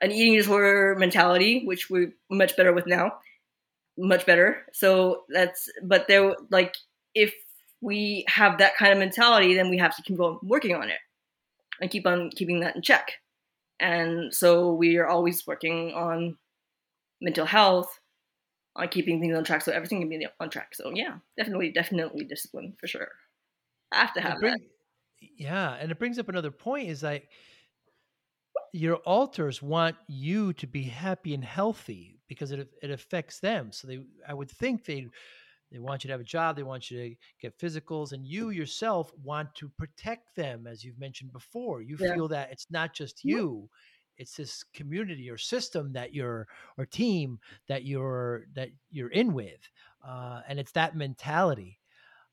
an 0.00 0.12
eating 0.12 0.36
disorder 0.36 0.96
mentality, 0.98 1.62
which 1.64 1.90
we're 1.90 2.12
much 2.30 2.56
better 2.56 2.72
with 2.72 2.86
now 2.86 3.12
much 4.00 4.26
better. 4.26 4.66
So 4.72 5.24
that's, 5.28 5.68
but 5.82 6.08
there, 6.08 6.34
like, 6.50 6.74
if 7.14 7.34
we 7.80 8.24
have 8.28 8.58
that 8.58 8.76
kind 8.76 8.92
of 8.92 8.98
mentality, 8.98 9.54
then 9.54 9.70
we 9.70 9.78
have 9.78 9.94
to 9.96 10.02
keep 10.02 10.20
on 10.20 10.38
working 10.42 10.74
on 10.74 10.88
it 10.88 10.98
and 11.80 11.90
keep 11.90 12.06
on 12.06 12.30
keeping 12.30 12.60
that 12.60 12.76
in 12.76 12.82
check. 12.82 13.12
And 13.78 14.34
so 14.34 14.72
we 14.72 14.96
are 14.98 15.06
always 15.06 15.46
working 15.46 15.92
on 15.92 16.36
mental 17.20 17.46
health, 17.46 18.00
on 18.76 18.88
keeping 18.88 19.20
things 19.20 19.36
on 19.36 19.44
track, 19.44 19.62
so 19.62 19.72
everything 19.72 20.00
can 20.00 20.08
be 20.08 20.26
on 20.38 20.50
track. 20.50 20.74
So 20.74 20.92
yeah, 20.94 21.16
definitely, 21.36 21.72
definitely 21.72 22.24
discipline 22.24 22.74
for 22.78 22.86
sure. 22.86 23.08
I 23.92 23.96
have 24.00 24.14
to 24.14 24.20
have 24.20 24.38
bring, 24.38 24.58
that. 24.60 24.60
Yeah, 25.20 25.74
and 25.74 25.90
it 25.92 25.98
brings 25.98 26.18
up 26.18 26.28
another 26.28 26.50
point: 26.50 26.88
is 26.88 27.02
like 27.02 27.30
your 28.72 28.96
alters 28.98 29.62
want 29.62 29.96
you 30.08 30.52
to 30.54 30.66
be 30.66 30.84
happy 30.84 31.34
and 31.34 31.44
healthy 31.44 32.20
because 32.28 32.52
it 32.52 32.70
it 32.82 32.90
affects 32.90 33.40
them. 33.40 33.72
So 33.72 33.86
they, 33.88 34.00
I 34.26 34.34
would 34.34 34.50
think 34.50 34.84
they 34.84 35.08
They 35.72 35.80
want 35.80 36.04
you 36.04 36.08
to 36.08 36.14
have 36.14 36.20
a 36.22 36.24
job. 36.24 36.56
They 36.56 36.64
want 36.64 36.90
you 36.90 36.98
to 37.10 37.16
get 37.40 37.58
physicals, 37.58 38.12
and 38.12 38.26
you 38.26 38.50
yourself 38.50 39.12
want 39.16 39.54
to 39.56 39.68
protect 39.70 40.36
them, 40.36 40.66
as 40.66 40.84
you've 40.84 40.98
mentioned 41.00 41.32
before. 41.32 41.82
You 41.82 41.98
Yeah. 41.98 42.14
feel 42.14 42.28
that 42.28 42.52
it's 42.52 42.70
not 42.70 42.94
just 42.94 43.24
you; 43.24 43.70
it's 44.18 44.36
this 44.36 44.64
community 44.64 45.30
or 45.30 45.38
system 45.38 45.92
that 45.94 46.14
you're 46.14 46.48
or 46.78 46.86
team 46.86 47.40
that 47.68 47.84
you're 47.84 48.46
that 48.54 48.70
you're 48.90 49.10
in 49.12 49.34
with, 49.34 49.70
uh, 50.04 50.42
and 50.48 50.60
it's 50.60 50.72
that 50.74 50.96
mentality. 50.96 51.80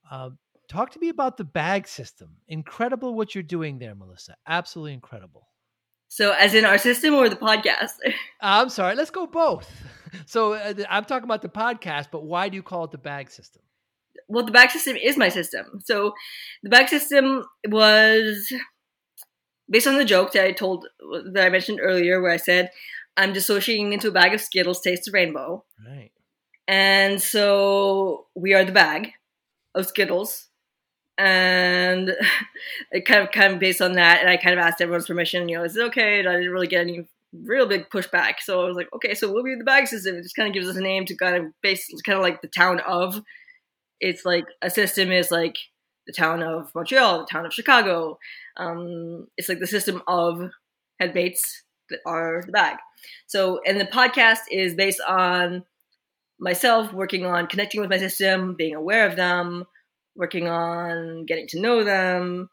Uh, 0.10 0.32
talk 0.68 0.92
to 0.92 1.00
me 1.00 1.10
about 1.10 1.38
the 1.38 1.44
bag 1.44 1.88
system. 1.88 2.38
Incredible 2.48 3.16
what 3.16 3.34
you're 3.36 3.44
doing 3.44 3.80
there, 3.80 3.96
Melissa. 3.96 4.36
Absolutely 4.48 4.94
incredible. 4.94 5.48
So, 6.10 6.32
as 6.34 6.54
in 6.54 6.64
our 6.66 6.78
system 6.78 7.14
or 7.16 7.28
the 7.30 7.36
podcast? 7.36 7.92
I'm 8.42 8.70
sorry. 8.70 8.96
Let's 8.96 9.12
go 9.12 9.28
both. 9.28 9.70
So 10.26 10.54
uh, 10.54 10.74
I'm 10.90 11.04
talking 11.04 11.26
about 11.26 11.42
the 11.42 11.50
podcast, 11.50 12.08
but 12.12 12.24
why 12.24 12.48
do 12.48 12.56
you 12.56 12.64
call 12.64 12.86
it 12.86 12.92
the 12.92 12.98
bag 12.98 13.30
system? 13.30 13.62
well, 14.30 14.46
the 14.46 14.52
bag 14.54 14.72
system 14.72 14.96
is 14.96 15.18
my 15.18 15.28
system. 15.30 15.82
So, 15.86 16.14
the 16.64 16.70
bag 16.70 16.88
system 16.88 17.44
was 17.68 18.52
based 19.70 19.86
on 19.88 19.98
the 19.98 20.06
joke 20.06 20.32
that 20.32 20.46
I 20.46 20.52
told 20.54 20.88
that 21.34 21.46
I 21.46 21.50
mentioned 21.50 21.80
earlier, 21.82 22.22
where 22.22 22.32
I 22.32 22.38
said 22.38 22.72
I'm 23.18 23.34
dissociating 23.34 23.92
into 23.94 24.08
a 24.08 24.12
bag 24.12 24.34
of 24.34 24.42
Skittles, 24.42 24.82
taste 24.82 25.04
the 25.06 25.12
rainbow, 25.12 25.66
Right. 25.86 26.12
and 26.68 27.22
so 27.22 28.28
we 28.34 28.54
are 28.54 28.64
the 28.64 28.72
bag 28.72 29.12
of 29.76 29.88
Skittles. 29.88 30.47
And 31.18 32.14
it 32.92 33.06
kind 33.06 33.24
of 33.24 33.32
kind 33.32 33.54
of 33.54 33.60
based 33.60 33.82
on 33.82 33.94
that, 33.94 34.20
and 34.22 34.30
I 34.30 34.38
kind 34.38 34.58
of 34.58 34.64
asked 34.64 34.82
everyone's 34.82 35.08
permission. 35.08 35.50
You 35.50 35.58
know, 35.58 35.64
is 35.64 35.76
it 35.76 35.86
okay? 35.88 36.20
And 36.20 36.30
I 36.30 36.34
didn't 36.34 36.52
really 36.52 36.68
get 36.68 36.82
any 36.82 37.08
real 37.34 37.66
big 37.66 37.90
pushback. 37.90 38.36
So 38.40 38.64
I 38.64 38.68
was 38.68 38.76
like, 38.76 38.88
okay, 38.96 39.14
so 39.14 39.32
we'll 39.32 39.44
be 39.44 39.56
the 39.56 39.64
bag 39.64 39.88
system. 39.88 40.16
It 40.16 40.24
just 40.24 40.36
kind 40.36 40.48
of 40.48 40.54
gives 40.54 40.68
us 40.68 40.76
a 40.76 40.82
name 40.82 41.06
to 41.06 41.16
kind 41.16 41.36
of 41.36 41.52
base, 41.62 41.90
kind 42.06 42.18
of 42.18 42.24
like 42.24 42.42
the 42.42 42.48
town 42.48 42.80
of. 42.82 43.22
It's 44.00 44.26
like 44.26 44.46
a 44.62 44.70
system 44.70 45.12
is 45.12 45.32
like 45.32 45.58
the 46.06 46.14
town 46.14 46.44
of 46.44 46.72
Montreal, 46.76 47.20
the 47.20 47.26
town 47.26 47.46
of 47.46 47.54
Chicago. 47.54 48.20
Um, 48.56 49.28
it's 49.38 49.50
like 49.50 49.60
the 49.60 49.68
system 49.68 50.04
of 50.08 50.52
headmates 51.00 51.64
that 51.90 52.00
are 52.06 52.44
the 52.46 52.52
bag. 52.52 52.78
So, 53.28 53.60
and 53.66 53.80
the 53.80 53.86
podcast 53.86 54.42
is 54.52 54.76
based 54.76 55.02
on 55.02 55.64
myself 56.40 56.94
working 56.94 57.26
on 57.26 57.48
connecting 57.48 57.82
with 57.82 57.90
my 57.90 57.98
system, 57.98 58.56
being 58.56 58.76
aware 58.76 59.08
of 59.08 59.16
them, 59.16 59.66
working 60.18 60.48
on 60.48 61.26
getting 61.26 61.48
to 61.50 61.62
know 61.62 61.84
them, 61.84 62.50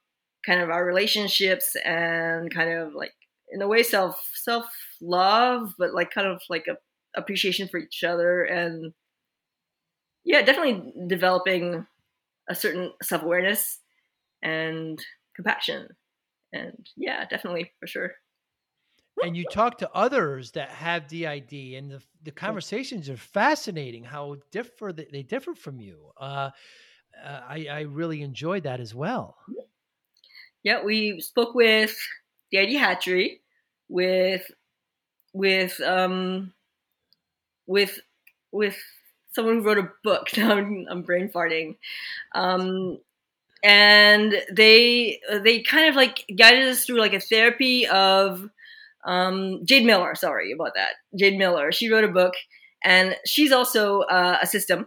kind 0.46 0.60
of 0.60 0.70
our 0.70 0.84
relationships, 0.84 1.74
and 1.84 2.52
kind 2.54 2.70
of 2.70 2.94
like 2.94 3.12
in 3.50 3.62
a 3.62 3.68
way 3.68 3.82
self 3.82 4.20
self 4.34 4.66
love, 5.00 5.72
but 5.78 5.94
like 5.94 6.10
kind 6.10 6.28
of 6.28 6.40
like 6.48 6.66
a 6.68 6.76
appreciation 7.18 7.68
for 7.68 7.78
each 7.78 8.04
other, 8.04 8.44
and 8.44 8.92
yeah, 10.24 10.42
definitely 10.42 10.92
developing 11.06 11.86
a 12.48 12.54
certain 12.54 12.92
self 13.02 13.22
awareness 13.22 13.80
and 14.42 15.02
compassion, 15.36 15.88
and 16.52 16.86
yeah, 16.96 17.24
definitely 17.26 17.72
for 17.80 17.86
sure. 17.86 18.12
and 19.22 19.36
you 19.36 19.44
talk 19.50 19.78
to 19.78 19.90
others 19.94 20.50
that 20.52 20.70
have 20.70 21.06
DID, 21.08 21.52
and 21.76 21.90
the 21.90 22.02
the 22.22 22.32
conversations 22.32 23.08
are 23.08 23.16
fascinating. 23.16 24.04
How 24.04 24.36
differ 24.50 24.92
they, 24.92 25.06
they 25.10 25.22
differ 25.22 25.54
from 25.54 25.80
you. 25.80 26.10
Uh, 26.18 26.50
uh, 27.22 27.40
I 27.48 27.66
I 27.70 27.80
really 27.82 28.22
enjoyed 28.22 28.62
that 28.64 28.80
as 28.80 28.94
well. 28.94 29.36
Yeah, 30.62 30.82
we 30.82 31.20
spoke 31.20 31.54
with 31.54 31.96
DID 32.50 32.76
Hatchery, 32.76 33.40
with 33.88 34.50
with 35.32 35.80
um 35.80 36.52
with 37.66 37.98
with 38.52 38.76
someone 39.32 39.58
who 39.58 39.62
wrote 39.64 39.78
a 39.78 39.90
book. 40.02 40.28
Now 40.36 40.56
I'm, 40.56 41.02
brain 41.02 41.30
farting. 41.34 41.76
Um, 42.34 42.98
and 43.62 44.34
they 44.52 45.20
they 45.42 45.62
kind 45.62 45.88
of 45.88 45.96
like 45.96 46.24
guided 46.36 46.68
us 46.68 46.84
through 46.84 46.98
like 47.00 47.14
a 47.14 47.20
therapy 47.20 47.86
of 47.86 48.48
um, 49.04 49.60
Jade 49.64 49.84
Miller. 49.86 50.14
Sorry 50.14 50.52
about 50.52 50.74
that, 50.74 50.92
Jade 51.18 51.38
Miller. 51.38 51.72
She 51.72 51.90
wrote 51.90 52.04
a 52.04 52.08
book, 52.08 52.34
and 52.82 53.16
she's 53.26 53.52
also 53.52 54.00
uh, 54.02 54.38
a 54.42 54.46
system, 54.46 54.86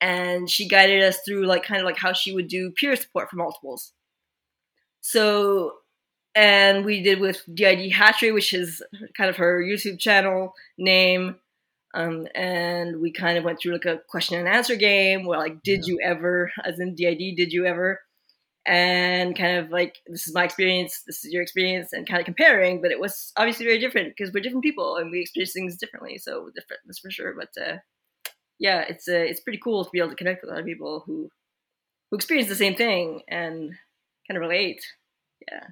and 0.00 0.48
she 0.50 0.68
guided 0.68 1.02
us 1.02 1.18
through 1.24 1.46
like 1.46 1.64
kind 1.64 1.80
of 1.80 1.86
like 1.86 1.98
how 1.98 2.12
she 2.12 2.32
would 2.32 2.48
do 2.48 2.70
peer 2.70 2.96
support 2.96 3.30
for 3.30 3.36
multiples. 3.36 3.92
So, 5.00 5.74
and 6.34 6.84
we 6.84 7.02
did 7.02 7.20
with 7.20 7.42
DID 7.52 7.92
Hatchery, 7.92 8.32
which 8.32 8.52
is 8.52 8.82
kind 9.16 9.30
of 9.30 9.36
her 9.36 9.62
YouTube 9.62 9.98
channel 9.98 10.52
name. 10.76 11.36
Um, 11.94 12.26
and 12.34 13.00
we 13.00 13.10
kind 13.10 13.38
of 13.38 13.44
went 13.44 13.58
through 13.58 13.72
like 13.72 13.86
a 13.86 14.00
question 14.08 14.38
and 14.38 14.48
answer 14.48 14.76
game 14.76 15.24
where 15.24 15.38
like, 15.38 15.62
did 15.62 15.86
you 15.86 15.98
ever, 16.02 16.50
as 16.64 16.78
in 16.78 16.94
DID, 16.94 17.36
did 17.36 17.52
you 17.52 17.64
ever? 17.64 18.00
And 18.66 19.38
kind 19.38 19.58
of 19.58 19.70
like, 19.70 19.96
this 20.08 20.26
is 20.26 20.34
my 20.34 20.44
experience, 20.44 21.02
this 21.06 21.24
is 21.24 21.32
your 21.32 21.40
experience, 21.40 21.92
and 21.92 22.06
kind 22.06 22.18
of 22.18 22.26
comparing, 22.26 22.82
but 22.82 22.90
it 22.90 23.00
was 23.00 23.32
obviously 23.36 23.64
very 23.64 23.78
different 23.78 24.08
because 24.08 24.34
we're 24.34 24.42
different 24.42 24.64
people 24.64 24.96
and 24.96 25.10
we 25.10 25.20
experience 25.20 25.52
things 25.52 25.76
differently. 25.78 26.18
So 26.18 26.50
different, 26.54 26.82
that's 26.84 26.98
for 26.98 27.10
sure. 27.10 27.34
But 27.38 27.62
uh, 27.62 27.76
yeah, 28.58 28.84
it's 28.88 29.08
uh, 29.08 29.14
it's 29.14 29.40
pretty 29.40 29.60
cool 29.62 29.84
to 29.84 29.90
be 29.90 29.98
able 29.98 30.10
to 30.10 30.16
connect 30.16 30.42
with 30.42 30.52
other 30.52 30.64
people 30.64 31.02
who 31.06 31.30
who 32.10 32.16
experience 32.16 32.48
the 32.48 32.54
same 32.54 32.74
thing 32.74 33.22
and 33.28 33.72
kind 34.28 34.36
of 34.36 34.40
relate. 34.40 34.84
Yeah. 35.50 35.64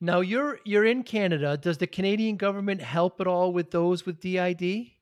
Now 0.00 0.20
you're 0.20 0.58
you're 0.64 0.84
in 0.84 1.02
Canada. 1.02 1.56
Does 1.56 1.78
the 1.78 1.86
Canadian 1.86 2.36
government 2.36 2.80
help 2.80 3.20
at 3.20 3.26
all 3.26 3.52
with 3.52 3.70
those 3.70 4.06
with 4.06 4.20
DID? 4.20 4.92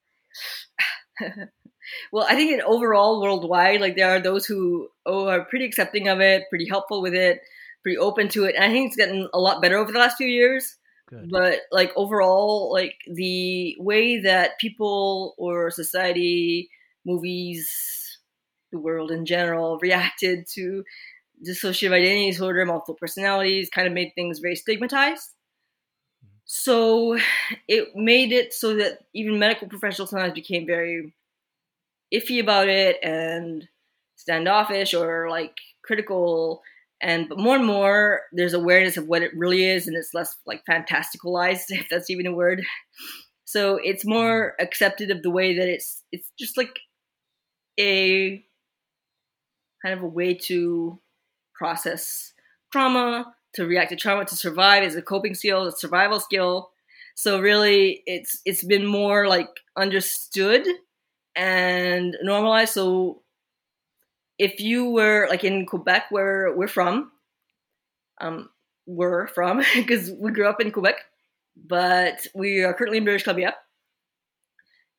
well, 2.12 2.26
I 2.28 2.34
think 2.34 2.52
in 2.52 2.62
overall 2.62 3.22
worldwide, 3.22 3.80
like 3.80 3.96
there 3.96 4.10
are 4.10 4.20
those 4.20 4.44
who 4.46 4.88
oh, 5.06 5.28
are 5.28 5.44
pretty 5.44 5.64
accepting 5.64 6.08
of 6.08 6.20
it, 6.20 6.44
pretty 6.50 6.68
helpful 6.68 7.00
with 7.00 7.14
it, 7.14 7.40
pretty 7.82 7.96
open 7.96 8.28
to 8.30 8.44
it, 8.44 8.56
and 8.56 8.64
I 8.64 8.68
think 8.68 8.88
it's 8.88 8.96
gotten 8.96 9.28
a 9.32 9.38
lot 9.38 9.62
better 9.62 9.76
over 9.76 9.92
the 9.92 10.00
last 10.00 10.16
few 10.16 10.26
years. 10.26 10.76
Good. 11.08 11.30
But 11.30 11.60
like 11.72 11.92
overall, 11.96 12.70
like 12.72 12.96
the 13.06 13.76
way 13.78 14.20
that 14.20 14.58
people 14.58 15.34
or 15.38 15.70
society, 15.70 16.68
movies, 17.06 18.18
the 18.72 18.78
world 18.78 19.10
in 19.10 19.24
general 19.24 19.78
reacted 19.80 20.46
to 20.54 20.84
dissociative 21.46 21.92
identity 21.92 22.30
disorder, 22.30 22.66
multiple 22.66 22.94
personalities, 22.94 23.70
kind 23.70 23.86
of 23.86 23.94
made 23.94 24.12
things 24.14 24.40
very 24.40 24.56
stigmatized. 24.56 25.30
Mm-hmm. 26.24 26.36
So 26.44 27.18
it 27.66 27.96
made 27.96 28.32
it 28.32 28.52
so 28.52 28.76
that 28.76 28.98
even 29.14 29.38
medical 29.38 29.68
professionals 29.68 30.10
sometimes 30.10 30.34
became 30.34 30.66
very 30.66 31.14
iffy 32.12 32.40
about 32.40 32.68
it 32.68 32.96
and 33.02 33.66
standoffish 34.16 34.92
or 34.94 35.30
like 35.30 35.56
critical. 35.82 36.62
And 37.00 37.28
but 37.28 37.38
more 37.38 37.56
and 37.56 37.66
more, 37.66 38.22
there's 38.32 38.54
awareness 38.54 38.96
of 38.96 39.06
what 39.06 39.22
it 39.22 39.36
really 39.36 39.64
is, 39.64 39.86
and 39.86 39.96
it's 39.96 40.14
less 40.14 40.34
like 40.46 40.62
fantasticalized, 40.68 41.64
if 41.68 41.88
that's 41.88 42.10
even 42.10 42.26
a 42.26 42.34
word. 42.34 42.62
So 43.44 43.78
it's 43.82 44.04
more 44.04 44.54
accepted 44.60 45.10
of 45.10 45.22
the 45.22 45.30
way 45.30 45.56
that 45.56 45.68
it's 45.68 46.02
it's 46.12 46.30
just 46.38 46.56
like 46.56 46.78
a 47.78 48.44
kind 49.84 49.96
of 49.96 50.02
a 50.02 50.08
way 50.08 50.34
to 50.34 51.00
process 51.54 52.32
trauma, 52.72 53.34
to 53.54 53.66
react 53.66 53.90
to 53.90 53.96
trauma, 53.96 54.24
to 54.24 54.36
survive 54.36 54.82
as 54.82 54.96
a 54.96 55.02
coping 55.02 55.34
skill, 55.34 55.66
a 55.66 55.72
survival 55.72 56.20
skill. 56.20 56.70
So 57.14 57.40
really, 57.40 58.02
it's 58.06 58.40
it's 58.44 58.64
been 58.64 58.86
more 58.86 59.26
like 59.28 59.48
understood 59.76 60.66
and 61.34 62.16
normalized. 62.22 62.74
So 62.74 63.22
if 64.38 64.60
you 64.60 64.90
were 64.90 65.26
like 65.28 65.44
in 65.44 65.66
Quebec, 65.66 66.06
where 66.10 66.54
we're 66.54 66.68
from, 66.68 67.10
um, 68.20 68.50
we're 68.86 69.26
from 69.28 69.62
because 69.74 70.10
we 70.10 70.30
grew 70.30 70.48
up 70.48 70.60
in 70.60 70.70
Quebec, 70.70 70.96
but 71.56 72.26
we 72.34 72.62
are 72.62 72.74
currently 72.74 72.98
in 72.98 73.04
British 73.04 73.24
Columbia. 73.24 73.54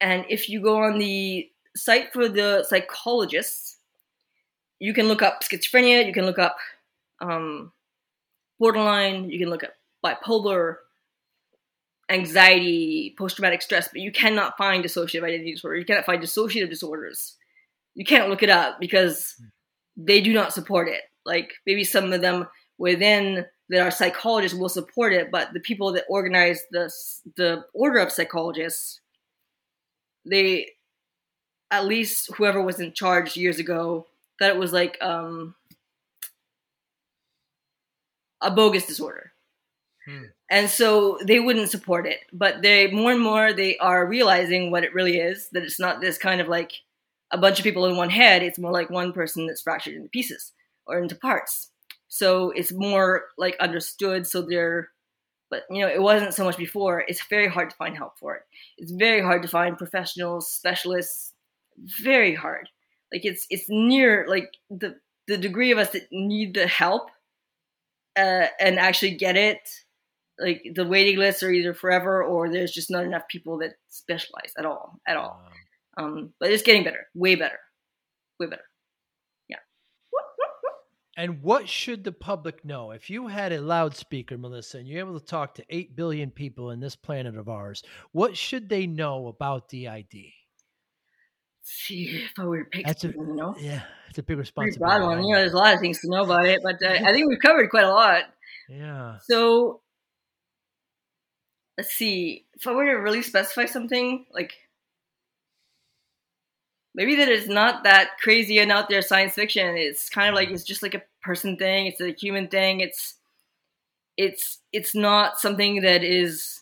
And 0.01 0.25
if 0.29 0.49
you 0.49 0.61
go 0.61 0.83
on 0.83 0.99
the 0.99 1.49
site 1.75 2.13
for 2.13 2.29
the 2.29 2.65
psychologists, 2.67 3.77
you 4.79 4.93
can 4.93 5.07
look 5.07 5.21
up 5.21 5.43
schizophrenia, 5.43 6.05
you 6.05 6.13
can 6.13 6.25
look 6.25 6.39
up 6.39 6.57
um, 7.19 7.71
borderline, 8.59 9.29
you 9.29 9.39
can 9.39 9.49
look 9.49 9.63
up 9.63 9.73
bipolar, 10.03 10.77
anxiety, 12.09 13.13
post 13.17 13.35
traumatic 13.35 13.61
stress, 13.61 13.89
but 13.89 14.01
you 14.01 14.11
cannot 14.11 14.57
find 14.57 14.83
dissociative 14.83 15.23
identity 15.23 15.53
disorder. 15.53 15.77
You 15.77 15.85
cannot 15.85 16.05
find 16.05 16.23
dissociative 16.23 16.69
disorders. 16.69 17.35
You 17.99 18.05
can't 18.05 18.29
look 18.29 18.43
it 18.43 18.49
up 18.49 18.79
because 18.79 19.35
they 19.97 20.21
do 20.21 20.31
not 20.31 20.53
support 20.53 20.87
it. 20.87 21.01
Like 21.25 21.51
maybe 21.67 21.83
some 21.83 22.13
of 22.13 22.21
them 22.21 22.47
within 22.77 23.45
that 23.67 23.81
are 23.81 23.91
psychologists 23.91 24.57
will 24.57 24.69
support 24.69 25.11
it, 25.11 25.29
but 25.31 25.49
the 25.51 25.59
people 25.59 25.91
that 25.91 26.05
organize 26.07 26.63
the 26.71 26.89
the 27.35 27.65
order 27.73 27.99
of 27.99 28.09
psychologists, 28.09 29.01
they 30.25 30.69
at 31.71 31.87
least 31.87 32.33
whoever 32.35 32.61
was 32.61 32.79
in 32.79 32.93
charge 32.93 33.35
years 33.35 33.59
ago 33.59 34.07
that 34.39 34.51
it 34.51 34.57
was 34.57 34.71
like 34.71 34.97
um, 35.01 35.53
a 38.39 38.49
bogus 38.49 38.85
disorder. 38.85 39.33
Hmm. 40.07 40.23
And 40.49 40.69
so 40.69 41.19
they 41.21 41.41
wouldn't 41.41 41.69
support 41.69 42.07
it, 42.07 42.21
but 42.31 42.61
they 42.61 42.89
more 42.91 43.11
and 43.11 43.21
more 43.21 43.51
they 43.51 43.77
are 43.79 44.07
realizing 44.07 44.71
what 44.71 44.85
it 44.85 44.93
really 44.93 45.17
is. 45.17 45.49
That 45.51 45.63
it's 45.63 45.81
not 45.81 45.99
this 45.99 46.17
kind 46.17 46.39
of 46.39 46.47
like 46.47 46.71
a 47.31 47.37
bunch 47.37 47.59
of 47.59 47.63
people 47.63 47.85
in 47.85 47.95
one 47.95 48.09
head, 48.09 48.43
it's 48.43 48.59
more 48.59 48.71
like 48.71 48.89
one 48.89 49.13
person 49.13 49.47
that's 49.47 49.61
fractured 49.61 49.95
into 49.95 50.09
pieces 50.09 50.53
or 50.85 50.99
into 50.99 51.15
parts. 51.15 51.71
So 52.07 52.51
it's 52.51 52.71
more 52.71 53.25
like 53.37 53.55
understood. 53.59 54.25
So 54.25 54.41
they're, 54.41 54.89
but 55.49 55.63
you 55.69 55.81
know, 55.81 55.87
it 55.87 56.01
wasn't 56.01 56.33
so 56.33 56.43
much 56.43 56.57
before. 56.57 57.03
It's 57.07 57.23
very 57.27 57.47
hard 57.47 57.69
to 57.69 57.75
find 57.75 57.95
help 57.95 58.17
for 58.17 58.35
it. 58.35 58.43
It's 58.77 58.91
very 58.91 59.21
hard 59.21 59.43
to 59.43 59.47
find 59.47 59.77
professionals, 59.77 60.51
specialists. 60.51 61.33
Very 62.01 62.35
hard. 62.35 62.69
Like 63.11 63.25
it's 63.25 63.45
it's 63.49 63.65
near 63.69 64.25
like 64.27 64.51
the 64.69 64.95
the 65.27 65.37
degree 65.37 65.71
of 65.71 65.77
us 65.77 65.91
that 65.91 66.11
need 66.11 66.55
the 66.55 66.67
help 66.67 67.09
uh, 68.15 68.47
and 68.59 68.79
actually 68.79 69.15
get 69.15 69.37
it. 69.37 69.69
Like 70.39 70.63
the 70.73 70.85
waiting 70.85 71.17
lists 71.17 71.43
are 71.43 71.51
either 71.51 71.73
forever 71.73 72.23
or 72.23 72.49
there's 72.49 72.71
just 72.71 72.91
not 72.91 73.03
enough 73.03 73.27
people 73.27 73.59
that 73.59 73.73
specialize 73.89 74.53
at 74.57 74.65
all 74.65 74.99
at 75.07 75.17
all. 75.17 75.41
Um, 75.99 76.33
but 76.39 76.51
it's 76.51 76.63
getting 76.63 76.83
better, 76.83 77.07
way 77.13 77.35
better, 77.35 77.59
way 78.39 78.47
better. 78.47 78.63
Yeah. 79.49 79.57
And 81.17 81.43
what 81.43 81.67
should 81.67 82.05
the 82.05 82.13
public 82.13 82.63
know? 82.63 82.91
If 82.91 83.09
you 83.09 83.27
had 83.27 83.51
a 83.51 83.59
loudspeaker, 83.59 84.37
Melissa, 84.37 84.77
and 84.77 84.87
you're 84.87 84.99
able 84.99 85.19
to 85.19 85.25
talk 85.25 85.55
to 85.55 85.65
8 85.69 85.97
billion 85.97 86.31
people 86.31 86.71
in 86.71 86.79
this 86.79 86.95
planet 86.95 87.37
of 87.37 87.49
ours, 87.49 87.83
what 88.13 88.37
should 88.37 88.69
they 88.69 88.87
know 88.87 89.27
about 89.27 89.67
DID? 89.67 90.31
See, 91.61 92.23
if 92.23 92.31
I 92.39 92.45
were 92.45 92.63
to 92.63 92.69
pick 92.69 92.85
That's 92.85 93.03
a, 93.03 93.09
you 93.09 93.35
know, 93.35 93.55
yeah, 93.59 93.81
it's 94.07 94.17
a 94.17 94.23
big 94.23 94.37
responsibility. 94.37 94.79
broad 94.79 95.05
one. 95.05 95.23
You 95.25 95.33
know, 95.33 95.41
there's 95.41 95.53
a 95.53 95.57
lot 95.57 95.73
of 95.73 95.81
things 95.81 95.99
to 95.99 96.09
know 96.09 96.23
about 96.23 96.45
it, 96.45 96.61
but 96.63 96.81
uh, 96.81 97.05
I 97.05 97.11
think 97.11 97.27
we've 97.27 97.39
covered 97.39 97.69
quite 97.69 97.83
a 97.83 97.91
lot. 97.91 98.23
Yeah. 98.69 99.17
So, 99.27 99.81
let's 101.77 101.93
see. 101.93 102.45
If 102.53 102.65
I 102.65 102.71
were 102.71 102.85
to 102.85 102.93
really 102.93 103.21
specify 103.21 103.65
something, 103.65 104.25
like 104.31 104.53
maybe 106.99 107.15
that 107.15 107.29
it's 107.29 107.47
not 107.47 107.85
that 107.85 108.17
crazy 108.21 108.59
and 108.59 108.73
out 108.73 108.89
there 108.89 109.01
science 109.01 109.33
fiction. 109.33 109.77
It's 109.77 110.09
kind 110.09 110.27
of 110.27 110.35
like 110.35 110.49
mm. 110.49 110.53
it's 110.53 110.65
just 110.65 110.83
like 110.83 110.93
a 110.93 111.01
person 111.23 111.55
thing. 111.55 111.87
It's 111.87 112.01
a 112.01 112.11
human 112.11 112.49
thing. 112.49 112.81
It's 112.81 113.15
it's 114.17 114.59
it's 114.73 114.93
not 114.93 115.39
something 115.39 115.81
that 115.81 116.03
is 116.03 116.61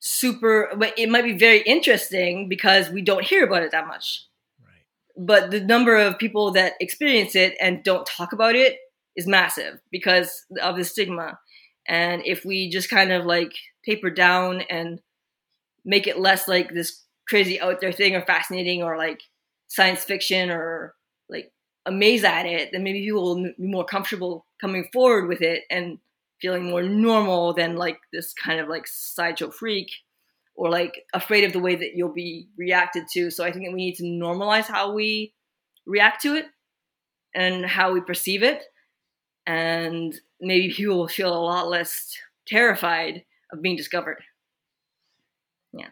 super. 0.00 0.70
But 0.76 0.98
it 0.98 1.08
might 1.08 1.22
be 1.22 1.38
very 1.38 1.62
interesting 1.62 2.48
because 2.48 2.90
we 2.90 3.00
don't 3.00 3.24
hear 3.24 3.44
about 3.44 3.62
it 3.62 3.70
that 3.70 3.86
much. 3.86 4.24
Right. 4.60 4.82
But 5.16 5.52
the 5.52 5.60
number 5.60 5.96
of 5.96 6.18
people 6.18 6.50
that 6.52 6.72
experience 6.80 7.36
it 7.36 7.56
and 7.60 7.84
don't 7.84 8.06
talk 8.06 8.32
about 8.32 8.56
it 8.56 8.76
is 9.14 9.28
massive 9.28 9.78
because 9.92 10.46
of 10.60 10.76
the 10.76 10.84
stigma. 10.84 11.38
And 11.86 12.22
if 12.26 12.44
we 12.44 12.68
just 12.68 12.90
kind 12.90 13.12
of 13.12 13.24
like 13.24 13.52
taper 13.84 14.10
down 14.10 14.62
and 14.62 15.00
make 15.84 16.08
it 16.08 16.18
less 16.18 16.48
like 16.48 16.74
this 16.74 17.04
crazy 17.28 17.60
out 17.60 17.80
there 17.80 17.92
thing 17.92 18.14
or 18.14 18.22
fascinating 18.22 18.82
or 18.82 18.96
like 18.96 19.20
science 19.68 20.04
fiction 20.04 20.50
or 20.50 20.94
like 21.28 21.52
amazed 21.86 22.24
at 22.24 22.46
it, 22.46 22.70
then 22.72 22.82
maybe 22.82 23.04
people 23.04 23.22
will 23.22 23.42
be 23.42 23.54
more 23.58 23.84
comfortable 23.84 24.46
coming 24.60 24.88
forward 24.92 25.28
with 25.28 25.42
it 25.42 25.62
and 25.70 25.98
feeling 26.40 26.64
more 26.64 26.82
normal 26.82 27.52
than 27.52 27.76
like 27.76 27.98
this 28.12 28.32
kind 28.32 28.60
of 28.60 28.68
like 28.68 28.86
sideshow 28.86 29.50
freak 29.50 29.90
or 30.54 30.70
like 30.70 31.04
afraid 31.14 31.44
of 31.44 31.52
the 31.52 31.60
way 31.60 31.76
that 31.76 31.92
you'll 31.94 32.12
be 32.12 32.48
reacted 32.56 33.04
to. 33.12 33.30
So 33.30 33.44
I 33.44 33.52
think 33.52 33.64
that 33.64 33.72
we 33.72 33.84
need 33.86 33.96
to 33.96 34.04
normalize 34.04 34.66
how 34.66 34.92
we 34.92 35.32
react 35.86 36.22
to 36.22 36.34
it 36.34 36.46
and 37.34 37.64
how 37.64 37.92
we 37.92 38.00
perceive 38.00 38.42
it. 38.42 38.62
And 39.46 40.14
maybe 40.40 40.72
people 40.72 40.98
will 40.98 41.08
feel 41.08 41.32
a 41.32 41.38
lot 41.38 41.68
less 41.68 42.16
terrified 42.46 43.24
of 43.52 43.62
being 43.62 43.76
discovered. 43.76 44.22
Yeah. 45.72 45.88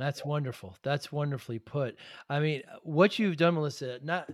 That's 0.00 0.24
wonderful. 0.24 0.76
That's 0.82 1.12
wonderfully 1.12 1.58
put. 1.58 1.96
I 2.28 2.40
mean, 2.40 2.62
what 2.82 3.18
you've 3.18 3.36
done, 3.36 3.54
Melissa, 3.54 4.00
not 4.02 4.30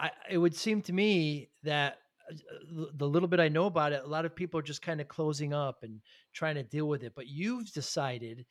I 0.00 0.10
it 0.30 0.38
would 0.38 0.56
seem 0.56 0.80
to 0.82 0.92
me 0.92 1.50
that 1.62 1.98
uh, 2.30 2.86
the 2.94 3.06
little 3.06 3.28
bit 3.28 3.38
I 3.38 3.48
know 3.48 3.66
about 3.66 3.92
it, 3.92 4.02
a 4.02 4.08
lot 4.08 4.24
of 4.24 4.34
people 4.34 4.58
are 4.58 4.62
just 4.62 4.80
kind 4.82 5.00
of 5.00 5.08
closing 5.08 5.52
up 5.52 5.82
and 5.82 6.00
trying 6.32 6.54
to 6.54 6.62
deal 6.62 6.88
with 6.88 7.02
it. 7.02 7.12
But 7.14 7.26
you've 7.28 7.70
decided 7.72 8.46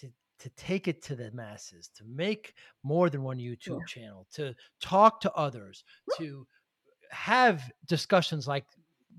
to 0.00 0.10
to 0.38 0.50
take 0.50 0.86
it 0.86 1.02
to 1.04 1.16
the 1.16 1.30
masses, 1.32 1.88
to 1.96 2.04
make 2.04 2.54
more 2.82 3.08
than 3.08 3.22
one 3.22 3.38
YouTube 3.38 3.80
Yeah. 3.80 3.86
channel, 3.86 4.26
to 4.32 4.54
talk 4.80 5.20
to 5.22 5.32
others, 5.32 5.82
to 6.18 6.46
have 7.10 7.70
discussions 7.86 8.46
like 8.46 8.66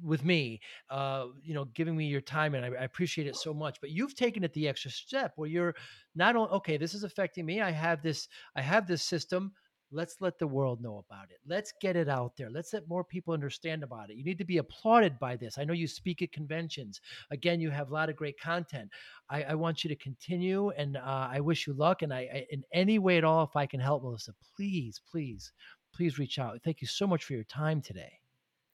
with 0.01 0.23
me, 0.23 0.59
uh, 0.89 1.27
you 1.43 1.53
know, 1.53 1.65
giving 1.73 1.95
me 1.95 2.05
your 2.05 2.21
time, 2.21 2.55
and 2.55 2.65
I, 2.65 2.69
I 2.69 2.83
appreciate 2.83 3.27
it 3.27 3.35
so 3.35 3.53
much. 3.53 3.79
But 3.81 3.91
you've 3.91 4.15
taken 4.15 4.43
it 4.43 4.53
the 4.53 4.67
extra 4.67 4.91
step 4.91 5.33
where 5.35 5.49
you're 5.49 5.75
not 6.15 6.35
only 6.35 6.51
okay. 6.51 6.77
This 6.77 6.93
is 6.93 7.03
affecting 7.03 7.45
me. 7.45 7.61
I 7.61 7.71
have 7.71 8.01
this. 8.01 8.27
I 8.55 8.61
have 8.61 8.87
this 8.87 9.03
system. 9.03 9.51
Let's 9.95 10.15
let 10.21 10.39
the 10.39 10.47
world 10.47 10.81
know 10.81 11.05
about 11.07 11.29
it. 11.29 11.37
Let's 11.45 11.71
get 11.79 11.95
it 11.95 12.09
out 12.09 12.35
there. 12.35 12.49
Let's 12.49 12.73
let 12.73 12.89
more 12.89 13.03
people 13.03 13.31
understand 13.31 13.83
about 13.83 14.09
it. 14.09 14.17
You 14.17 14.23
need 14.23 14.39
to 14.39 14.43
be 14.43 14.57
applauded 14.57 15.19
by 15.19 15.35
this. 15.35 15.59
I 15.59 15.65
know 15.65 15.73
you 15.73 15.87
speak 15.87 16.23
at 16.23 16.31
conventions. 16.31 16.99
Again, 17.29 17.61
you 17.61 17.69
have 17.69 17.91
a 17.91 17.93
lot 17.93 18.09
of 18.09 18.15
great 18.15 18.39
content. 18.39 18.89
I, 19.29 19.43
I 19.43 19.53
want 19.53 19.83
you 19.83 19.89
to 19.89 19.95
continue, 19.95 20.71
and 20.71 20.97
uh, 20.97 21.27
I 21.31 21.41
wish 21.41 21.67
you 21.67 21.73
luck. 21.73 22.01
And 22.01 22.11
I, 22.11 22.21
I, 22.21 22.45
in 22.49 22.63
any 22.73 22.97
way 22.97 23.19
at 23.19 23.23
all, 23.23 23.43
if 23.43 23.55
I 23.55 23.67
can 23.67 23.79
help, 23.79 24.03
Melissa, 24.03 24.33
please, 24.55 24.99
please, 25.07 25.51
please 25.93 26.17
reach 26.17 26.39
out. 26.39 26.59
Thank 26.63 26.81
you 26.81 26.87
so 26.87 27.05
much 27.05 27.23
for 27.23 27.33
your 27.33 27.43
time 27.43 27.79
today. 27.79 28.22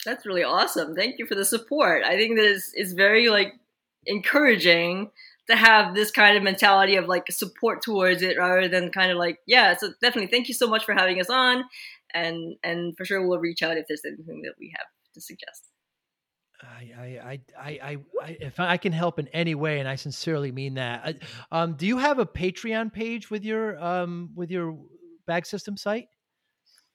That's 0.05 0.25
really 0.25 0.43
awesome. 0.43 0.95
Thank 0.95 1.19
you 1.19 1.25
for 1.25 1.35
the 1.35 1.45
support. 1.45 2.03
I 2.03 2.15
think 2.15 2.37
that 2.37 2.45
is 2.45 2.71
is 2.75 2.93
very 2.93 3.29
like 3.29 3.53
encouraging 4.05 5.11
to 5.49 5.55
have 5.55 5.95
this 5.95 6.11
kind 6.11 6.37
of 6.37 6.43
mentality 6.43 6.95
of 6.95 7.07
like 7.07 7.29
support 7.31 7.81
towards 7.81 8.21
it 8.21 8.37
rather 8.37 8.67
than 8.67 8.91
kind 8.91 9.11
of 9.11 9.17
like 9.17 9.39
yeah. 9.45 9.75
So 9.77 9.91
definitely 10.01 10.31
thank 10.31 10.47
you 10.47 10.53
so 10.53 10.67
much 10.67 10.85
for 10.85 10.93
having 10.93 11.19
us 11.19 11.29
on, 11.29 11.63
and 12.13 12.55
and 12.63 12.95
for 12.97 13.05
sure 13.05 13.25
we'll 13.27 13.39
reach 13.39 13.61
out 13.63 13.77
if 13.77 13.87
there's 13.87 14.05
anything 14.05 14.41
that 14.43 14.53
we 14.59 14.73
have 14.77 14.87
to 15.13 15.21
suggest. 15.21 15.65
I, 16.61 16.91
I, 16.99 17.39
I, 17.57 17.79
I, 17.81 17.97
I, 18.21 18.37
if 18.41 18.59
I 18.59 18.75
can 18.75 18.91
help 18.91 19.17
in 19.17 19.29
any 19.29 19.55
way, 19.55 19.79
and 19.79 19.87
I 19.87 19.95
sincerely 19.95 20.51
mean 20.51 20.73
that. 20.73 21.17
Um, 21.51 21.75
do 21.75 21.87
you 21.87 21.97
have 21.97 22.19
a 22.19 22.25
Patreon 22.25 22.91
page 22.91 23.31
with 23.31 23.43
your 23.43 23.81
um 23.83 24.31
with 24.35 24.51
your 24.51 24.77
bag 25.25 25.45
system 25.45 25.77
site? 25.77 26.07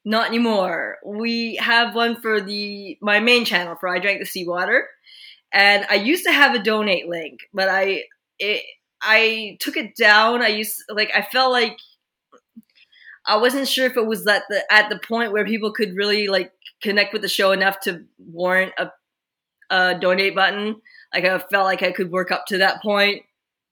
Not 0.04 0.28
anymore. 0.28 0.98
We 1.04 1.56
have 1.56 1.94
one 1.94 2.20
for 2.20 2.40
the 2.40 2.98
my 3.00 3.20
main 3.20 3.44
channel 3.44 3.76
for 3.78 3.88
I 3.88 3.98
drank 3.98 4.20
the 4.20 4.26
seawater, 4.26 4.88
and 5.52 5.86
I 5.88 5.94
used 5.94 6.24
to 6.24 6.32
have 6.32 6.54
a 6.54 6.62
donate 6.62 7.08
link, 7.08 7.40
but 7.54 7.68
I 7.70 8.04
it 8.38 8.62
I 9.00 9.56
took 9.60 9.76
it 9.76 9.96
down. 9.96 10.42
I 10.42 10.48
used 10.48 10.82
like 10.90 11.10
I 11.14 11.22
felt 11.22 11.52
like 11.52 11.78
I 13.26 13.36
wasn't 13.38 13.68
sure 13.68 13.86
if 13.86 13.96
it 13.96 14.06
was 14.06 14.26
at 14.26 14.42
the 14.50 14.62
at 14.70 14.90
the 14.90 14.98
point 14.98 15.32
where 15.32 15.46
people 15.46 15.72
could 15.72 15.96
really 15.96 16.28
like 16.28 16.52
connect 16.82 17.12
with 17.14 17.22
the 17.22 17.28
show 17.28 17.52
enough 17.52 17.80
to 17.80 18.04
warrant 18.18 18.72
a 18.78 18.90
a 19.70 19.98
donate 19.98 20.34
button. 20.34 20.76
Like 21.14 21.24
I 21.24 21.38
felt 21.38 21.64
like 21.64 21.82
I 21.82 21.92
could 21.92 22.10
work 22.10 22.30
up 22.30 22.44
to 22.48 22.58
that 22.58 22.82
point, 22.82 23.22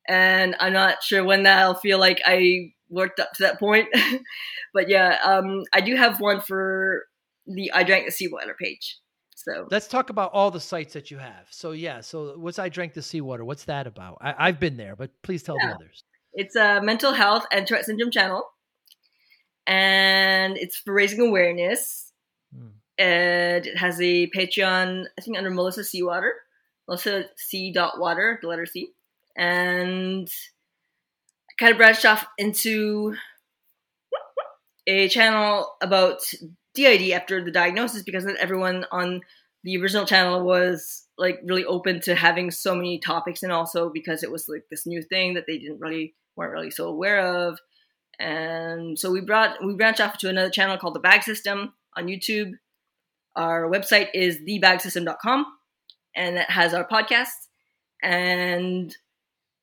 and 0.09 0.57
I'm 0.61 0.73
not 0.73 1.03
sure 1.03 1.25
when 1.25 1.43
that 1.43 1.59
I'll 1.59 1.75
feel 1.75 1.99
like 1.99 2.23
I 2.25 2.73
worked 2.93 3.19
up 3.19 3.33
to 3.33 3.43
that 3.43 3.59
point. 3.59 3.89
but 4.75 4.89
yeah, 4.89 5.19
um, 5.25 5.65
I 5.73 5.81
do 5.81 5.97
have 5.97 6.21
one 6.21 6.41
for 6.41 7.05
the 7.47 7.73
I 7.73 7.83
drank 7.83 8.07
the 8.07 8.13
seawater 8.13 8.55
page. 8.55 8.99
So 9.35 9.67
Let's 9.71 9.89
talk 9.89 10.11
about 10.11 10.31
all 10.33 10.53
the 10.53 10.61
sites 10.61 10.93
that 10.93 11.11
you 11.11 11.19
have. 11.19 11.47
So 11.51 11.73
yeah, 11.73 12.01
so 12.01 12.39
what's 12.39 12.61
I 12.61 12.69
drank 12.69 12.95
the 12.95 13.03
seawater? 13.03 13.45
What's 13.45 13.65
that 13.65 13.89
about? 13.89 14.19
I, 14.21 14.35
I've 14.39 14.61
been 14.61 14.77
there, 14.77 14.95
but 14.95 15.11
please 15.23 15.43
tell 15.43 15.57
the 15.57 15.75
others. 15.75 16.05
it's 16.33 16.55
a 16.55 16.81
mental 16.81 17.13
health 17.13 17.45
and 17.51 17.67
Tourette 17.67 17.87
syndrome 17.87 18.13
channel, 18.13 18.45
and 19.67 20.57
it's 20.57 20.77
for 20.77 20.95
raising 20.95 21.21
awareness. 21.21 22.13
Hmm. 22.57 22.69
And 22.99 23.67
it 23.67 23.77
has 23.77 24.01
a 24.01 24.31
Patreon, 24.31 25.07
I 25.19 25.23
think 25.23 25.37
under 25.37 25.51
Melissa 25.51 25.83
C. 25.83 26.05
Water, 26.05 26.35
Melissa 26.87 27.25
C. 27.37 27.73
Dot 27.73 27.99
Water, 27.99 28.39
the 28.43 28.49
letter 28.49 28.67
C, 28.67 28.93
and 29.37 30.29
kind 31.59 31.73
of 31.73 31.79
branched 31.79 32.05
off 32.05 32.27
into 32.39 33.15
a 34.87 35.09
channel 35.09 35.75
about 35.81 36.21
DID 36.75 37.13
after 37.13 37.45
the 37.45 37.51
diagnosis 37.51 38.03
because 38.03 38.25
not 38.25 38.37
everyone 38.37 38.87
on 38.91 39.21
the 39.65 39.81
original 39.81 40.07
channel 40.07 40.45
was 40.45 41.07
like 41.19 41.41
really 41.45 41.65
open 41.65 42.01
to 42.01 42.15
having 42.15 42.51
so 42.51 42.75
many 42.75 42.99
topics 42.99 43.43
and 43.43 43.53
also 43.53 43.91
because 43.91 44.23
it 44.23 44.33
was 44.33 44.49
like 44.49 44.65
this 44.71 44.87
new 44.87 45.03
thing 45.03 45.35
that 45.35 45.45
they 45.47 45.59
didn't 45.59 45.81
really 45.81 46.15
weren't 46.37 46.53
really 46.53 46.71
so 46.71 46.89
aware 46.89 47.21
of. 47.21 47.59
And 48.19 48.99
so 48.99 49.11
we 49.11 49.21
brought 49.21 49.65
we 49.65 49.75
branched 49.75 50.01
off 50.01 50.19
to 50.19 50.29
another 50.29 50.51
channel 50.51 50.79
called 50.79 50.95
the 50.95 51.01
bag 51.01 51.23
system 51.23 51.75
on 51.97 52.07
youtube. 52.07 52.53
Our 53.37 53.71
website 53.71 54.09
is 54.15 54.39
thebagsystem.com 54.39 55.47
and 56.15 56.37
that 56.37 56.51
has 56.51 56.75
our 56.75 56.87
podcast 56.87 57.31
and 58.03 58.95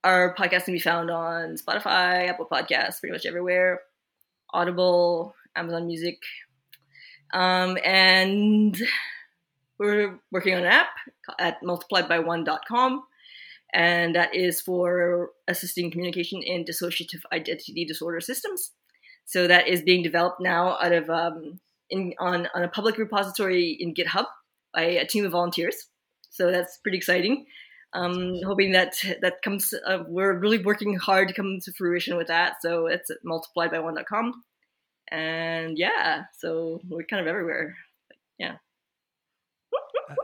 our 0.03 0.35
podcast 0.35 0.65
can 0.65 0.73
be 0.73 0.79
found 0.79 1.09
on 1.11 1.55
spotify 1.55 2.27
apple 2.27 2.47
podcasts 2.51 2.99
pretty 2.99 3.13
much 3.13 3.25
everywhere 3.25 3.81
audible 4.53 5.35
amazon 5.55 5.87
music 5.87 6.17
um, 7.31 7.77
and 7.85 8.81
we're 9.77 10.19
working 10.31 10.55
on 10.55 10.61
an 10.61 10.65
app 10.65 10.89
at 11.39 11.61
multipliedby1.com 11.61 13.03
and 13.73 14.15
that 14.15 14.33
is 14.35 14.61
for 14.61 15.29
assisting 15.47 15.91
communication 15.91 16.41
in 16.41 16.65
dissociative 16.65 17.21
identity 17.31 17.85
disorder 17.85 18.19
systems 18.19 18.71
So 19.29 19.47
that 19.47 19.67
is 19.67 19.83
being 19.83 20.01
developed 20.01 20.41
now 20.41 20.75
out 20.81 20.91
of 20.91 21.07
um, 21.07 21.59
in 21.91 22.15
on 22.19 22.47
on 22.55 22.63
a 22.63 22.67
public 22.67 22.97
repository 22.97 23.77
in 23.79 23.93
GitHub 23.93 24.25
by 24.73 24.81
a 24.81 25.05
team 25.05 25.23
of 25.23 25.33
volunteers. 25.33 25.75
So 26.31 26.51
that's 26.51 26.79
pretty 26.81 26.97
exciting. 26.97 27.45
Um, 27.93 28.39
hoping 28.45 28.71
that 28.73 28.93
that 29.21 29.41
comes. 29.41 29.73
Uh, 29.73 30.03
we're 30.07 30.37
really 30.37 30.63
working 30.63 30.95
hard 30.95 31.27
to 31.27 31.33
come 31.33 31.59
to 31.63 31.73
fruition 31.73 32.17
with 32.17 32.27
that. 32.27 32.61
So 32.61 32.85
it's 32.85 33.09
multiplied 33.23 33.71
by 33.71 33.79
one.com, 33.79 34.43
and 35.09 35.77
yeah, 35.77 36.25
so 36.37 36.81
we're 36.87 37.03
kind 37.03 37.21
of 37.21 37.27
everywhere. 37.27 37.75
Yeah. 38.37 38.55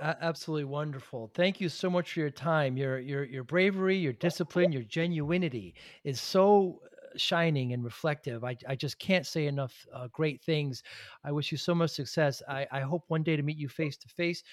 absolutely 0.02 0.66
wonderful. 0.66 1.32
Thank 1.34 1.60
you 1.60 1.70
so 1.70 1.90
much 1.90 2.14
for 2.14 2.20
your 2.20 2.30
time. 2.30 2.78
Your 2.78 3.00
your 3.00 3.24
your 3.24 3.44
bravery, 3.44 3.98
your 3.98 4.14
discipline, 4.14 4.72
your 4.72 4.84
genuinity 4.84 5.74
is 6.04 6.22
so 6.22 6.82
uh, 6.86 7.18
shining 7.18 7.74
and 7.74 7.84
reflective. 7.84 8.44
I, 8.44 8.58
I 8.68 8.76
just 8.76 9.00
can't 9.00 9.26
say 9.26 9.48
enough 9.48 9.88
uh, 9.92 10.08
great 10.12 10.44
things. 10.44 10.84
I 11.24 11.32
wish 11.32 11.52
you 11.52 11.58
so 11.58 11.74
much 11.74 11.92
success. 11.92 12.44
I, 12.48 12.68
I 12.72 12.82
hope 12.82 13.06
one 13.08 13.24
day 13.24 13.36
to 13.36 13.44
meet 13.44 13.58
you 13.58 13.70
face 13.70 13.98
to 13.98 14.08
face, 14.08 14.44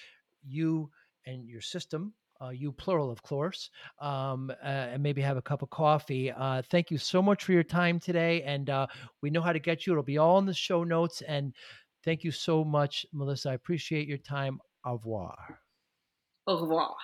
you 0.43 0.89
and 1.27 1.47
your 1.47 1.61
system 1.61 2.13
uh, 2.43 2.49
you 2.49 2.71
plural, 2.71 3.11
of 3.11 3.21
course, 3.23 3.69
um, 3.99 4.51
uh, 4.63 4.67
and 4.67 5.01
maybe 5.01 5.21
have 5.21 5.37
a 5.37 5.41
cup 5.41 5.61
of 5.61 5.69
coffee. 5.69 6.31
Uh, 6.31 6.61
thank 6.69 6.91
you 6.91 6.97
so 6.97 7.21
much 7.21 7.43
for 7.43 7.53
your 7.53 7.63
time 7.63 7.99
today. 7.99 8.41
And 8.43 8.69
uh, 8.69 8.87
we 9.21 9.29
know 9.29 9.41
how 9.41 9.53
to 9.53 9.59
get 9.59 9.85
you. 9.85 9.93
It'll 9.93 10.03
be 10.03 10.17
all 10.17 10.37
in 10.39 10.45
the 10.45 10.53
show 10.53 10.83
notes. 10.83 11.21
And 11.21 11.53
thank 12.03 12.23
you 12.23 12.31
so 12.31 12.63
much, 12.63 13.05
Melissa. 13.13 13.51
I 13.51 13.53
appreciate 13.53 14.07
your 14.07 14.17
time. 14.17 14.59
Au 14.85 14.93
revoir. 14.93 15.35
Au 16.47 16.61
revoir. 16.61 16.95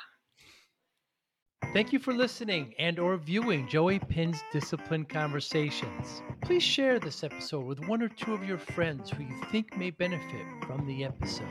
Thank 1.73 1.93
you 1.93 1.99
for 1.99 2.13
listening 2.13 2.73
and 2.79 2.97
or 2.97 3.15
viewing 3.17 3.67
Joey 3.67 3.99
Pinz 3.99 4.41
Discipline 4.51 5.05
Conversations. 5.05 6.23
Please 6.41 6.63
share 6.63 6.99
this 6.99 7.23
episode 7.23 7.65
with 7.65 7.87
one 7.87 8.01
or 8.01 8.09
two 8.09 8.33
of 8.33 8.43
your 8.43 8.57
friends 8.57 9.11
who 9.11 9.23
you 9.23 9.43
think 9.51 9.77
may 9.77 9.91
benefit 9.91 10.45
from 10.65 10.87
the 10.87 11.03
episode 11.03 11.45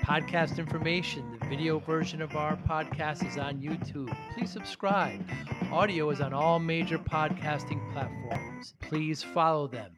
Podcast 0.03 0.59
information 0.59 1.39
the 1.41 1.47
video 1.47 1.79
version 1.79 2.23
of 2.23 2.37
our 2.37 2.57
podcast 2.57 3.27
is 3.27 3.39
on 3.39 3.63
YouTube. 3.63 4.15
Please 4.35 4.51
subscribe. 4.51 5.25
Audio 5.73 6.11
is 6.11 6.21
on 6.21 6.33
all 6.33 6.59
major 6.59 6.99
podcasting 6.99 7.81
platforms. 7.93 8.75
Please 8.81 9.23
follow 9.23 9.67
them. 9.67 9.93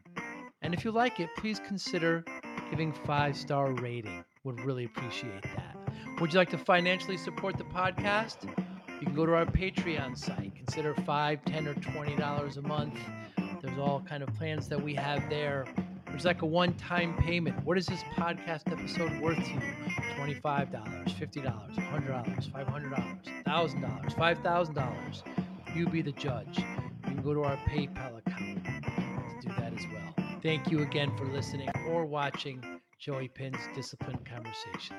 And 0.61 0.73
if 0.73 0.85
you 0.85 0.91
like 0.91 1.19
it, 1.19 1.29
please 1.37 1.59
consider 1.67 2.23
giving 2.69 2.93
five 2.93 3.35
star 3.35 3.71
rating. 3.73 4.23
Would 4.43 4.61
really 4.61 4.85
appreciate 4.85 5.43
that. 5.43 5.60
Would 6.19 6.33
you 6.33 6.39
like 6.39 6.49
to 6.51 6.57
financially 6.57 7.17
support 7.17 7.57
the 7.57 7.63
podcast? 7.63 8.43
You 8.99 9.05
can 9.07 9.15
go 9.15 9.25
to 9.25 9.33
our 9.33 9.45
Patreon 9.45 10.17
site. 10.17 10.53
Consider 10.55 10.93
five, 11.05 11.43
ten, 11.45 11.67
or 11.67 11.73
twenty 11.75 12.15
dollars 12.15 12.57
a 12.57 12.61
month. 12.61 12.99
There's 13.61 13.77
all 13.77 14.01
kind 14.07 14.23
of 14.23 14.33
plans 14.35 14.67
that 14.69 14.81
we 14.81 14.93
have 14.95 15.29
there. 15.29 15.65
There's 16.07 16.25
like 16.25 16.41
a 16.41 16.45
one-time 16.45 17.15
payment. 17.17 17.63
What 17.65 17.77
is 17.77 17.85
this 17.85 18.03
podcast 18.15 18.71
episode 18.71 19.21
worth 19.21 19.37
to 19.37 19.53
you? 19.53 19.61
Twenty-five 20.17 20.71
dollars, 20.71 21.11
fifty 21.13 21.41
dollars, 21.41 21.77
hundred 21.77 22.09
dollars, 22.09 22.47
five 22.47 22.67
hundred 22.67 22.91
dollars, 22.95 23.17
thousand 23.45 23.81
dollars, 23.81 24.13
five 24.13 24.39
thousand 24.39 24.75
dollars. 24.75 25.23
You 25.73 25.87
be 25.87 26.01
the 26.01 26.11
judge. 26.11 26.57
You 26.57 26.65
can 27.05 27.21
go 27.23 27.33
to 27.33 27.43
our 27.43 27.57
PayPal 27.67 28.17
account 28.17 28.65
to 28.65 29.47
do 29.47 29.53
that 29.57 29.73
as 29.73 29.85
well. 29.93 30.27
Thank 30.43 30.69
you 30.69 30.81
again 30.81 31.15
for 31.17 31.25
listening 31.25 31.69
or 31.87 32.05
watching 32.05 32.63
Joey 32.99 33.29
Pinz 33.29 33.57
Discipline 33.73 34.19
Conversation. 34.25 34.95